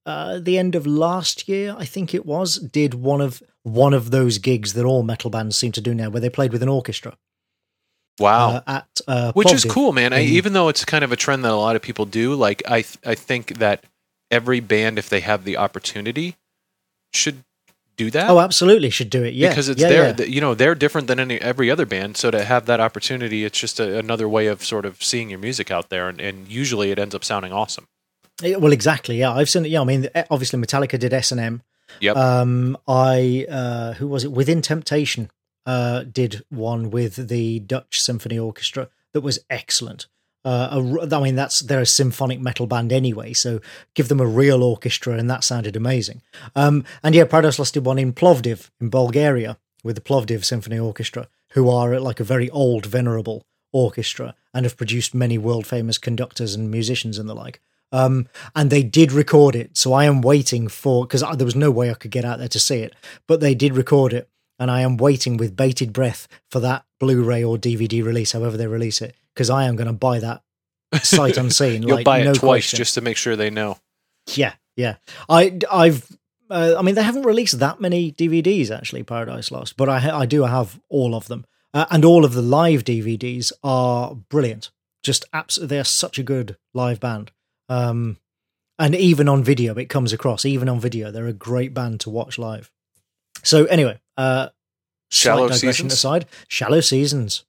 uh, 0.07 0.39
the 0.39 0.59
end 0.59 0.77
of 0.77 0.87
last 0.87 1.49
year, 1.49 1.75
I 1.77 1.85
think 1.85 2.15
it 2.15 2.25
was, 2.25 2.59
did 2.59 2.95
one 2.95 3.21
of 3.21 3.43
one 3.65 3.95
of 3.95 4.13
those 4.13 4.39
gigs 4.39 4.75
that 4.75 4.85
all 4.85 5.03
metal 5.03 5.29
bands 5.29 5.57
seem 5.57 5.73
to 5.73 5.81
do 5.81 5.93
now, 5.93 6.09
where 6.09 6.21
they 6.21 6.31
played 6.31 6.53
with 6.53 6.63
an 6.63 6.69
orchestra 6.69 7.17
wow, 8.19 8.49
uh, 8.51 8.61
at 8.67 9.01
uh, 9.09 9.33
which 9.33 9.53
is 9.53 9.65
cool, 9.65 9.93
man. 9.93 10.13
I, 10.13 10.23
even 10.23 10.53
though 10.53 10.69
it's 10.69 10.85
kind 10.85 11.05
of 11.05 11.13
a 11.13 11.17
trend 11.17 11.45
that 11.45 11.53
a 11.53 11.57
lot 11.57 11.77
of 11.77 11.83
people 11.83 12.05
do, 12.05 12.35
like 12.35 12.63
I, 12.67 12.83
th- 12.83 12.99
I 13.05 13.15
think 13.15 13.59
that 13.59 13.85
every 14.31 14.61
band, 14.61 14.99
if 14.99 15.09
they 15.09 15.21
have 15.21 15.45
the 15.45 15.57
opportunity, 15.57 16.37
should 17.13 17.43
do 17.97 18.11
that. 18.11 18.31
Oh, 18.31 18.41
absolutely, 18.41 18.91
should 18.91 19.11
do 19.11 19.25
it. 19.25 19.35
Yeah, 19.35 19.49
because 19.49 19.69
it's 19.69 19.81
yeah, 19.81 19.89
their, 19.89 20.15
yeah. 20.19 20.25
you 20.25 20.41
know, 20.41 20.55
they're 20.55 20.75
different 20.75 21.09
than 21.09 21.19
any 21.19 21.41
every 21.41 21.71
other 21.71 21.87
band. 21.87 22.17
So 22.17 22.31
to 22.31 22.45
have 22.45 22.67
that 22.67 22.81
opportunity, 22.81 23.45
it's 23.45 23.59
just 23.59 23.81
a, 23.81 23.99
another 23.99 24.29
way 24.29 24.47
of 24.47 24.65
sort 24.65 24.85
of 24.85 25.03
seeing 25.03 25.31
your 25.31 25.39
music 25.39 25.71
out 25.71 25.89
there, 25.89 26.09
and, 26.09 26.21
and 26.21 26.49
usually 26.49 26.91
it 26.91 26.99
ends 26.99 27.15
up 27.15 27.25
sounding 27.25 27.53
awesome. 27.53 27.89
Yeah, 28.43 28.57
Well, 28.57 28.73
exactly. 28.73 29.17
Yeah, 29.17 29.33
I've 29.33 29.49
seen 29.49 29.65
it. 29.65 29.71
Yeah, 29.71 29.81
I 29.81 29.85
mean, 29.85 30.09
eh, 30.15 30.25
obviously, 30.31 30.61
Metallica 30.61 30.99
did 30.99 31.15
S 31.15 31.33
and 31.33 31.41
M. 31.41 31.63
Yep. 32.01 32.17
Um, 32.17 32.77
I 32.87 33.47
uh, 33.49 33.93
who 33.95 34.09
was 34.09 34.25
it? 34.25 34.33
Within 34.33 34.61
Temptation 34.61 35.31
uh, 35.65 36.03
did 36.05 36.43
one 36.51 36.91
with 36.91 37.29
the 37.29 37.61
Dutch 37.61 38.01
Symphony 38.01 38.39
Orchestra 38.39 38.89
that 39.13 39.23
was 39.23 39.39
excellent. 39.49 40.07
Uh, 40.47 40.81
a 41.01 41.17
I 41.17 41.21
mean, 41.21 41.35
that's 41.35 41.59
they're 41.59 41.81
a 41.81 41.87
symphonic 41.87 42.39
metal 42.39 42.69
band 42.69 42.93
anyway, 42.93 43.33
so 43.33 43.61
give 43.95 44.07
them 44.07 44.21
a 44.21 44.27
real 44.27 44.63
orchestra, 44.63 45.15
and 45.15 45.29
that 45.29 45.43
sounded 45.43 45.75
amazing. 45.75 46.23
Um, 46.55 46.85
and 47.03 47.17
yeah, 47.17 47.25
Paradise 47.25 47.59
Lost 47.59 47.75
did 47.75 47.85
one 47.85 47.99
in 47.99 48.13
Plovdiv 48.13 48.71
in 48.81 48.89
Bulgaria 48.89 49.59
with 49.83 49.97
the 49.97 50.03
Plovdiv 50.03 50.45
Symphony 50.45 50.79
Orchestra, 50.79 51.27
who 51.55 51.69
are 51.69 51.99
like 51.99 52.21
a 52.21 52.25
very 52.25 52.49
old, 52.51 52.87
venerable 52.87 53.45
orchestra 53.73 54.37
and 54.55 54.65
have 54.65 54.77
produced 54.77 55.17
many 55.17 55.37
world 55.37 55.67
famous 55.67 55.99
conductors 55.99 56.55
and 56.55 56.71
musicians 56.71 57.19
and 57.19 57.29
the 57.29 57.35
like. 57.35 57.61
Um, 57.91 58.29
and 58.55 58.71
they 58.71 58.85
did 58.85 59.11
record 59.11 59.57
it, 59.57 59.77
so 59.77 59.93
I 59.95 60.05
am 60.05 60.21
waiting 60.21 60.69
for 60.69 61.07
because 61.07 61.25
there 61.37 61.45
was 61.45 61.57
no 61.57 61.73
way 61.73 61.91
I 61.91 61.95
could 61.95 62.13
get 62.13 62.25
out 62.25 62.39
there 62.39 62.47
to 62.49 62.61
see 62.61 62.79
it, 62.83 62.95
but 63.27 63.41
they 63.41 63.57
did 63.57 63.75
record 63.75 64.13
it, 64.13 64.29
and 64.61 64.71
I 64.71 64.83
am 64.83 64.97
waiting 64.97 65.37
with 65.37 65.57
bated 65.57 65.93
breath 65.93 66.29
for 66.53 66.61
that 66.61 66.85
Blu-ray 67.01 67.43
or 67.43 67.59
DVD 67.59 68.05
release, 68.05 68.31
however 68.31 68.57
they 68.57 68.69
release 68.69 69.03
it, 69.03 69.17
because 69.37 69.51
I 69.51 69.65
am 69.65 69.77
going 69.77 69.87
to 69.87 69.93
buy 69.93 70.19
that 70.21 70.43
sight 71.03 71.37
unseen. 71.37 71.83
You'll 71.87 71.97
like, 71.97 72.05
buy 72.07 72.21
it 72.21 72.25
no 72.25 72.33
twice 72.33 72.65
question. 72.65 72.79
just 72.79 72.95
to 72.95 73.03
make 73.03 73.19
sure 73.19 73.37
they 73.37 73.51
know. 73.51 73.79
Yeah, 74.35 74.55
yeah. 74.77 74.97
I, 75.29 75.59
I've, 75.71 76.11
uh, 76.51 76.75
I 76.79 76.83
mean, 76.83 76.95
they 76.95 77.03
haven't 77.03 77.25
released 77.25 77.59
that 77.59 77.81
many 77.81 78.13
DVDs 78.13 78.71
actually, 78.71 79.03
Paradise 79.03 79.51
Lost, 79.51 79.77
but 79.77 79.89
I, 79.89 80.21
I 80.21 80.27
do 80.27 80.45
have 80.45 80.81
all 80.89 81.15
of 81.15 81.29
them, 81.29 81.45
uh, 81.75 81.85
and 81.91 82.05
all 82.05 82.25
of 82.25 82.33
the 82.33 82.43
live 82.43 82.83
DVDs 82.83 83.53
are 83.63 84.15
brilliant. 84.15 84.71
Just 85.03 85.27
absolutely, 85.33 85.77
they're 85.77 85.85
such 85.85 86.19
a 86.19 86.23
good 86.23 86.57
live 86.73 86.99
band. 86.99 87.31
Um, 87.69 88.17
and 88.79 88.95
even 88.95 89.29
on 89.29 89.45
video, 89.45 89.75
it 89.75 89.89
comes 89.89 90.13
across. 90.13 90.45
Even 90.45 90.69
on 90.69 90.81
video, 90.81 91.11
they're 91.11 91.27
a 91.27 91.33
great 91.33 91.73
band 91.75 92.01
to 92.01 92.11
watch 92.11 92.39
live. 92.39 92.71
So 93.43 93.67
anyway, 93.67 94.01
uh, 94.17 94.49
Shallow 95.11 95.49
digression 95.49 95.89
Seasons? 95.89 95.93
aside, 95.93 96.27
shallow 96.49 96.81
seasons. 96.81 97.45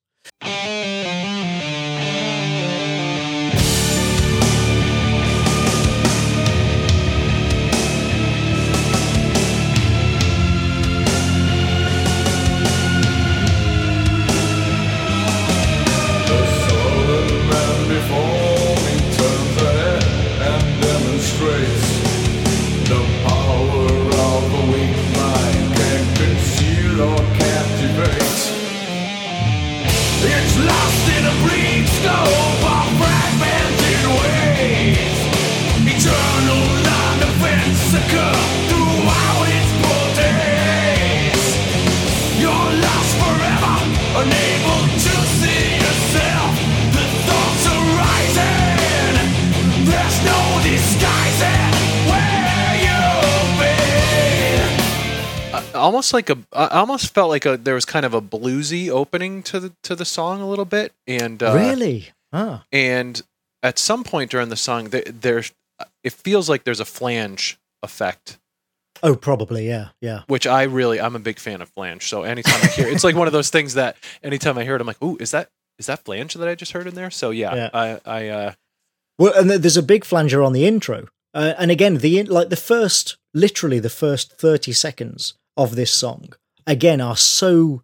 Almost 55.77 56.13
like 56.13 56.29
a 56.29 56.37
I 56.53 56.67
almost 56.79 57.13
felt 57.13 57.29
like 57.29 57.45
a 57.45 57.57
there 57.57 57.75
was 57.75 57.85
kind 57.85 58.05
of 58.05 58.13
a 58.13 58.21
bluesy 58.21 58.89
opening 58.89 59.43
to 59.43 59.59
the 59.59 59.73
to 59.83 59.95
the 59.95 60.05
song 60.05 60.41
a 60.41 60.47
little 60.49 60.65
bit 60.65 60.93
and 61.07 61.41
uh, 61.41 61.53
really? 61.55 62.09
Ah, 62.33 62.63
and 62.71 63.21
at 63.63 63.79
some 63.79 64.03
point 64.03 64.31
during 64.31 64.49
the 64.49 64.55
song 64.57 64.89
there, 64.89 65.03
there's 65.05 65.51
it 66.03 66.13
feels 66.13 66.49
like 66.49 66.63
there's 66.63 66.79
a 66.79 66.85
flange 66.85 67.57
effect 67.83 68.37
oh, 69.03 69.15
probably. 69.15 69.67
Yeah, 69.67 69.89
yeah. 70.01 70.23
which 70.27 70.47
I 70.47 70.63
really 70.63 70.99
I'm 70.99 71.15
a 71.15 71.19
big 71.19 71.39
fan 71.39 71.61
of 71.61 71.69
flange 71.69 72.07
so 72.09 72.23
anytime 72.23 72.59
I 72.63 72.67
hear 72.67 72.87
it's 72.87 73.03
like 73.03 73.15
one 73.15 73.27
of 73.27 73.33
those 73.33 73.49
things 73.49 73.75
that 73.75 73.95
anytime 74.23 74.57
I 74.57 74.63
hear 74.63 74.75
it 74.75 74.81
I'm 74.81 74.87
like 74.87 75.01
ooh 75.03 75.17
is 75.19 75.31
that 75.31 75.49
is 75.79 75.85
that 75.85 76.03
flange 76.05 76.33
that 76.33 76.47
I 76.47 76.55
just 76.55 76.71
heard 76.73 76.87
in 76.87 76.95
there 76.95 77.11
so 77.11 77.29
yeah, 77.31 77.55
Yeah. 77.55 77.69
I 77.73 77.99
I 78.05 78.27
uh 78.29 78.51
Well, 79.19 79.33
and 79.37 79.49
th- 79.49 79.61
there's 79.61 79.77
a 79.77 79.83
big 79.83 80.05
flanger 80.05 80.41
on 80.43 80.53
the 80.53 80.65
intro, 80.67 81.07
uh, 81.33 81.53
and 81.57 81.71
again, 81.71 81.97
the 81.99 82.19
in- 82.19 82.27
like 82.27 82.49
the 82.49 82.55
first, 82.71 83.17
literally 83.33 83.79
the 83.79 83.89
first 83.89 84.33
thirty 84.33 84.73
seconds 84.73 85.33
of 85.57 85.75
this 85.75 85.91
song, 85.91 86.33
again, 86.65 87.01
are 87.01 87.17
so 87.17 87.81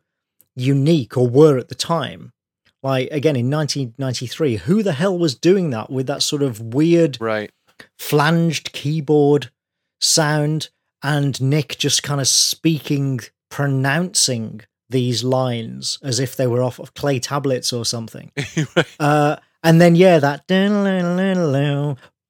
unique 0.55 1.17
or 1.17 1.27
were 1.27 1.57
at 1.57 1.69
the 1.69 1.75
time. 1.75 2.31
Like 2.81 3.09
again 3.11 3.35
in 3.35 3.49
1993, 3.49 4.57
who 4.57 4.83
the 4.83 4.93
hell 4.93 5.17
was 5.17 5.35
doing 5.35 5.69
that 5.69 5.89
with 5.89 6.05
that 6.07 6.21
sort 6.21 6.43
of 6.43 6.59
weird 6.59 7.17
right 7.19 7.49
flanged 7.97 8.73
keyboard 8.73 9.49
sound 10.01 10.69
and 11.01 11.41
Nick 11.41 11.77
just 11.77 12.03
kind 12.03 12.19
of 12.21 12.27
speaking, 12.27 13.21
pronouncing 13.49 14.61
these 14.89 15.23
lines 15.23 15.97
as 16.03 16.19
if 16.19 16.35
they 16.35 16.47
were 16.47 16.61
off 16.61 16.79
of 16.79 16.93
clay 16.93 17.19
tablets 17.19 17.73
or 17.73 17.85
something. 17.85 18.31
Uh, 18.99 19.37
and 19.63 19.79
then 19.79 19.95
yeah, 19.95 20.19
that 20.19 20.45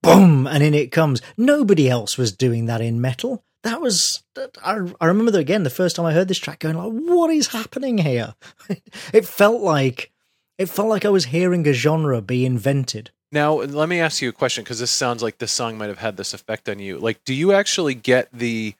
boom, 0.03 0.48
and 0.48 0.64
in 0.64 0.74
it 0.74 0.91
comes. 0.91 1.22
Nobody 1.36 1.90
else 1.90 2.18
was 2.18 2.32
doing 2.32 2.65
that 2.65 2.82
in 2.82 3.02
metal. 3.02 3.44
That 3.64 3.81
was 3.81 4.23
I, 4.64 4.80
I 4.99 5.06
remember 5.06 5.38
again 5.40 5.64
the 5.64 5.69
first 5.69 5.95
time 5.95 6.06
I 6.06 6.14
heard 6.14 6.27
this 6.27 6.38
track 6.38 6.60
going 6.60 6.76
like, 6.76 6.91
what 6.91 7.30
is 7.31 7.48
happening 7.48 7.98
here? 7.98 8.35
it 9.14 9.26
felt 9.26 9.61
like 9.61 10.11
it 10.57 10.68
felt 10.68 10.90
like 10.90 11.06
I 11.06 11.10
was 11.10 11.26
hearing 11.26 11.68
a 11.68 11.73
genre 11.73 12.22
be 12.22 12.45
invented. 12.45 13.11
Now, 13.31 13.56
let 13.56 13.90
me 13.90 13.99
ask 13.99 14.22
you 14.22 14.30
a 14.30 14.34
question 14.34 14.64
because 14.64 14.80
this 14.80 14.91
sounds 14.91 15.23
like 15.23 15.40
this 15.40 15.52
song 15.52 15.77
might 15.77 15.90
have 15.90 15.98
had 15.98 16.18
this 16.18 16.35
effect 16.35 16.69
on 16.69 16.77
you. 16.77 16.99
Like, 16.99 17.23
do 17.23 17.34
you 17.34 17.52
actually 17.52 17.95
get 17.95 18.30
the 18.31 18.76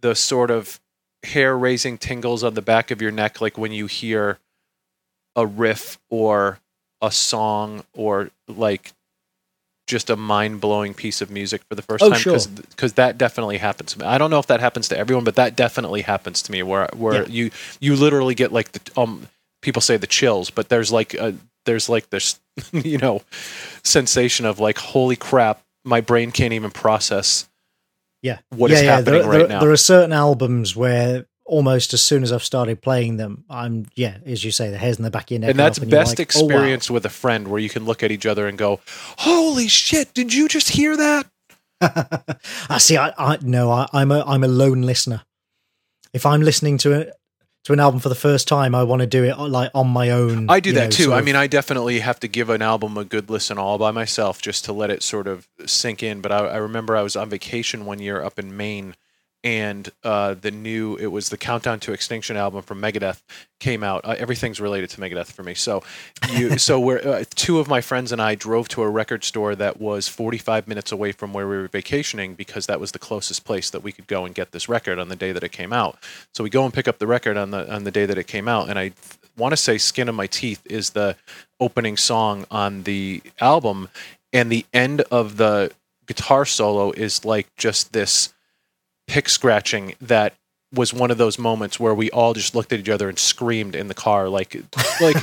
the 0.00 0.14
sort 0.14 0.50
of 0.50 0.80
hair 1.26 1.56
raising 1.56 1.98
tingles 1.98 2.44
on 2.44 2.54
the 2.54 2.62
back 2.62 2.90
of 2.90 3.02
your 3.02 3.10
neck, 3.10 3.40
like 3.40 3.58
when 3.58 3.72
you 3.72 3.86
hear 3.86 4.38
a 5.34 5.46
riff 5.46 5.98
or 6.08 6.60
a 7.02 7.10
song 7.10 7.84
or 7.92 8.30
like 8.48 8.92
just 9.86 10.10
a 10.10 10.16
mind 10.16 10.60
blowing 10.60 10.94
piece 10.94 11.20
of 11.20 11.30
music 11.30 11.62
for 11.68 11.74
the 11.74 11.82
first 11.82 12.02
Oh, 12.02 12.10
time? 12.10 12.18
sure. 12.18 12.38
Because 12.70 12.94
that 12.94 13.16
definitely 13.18 13.58
happens 13.58 13.92
to 13.92 14.00
me. 14.00 14.04
I 14.06 14.18
don't 14.18 14.30
know 14.30 14.38
if 14.40 14.46
that 14.48 14.60
happens 14.60 14.88
to 14.88 14.98
everyone, 14.98 15.24
but 15.24 15.36
that 15.36 15.56
definitely 15.56 16.02
happens 16.02 16.42
to 16.42 16.52
me. 16.52 16.62
Where 16.62 16.88
where 16.94 17.22
Yeah. 17.22 17.28
you 17.28 17.50
you 17.80 17.96
literally 17.96 18.34
get 18.34 18.52
like 18.52 18.72
the 18.72 19.00
um 19.00 19.28
people 19.62 19.80
say 19.82 19.96
the 19.96 20.06
chills, 20.06 20.50
but 20.50 20.68
there's 20.68 20.90
like 20.92 21.14
a 21.14 21.34
there's 21.66 21.88
like 21.88 22.10
this 22.10 22.38
you 22.72 22.98
know 22.98 23.22
sensation 23.82 24.46
of 24.46 24.58
like 24.60 24.78
holy 24.78 25.16
crap 25.16 25.62
my 25.84 26.00
brain 26.00 26.30
can't 26.32 26.52
even 26.52 26.70
process 26.70 27.48
Yeah. 28.22 28.38
what 28.50 28.70
yeah, 28.70 28.76
is 28.78 28.82
yeah. 28.82 28.96
happening 28.96 29.20
there, 29.22 29.30
right 29.30 29.38
there, 29.38 29.48
now 29.48 29.60
There 29.60 29.70
are 29.70 29.76
certain 29.76 30.12
albums 30.12 30.74
where 30.74 31.26
almost 31.46 31.94
as 31.94 32.02
soon 32.02 32.22
as 32.22 32.32
I've 32.32 32.44
started 32.44 32.82
playing 32.82 33.16
them, 33.16 33.44
I'm 33.48 33.86
yeah, 33.94 34.18
as 34.26 34.44
you 34.44 34.50
say, 34.50 34.70
the 34.70 34.78
hairs 34.78 34.96
in 34.98 35.04
the 35.04 35.10
back 35.10 35.24
of 35.24 35.30
your 35.30 35.40
neck. 35.40 35.50
and 35.50 35.58
that's 35.58 35.78
you're 35.78 35.88
best 35.88 36.18
like, 36.18 36.36
oh, 36.36 36.40
wow. 36.40 36.46
experience 36.46 36.90
with 36.90 37.06
a 37.06 37.10
friend 37.10 37.48
where 37.48 37.60
you 37.60 37.68
can 37.68 37.84
look 37.84 38.02
at 38.02 38.10
each 38.10 38.26
other 38.26 38.46
and 38.48 38.58
go 38.58 38.80
holy 39.18 39.68
shit 39.68 40.12
did 40.12 40.34
you 40.34 40.48
just 40.48 40.70
hear 40.70 40.96
that 40.96 41.26
I 41.80 42.78
see. 42.78 42.96
I, 42.96 43.12
I 43.18 43.38
no, 43.42 43.70
I, 43.70 43.86
I'm 43.92 44.10
a 44.10 44.24
I'm 44.26 44.42
a 44.42 44.48
lone 44.48 44.82
listener. 44.82 45.22
If 46.14 46.24
I'm 46.24 46.40
listening 46.40 46.78
to 46.78 47.00
a, 47.02 47.12
to 47.64 47.72
an 47.74 47.80
album 47.80 48.00
for 48.00 48.08
the 48.08 48.14
first 48.14 48.48
time, 48.48 48.74
I 48.74 48.82
want 48.82 49.00
to 49.00 49.06
do 49.06 49.24
it 49.24 49.38
uh, 49.38 49.46
like 49.46 49.70
on 49.74 49.88
my 49.88 50.08
own. 50.10 50.48
i 50.48 50.58
do 50.58 50.72
that 50.72 50.84
know, 50.84 50.90
too 50.90 51.12
i 51.12 51.18
of- 51.18 51.24
mean 51.26 51.36
i 51.36 51.46
definitely 51.46 52.00
have 52.00 52.18
to 52.20 52.28
give 52.28 52.48
an 52.48 52.62
album 52.62 52.96
a 52.96 53.04
good 53.04 53.28
listen 53.28 53.58
all 53.58 53.76
by 53.76 53.90
myself 53.90 54.40
just 54.40 54.64
to 54.64 54.72
let 54.72 54.88
it 54.90 55.02
sort 55.02 55.26
of 55.26 55.46
sink 55.66 56.02
in 56.02 56.20
but 56.20 56.32
i, 56.32 56.38
I 56.38 56.56
remember 56.56 56.96
i 56.96 57.02
was 57.02 57.14
on 57.16 57.28
vacation 57.28 57.84
one 57.84 57.98
year 57.98 58.22
up 58.22 58.38
in 58.38 58.56
maine 58.56 58.94
and 59.46 59.92
uh, 60.02 60.34
the 60.34 60.50
new 60.50 60.96
it 60.96 61.06
was 61.06 61.28
the 61.28 61.36
countdown 61.36 61.78
to 61.78 61.92
extinction 61.92 62.36
album 62.36 62.62
from 62.62 62.82
megadeth 62.82 63.22
came 63.60 63.84
out. 63.84 64.04
Uh, 64.04 64.16
everything's 64.18 64.60
related 64.60 64.90
to 64.90 65.00
megadeth 65.00 65.30
for 65.30 65.44
me. 65.44 65.54
So 65.54 65.84
you 66.32 66.58
so 66.58 66.80
we're 66.80 66.98
uh, 66.98 67.24
two 67.36 67.60
of 67.60 67.68
my 67.68 67.80
friends 67.80 68.10
and 68.10 68.20
i 68.20 68.34
drove 68.34 68.66
to 68.70 68.82
a 68.82 68.90
record 68.90 69.22
store 69.22 69.54
that 69.54 69.80
was 69.80 70.08
45 70.08 70.66
minutes 70.66 70.90
away 70.90 71.12
from 71.12 71.32
where 71.32 71.46
we 71.46 71.56
were 71.56 71.68
vacationing 71.68 72.34
because 72.34 72.66
that 72.66 72.80
was 72.80 72.90
the 72.90 72.98
closest 72.98 73.44
place 73.44 73.70
that 73.70 73.84
we 73.84 73.92
could 73.92 74.08
go 74.08 74.24
and 74.24 74.34
get 74.34 74.50
this 74.50 74.68
record 74.68 74.98
on 74.98 75.08
the 75.08 75.16
day 75.16 75.30
that 75.30 75.44
it 75.44 75.52
came 75.52 75.72
out. 75.72 75.96
So 76.34 76.42
we 76.42 76.50
go 76.50 76.64
and 76.64 76.74
pick 76.74 76.88
up 76.88 76.98
the 76.98 77.06
record 77.06 77.36
on 77.36 77.52
the 77.52 77.72
on 77.72 77.84
the 77.84 77.92
day 77.92 78.04
that 78.04 78.18
it 78.18 78.26
came 78.26 78.48
out 78.48 78.68
and 78.68 78.80
i 78.80 78.90
want 79.38 79.52
to 79.52 79.56
say 79.56 79.78
skin 79.78 80.08
of 80.08 80.14
my 80.16 80.26
teeth 80.26 80.62
is 80.64 80.90
the 80.90 81.14
opening 81.60 81.96
song 81.96 82.46
on 82.50 82.82
the 82.82 83.22
album 83.38 83.88
and 84.32 84.50
the 84.50 84.66
end 84.72 85.02
of 85.02 85.36
the 85.36 85.70
guitar 86.06 86.44
solo 86.44 86.90
is 86.90 87.24
like 87.24 87.54
just 87.56 87.92
this 87.92 88.32
pick 89.06 89.28
scratching 89.28 89.94
that 90.00 90.34
was 90.74 90.92
one 90.92 91.10
of 91.12 91.16
those 91.18 91.38
moments 91.38 91.78
where 91.78 91.94
we 91.94 92.10
all 92.10 92.34
just 92.34 92.54
looked 92.54 92.72
at 92.72 92.80
each 92.80 92.88
other 92.88 93.08
and 93.08 93.18
screamed 93.18 93.74
in 93.76 93.86
the 93.88 93.94
car 93.94 94.28
like 94.28 94.54
like 95.00 95.16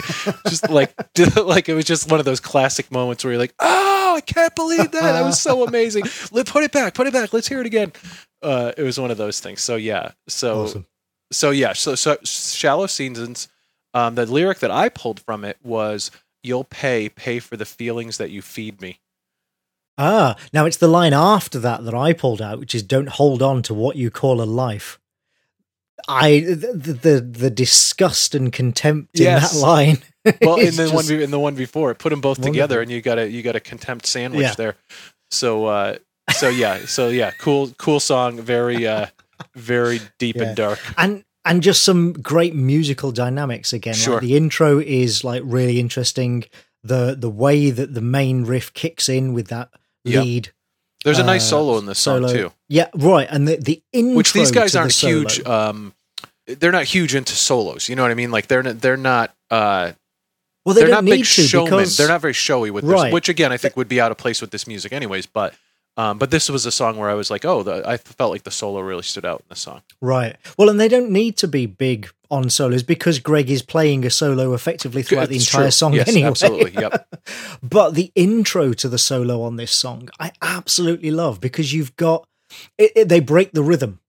just 0.48 0.70
like 0.70 0.94
like 1.38 1.68
it 1.70 1.74
was 1.74 1.86
just 1.86 2.10
one 2.10 2.20
of 2.20 2.26
those 2.26 2.40
classic 2.40 2.92
moments 2.92 3.24
where 3.24 3.34
you're 3.34 3.40
like 3.42 3.54
oh 3.60 4.14
i 4.16 4.22
can't 4.22 4.56
believe 4.56 4.92
that. 4.92 5.02
That 5.02 5.24
was 5.24 5.42
so 5.42 5.66
amazing. 5.66 6.06
Let 6.32 6.48
put 6.48 6.64
it 6.64 6.72
back 6.72 6.94
put 6.94 7.08
it 7.08 7.14
back. 7.14 7.34
Let's 7.34 7.48
hear 7.48 7.60
it 7.60 7.66
again. 7.66 7.92
Uh 8.42 8.72
it 8.78 8.84
was 8.84 9.00
one 9.00 9.12
of 9.12 9.18
those 9.18 9.40
things. 9.40 9.62
So 9.62 9.76
yeah. 9.76 10.12
So 10.28 10.64
Awesome. 10.64 10.86
so 11.32 11.50
yeah. 11.52 11.74
So 11.74 11.96
so 11.96 12.18
shallow 12.24 12.88
seasons 12.88 13.48
um 13.94 14.16
the 14.16 14.26
lyric 14.26 14.60
that 14.60 14.72
i 14.72 14.88
pulled 14.90 15.20
from 15.20 15.44
it 15.44 15.58
was 15.62 16.10
you'll 16.42 16.64
pay 16.64 17.10
pay 17.10 17.40
for 17.40 17.58
the 17.58 17.66
feelings 17.66 18.18
that 18.18 18.30
you 18.32 18.42
feed 18.42 18.82
me 18.82 19.00
Ah, 19.98 20.36
now 20.52 20.66
it's 20.66 20.78
the 20.78 20.88
line 20.88 21.14
after 21.14 21.60
that 21.60 21.86
that 21.86 21.94
I 21.94 22.14
pulled 22.14 22.42
out, 22.42 22.60
which 22.60 22.74
is 22.74 22.82
"Don't 22.84 23.10
hold 23.10 23.42
on 23.42 23.62
to 23.64 23.74
what 23.74 23.96
you 23.96 24.10
call 24.10 24.42
a 24.42 24.44
life." 24.46 25.00
I 26.08 26.40
the 26.42 26.98
the, 27.02 27.22
the 27.22 27.50
disgust 27.50 28.36
and 28.36 28.52
contempt 28.52 29.20
in 29.20 29.26
that 29.26 29.54
line. 29.56 30.00
well 30.42 30.56
in 30.56 30.76
the 30.76 30.90
one 30.92 31.10
in 31.12 31.32
the 31.32 31.40
one 31.40 31.56
before 31.56 31.92
it 31.92 32.00
put 32.00 32.10
them 32.10 32.20
both 32.22 32.40
Wonderful. 32.40 32.54
together 32.54 32.82
and 32.82 32.92
you 32.92 33.02
got 33.02 33.20
a 33.20 33.30
you 33.30 33.42
got 33.42 33.56
a 33.56 33.60
contempt 33.62 34.06
sandwich 34.06 34.42
Yeah. 34.44 34.54
there 34.56 34.76
so 35.32 35.66
uh 35.68 35.96
so 36.34 36.50
yeah 36.50 36.80
so 36.86 37.08
yeah 37.10 37.32
cool 37.40 37.70
cool 37.78 38.00
song 38.02 38.42
very 38.42 38.86
uh 38.88 39.06
very 39.56 40.02
deep 40.18 40.36
Yeah. 40.38 40.44
and 40.44 40.56
dark 40.58 40.80
and 40.98 41.24
and 41.46 41.62
just 41.64 41.84
some 41.84 42.14
great 42.14 42.56
musical 42.56 43.12
dynamics 43.12 43.72
again. 43.74 43.94
Sure. 43.96 44.14
Like 44.16 44.24
the 44.24 44.36
intro 44.38 44.80
is 44.80 45.24
like 45.26 45.42
really 45.46 45.80
interesting. 45.80 46.46
The 46.84 47.16
the 47.18 47.30
way 47.30 47.70
that 47.70 47.94
the 47.94 48.02
main 48.02 48.44
riff 48.46 48.74
kicks 48.74 49.08
in 49.10 49.34
with 49.34 49.48
that 49.48 49.70
Yep. 50.06 50.24
lead. 50.24 50.50
there's 51.04 51.20
a 51.20 51.24
nice 51.24 51.44
uh, 51.44 51.50
solo 51.50 51.78
in 51.78 51.86
this 51.86 52.00
song 52.00 52.28
solo. 52.28 52.34
too 52.34 52.52
Yeah, 52.70 52.88
right. 52.96 53.28
And 53.30 53.48
the 53.48 53.58
the 53.58 53.82
intro, 53.92 54.16
which 54.18 54.34
these 54.34 54.52
guys 54.52 54.76
aren't 54.76 54.94
solo- 54.94 55.14
huge 55.20 55.46
um 55.46 55.94
they're 56.46 56.72
not 56.74 56.84
huge 56.84 57.16
into 57.16 57.34
solos 57.36 57.88
you 57.88 57.96
know 57.96 58.02
what 58.02 58.12
i 58.12 58.16
mean 58.16 58.32
like 58.32 58.48
they're 58.48 58.64
not, 58.64 58.82
they're 58.82 58.98
not 58.98 59.34
uh 59.50 59.92
well, 60.66 60.76
they 60.76 60.82
they're 60.82 60.90
don't 60.90 61.06
need 61.06 61.12
big 61.12 61.26
to 61.26 61.42
showmen 61.42 61.72
because 61.72 61.98
they're 61.98 62.08
not 62.08 62.22
very 62.22 62.34
showy 62.34 62.70
with 62.72 62.86
this 62.86 63.14
which 63.14 63.30
again 63.30 63.52
i 63.54 63.58
think 63.58 63.78
would 63.78 63.88
be 63.88 64.02
out 64.02 64.12
of 64.12 64.18
place 64.18 64.42
with 64.42 64.52
this 64.52 64.68
music 64.68 64.92
anyways 64.92 65.26
but 65.26 65.54
um 65.96 66.18
but 66.18 66.32
this 66.32 66.50
was 66.50 66.66
a 66.66 66.72
song 66.72 66.98
where 66.98 67.10
i 67.10 67.14
was 67.14 67.32
like 67.32 67.46
oh 67.46 67.64
the, 67.64 67.88
i 67.88 67.96
felt 67.96 68.32
like 68.32 68.44
the 68.44 68.52
solo 68.52 68.82
really 68.82 69.04
stood 69.04 69.24
out 69.26 69.40
in 69.40 69.46
the 69.50 69.56
song 69.56 69.82
right. 70.02 70.36
Well, 70.58 70.70
and 70.70 70.80
they 70.80 70.90
don't 70.90 71.12
need 71.12 71.38
to 71.38 71.48
be 71.48 71.66
big 71.66 72.10
on 72.34 72.50
solos 72.50 72.84
because 72.84 73.20
Greg 73.20 73.50
is 73.50 73.62
playing 73.62 74.06
a 74.06 74.10
solo 74.10 74.54
effectively 74.54 75.04
throughout 75.04 75.30
the 75.30 75.36
entire 75.38 75.64
true. 75.66 75.72
song 75.72 75.94
yes, 75.94 76.10
anyway. 76.10 76.28
absolutely 76.30 76.72
yep 76.82 77.08
But 77.62 77.92
the 77.94 78.12
intro 78.16 78.74
to 78.74 78.90
the 78.90 78.98
solo 78.98 79.42
on 79.44 79.56
this 79.56 79.72
song, 79.72 80.10
I 80.20 80.32
absolutely 80.42 81.12
love 81.12 81.40
because 81.40 81.74
you've 81.74 81.96
got 81.96 82.28
it, 82.78 82.92
it- 82.96 83.10
they 83.10 83.20
break 83.20 83.52
the 83.54 83.64
rhythm. 83.64 84.00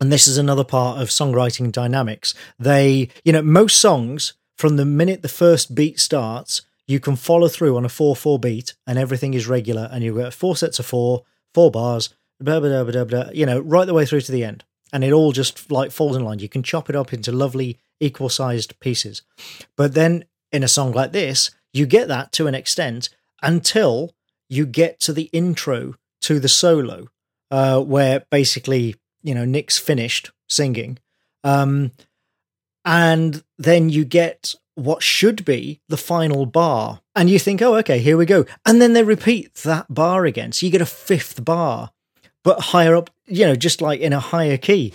And 0.00 0.12
this 0.12 0.26
is 0.28 0.36
another 0.38 0.64
part 0.64 1.00
of 1.00 1.08
songwriting 1.08 1.72
dynamics. 1.72 2.34
They, 2.58 3.08
you 3.24 3.32
know, 3.32 3.42
most 3.42 3.78
songs 3.78 4.34
from 4.58 4.76
the 4.76 4.84
minute 4.84 5.22
the 5.22 5.28
first 5.28 5.74
beat 5.74 5.98
starts, 5.98 6.62
you 6.86 7.00
can 7.00 7.16
follow 7.16 7.48
through 7.48 7.76
on 7.76 7.84
a 7.84 7.88
4 7.88 8.14
4 8.14 8.38
beat 8.38 8.74
and 8.86 8.98
everything 8.98 9.32
is 9.34 9.46
regular 9.48 9.88
and 9.90 10.04
you've 10.04 10.16
got 10.18 10.34
four 10.34 10.54
sets 10.56 10.78
of 10.78 10.86
four, 10.86 11.24
four 11.54 11.70
bars, 11.70 12.10
blah, 12.38 12.60
blah, 12.60 12.84
blah, 12.84 12.92
blah, 12.92 13.04
blah, 13.04 13.30
you 13.32 13.46
know, 13.46 13.58
right 13.60 13.86
the 13.86 13.94
way 13.94 14.04
through 14.06 14.20
to 14.20 14.32
the 14.32 14.44
end. 14.44 14.64
And 14.96 15.04
it 15.04 15.12
all 15.12 15.32
just 15.32 15.70
like 15.70 15.90
falls 15.90 16.16
in 16.16 16.24
line. 16.24 16.38
You 16.38 16.48
can 16.48 16.62
chop 16.62 16.88
it 16.88 16.96
up 16.96 17.12
into 17.12 17.30
lovely 17.30 17.78
equal 18.00 18.30
sized 18.30 18.80
pieces. 18.80 19.20
But 19.76 19.92
then 19.92 20.24
in 20.50 20.62
a 20.62 20.68
song 20.68 20.92
like 20.92 21.12
this, 21.12 21.50
you 21.74 21.84
get 21.84 22.08
that 22.08 22.32
to 22.32 22.46
an 22.46 22.54
extent 22.54 23.10
until 23.42 24.14
you 24.48 24.64
get 24.64 24.98
to 25.00 25.12
the 25.12 25.28
intro 25.34 25.96
to 26.22 26.40
the 26.40 26.48
solo, 26.48 27.08
uh, 27.50 27.82
where 27.82 28.24
basically, 28.30 28.96
you 29.22 29.34
know, 29.34 29.44
Nick's 29.44 29.76
finished 29.76 30.30
singing. 30.48 30.98
Um, 31.44 31.92
and 32.86 33.44
then 33.58 33.90
you 33.90 34.06
get 34.06 34.54
what 34.76 35.02
should 35.02 35.44
be 35.44 35.82
the 35.90 35.98
final 35.98 36.46
bar. 36.46 37.02
And 37.14 37.28
you 37.28 37.38
think, 37.38 37.60
oh, 37.60 37.74
okay, 37.76 37.98
here 37.98 38.16
we 38.16 38.24
go. 38.24 38.46
And 38.64 38.80
then 38.80 38.94
they 38.94 39.04
repeat 39.04 39.52
that 39.56 39.92
bar 39.92 40.24
again. 40.24 40.52
So 40.52 40.64
you 40.64 40.72
get 40.72 40.80
a 40.80 40.86
fifth 40.86 41.44
bar, 41.44 41.90
but 42.46 42.60
higher 42.60 42.94
up, 42.94 43.10
you 43.26 43.44
know, 43.44 43.56
just 43.56 43.82
like 43.82 43.98
in 43.98 44.12
a 44.12 44.20
higher 44.20 44.56
key. 44.56 44.92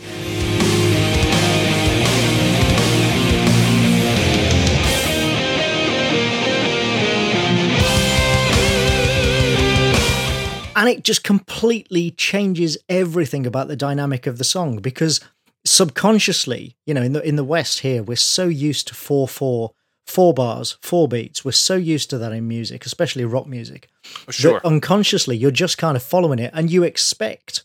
And 10.78 10.88
it 10.88 11.04
just 11.04 11.26
completely 11.26 12.12
changes 12.12 12.78
everything 12.88 13.46
about 13.46 13.68
the 13.68 13.76
dynamic 13.76 14.26
of 14.28 14.38
the 14.38 14.46
song 14.46 14.78
because 14.78 15.20
subconsciously, 15.66 16.78
you 16.86 16.94
know, 16.94 17.02
in 17.02 17.12
the 17.12 17.22
in 17.22 17.36
the 17.36 17.44
West 17.44 17.82
here, 17.82 18.02
we're 18.02 18.16
so 18.16 18.48
used 18.48 18.88
to 18.88 18.96
four 18.96 19.28
four, 19.28 19.74
four 20.06 20.34
bars, 20.34 20.78
four 20.82 21.10
beats. 21.10 21.44
We're 21.44 21.52
so 21.52 21.76
used 21.76 22.10
to 22.12 22.18
that 22.18 22.32
in 22.32 22.48
music, 22.48 22.86
especially 22.86 23.26
rock 23.26 23.46
music. 23.46 23.91
Sure. 24.30 24.62
Unconsciously, 24.64 25.38
you're 25.38 25.52
just 25.52 25.78
kind 25.78 25.96
of 25.96 26.04
following 26.04 26.40
it, 26.40 26.52
and 26.54 26.72
you 26.72 26.84
expect 26.84 27.64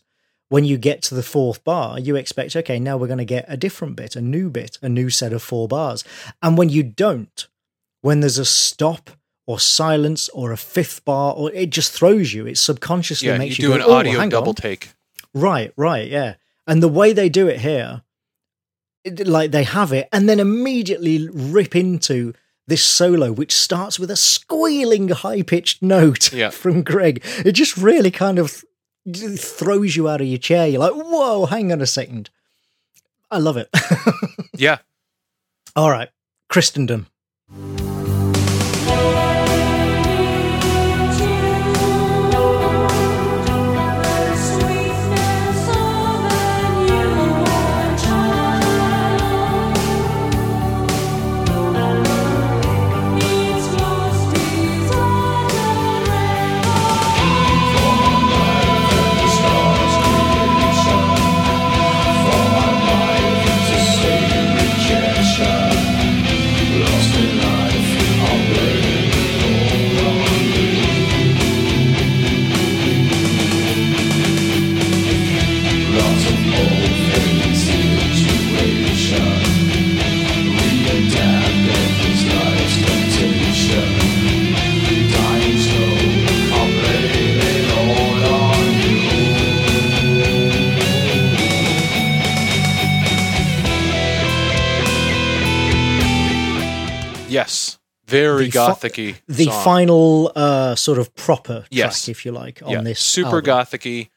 when 0.49 0.63
you 0.63 0.77
get 0.77 1.01
to 1.03 1.15
the 1.15 1.23
fourth 1.23 1.63
bar, 1.63 1.99
you 1.99 2.15
expect, 2.15 2.55
okay, 2.55 2.79
now 2.79 2.95
we're 2.95 3.07
going 3.07 3.17
to 3.17 3.25
get 3.25 3.45
a 3.47 3.57
different 3.57 3.95
bit, 3.97 4.15
a 4.15 4.21
new 4.21 4.49
bit, 4.49 4.77
a 4.81 4.87
new 4.87 5.09
set 5.09 5.33
of 5.33 5.43
four 5.43 5.67
bars. 5.67 6.05
And 6.41 6.57
when 6.57 6.69
you 6.69 6.83
don't, 6.83 7.47
when 8.01 8.21
there's 8.21 8.37
a 8.37 8.45
stop 8.45 9.09
or 9.47 9.59
silence 9.59 10.29
or 10.29 10.51
a 10.51 10.57
fifth 10.57 11.03
bar, 11.05 11.33
or 11.33 11.51
it 11.53 11.69
just 11.69 11.93
throws 11.93 12.33
you. 12.33 12.45
It 12.45 12.57
subconsciously 12.57 13.29
yeah, 13.29 13.35
you 13.35 13.39
makes 13.39 13.55
do 13.55 13.63
you, 13.63 13.73
an 13.73 13.79
go, 13.79 13.87
"Oh, 13.87 13.93
audio 13.93 14.19
hang 14.19 14.29
double 14.29 14.49
on." 14.49 14.55
take. 14.55 14.89
Right, 15.33 15.73
right, 15.77 16.07
yeah. 16.07 16.35
And 16.67 16.83
the 16.83 16.89
way 16.89 17.13
they 17.13 17.29
do 17.29 17.47
it 17.47 17.61
here, 17.61 18.03
it, 19.03 19.25
like 19.25 19.51
they 19.51 19.63
have 19.63 19.93
it, 19.93 20.09
and 20.11 20.27
then 20.27 20.39
immediately 20.39 21.29
rip 21.31 21.75
into 21.75 22.33
this 22.67 22.83
solo, 22.83 23.31
which 23.31 23.55
starts 23.55 23.97
with 23.99 24.11
a 24.11 24.15
squealing, 24.17 25.07
high 25.09 25.41
pitched 25.41 25.81
note 25.81 26.31
Yeah. 26.33 26.49
from 26.49 26.83
Greg. 26.83 27.23
It 27.45 27.53
just 27.53 27.77
really 27.77 28.11
kind 28.11 28.37
of 28.39 28.63
th- 29.11 29.39
throws 29.39 29.95
you 29.95 30.09
out 30.09 30.21
of 30.21 30.27
your 30.27 30.37
chair. 30.37 30.67
You're 30.67 30.81
like, 30.81 30.93
whoa, 30.93 31.45
hang 31.45 31.71
on 31.71 31.81
a 31.81 31.85
second. 31.85 32.29
I 33.31 33.39
love 33.39 33.57
it. 33.57 33.69
Yeah. 34.59 34.79
All 35.75 35.91
right, 35.91 36.09
Christendom. 36.49 37.05
Yes. 97.37 97.77
Very 98.07 98.45
The 98.45 98.51
fi- 98.51 98.57
gothicy. 98.73 99.15
The 99.27 99.45
song. 99.45 99.63
final 99.63 100.31
uh, 100.35 100.75
sort 100.75 100.97
of 100.97 101.13
proper 101.15 101.65
Yes. 101.69 102.05
track, 102.05 102.11
if 102.11 102.25
you 102.25 102.31
like, 102.31 102.61
on 102.63 102.71
yeah. 102.71 102.81
this 102.81 102.99
super 102.99 103.37
album. 103.37 103.43
gothicy. 103.45 104.09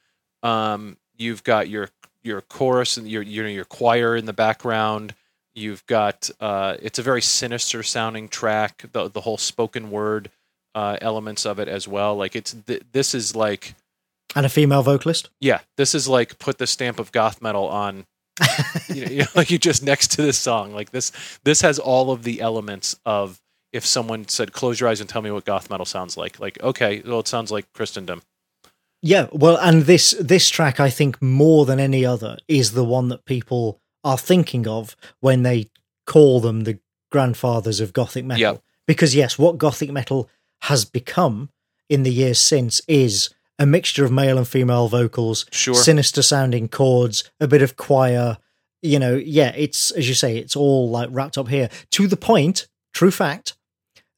Um, 0.43 0.97
you've 1.17 1.43
got 1.45 1.69
your 1.69 1.89
your 2.23 2.41
chorus 2.43 2.97
and 2.97 3.09
your 3.09 3.23
your 3.23 3.49
your 3.49 3.65
choir 3.65 4.15
in 4.17 4.27
the 4.27 4.33
background. 4.33 5.15
You've 5.55 5.85
got 5.87 6.31
uh, 6.41 6.77
it's 6.81 6.99
a 6.99 7.03
very 7.03 7.21
sinister 7.23 7.83
sounding 7.83 8.29
track. 8.29 8.85
The 8.93 9.09
the 9.09 9.23
whole 9.23 9.39
spoken 9.39 9.91
word 9.91 10.31
uh, 10.75 10.97
elements 11.01 11.45
of 11.45 11.59
it 11.59 11.67
as 11.69 11.89
well. 11.89 12.15
Like 12.17 12.37
it's 12.37 12.53
th- 12.67 12.83
this 12.93 13.15
is 13.15 13.35
like 13.35 13.75
and 14.37 14.47
a 14.47 14.49
female 14.49 14.83
vocalist. 14.85 15.29
yeah, 15.41 15.61
this 15.77 15.95
is 15.95 16.07
like 16.07 16.39
put 16.39 16.59
the 16.59 16.67
stamp 16.69 17.01
of 17.01 17.11
goth 17.13 17.43
metal 17.43 17.67
on. 17.69 18.07
you 18.89 19.05
know, 19.05 19.11
you 19.11 19.19
know, 19.21 19.27
like 19.35 19.51
you 19.51 19.59
just 19.59 19.83
next 19.83 20.13
to 20.13 20.23
this 20.23 20.39
song. 20.39 20.73
Like 20.73 20.91
this 20.91 21.13
this 21.45 21.61
has 21.61 21.79
all 21.79 22.11
of 22.11 22.23
the 22.23 22.41
elements 22.41 22.97
of 23.05 23.41
if 23.73 23.87
someone 23.87 24.29
said 24.29 24.53
close 24.53 24.81
your 24.81 24.89
eyes 24.89 25.01
and 25.01 25.09
tell 25.09 25.23
me 25.23 25.31
what 25.31 25.45
goth 25.45 25.71
metal 25.71 25.87
sounds 25.87 26.17
like. 26.17 26.41
Like 26.41 26.63
okay, 26.63 27.03
well 27.05 27.21
it 27.21 27.29
sounds 27.29 27.51
like 27.51 27.73
Christendom. 27.73 28.23
Yeah, 29.03 29.29
well, 29.33 29.57
and 29.57 29.83
this 29.83 30.15
this 30.21 30.49
track, 30.51 30.79
I 30.79 30.91
think, 30.91 31.23
more 31.23 31.65
than 31.65 31.81
any 31.81 32.05
other, 32.05 32.37
is 32.49 32.73
the 32.73 32.85
one 32.85 33.09
that 33.09 33.25
people 33.25 33.81
are 34.05 34.19
thinking 34.19 34.67
of 34.67 34.97
when 35.21 35.43
they 35.43 35.69
call 36.07 36.41
them 36.41 36.65
the 36.65 36.79
grandfathers 37.11 37.81
of 37.81 37.93
gothic 37.93 38.25
metal. 38.25 38.41
Yep. 38.41 38.63
Because 38.87 39.15
yes, 39.15 39.39
what 39.39 39.59
gothic 39.59 39.91
metal 39.91 40.29
has 40.63 40.85
become 40.85 41.51
in 41.89 42.03
the 42.03 42.13
years 42.13 42.39
since 42.39 42.83
is 42.87 43.31
a 43.61 43.67
mixture 43.67 44.05
of 44.05 44.11
male 44.11 44.39
and 44.39 44.49
female 44.49 44.89
vocals, 44.89 45.47
Sure. 45.53 45.75
sinister 45.75 46.23
sounding 46.23 46.67
chords, 46.67 47.23
a 47.39 47.47
bit 47.47 47.63
of 47.63 47.77
choir. 47.77 48.39
You 48.83 48.99
know, 48.99 49.15
yeah, 49.15 49.53
it's 49.57 49.91
as 49.93 50.09
you 50.09 50.15
say, 50.15 50.39
it's 50.39 50.57
all 50.57 50.91
like 50.91 51.09
wrapped 51.13 51.39
up 51.39 51.49
here. 51.49 51.69
To 51.93 52.07
the 52.09 52.17
point, 52.17 52.67
true 52.95 53.11
fact, 53.13 53.55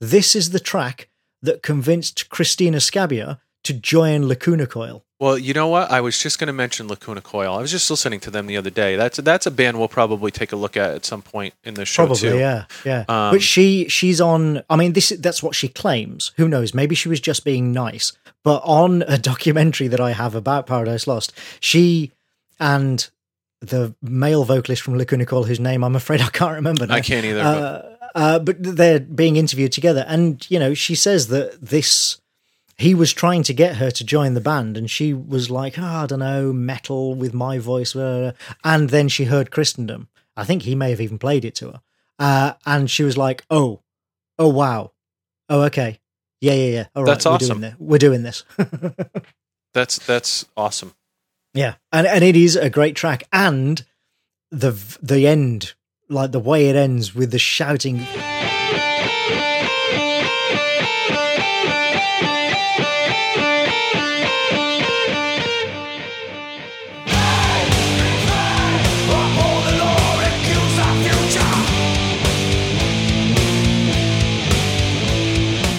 this 0.00 0.34
is 0.36 0.50
the 0.50 0.60
track 0.60 1.08
that 1.42 1.62
convinced 1.62 2.28
Cristina 2.30 2.78
Scabbia 2.78 3.40
to 3.64 3.72
join 3.72 4.28
Lacuna 4.28 4.66
Coil. 4.66 5.04
Well, 5.18 5.38
you 5.38 5.54
know 5.54 5.68
what? 5.68 5.88
I 5.90 6.00
was 6.00 6.18
just 6.20 6.40
going 6.40 6.48
to 6.48 6.52
mention 6.52 6.88
Lacuna 6.88 7.20
Coil. 7.20 7.54
I 7.54 7.60
was 7.60 7.70
just 7.70 7.88
listening 7.88 8.18
to 8.20 8.30
them 8.30 8.46
the 8.48 8.56
other 8.56 8.70
day. 8.70 8.96
That's 8.96 9.18
that's 9.18 9.46
a 9.46 9.52
band 9.52 9.78
we'll 9.78 9.86
probably 9.88 10.30
take 10.32 10.50
a 10.52 10.56
look 10.56 10.76
at 10.76 10.90
at 10.94 11.04
some 11.04 11.22
point 11.22 11.54
in 11.62 11.74
the 11.74 11.84
show 11.84 12.06
Probably, 12.06 12.30
too. 12.30 12.38
yeah, 12.38 12.64
yeah. 12.84 13.04
Um, 13.08 13.32
but 13.34 13.42
she 13.42 13.88
she's 13.88 14.20
on. 14.20 14.62
I 14.68 14.74
mean, 14.76 14.92
this 14.94 15.10
that's 15.18 15.40
what 15.42 15.54
she 15.54 15.68
claims. 15.68 16.32
Who 16.38 16.48
knows? 16.48 16.74
Maybe 16.74 16.94
she 16.96 17.08
was 17.08 17.20
just 17.20 17.44
being 17.44 17.70
nice. 17.72 18.12
But 18.44 18.62
on 18.64 19.02
a 19.02 19.18
documentary 19.18 19.88
that 19.88 20.00
I 20.00 20.12
have 20.12 20.34
about 20.34 20.66
Paradise 20.66 21.06
Lost, 21.06 21.32
she 21.60 22.10
and 22.58 23.08
the 23.60 23.94
male 24.02 24.44
vocalist 24.44 24.82
from 24.82 24.98
Lacuna 24.98 25.24
Coil, 25.24 25.44
whose 25.44 25.60
name 25.60 25.84
I'm 25.84 25.96
afraid 25.96 26.20
I 26.20 26.28
can't 26.28 26.54
remember. 26.54 26.86
Now, 26.86 26.96
I 26.96 27.00
can't 27.00 27.24
either. 27.24 27.42
but 27.42 27.62
uh, 27.62 27.92
uh, 28.14 28.38
but 28.40 28.56
they're 28.60 29.00
being 29.00 29.36
interviewed 29.36 29.72
together, 29.72 30.04
and 30.06 30.48
you 30.50 30.58
know, 30.58 30.74
she 30.74 30.94
says 30.94 31.28
that 31.28 31.60
this 31.60 32.20
he 32.76 32.94
was 32.94 33.12
trying 33.12 33.42
to 33.44 33.54
get 33.54 33.76
her 33.76 33.90
to 33.90 34.04
join 34.04 34.34
the 34.34 34.40
band, 34.40 34.76
and 34.76 34.90
she 34.90 35.14
was 35.14 35.50
like, 35.50 35.78
oh, 35.78 35.84
I 35.84 36.06
don't 36.06 36.18
know, 36.18 36.52
metal 36.52 37.14
with 37.14 37.32
my 37.32 37.58
voice, 37.58 37.92
blah, 37.92 38.02
blah, 38.02 38.30
blah." 38.30 38.54
and 38.64 38.90
then 38.90 39.08
she 39.08 39.24
heard 39.24 39.50
Christendom. 39.50 40.08
I 40.36 40.44
think 40.44 40.62
he 40.62 40.74
may 40.74 40.90
have 40.90 41.00
even 41.00 41.18
played 41.18 41.44
it 41.44 41.54
to 41.56 41.70
her, 41.70 41.80
uh, 42.18 42.54
and 42.66 42.90
she 42.90 43.04
was 43.04 43.16
like, 43.16 43.44
oh, 43.50 43.80
oh 44.38 44.48
wow, 44.48 44.92
oh 45.48 45.62
okay, 45.62 46.00
yeah, 46.42 46.54
yeah, 46.54 46.70
yeah, 46.74 46.86
all 46.96 47.04
right, 47.04 47.12
That's 47.12 47.24
we're 47.24 47.32
awesome. 47.32 47.60
doing 47.60 47.60
this. 47.60 47.74
We're 47.78 47.98
doing 47.98 48.22
this. 48.24 48.44
that's 49.74 49.98
that's 50.04 50.44
awesome. 50.56 50.92
Yeah, 51.54 51.74
and 51.92 52.06
and 52.06 52.24
it 52.24 52.34
is 52.36 52.56
a 52.56 52.68
great 52.68 52.96
track, 52.96 53.22
and 53.32 53.84
the 54.50 54.72
the 55.00 55.26
end, 55.28 55.74
like 56.08 56.32
the 56.32 56.40
way 56.40 56.68
it 56.68 56.74
ends 56.76 57.14
with 57.14 57.30
the 57.30 57.38
shouting. 57.38 58.04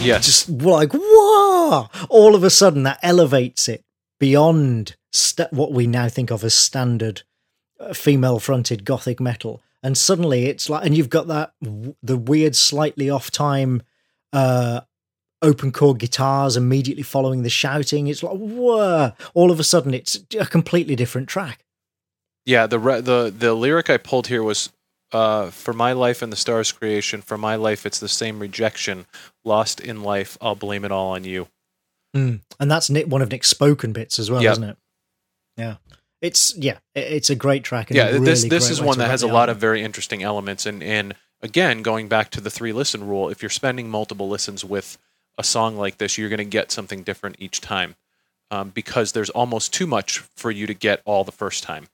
Yes. 0.06 0.26
just 0.26 0.50
like 0.50 0.92
whoa! 0.94 1.88
All 2.10 2.36
of 2.36 2.44
a 2.44 2.50
sudden, 2.50 2.84
that 2.84 3.00
elevates 3.02 3.68
it 3.68 3.84
beyond 4.20 4.96
st- 5.12 5.52
what 5.52 5.72
we 5.72 5.88
now 5.88 6.10
think 6.10 6.32
of 6.32 6.44
as 6.44 6.54
standard 6.54 7.24
uh, 7.80 7.94
female-fronted 7.94 8.86
gothic 8.86 9.20
metal, 9.20 9.62
and 9.82 9.98
suddenly 9.98 10.46
it's 10.46 10.70
like, 10.70 10.86
and 10.86 10.96
you've 10.96 11.10
got 11.10 11.28
that 11.28 11.54
the 11.62 12.18
weird, 12.18 12.56
slightly 12.56 13.10
off-time 13.10 13.82
uh, 14.32 14.82
open 15.42 15.72
chord 15.72 16.00
guitars 16.00 16.56
immediately 16.56 17.04
following 17.04 17.44
the 17.44 17.50
shouting. 17.50 18.08
It's 18.08 18.24
like 18.24 18.38
whoa! 18.38 19.14
All 19.34 19.52
of 19.52 19.60
a 19.60 19.64
sudden, 19.64 19.94
it's 19.94 20.20
a 20.40 20.46
completely 20.46 20.96
different 20.96 21.28
track. 21.28 21.64
Yeah, 22.46 22.68
the 22.68 22.80
re- 22.80 23.02
the 23.02 23.34
the 23.36 23.54
lyric 23.54 23.90
I 23.90 23.98
pulled 23.98 24.28
here 24.28 24.44
was 24.44 24.72
uh, 25.14 25.50
for 25.52 25.74
my 25.74 25.94
life 25.94 26.22
and 26.22 26.32
the 26.32 26.36
stars 26.38 26.72
creation. 26.72 27.22
For 27.22 27.38
my 27.38 27.56
life, 27.56 27.86
it's 27.86 28.00
the 28.00 28.08
same 28.10 28.40
rejection. 28.40 29.06
Lost 29.46 29.80
in 29.80 30.04
life, 30.04 30.38
I'll 30.42 30.56
blame 30.56 30.84
it 30.84 30.92
all 30.92 31.12
on 31.12 31.24
you. 31.24 31.48
And 32.16 32.42
that's 32.60 32.90
Nick, 32.90 33.08
one 33.08 33.22
of 33.22 33.32
Nick's 33.32 33.48
spoken 33.50 33.92
bits 33.94 34.20
as 34.20 34.30
well, 34.30 34.42
Yep. 34.44 34.52
isn't 34.52 34.64
it? 34.64 34.78
Yeah. 35.58 35.76
It's 36.22 36.56
yeah, 36.56 36.78
it's 36.96 37.30
a 37.30 37.36
great 37.36 37.64
track. 37.64 37.90
And 37.90 37.98
yeah, 37.98 38.06
really 38.10 38.20
this 38.26 38.44
this 38.46 38.70
is 38.70 38.82
one 38.82 38.98
that 39.00 39.10
has 39.10 39.24
a 39.24 39.28
lot 39.28 39.50
of 39.50 39.58
very 39.58 39.84
interesting 39.84 40.24
elements, 40.24 40.66
and 40.66 40.82
and 40.82 41.16
again, 41.42 41.82
going 41.82 42.08
back 42.08 42.30
to 42.32 42.42
the 42.42 42.50
three 42.50 42.72
listen 42.72 43.06
rule, 43.06 43.28
if 43.30 43.42
you're 43.44 43.50
spending 43.50 43.90
multiple 43.90 44.30
listens 44.30 44.64
with 44.64 44.98
a 45.38 45.44
song 45.44 45.76
like 45.76 45.98
this, 45.98 46.18
you're 46.18 46.30
going 46.30 46.38
to 46.38 46.46
get 46.46 46.72
something 46.72 47.04
different 47.04 47.36
each 47.40 47.60
time. 47.62 47.96
um, 48.52 48.70
because 48.70 49.14
there's 49.14 49.32
almost 49.32 49.74
too 49.74 49.88
much 49.88 50.20
for 50.20 50.52
you 50.52 50.68
to 50.68 50.74
get 50.76 51.02
all 51.06 51.24
the 51.24 51.32
first 51.32 51.64
time. 51.64 51.88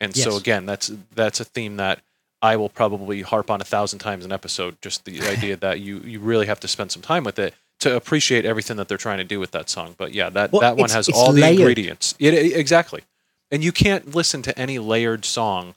And 0.00 0.14
so 0.16 0.36
again, 0.36 0.64
that's 0.64 0.92
that's 1.14 1.40
a 1.40 1.44
theme 1.44 1.76
that 1.76 2.00
I 2.50 2.56
will 2.56 2.68
probably 2.68 3.22
harp 3.22 3.50
on 3.50 3.60
a 3.60 3.64
thousand 3.64 3.98
times 4.00 4.24
an 4.24 4.32
episode. 4.32 4.72
Just 4.82 5.04
the 5.04 5.20
idea 5.34 5.56
that 5.56 5.80
you 5.80 5.98
you 6.00 6.18
really 6.20 6.46
have 6.46 6.60
to 6.60 6.68
spend 6.68 6.92
some 6.92 7.02
time 7.02 7.24
with 7.24 7.38
it 7.38 7.54
to 7.80 7.94
appreciate 7.96 8.44
everything 8.44 8.76
that 8.78 8.86
they're 8.88 9.04
trying 9.06 9.18
to 9.18 9.24
do 9.34 9.38
with 9.40 9.50
that 9.52 9.68
song. 9.68 9.94
But 9.98 10.12
yeah, 10.14 10.30
that 10.30 10.52
Well, 10.52 10.60
that 10.60 10.76
one 10.76 10.90
has 10.90 11.08
all 11.08 11.32
layered. 11.32 11.56
the 11.58 11.62
ingredients. 11.62 12.14
It, 12.18 12.34
it- 12.34 12.56
exactly, 12.56 13.02
and 13.50 13.64
you 13.64 13.72
can't 13.72 14.14
listen 14.14 14.42
to 14.42 14.52
any 14.58 14.78
layered 14.78 15.24
song 15.24 15.74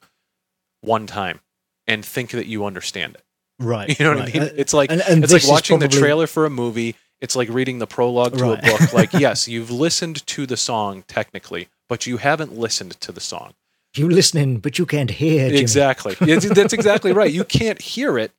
one 0.81 1.07
time 1.07 1.39
and 1.88 2.06
think 2.06 2.31
that 2.31 2.45
you 2.48 2.65
understand 2.65 3.15
it. 3.15 3.23
Right. 3.60 3.89
You 3.99 4.06
know 4.06 4.11
what 4.15 4.19
right. 4.26 4.35
I 4.35 4.39
mean? 4.39 4.49
It's 4.57 4.73
like 4.73 4.91
and- 4.91 5.02
and 5.02 5.23
it's 5.23 5.34
like 5.34 5.48
watching 5.48 5.80
the 5.80 5.88
trailer 5.88 6.27
for 6.27 6.45
a 6.45 6.49
movie. 6.49 6.95
It's 7.19 7.35
like 7.35 7.49
reading 7.49 7.80
the 7.80 7.88
prologue 7.88 8.38
to 8.38 8.44
Right. 8.44 8.60
a 8.60 8.72
book. 8.77 8.94
Like, 8.94 9.14
yes, 9.27 9.48
you've 9.48 9.72
listened 9.72 10.18
to 10.27 10.45
the 10.45 10.56
song 10.57 11.03
technically, 11.07 11.68
but 11.89 12.06
you 12.06 12.18
haven't 12.18 12.52
listened 12.56 12.99
to 13.02 13.11
the 13.11 13.19
song. 13.22 13.53
You 13.95 14.09
listening, 14.09 14.59
but 14.59 14.77
you 14.77 14.85
can't 14.85 15.09
hear. 15.09 15.47
Jimmy. 15.49 15.59
Exactly. 15.59 16.14
That's 16.19 16.73
exactly 16.73 17.11
right. 17.14 17.31
You 17.31 17.43
can't 17.43 17.81
hear 17.81 18.18
it. 18.18 18.31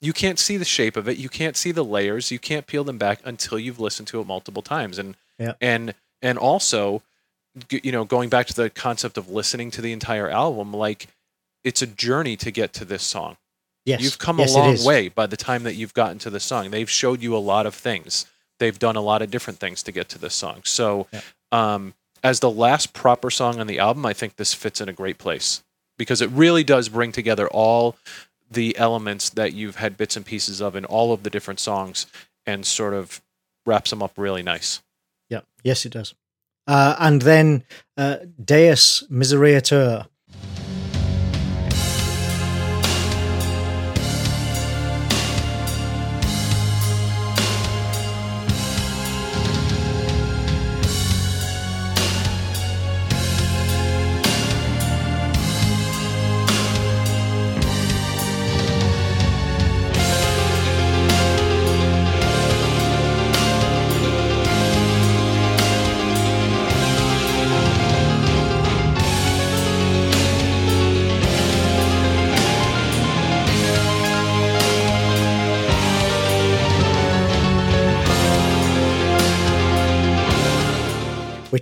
You 0.00 0.12
can't 0.12 0.38
see 0.38 0.56
the 0.56 0.64
shape 0.64 0.96
of 0.96 1.08
it. 1.08 1.16
You 1.18 1.28
can't 1.28 1.56
see 1.56 1.72
the 1.72 1.84
layers. 1.84 2.30
You 2.30 2.38
can't 2.38 2.66
peel 2.66 2.84
them 2.84 2.98
back 2.98 3.20
until 3.24 3.58
you've 3.58 3.80
listened 3.80 4.08
to 4.08 4.20
it 4.20 4.26
multiple 4.26 4.62
times. 4.62 4.98
And 4.98 5.16
Yeah. 5.38 5.54
and 5.60 5.94
and 6.20 6.38
also, 6.38 7.02
you 7.70 7.92
know, 7.92 8.04
going 8.04 8.28
back 8.28 8.46
to 8.48 8.54
the 8.54 8.70
concept 8.70 9.16
of 9.18 9.28
listening 9.30 9.70
to 9.72 9.80
the 9.82 9.92
entire 9.92 10.28
album, 10.28 10.72
like 10.74 11.06
it's 11.62 11.80
a 11.82 11.86
journey 11.86 12.36
to 12.38 12.50
get 12.50 12.72
to 12.74 12.84
this 12.84 13.02
song. 13.02 13.36
Yes. 13.86 14.00
You've 14.00 14.18
come 14.18 14.38
yes, 14.38 14.54
a 14.54 14.58
long 14.58 14.84
way 14.84 15.08
by 15.08 15.26
the 15.26 15.36
time 15.36 15.62
that 15.64 15.74
you've 15.74 15.94
gotten 15.94 16.18
to 16.20 16.30
the 16.30 16.40
song. 16.40 16.70
They've 16.70 16.90
showed 16.90 17.20
you 17.22 17.36
a 17.36 17.38
lot 17.38 17.66
of 17.66 17.74
things. 17.74 18.26
They've 18.58 18.78
done 18.78 18.96
a 18.96 19.00
lot 19.02 19.20
of 19.22 19.30
different 19.30 19.58
things 19.58 19.82
to 19.84 19.92
get 19.92 20.08
to 20.10 20.18
this 20.18 20.34
song. 20.34 20.62
So, 20.64 21.06
Yeah. 21.12 21.20
um, 21.52 21.94
as 22.24 22.40
the 22.40 22.50
last 22.50 22.94
proper 22.94 23.30
song 23.30 23.60
on 23.60 23.66
the 23.66 23.78
album, 23.78 24.06
I 24.06 24.14
think 24.14 24.36
this 24.36 24.54
fits 24.54 24.80
in 24.80 24.88
a 24.88 24.94
great 24.94 25.18
place 25.18 25.62
because 25.98 26.22
it 26.22 26.30
really 26.30 26.64
does 26.64 26.88
bring 26.88 27.12
together 27.12 27.46
all 27.48 27.96
the 28.50 28.76
elements 28.78 29.28
that 29.30 29.52
you've 29.52 29.76
had 29.76 29.96
bits 29.96 30.16
and 30.16 30.24
pieces 30.24 30.60
of 30.60 30.74
in 30.74 30.86
all 30.86 31.12
of 31.12 31.22
the 31.22 31.30
different 31.30 31.60
songs 31.60 32.06
and 32.46 32.64
sort 32.64 32.94
of 32.94 33.20
wraps 33.66 33.90
them 33.90 34.02
up 34.02 34.12
really 34.16 34.42
nice. 34.42 34.82
Yeah. 35.28 35.40
Yes, 35.62 35.84
it 35.84 35.92
does. 35.92 36.14
Uh, 36.66 36.96
and 36.98 37.22
then 37.22 37.64
uh, 37.96 38.16
Deus 38.42 39.04
Misereatur. 39.10 40.06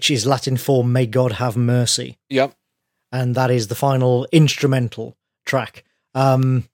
Which 0.02 0.10
is 0.10 0.26
Latin 0.26 0.56
for 0.56 0.82
"May 0.82 1.06
God 1.06 1.30
have 1.34 1.56
mercy." 1.56 2.18
Yep. 2.28 2.56
and 3.12 3.36
that 3.36 3.52
is 3.52 3.68
the 3.68 3.76
final 3.76 4.26
instrumental 4.32 5.16
track, 5.46 5.84
um, 6.12 6.64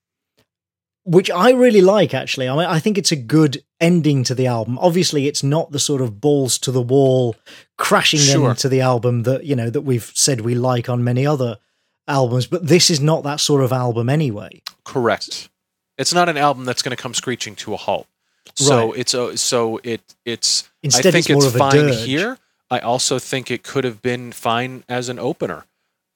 which 1.04 1.30
I 1.30 1.50
really 1.50 1.82
like. 1.82 2.14
Actually, 2.14 2.48
I 2.48 2.56
mean, 2.56 2.64
I 2.64 2.78
think 2.78 2.96
it's 2.96 3.12
a 3.12 3.16
good 3.16 3.62
ending 3.82 4.24
to 4.24 4.34
the 4.34 4.46
album. 4.46 4.78
Obviously, 4.78 5.26
it's 5.26 5.42
not 5.42 5.72
the 5.72 5.78
sort 5.78 6.00
of 6.00 6.22
balls 6.22 6.56
to 6.60 6.72
the 6.72 6.80
wall, 6.80 7.36
crashing 7.76 8.18
Sure. 8.20 8.48
them 8.48 8.56
to 8.56 8.68
the 8.70 8.80
album 8.80 9.24
that 9.24 9.44
you 9.44 9.54
know 9.54 9.68
that 9.68 9.82
we've 9.82 10.10
said 10.14 10.40
we 10.40 10.54
like 10.54 10.88
on 10.88 11.04
many 11.04 11.26
other 11.26 11.58
albums. 12.06 12.46
But 12.46 12.66
this 12.66 12.88
is 12.88 12.98
not 12.98 13.24
that 13.24 13.40
sort 13.40 13.62
of 13.62 13.72
album 13.74 14.08
anyway. 14.08 14.62
Correct. 14.84 15.50
It's 15.98 16.14
not 16.14 16.30
an 16.30 16.38
album 16.38 16.64
that's 16.64 16.80
going 16.80 16.96
to 16.96 17.02
come 17.02 17.12
screeching 17.12 17.56
to 17.56 17.74
a 17.74 17.76
halt. 17.76 18.06
So 18.54 18.88
Right. 18.88 19.00
it's 19.00 19.12
a 19.12 19.36
so 19.36 19.80
it 19.84 20.00
it's 20.24 20.70
Instead, 20.82 21.08
I 21.08 21.10
think 21.10 21.28
it's 21.28 21.34
more 21.38 21.44
it's 21.48 21.56
fine 21.58 21.88
here. 21.92 22.38
I 22.70 22.78
also 22.80 23.18
think 23.18 23.50
it 23.50 23.62
could 23.62 23.84
have 23.84 24.02
been 24.02 24.32
fine 24.32 24.84
as 24.88 25.08
an 25.08 25.18
opener 25.18 25.64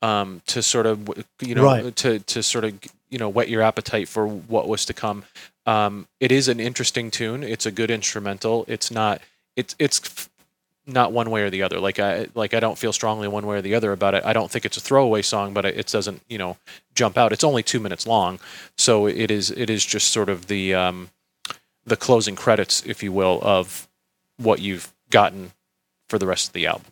um, 0.03 0.43
to 0.47 0.63
sort 0.63 0.87
of 0.87 1.09
you 1.41 1.55
know 1.55 1.65
Right. 1.65 1.97
to 1.97 2.19
to 2.19 2.43
sort 2.43 2.65
of 2.65 2.79
you 3.09 3.19
know 3.19 3.29
whet 3.29 3.49
your 3.49 3.63
appetite 3.63 4.09
for 4.09 4.27
what 4.27 4.69
was 4.69 4.85
to 4.87 4.93
come. 4.93 5.25
Um, 5.65 6.09
it 6.21 6.33
is 6.33 6.49
an 6.49 6.59
interesting 6.61 7.11
tune. 7.11 7.43
It's 7.43 7.67
a 7.67 7.71
good 7.71 7.91
instrumental. 7.91 8.65
It's 8.69 8.91
not 8.91 9.21
it's 9.57 9.75
it's 9.79 10.29
not 10.85 11.13
one 11.13 11.31
way 11.31 11.43
or 11.43 11.51
the 11.51 11.63
other. 11.63 11.79
Like 11.79 11.99
I 12.01 12.27
like 12.35 12.53
I 12.55 12.61
don't 12.61 12.77
feel 12.77 12.93
strongly 12.93 13.29
one 13.29 13.47
way 13.47 13.59
or 13.59 13.63
the 13.63 13.75
other 13.77 13.93
about 13.93 14.15
it. 14.15 14.25
I 14.25 14.33
don't 14.33 14.51
think 14.51 14.65
it's 14.65 14.77
a 14.77 14.81
throwaway 14.81 15.23
song, 15.23 15.55
but 15.55 15.65
it, 15.65 15.77
it 15.79 15.87
doesn't 15.87 16.23
you 16.29 16.39
know 16.39 16.57
jump 16.95 17.17
out. 17.17 17.33
It's 17.33 17.45
only 17.45 17.63
two 17.63 17.79
minutes 17.81 18.07
long, 18.07 18.41
so 18.77 19.07
it 19.07 19.31
is 19.31 19.51
it 19.53 19.71
is 19.71 19.87
just 19.87 20.09
sort 20.09 20.29
of 20.29 20.49
the 20.49 20.75
um, 20.75 21.11
the 21.87 21.97
closing 21.97 22.35
credits, 22.37 22.85
if 22.85 23.03
you 23.03 23.13
will, 23.13 23.39
of 23.43 23.87
what 24.39 24.61
you've 24.61 24.93
gotten 25.11 25.53
for 26.09 26.19
the 26.19 26.27
rest 26.27 26.49
of 26.49 26.53
the 26.53 26.67
album. 26.67 26.87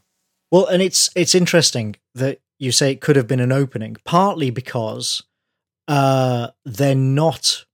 Well, 0.51 0.66
and 0.66 0.82
it's 0.82 1.11
it's 1.15 1.35
interesting 1.35 1.97
that 2.15 2.41
you 2.59 2.73
say 2.73 2.91
it 2.91 3.01
could 3.01 3.16
have 3.16 3.27
been 3.28 3.41
an 3.41 3.53
opening, 3.53 3.97
partly 4.05 4.51
because 4.51 5.23
uh, 5.89 6.49
they're 6.65 6.95
not. 6.95 7.65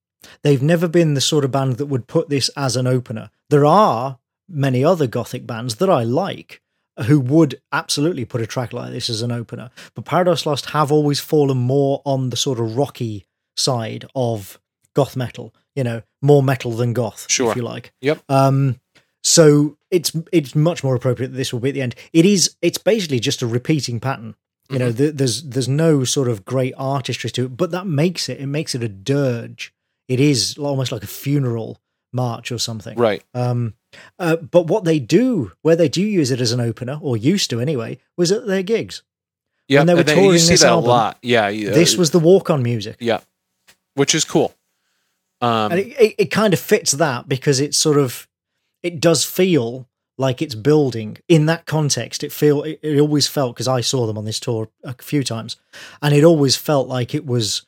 They've 0.42 0.62
never 0.62 0.88
been 0.88 1.14
the 1.14 1.20
sort 1.20 1.44
of 1.44 1.50
band 1.50 1.76
that 1.76 1.86
would 1.86 2.06
put 2.06 2.28
this 2.28 2.48
as 2.56 2.76
an 2.76 2.86
opener. 2.86 3.30
There 3.50 3.64
are 3.66 4.18
many 4.48 4.84
other 4.84 5.06
gothic 5.06 5.46
bands 5.46 5.76
that 5.76 5.90
I 5.90 6.02
like 6.04 6.60
who 7.06 7.20
would 7.20 7.60
absolutely 7.72 8.24
put 8.24 8.40
a 8.40 8.46
track 8.46 8.72
like 8.72 8.90
this 8.90 9.10
as 9.10 9.22
an 9.22 9.30
opener, 9.32 9.70
but 9.94 10.04
Paradise 10.04 10.46
Lost 10.46 10.66
have 10.70 10.90
always 10.90 11.20
fallen 11.20 11.58
more 11.58 12.00
on 12.04 12.30
the 12.30 12.36
sort 12.36 12.58
of 12.58 12.76
rocky 12.76 13.26
side 13.56 14.04
of 14.14 14.58
goth 14.94 15.14
metal. 15.16 15.54
You 15.74 15.84
know, 15.84 16.02
more 16.22 16.42
metal 16.42 16.72
than 16.72 16.92
goth, 16.94 17.26
Sure. 17.28 17.50
if 17.50 17.56
you 17.56 17.62
like. 17.62 17.92
Yep. 18.00 18.22
Um, 18.30 18.80
so 19.26 19.76
it's 19.90 20.12
it's 20.30 20.54
much 20.54 20.84
more 20.84 20.94
appropriate 20.94 21.30
that 21.32 21.36
this 21.36 21.52
will 21.52 21.58
be 21.58 21.70
at 21.70 21.74
the 21.74 21.82
end. 21.82 21.96
It 22.12 22.24
is. 22.24 22.54
It's 22.62 22.78
basically 22.78 23.18
just 23.18 23.42
a 23.42 23.46
repeating 23.46 23.98
pattern. 23.98 24.36
You 24.70 24.78
know, 24.78 24.92
th- 24.92 25.14
there's 25.14 25.42
there's 25.42 25.68
no 25.68 26.04
sort 26.04 26.28
of 26.28 26.44
great 26.44 26.74
artistry 26.76 27.30
to 27.30 27.46
it, 27.46 27.56
but 27.56 27.72
that 27.72 27.88
makes 27.88 28.28
it. 28.28 28.40
It 28.40 28.46
makes 28.46 28.76
it 28.76 28.84
a 28.84 28.88
dirge. 28.88 29.74
It 30.06 30.20
is 30.20 30.56
almost 30.58 30.92
like 30.92 31.02
a 31.02 31.08
funeral 31.08 31.80
march 32.12 32.52
or 32.52 32.58
something. 32.58 32.96
Right. 32.96 33.22
Um, 33.34 33.74
uh, 34.16 34.36
but 34.36 34.68
what 34.68 34.84
they 34.84 35.00
do, 35.00 35.50
where 35.62 35.76
they 35.76 35.88
do 35.88 36.02
use 36.02 36.30
it 36.30 36.40
as 36.40 36.52
an 36.52 36.60
opener, 36.60 36.98
or 37.02 37.16
used 37.16 37.50
to 37.50 37.60
anyway, 37.60 37.98
was 38.16 38.30
at 38.30 38.46
their 38.46 38.62
gigs. 38.62 39.02
Yeah. 39.66 39.82
they 39.82 39.94
were 39.94 40.00
and 40.00 40.08
then 40.08 40.16
touring 40.16 40.32
you 40.34 40.38
see 40.38 40.52
this 40.54 40.60
that 40.60 40.68
album, 40.68 40.90
a 40.90 40.92
lot. 40.92 41.18
Yeah. 41.22 41.48
yeah, 41.48 41.70
this 41.70 41.96
was 41.96 42.12
the 42.12 42.20
walk 42.20 42.48
on 42.48 42.62
music. 42.62 42.96
yeah, 43.00 43.20
which 43.94 44.14
is 44.14 44.24
cool. 44.24 44.54
Um, 45.40 45.72
and 45.72 45.80
it, 45.80 45.86
it, 46.00 46.14
it 46.18 46.30
kind 46.30 46.54
of 46.54 46.60
fits 46.60 46.92
that 46.92 47.28
because 47.28 47.58
it's 47.58 47.76
sort 47.76 47.98
of 47.98 48.28
it 48.86 49.00
does 49.00 49.24
feel 49.24 49.88
like 50.16 50.40
it's 50.40 50.54
building. 50.54 51.18
In 51.28 51.46
that 51.46 51.66
context 51.66 52.22
it 52.22 52.32
feel 52.32 52.62
it, 52.62 52.78
it 52.82 53.00
always 53.00 53.26
felt 53.26 53.54
because 53.54 53.68
i 53.68 53.80
saw 53.80 54.06
them 54.06 54.16
on 54.16 54.24
this 54.24 54.40
tour 54.40 54.70
a 54.82 54.94
few 54.94 55.22
times 55.22 55.56
and 56.00 56.14
it 56.14 56.24
always 56.24 56.56
felt 56.56 56.88
like 56.88 57.14
it 57.14 57.26
was 57.26 57.66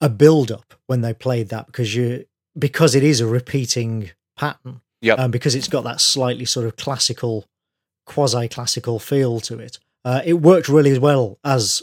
a 0.00 0.08
build 0.08 0.50
up 0.50 0.74
when 0.86 1.02
they 1.02 1.14
played 1.14 1.48
that 1.50 1.66
because 1.66 1.94
you 1.94 2.24
because 2.58 2.94
it 2.94 3.04
is 3.04 3.20
a 3.20 3.26
repeating 3.26 4.10
pattern. 4.36 4.80
And 5.14 5.26
um, 5.26 5.30
because 5.30 5.54
it's 5.54 5.68
got 5.68 5.84
that 5.84 6.00
slightly 6.00 6.44
sort 6.44 6.66
of 6.66 6.76
classical 6.76 7.46
quasi 8.06 8.48
classical 8.48 8.98
feel 8.98 9.40
to 9.40 9.58
it. 9.58 9.78
Uh, 10.04 10.22
it 10.24 10.34
worked 10.34 10.68
really 10.68 10.98
well 10.98 11.38
as 11.44 11.82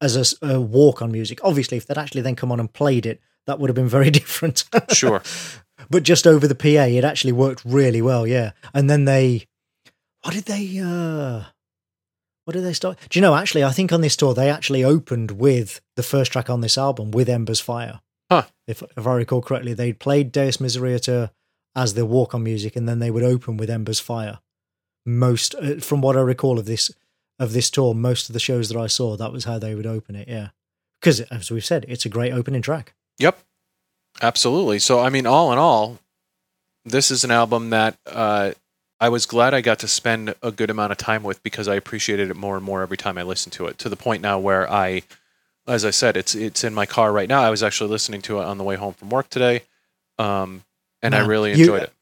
as 0.00 0.16
a 0.42 0.54
a, 0.54 0.60
walk 0.60 1.02
on 1.02 1.10
music. 1.10 1.40
Obviously 1.42 1.76
if 1.76 1.86
they'd 1.86 1.98
actually 1.98 2.22
then 2.22 2.36
come 2.36 2.52
on 2.52 2.60
and 2.60 2.72
played 2.72 3.06
it 3.06 3.20
that 3.46 3.58
would 3.58 3.70
have 3.70 3.74
been 3.76 3.88
very 3.88 4.10
different. 4.20 4.64
Sure. 4.92 5.22
but 5.90 6.02
just 6.02 6.26
over 6.26 6.46
the 6.46 6.54
PA, 6.54 6.86
it 6.86 7.04
actually 7.04 7.32
worked 7.32 7.64
really 7.64 8.02
well. 8.02 8.26
Yeah, 8.26 8.52
and 8.74 8.88
then 8.90 9.04
they, 9.04 9.46
what 10.22 10.34
did 10.34 10.44
they? 10.44 10.78
uh 10.78 11.44
What 12.44 12.54
did 12.54 12.64
they 12.64 12.72
start? 12.72 12.98
Do 13.08 13.18
you 13.18 13.22
know? 13.22 13.34
Actually, 13.34 13.64
I 13.64 13.72
think 13.72 13.92
on 13.92 14.00
this 14.00 14.16
tour 14.16 14.34
they 14.34 14.50
actually 14.50 14.84
opened 14.84 15.32
with 15.32 15.80
the 15.96 16.02
first 16.02 16.32
track 16.32 16.48
on 16.50 16.60
this 16.60 16.78
album 16.78 17.10
with 17.10 17.28
Ember's 17.28 17.60
Fire. 17.60 18.00
Huh. 18.30 18.44
If 18.66 18.82
if 18.96 19.06
I 19.06 19.14
recall 19.14 19.42
correctly, 19.42 19.74
they 19.74 19.92
played 19.92 20.32
Deus 20.32 20.56
Misereatur 20.58 21.30
as 21.74 21.94
their 21.94 22.06
walk 22.06 22.34
on 22.34 22.42
music, 22.42 22.74
and 22.76 22.88
then 22.88 22.98
they 22.98 23.10
would 23.10 23.22
open 23.22 23.56
with 23.56 23.70
Ember's 23.70 24.00
Fire. 24.00 24.38
Most, 25.04 25.54
uh, 25.54 25.76
from 25.78 26.00
what 26.00 26.16
I 26.16 26.20
recall 26.20 26.58
of 26.58 26.64
this 26.66 26.90
of 27.38 27.52
this 27.52 27.70
tour, 27.70 27.94
most 27.94 28.28
of 28.28 28.32
the 28.32 28.40
shows 28.40 28.68
that 28.68 28.78
I 28.78 28.86
saw, 28.88 29.16
that 29.16 29.32
was 29.32 29.44
how 29.44 29.58
they 29.58 29.74
would 29.74 29.86
open 29.86 30.16
it. 30.16 30.26
Yeah, 30.26 30.48
because 31.00 31.20
as 31.20 31.50
we've 31.50 31.64
said, 31.64 31.84
it's 31.86 32.06
a 32.06 32.08
great 32.08 32.32
opening 32.32 32.62
track. 32.62 32.94
Yep. 33.18 33.38
Absolutely. 34.22 34.78
So 34.78 35.00
I 35.00 35.10
mean, 35.10 35.26
all 35.26 35.52
in 35.52 35.58
all, 35.58 35.98
this 36.84 37.10
is 37.10 37.24
an 37.24 37.30
album 37.30 37.70
that 37.70 37.96
uh, 38.06 38.52
I 39.00 39.08
was 39.08 39.26
glad 39.26 39.52
I 39.54 39.60
got 39.60 39.78
to 39.80 39.88
spend 39.88 40.34
a 40.42 40.50
good 40.50 40.70
amount 40.70 40.92
of 40.92 40.98
time 40.98 41.22
with 41.22 41.42
because 41.42 41.68
I 41.68 41.74
appreciated 41.74 42.30
it 42.30 42.36
more 42.36 42.56
and 42.56 42.64
more 42.64 42.82
every 42.82 42.96
time 42.96 43.18
I 43.18 43.22
listened 43.22 43.52
to 43.54 43.66
it. 43.66 43.78
To 43.78 43.88
the 43.88 43.96
point 43.96 44.22
now 44.22 44.38
where 44.38 44.70
I, 44.70 45.02
as 45.66 45.84
I 45.84 45.90
said, 45.90 46.16
it's 46.16 46.34
it's 46.34 46.64
in 46.64 46.74
my 46.74 46.86
car 46.86 47.12
right 47.12 47.28
now. 47.28 47.42
I 47.42 47.50
was 47.50 47.62
actually 47.62 47.90
listening 47.90 48.22
to 48.22 48.40
it 48.40 48.44
on 48.44 48.58
the 48.58 48.64
way 48.64 48.76
home 48.76 48.94
from 48.94 49.10
work 49.10 49.28
today, 49.28 49.62
um, 50.18 50.62
and 51.02 51.14
I 51.14 51.26
really 51.26 51.50
You- 51.52 51.58
enjoyed 51.60 51.82
it. 51.82 51.92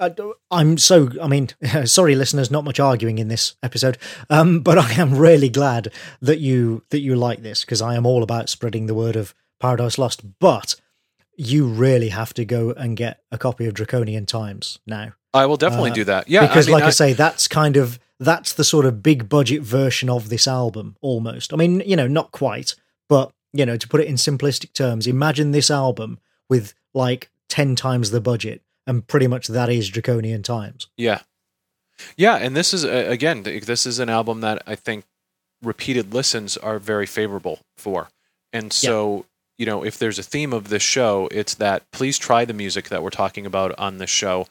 I, 0.00 0.14
I'm 0.52 0.78
so, 0.78 1.08
I 1.20 1.26
mean, 1.26 1.48
sorry, 1.84 2.14
listeners, 2.14 2.52
not 2.52 2.62
much 2.62 2.78
arguing 2.78 3.18
in 3.18 3.26
this 3.26 3.56
episode, 3.64 3.98
um, 4.30 4.60
but 4.60 4.78
I 4.78 4.92
am 4.92 5.16
really 5.18 5.48
glad 5.48 5.90
that 6.22 6.38
you 6.38 6.84
that 6.90 7.00
you 7.00 7.16
like 7.16 7.42
this 7.42 7.62
because 7.64 7.82
I 7.82 7.96
am 7.96 8.06
all 8.06 8.22
about 8.22 8.48
spreading 8.48 8.86
the 8.86 8.94
word 8.94 9.16
of 9.16 9.34
Paradise 9.58 9.98
Lost. 9.98 10.38
But 10.38 10.76
you 11.38 11.66
really 11.66 12.10
have 12.10 12.34
to 12.34 12.44
go 12.44 12.72
and 12.72 12.96
get 12.96 13.22
a 13.32 13.38
copy 13.38 13.64
of 13.66 13.72
Draconian 13.72 14.26
Times 14.26 14.78
now. 14.86 15.12
I 15.32 15.46
will 15.46 15.56
definitely 15.56 15.92
Uh, 15.92 15.94
do 15.94 16.04
that. 16.04 16.28
Yeah, 16.28 16.46
because 16.46 16.66
I 16.66 16.70
mean, 16.72 16.80
like 16.80 16.84
I, 16.84 16.90
say 16.90 17.12
that's 17.14 17.48
kind 17.48 17.76
of 17.78 17.98
that's 18.20 18.52
the 18.52 18.64
sort 18.64 18.84
of 18.84 19.02
big 19.02 19.28
budget 19.28 19.62
version 19.62 20.10
of 20.10 20.28
this 20.28 20.48
album 20.48 20.96
almost 21.00 21.52
i 21.52 21.56
mean 21.56 21.80
you 21.86 21.94
know 21.94 22.08
not 22.08 22.32
quite 22.32 22.74
but 23.08 23.30
you 23.52 23.64
know 23.64 23.76
to 23.76 23.86
put 23.86 24.00
it 24.00 24.08
in 24.08 24.16
simplistic 24.16 24.72
terms 24.72 25.06
imagine 25.06 25.52
this 25.52 25.70
album 25.70 26.18
with 26.50 26.74
like 26.92 27.30
10 27.48 27.76
times 27.76 28.10
the 28.10 28.20
budget 28.20 28.60
and 28.88 29.06
pretty 29.06 29.28
much 29.28 29.46
that 29.46 29.68
is 29.70 29.88
draconian 29.88 30.42
times 30.42 30.88
Yeah. 30.96 31.20
Yeah, 32.16 32.34
and 32.36 32.56
this 32.56 32.74
is 32.74 32.84
uh, 32.84 33.06
again, 33.08 33.42
this 33.44 33.86
is 33.86 33.98
an 34.00 34.08
album 34.08 34.40
that 34.40 34.62
I 34.66 34.74
think 34.74 35.04
repeated 35.62 36.12
listens 36.12 36.56
are 36.56 36.78
very 36.80 37.06
favorable 37.06 37.60
for. 37.76 38.08
And 38.52 38.72
so, 38.72 39.26
you 39.58 39.66
know, 39.66 39.84
if 39.84 39.98
there's 39.98 40.18
a 40.18 40.22
theme 40.22 40.52
of 40.52 40.68
this 40.68 40.82
show, 40.82 41.28
it's 41.32 41.54
that 41.56 41.90
please 41.90 42.16
try 42.16 42.44
the 42.44 42.54
music 42.54 42.88
that 42.88 43.02
we're 43.02 43.10
talking 43.10 43.44
about 43.44 43.76
on 43.78 43.98
this 43.98 44.10
show 44.10 44.46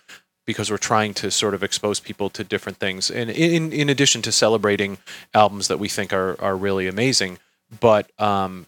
because 0.46 0.70
we're 0.70 0.78
trying 0.78 1.14
to 1.14 1.32
sort 1.32 1.54
of 1.54 1.64
expose 1.64 2.00
people 2.00 2.30
to 2.32 2.44
different 2.44 2.78
things. 2.78 3.10
And 3.10 3.30
in 3.30 3.72
in 3.72 3.90
addition 3.90 4.22
to 4.24 4.32
celebrating 4.32 4.98
albums 5.34 5.68
that 5.70 5.80
we 5.80 5.88
think 5.88 6.14
are 6.14 6.40
are 6.42 6.56
really 6.56 6.88
amazing, 6.88 7.40
but 7.80 8.12
um 8.20 8.68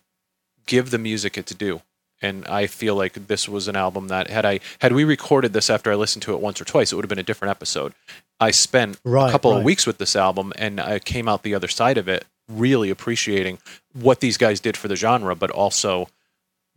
give 0.66 0.91
the 0.91 0.98
music 0.98 1.38
its 1.38 1.53
due. 1.53 1.82
And 2.22 2.45
I 2.48 2.68
feel 2.68 2.95
like 2.95 3.28
this 3.28 3.48
was 3.48 3.68
an 3.70 3.76
album 3.78 4.10
that 4.10 4.30
had 4.30 4.45
I 4.45 4.60
had 4.80 4.94
we 4.94 5.03
recorded 5.03 5.53
this 5.53 5.70
after 5.70 5.91
I 5.91 5.95
listened 5.95 6.24
to 6.24 6.34
it 6.34 6.41
once 6.41 6.60
or 6.61 6.66
twice, 6.66 6.91
it 6.91 6.95
would 6.95 7.06
have 7.06 7.10
been 7.10 7.20
a 7.20 7.24
different 7.24 7.52
episode. 7.52 7.94
I 8.40 8.52
spent 8.52 8.99
Right, 9.03 9.28
a 9.28 9.32
couple 9.32 9.52
right. 9.52 9.60
of 9.60 9.64
weeks 9.66 9.86
with 9.86 9.98
this 9.98 10.16
album, 10.16 10.53
and 10.57 10.80
I 10.80 10.99
came 10.99 11.28
out 11.28 11.44
the 11.44 11.56
other 11.56 11.68
side 11.68 11.98
of 11.98 12.07
it 12.07 12.26
really 12.49 12.90
appreciating 12.90 13.57
what 13.94 14.20
these 14.22 14.38
guys 14.38 14.60
did 14.60 14.76
for 14.76 14.88
the 14.88 14.95
genre, 14.95 15.36
but 15.36 15.52
also 15.52 16.07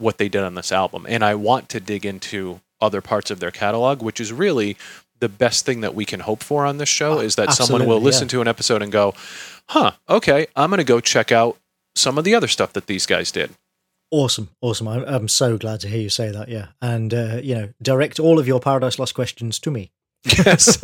what 0.02 0.18
they 0.18 0.28
did 0.28 0.42
on 0.42 0.54
this 0.54 0.72
album. 0.72 1.06
And 1.08 1.24
I 1.24 1.34
want 1.34 1.68
to 1.70 1.80
dig 1.80 2.04
into 2.04 2.60
other 2.80 3.00
parts 3.00 3.30
of 3.30 3.40
their 3.40 3.50
catalog, 3.50 4.02
which 4.02 4.20
is 4.20 4.32
really 4.32 4.76
the 5.20 5.28
best 5.28 5.64
thing 5.64 5.80
that 5.82 5.94
we 5.94 6.04
can 6.04 6.20
hope 6.20 6.42
for 6.42 6.66
on 6.66 6.78
this 6.78 6.88
show 6.88 7.20
is 7.20 7.36
that 7.36 7.52
someone 7.52 7.86
will 7.86 8.00
listen 8.00 8.26
yeah. 8.26 8.32
to 8.32 8.40
an 8.40 8.48
episode 8.48 8.82
and 8.82 8.90
go, 8.90 9.14
"Huh, 9.68 9.92
okay, 10.08 10.48
I'm 10.56 10.68
going 10.70 10.78
to 10.78 10.84
go 10.84 11.00
check 11.00 11.30
out 11.30 11.56
some 11.94 12.18
of 12.18 12.24
the 12.24 12.34
other 12.34 12.48
stuff 12.48 12.72
that 12.72 12.86
these 12.86 13.06
guys 13.06 13.30
did." 13.30 13.50
awesome 14.12 14.50
awesome 14.60 14.86
I, 14.86 15.02
i'm 15.06 15.26
so 15.26 15.56
glad 15.56 15.80
to 15.80 15.88
hear 15.88 16.00
you 16.00 16.10
say 16.10 16.30
that 16.30 16.48
yeah 16.48 16.66
and 16.82 17.12
uh, 17.14 17.40
you 17.42 17.54
know 17.54 17.68
direct 17.80 18.20
all 18.20 18.38
of 18.38 18.46
your 18.46 18.60
paradise 18.60 18.98
lost 18.98 19.14
questions 19.14 19.58
to 19.60 19.70
me 19.70 19.90
Yes, 20.24 20.78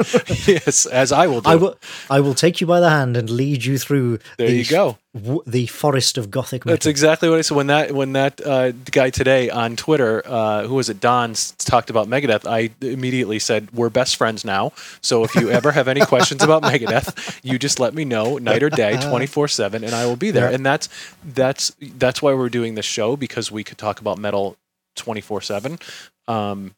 yes, 0.49 0.87
as 0.87 1.13
I 1.13 1.29
will 1.29 1.41
do. 1.41 1.51
I 1.51 1.55
will. 1.55 1.79
I 2.11 2.19
will 2.21 2.35
take 2.35 2.61
you 2.61 2.67
by 2.67 2.81
the 2.81 2.91
hand 2.91 3.17
and 3.17 3.31
lead 3.31 3.65
you 3.65 3.79
through. 3.79 4.19
There 4.37 4.49
the, 4.49 4.57
you 4.57 4.65
go. 4.65 4.99
w- 5.15 5.43
the 5.47 5.67
forest 5.67 6.19
of 6.19 6.29
gothic 6.29 6.67
metal. 6.67 6.75
That's 6.75 6.87
exactly 6.87 7.29
what 7.29 7.39
I 7.39 7.43
said 7.43 7.57
when 7.57 7.69
that 7.69 7.93
when 7.93 8.15
that 8.15 8.45
uh, 8.45 8.73
guy 8.91 9.11
today 9.11 9.49
on 9.49 9.77
Twitter, 9.77 10.23
uh, 10.27 10.67
who 10.67 10.75
was 10.75 10.89
it, 10.89 10.99
Don, 10.99 11.35
talked 11.59 11.89
about 11.89 12.09
Megadeth. 12.09 12.49
I 12.51 12.71
immediately 12.85 13.39
said 13.39 13.71
we're 13.73 13.91
best 13.91 14.17
friends 14.17 14.45
now. 14.45 14.73
So 15.03 15.23
if 15.23 15.35
you 15.37 15.51
ever 15.51 15.71
have 15.71 15.87
any 15.87 16.01
questions 16.01 16.43
about 16.43 16.65
Megadeth, 16.65 17.39
you 17.45 17.61
just 17.61 17.79
let 17.79 17.95
me 17.95 18.05
know, 18.05 18.39
night 18.39 18.65
or 18.65 18.71
day, 18.71 18.97
twenty 19.01 19.27
four 19.27 19.47
seven, 19.47 19.85
and 19.85 19.95
I 19.95 20.05
will 20.07 20.17
be 20.17 20.33
there. 20.33 20.49
Yeah. 20.49 20.57
And 20.57 20.67
that's 20.67 20.89
that's 21.25 21.77
that's 21.81 22.21
why 22.21 22.35
we're 22.35 22.49
doing 22.49 22.75
this 22.75 22.87
show 22.87 23.17
because 23.17 23.53
we 23.53 23.63
could 23.63 23.79
talk 23.79 24.01
about 24.01 24.19
metal 24.19 24.57
twenty 24.97 25.21
four 25.21 25.41
seven. 25.41 25.79
Um, 26.27 26.75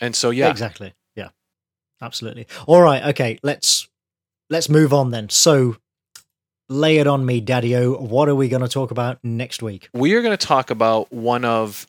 and 0.00 0.14
so 0.14 0.30
yeah, 0.30 0.48
Exactly. 0.48 0.92
Absolutely. 2.00 2.46
All 2.66 2.82
right. 2.82 3.02
Okay. 3.08 3.38
Let's 3.42 3.88
let's 4.50 4.68
move 4.68 4.92
on 4.92 5.10
then. 5.10 5.28
So, 5.28 5.76
lay 6.68 6.98
it 6.98 7.06
on 7.06 7.24
me, 7.26 7.40
Daddy-O. 7.40 7.94
What 7.94 8.28
are 8.28 8.34
we 8.34 8.48
going 8.48 8.62
to 8.62 8.68
talk 8.68 8.90
about 8.90 9.18
next 9.22 9.62
week? 9.62 9.88
we 9.92 10.14
are 10.14 10.22
going 10.22 10.36
to 10.36 10.46
talk 10.46 10.70
about 10.70 11.12
one 11.12 11.44
of 11.44 11.86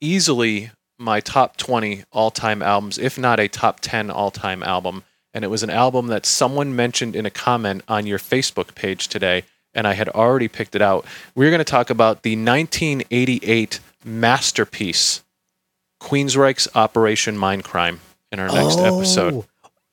easily 0.00 0.70
my 0.98 1.20
top 1.20 1.56
20 1.56 2.04
all 2.12 2.30
time 2.30 2.62
albums, 2.62 2.98
if 2.98 3.18
not 3.18 3.40
a 3.40 3.48
top 3.48 3.80
10 3.80 4.10
all 4.10 4.30
time 4.30 4.62
album. 4.62 5.02
And 5.32 5.44
it 5.44 5.48
was 5.48 5.64
an 5.64 5.70
album 5.70 6.06
that 6.08 6.24
someone 6.26 6.76
mentioned 6.76 7.16
in 7.16 7.26
a 7.26 7.30
comment 7.30 7.82
on 7.88 8.06
your 8.06 8.20
Facebook 8.20 8.74
page 8.76 9.08
today, 9.08 9.42
and 9.74 9.86
I 9.86 9.94
had 9.94 10.08
already 10.10 10.46
picked 10.46 10.76
it 10.76 10.82
out. 10.82 11.04
We're 11.34 11.50
going 11.50 11.58
to 11.58 11.64
talk 11.64 11.90
about 11.90 12.22
the 12.22 12.36
1988 12.36 13.80
masterpiece, 14.04 15.24
Queensryche's 16.00 16.68
Operation 16.76 17.36
Mindcrime, 17.36 17.98
in 18.34 18.40
our 18.40 18.48
next 18.48 18.78
episode. 18.78 19.34
Oh, 19.34 19.44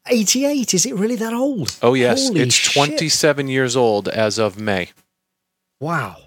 88. 0.07 0.73
Is 0.73 0.85
it 0.85 0.95
really 0.95 1.15
that 1.15 1.33
old? 1.33 1.77
Oh, 1.81 1.93
yes. 1.93 2.27
Holy 2.27 2.41
it's 2.41 2.55
shit. 2.55 2.73
27 2.73 3.47
years 3.47 3.75
old 3.75 4.09
as 4.09 4.37
of 4.37 4.59
May. 4.59 4.89
Wow. 5.79 6.17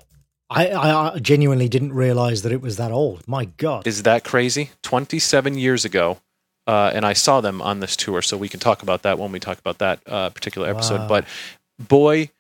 I, 0.48 0.68
I, 0.68 1.14
I 1.14 1.18
genuinely 1.18 1.68
didn't 1.68 1.92
realize 1.92 2.42
that 2.42 2.52
it 2.52 2.60
was 2.62 2.76
that 2.76 2.92
old. 2.92 3.26
My 3.26 3.46
God. 3.46 3.86
Is 3.86 4.04
that 4.04 4.24
crazy? 4.24 4.70
27 4.82 5.58
years 5.58 5.84
ago. 5.84 6.18
Uh, 6.66 6.90
and 6.94 7.04
I 7.04 7.12
saw 7.12 7.42
them 7.42 7.60
on 7.60 7.80
this 7.80 7.94
tour, 7.94 8.22
so 8.22 8.38
we 8.38 8.48
can 8.48 8.58
talk 8.58 8.82
about 8.82 9.02
that 9.02 9.18
when 9.18 9.32
we 9.32 9.38
talk 9.38 9.58
about 9.58 9.78
that 9.78 10.00
uh, 10.06 10.30
particular 10.30 10.66
episode. 10.68 11.00
Wow. 11.00 11.08
But 11.08 11.26
boy, 11.78 12.30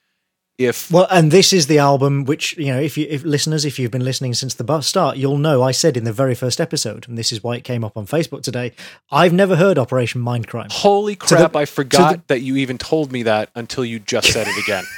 if 0.58 0.90
Well, 0.90 1.06
and 1.10 1.30
this 1.30 1.52
is 1.52 1.66
the 1.66 1.78
album 1.78 2.24
which 2.24 2.56
you 2.56 2.66
know, 2.66 2.80
if 2.80 2.96
you, 2.96 3.06
if 3.10 3.24
listeners, 3.24 3.64
if 3.64 3.78
you've 3.78 3.90
been 3.90 4.04
listening 4.04 4.34
since 4.34 4.54
the 4.54 4.80
start, 4.82 5.16
you'll 5.16 5.38
know 5.38 5.62
I 5.62 5.72
said 5.72 5.96
in 5.96 6.04
the 6.04 6.12
very 6.12 6.34
first 6.34 6.60
episode, 6.60 7.08
and 7.08 7.18
this 7.18 7.32
is 7.32 7.42
why 7.42 7.56
it 7.56 7.64
came 7.64 7.84
up 7.84 7.96
on 7.96 8.06
Facebook 8.06 8.42
today. 8.42 8.72
I've 9.10 9.32
never 9.32 9.56
heard 9.56 9.78
Operation 9.78 10.22
Mindcrime. 10.22 10.70
holy 10.70 11.14
the- 11.14 11.18
crap, 11.18 11.56
I 11.56 11.64
forgot 11.64 12.28
the- 12.28 12.34
that 12.34 12.40
you 12.40 12.56
even 12.56 12.78
told 12.78 13.10
me 13.12 13.24
that 13.24 13.50
until 13.54 13.84
you 13.84 13.98
just 13.98 14.32
said 14.32 14.46
it 14.48 14.58
again. 14.62 14.84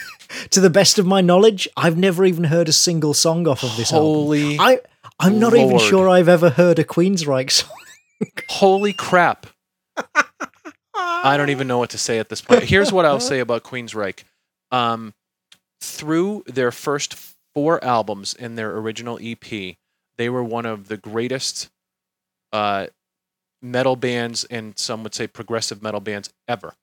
To 0.51 0.61
the 0.61 0.71
best 0.71 0.99
of 0.99 1.07
my 1.07 1.21
knowledge, 1.21 1.69
I've 1.77 1.97
never 1.97 2.25
even 2.25 2.45
heard 2.45 2.69
a 2.69 2.73
single 2.73 3.15
song 3.15 3.47
off 3.47 3.63
of 3.63 3.77
this 3.77 3.93
album. 3.93 4.07
Holy 4.07 4.59
album. 4.59 4.61
I 4.61 4.81
I'm 5.21 5.39
not 5.39 5.55
even 5.55 5.79
sure 5.79 6.09
I've 6.09 6.29
ever 6.29 6.51
heard 6.51 6.81
a 6.81 6.85
Queensryche 6.85 7.53
song. 7.53 7.71
Holy 8.49 8.93
crap. 8.93 9.47
I 10.95 11.37
don't 11.37 11.51
even 11.51 11.69
know 11.69 11.79
what 11.79 11.91
to 11.91 11.99
say 11.99 12.19
at 12.19 12.29
this 12.29 12.41
point. 12.41 12.65
Here's 12.65 12.93
what 12.93 13.05
I'll 13.05 13.21
say 13.21 13.39
about 13.39 13.63
Queensryche. 13.63 14.25
Um, 14.73 15.15
through 15.81 16.45
their 16.47 16.71
first 16.71 17.15
four 17.55 17.83
albums 17.83 18.35
and 18.35 18.57
their 18.57 18.77
original 18.77 19.19
EP, 19.23 19.77
they 20.19 20.29
were 20.29 20.45
one 20.45 20.67
of 20.67 20.89
the 20.89 20.97
greatest 20.97 21.71
uh, 22.53 22.87
metal 23.63 23.97
bands 23.97 24.45
and 24.45 24.79
some 24.79 25.03
would 25.03 25.15
say 25.15 25.27
progressive 25.27 25.83
metal 25.83 26.01
bands 26.01 26.33
ever. 26.49 26.75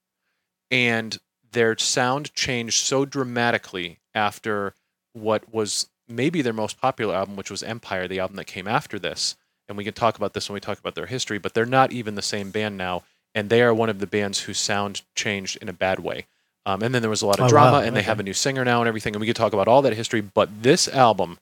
And 0.71 1.17
their 1.51 1.77
sound 1.77 2.33
changed 2.33 2.85
so 2.85 3.05
dramatically 3.05 3.99
after 4.13 4.73
what 5.13 5.53
was 5.53 5.89
maybe 6.07 6.41
their 6.41 6.53
most 6.53 6.79
popular 6.79 7.15
album, 7.15 7.35
which 7.35 7.51
was 7.51 7.63
Empire, 7.63 8.07
the 8.07 8.19
album 8.19 8.35
that 8.37 8.45
came 8.45 8.67
after 8.67 8.99
this. 8.99 9.35
And 9.67 9.77
we 9.77 9.83
can 9.83 9.93
talk 9.93 10.17
about 10.17 10.33
this 10.33 10.49
when 10.49 10.55
we 10.55 10.59
talk 10.59 10.79
about 10.79 10.95
their 10.95 11.05
history, 11.05 11.37
but 11.37 11.53
they're 11.53 11.65
not 11.65 11.91
even 11.91 12.15
the 12.15 12.21
same 12.21 12.51
band 12.51 12.77
now. 12.77 13.03
And 13.33 13.49
they 13.49 13.61
are 13.61 13.73
one 13.73 13.89
of 13.89 13.99
the 13.99 14.07
bands 14.07 14.41
whose 14.41 14.59
sound 14.59 15.01
changed 15.15 15.57
in 15.61 15.69
a 15.69 15.73
bad 15.73 15.99
way. 15.99 16.27
Um, 16.65 16.81
and 16.81 16.93
then 16.95 17.01
there 17.01 17.09
was 17.09 17.21
a 17.21 17.27
lot 17.27 17.39
of 17.39 17.45
Oh, 17.45 17.49
drama, 17.49 17.79
wow. 17.79 17.83
and 17.83 17.95
they 17.95 18.03
have 18.03 18.19
a 18.19 18.23
new 18.23 18.33
singer 18.33 18.63
now 18.63 18.79
and 18.81 18.87
everything. 18.87 19.15
And 19.15 19.19
we 19.21 19.27
could 19.27 19.35
talk 19.35 19.51
about 19.53 19.67
all 19.67 19.81
that 19.81 19.93
history, 19.93 20.21
but 20.21 20.63
this 20.63 20.87
album 20.87 21.37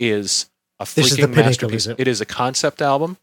is 0.00 0.48
a 0.80 0.84
freaking 0.84 1.28
is 1.30 1.36
masterpiece. 1.36 1.82
is 1.82 1.86
it? 1.88 2.00
it 2.00 2.08
is 2.08 2.20
a 2.20 2.26
concept 2.26 2.80
album, 2.80 3.18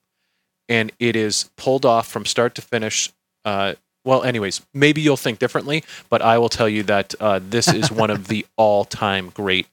and 0.67 0.91
it 0.99 1.15
is 1.15 1.49
pulled 1.57 1.85
off 1.85 2.07
from 2.07 2.25
start 2.25 2.53
to 2.55 2.61
finish. 2.61 3.11
Uh, 3.43 3.73
well, 4.05 4.23
anyways, 4.23 4.61
maybe 4.73 5.01
you'll 5.01 5.17
think 5.17 5.39
differently, 5.39 5.83
but 6.09 6.21
I 6.21 6.37
will 6.37 6.49
tell 6.49 6.69
you 6.69 6.83
that 6.83 7.15
uh, 7.19 7.39
this 7.41 7.67
is 7.67 7.91
one 8.03 8.09
of 8.11 8.27
the 8.27 8.45
all-time 8.55 9.29
great 9.33 9.67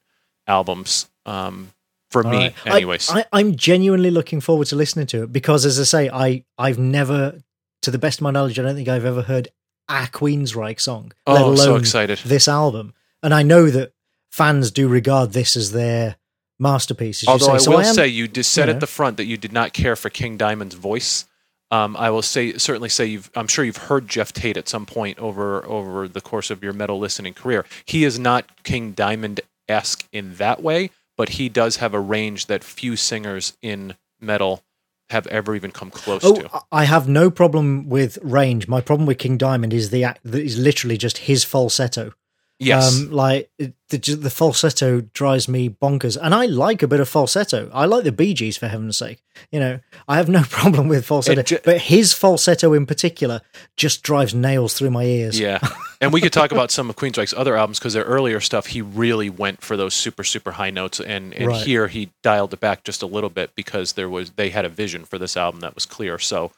albums 0.46 1.08
um, 1.26 1.72
for 2.10 2.24
All 2.24 2.30
me. 2.32 2.38
right. 2.38 2.54
Anyways, 2.66 3.10
I, 3.10 3.24
I'm 3.32 3.54
genuinely 3.56 4.10
looking 4.10 4.40
forward 4.40 4.66
to 4.68 4.76
listening 4.76 5.06
to 5.08 5.24
it 5.24 5.32
because, 5.32 5.64
as 5.66 5.78
I 5.78 5.84
say, 5.84 6.08
I 6.10 6.42
I've 6.58 6.78
never, 6.78 7.40
to 7.82 7.90
the 7.90 7.98
best 7.98 8.18
of 8.18 8.22
my 8.22 8.30
knowledge, 8.30 8.58
I 8.58 8.62
don't 8.62 8.74
think 8.74 8.88
I've 8.88 9.04
ever 9.04 9.22
heard 9.22 9.48
a 9.88 10.08
Queensryche 10.12 10.80
song, 10.80 11.12
let 11.26 11.42
oh, 11.42 11.46
alone 11.46 11.56
so 11.56 11.76
excited! 11.76 12.18
this 12.24 12.48
album. 12.48 12.94
And 13.22 13.32
I 13.34 13.42
know 13.42 13.70
that 13.70 13.92
fans 14.30 14.70
do 14.70 14.88
regard 14.88 15.32
this 15.32 15.56
as 15.56 15.72
their 15.72 16.16
masterpiece. 16.58 17.22
As 17.22 17.28
Although 17.28 17.54
I. 17.54 17.58
So 17.58 17.70
will 17.72 17.80
am- 17.80 17.94
say, 17.94 18.08
you 18.08 18.28
just 18.28 18.50
said 18.50 18.68
you 18.68 18.74
at 18.74 18.80
the 18.80 18.86
front 18.86 19.16
that 19.16 19.24
you 19.26 19.36
did 19.36 19.52
not 19.52 19.72
care 19.72 19.96
for 19.96 20.10
King 20.10 20.36
Diamond's 20.36 20.74
voice. 20.74 21.26
Um, 21.70 21.96
I 21.96 22.10
will 22.10 22.22
say 22.22 22.56
certainly 22.58 22.88
say 22.88 23.06
you've. 23.06 23.30
I'm 23.34 23.48
sure 23.48 23.64
you've 23.64 23.76
heard 23.76 24.08
Geoff 24.08 24.32
Tate 24.32 24.56
at 24.56 24.68
some 24.68 24.86
point 24.86 25.18
over 25.18 25.64
over 25.66 26.06
the 26.06 26.20
course 26.20 26.50
of 26.50 26.62
your 26.62 26.72
metal 26.72 26.98
listening 26.98 27.34
career. 27.34 27.64
He 27.84 28.04
is 28.04 28.18
not 28.18 28.62
King 28.62 28.92
Diamond 28.92 29.40
esque 29.68 30.06
in 30.12 30.36
that 30.36 30.62
way, 30.62 30.90
but 31.16 31.30
he 31.30 31.48
does 31.48 31.76
have 31.76 31.92
a 31.92 32.00
range 32.00 32.46
that 32.46 32.62
few 32.62 32.94
singers 32.94 33.56
in 33.62 33.96
metal 34.20 34.62
have 35.10 35.26
ever 35.28 35.54
even 35.54 35.70
come 35.70 35.90
close 35.90 36.22
Oh, 36.24 36.34
to. 36.42 36.60
I 36.72 36.84
have 36.84 37.08
no 37.08 37.30
problem 37.30 37.88
with 37.88 38.18
range. 38.22 38.66
My 38.66 38.80
problem 38.80 39.06
with 39.06 39.18
King 39.18 39.36
Diamond 39.38 39.72
is 39.72 39.90
the 39.90 40.04
act 40.04 40.20
that 40.24 40.42
is 40.42 40.58
literally 40.58 40.96
just 40.96 41.18
his 41.18 41.44
falsetto. 41.44 42.12
Yes. 42.58 42.98
Um, 43.00 43.10
like 43.10 43.50
it- 43.58 43.74
the, 43.88 43.98
the 43.98 44.30
falsetto 44.30 45.00
drives 45.12 45.46
me 45.48 45.68
bonkers, 45.70 46.18
and 46.20 46.34
I 46.34 46.46
like 46.46 46.82
a 46.82 46.88
bit 46.88 46.98
of 46.98 47.08
falsetto. 47.08 47.70
I 47.72 47.84
like 47.84 48.02
the 48.02 48.10
Bee 48.10 48.34
Gees 48.34 48.56
for 48.56 48.66
heaven's 48.66 48.96
sake. 48.96 49.22
You 49.52 49.60
know, 49.60 49.78
I 50.08 50.16
have 50.16 50.28
no 50.28 50.42
problem 50.50 50.88
with 50.88 51.06
falsetto, 51.06 51.42
ju- 51.42 51.60
but 51.64 51.82
his 51.82 52.12
falsetto 52.12 52.72
in 52.72 52.84
particular 52.86 53.42
just 53.76 54.02
drives 54.02 54.34
nails 54.34 54.74
through 54.74 54.90
my 54.90 55.04
ears. 55.04 55.38
Yeah. 55.38 55.60
And 55.98 56.12
we 56.12 56.20
could 56.20 56.32
talk 56.32 56.52
about 56.52 56.70
some 56.70 56.90
of 56.90 56.96
Queensryche's 56.96 57.32
other 57.32 57.56
albums 57.56 57.78
because 57.78 57.94
their 57.94 58.04
earlier 58.04 58.38
stuff, 58.38 58.66
he 58.66 58.82
really 58.82 59.30
went 59.30 59.62
for 59.62 59.78
those 59.78 59.94
super, 59.94 60.24
super 60.24 60.50
high 60.52 60.68
notes. 60.68 61.00
And, 61.00 61.32
and 61.32 61.46
Right. 61.46 61.64
here 61.64 61.88
he 61.88 62.10
dialed 62.22 62.52
it 62.52 62.60
back 62.60 62.84
just 62.84 63.00
a 63.02 63.06
little 63.06 63.30
bit 63.30 63.54
because 63.54 63.94
there 63.94 64.10
was 64.10 64.32
they 64.32 64.50
had 64.50 64.66
a 64.66 64.68
vision 64.68 65.06
for 65.06 65.18
this 65.18 65.38
album 65.38 65.60
that 65.60 65.74
was 65.74 65.86
clear. 65.86 66.18
So, 66.18 66.52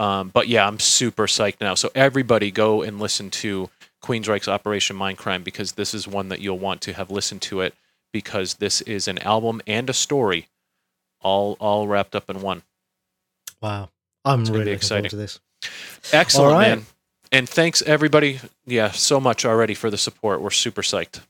um, 0.00 0.30
but 0.34 0.48
yeah, 0.48 0.66
I'm 0.66 0.80
super 0.80 1.28
psyched 1.28 1.60
now. 1.60 1.74
So 1.76 1.90
everybody 1.94 2.50
go 2.50 2.82
and 2.82 2.98
listen 2.98 3.30
to 3.30 3.70
Queensryche's 4.02 4.48
Operation 4.48 4.96
Mindcrime 4.96 5.44
because 5.44 5.72
this 5.72 5.94
is 5.94 6.08
one 6.08 6.28
that 6.28 6.40
you'll 6.40 6.58
want 6.58 6.80
to 6.82 6.92
have 6.92 7.10
listened 7.10 7.42
to 7.42 7.60
it 7.60 7.74
because 8.12 8.54
this 8.54 8.80
is 8.82 9.06
an 9.08 9.18
album 9.18 9.60
and 9.66 9.88
a 9.90 9.92
story 9.92 10.48
all 11.22 11.56
all 11.60 11.86
wrapped 11.86 12.14
up 12.14 12.30
in 12.30 12.40
one. 12.40 12.62
Wow, 13.60 13.90
I'm 14.24 14.44
gonna 14.44 14.52
really 14.52 14.64
be 14.64 14.70
looking 14.72 14.88
forward 14.88 15.04
exciting. 15.06 15.10
to 15.10 15.16
this. 15.16 15.40
Excellent, 16.12 16.52
right. 16.52 16.68
man. 16.68 16.86
And 17.32 17.48
thanks 17.48 17.82
everybody, 17.82 18.40
yeah, 18.66 18.90
so 18.90 19.20
much 19.20 19.44
already 19.44 19.74
for 19.74 19.90
the 19.90 19.98
support. 19.98 20.40
We're 20.40 20.50
super 20.50 20.82
psyched. 20.82 21.20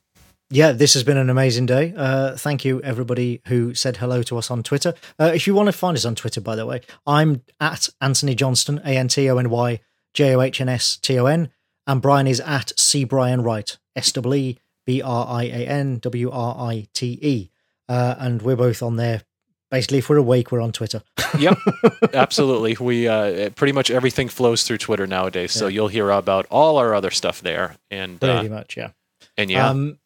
Yeah, 0.49 0.73
this 0.73 0.95
has 0.95 1.03
been 1.03 1.17
an 1.17 1.29
amazing 1.29 1.67
day. 1.67 1.93
Uh, 1.95 2.35
thank 2.35 2.65
you, 2.65 2.81
everybody 2.81 3.41
who 3.47 3.73
said 3.73 3.97
hello 3.97 4.21
to 4.23 4.37
us 4.37 4.51
on 4.51 4.63
Twitter. 4.63 4.93
Uh, 5.17 5.31
if 5.33 5.47
you 5.47 5.53
want 5.53 5.67
to 5.67 5.71
find 5.73 5.95
us 5.95 6.03
on 6.03 6.13
Twitter, 6.13 6.41
by 6.41 6.57
the 6.57 6.65
way, 6.65 6.81
I'm 7.07 7.43
at 7.61 7.87
Antony 8.01 8.35
Johnston, 8.35 8.81
A 8.83 8.97
N 8.97 9.07
T 9.07 9.29
O 9.29 9.37
N 9.37 9.49
Y 9.49 9.79
J 10.13 10.35
O 10.35 10.41
H 10.41 10.59
N 10.59 10.67
S 10.67 10.97
T 10.97 11.17
O 11.19 11.25
N, 11.25 11.51
and 11.91 12.01
Brian 12.01 12.27
is 12.27 12.39
at 12.39 12.71
C 12.79 13.03
Brian 13.03 13.41
Wright, 13.43 13.77
S 13.95 14.11
W 14.13 14.33
E 14.33 14.57
B 14.85 15.01
R 15.01 15.27
I 15.27 15.43
A 15.43 15.67
N 15.67 15.99
W 15.99 16.31
R 16.31 16.55
I 16.57 16.87
T 16.93 17.19
E. 17.21 17.51
Uh, 17.89 18.15
and 18.17 18.41
we're 18.41 18.55
both 18.55 18.81
on 18.81 18.95
there. 18.95 19.23
Basically, 19.69 19.99
if 19.99 20.09
we're 20.09 20.17
awake, 20.17 20.51
we're 20.51 20.61
on 20.61 20.71
Twitter. 20.71 21.01
Yep, 21.39 21.57
absolutely. 22.13 22.75
We 22.77 23.07
uh, 23.07 23.51
pretty 23.51 23.71
much 23.71 23.89
everything 23.89 24.27
flows 24.27 24.63
through 24.63 24.79
Twitter 24.79 25.07
nowadays, 25.07 25.53
so 25.53 25.67
Yeah. 25.67 25.75
you'll 25.75 25.87
hear 25.87 26.09
about 26.11 26.45
all 26.51 26.77
our 26.77 26.93
other 26.93 27.09
stuff 27.09 27.39
there. 27.41 27.77
And 27.89 28.19
Pretty 28.19 28.47
uh, 28.47 28.51
much, 28.51 28.75
yeah. 28.75 28.89
and 29.37 29.49
yeah, 29.49 29.69
Um, 29.69 29.97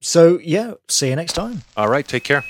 so, 0.00 0.40
yeah, 0.42 0.74
see 0.88 1.10
you 1.10 1.16
next 1.16 1.34
time. 1.34 1.62
all 1.76 1.88
right. 1.88 2.06
Take 2.08 2.24
care. 2.24 2.42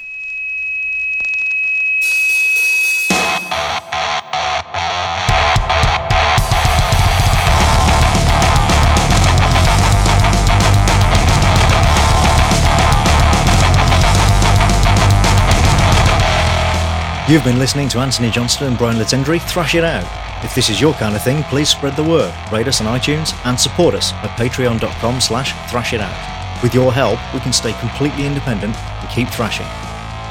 You've 17.28 17.44
been 17.44 17.58
listening 17.58 17.90
to 17.90 17.98
Antony 17.98 18.30
Johnston 18.30 18.68
and 18.68 18.78
Brian 18.78 18.96
LaTendre 18.96 19.38
Thrash 19.38 19.74
It 19.74 19.84
Out. 19.84 20.06
If 20.42 20.54
this 20.54 20.70
is 20.70 20.80
your 20.80 20.94
kind 20.94 21.14
of 21.14 21.22
thing, 21.22 21.42
please 21.42 21.68
spread 21.68 21.94
the 21.94 22.02
word, 22.02 22.34
rate 22.50 22.68
us 22.68 22.80
on 22.80 22.86
iTunes, 22.86 23.38
and 23.44 23.60
support 23.60 23.94
us 23.94 24.14
at 24.14 24.30
patreon.com 24.38 25.20
slash 25.20 25.52
thrash 25.70 25.92
it 25.92 26.00
out. 26.00 26.62
With 26.62 26.72
your 26.72 26.90
help, 26.90 27.18
we 27.34 27.40
can 27.40 27.52
stay 27.52 27.74
completely 27.80 28.24
independent 28.24 28.74
and 28.74 29.10
keep 29.10 29.28
thrashing. 29.28 29.66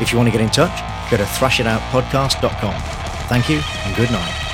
If 0.02 0.12
you 0.12 0.18
want 0.18 0.26
to 0.30 0.32
get 0.32 0.42
in 0.42 0.50
touch, 0.50 0.76
go 1.12 1.18
to 1.18 1.24
thrashitoutpodcast.com. 1.24 2.82
Thank 3.30 3.48
you 3.48 3.62
and 3.86 3.96
good 3.96 4.10
night. 4.10 4.47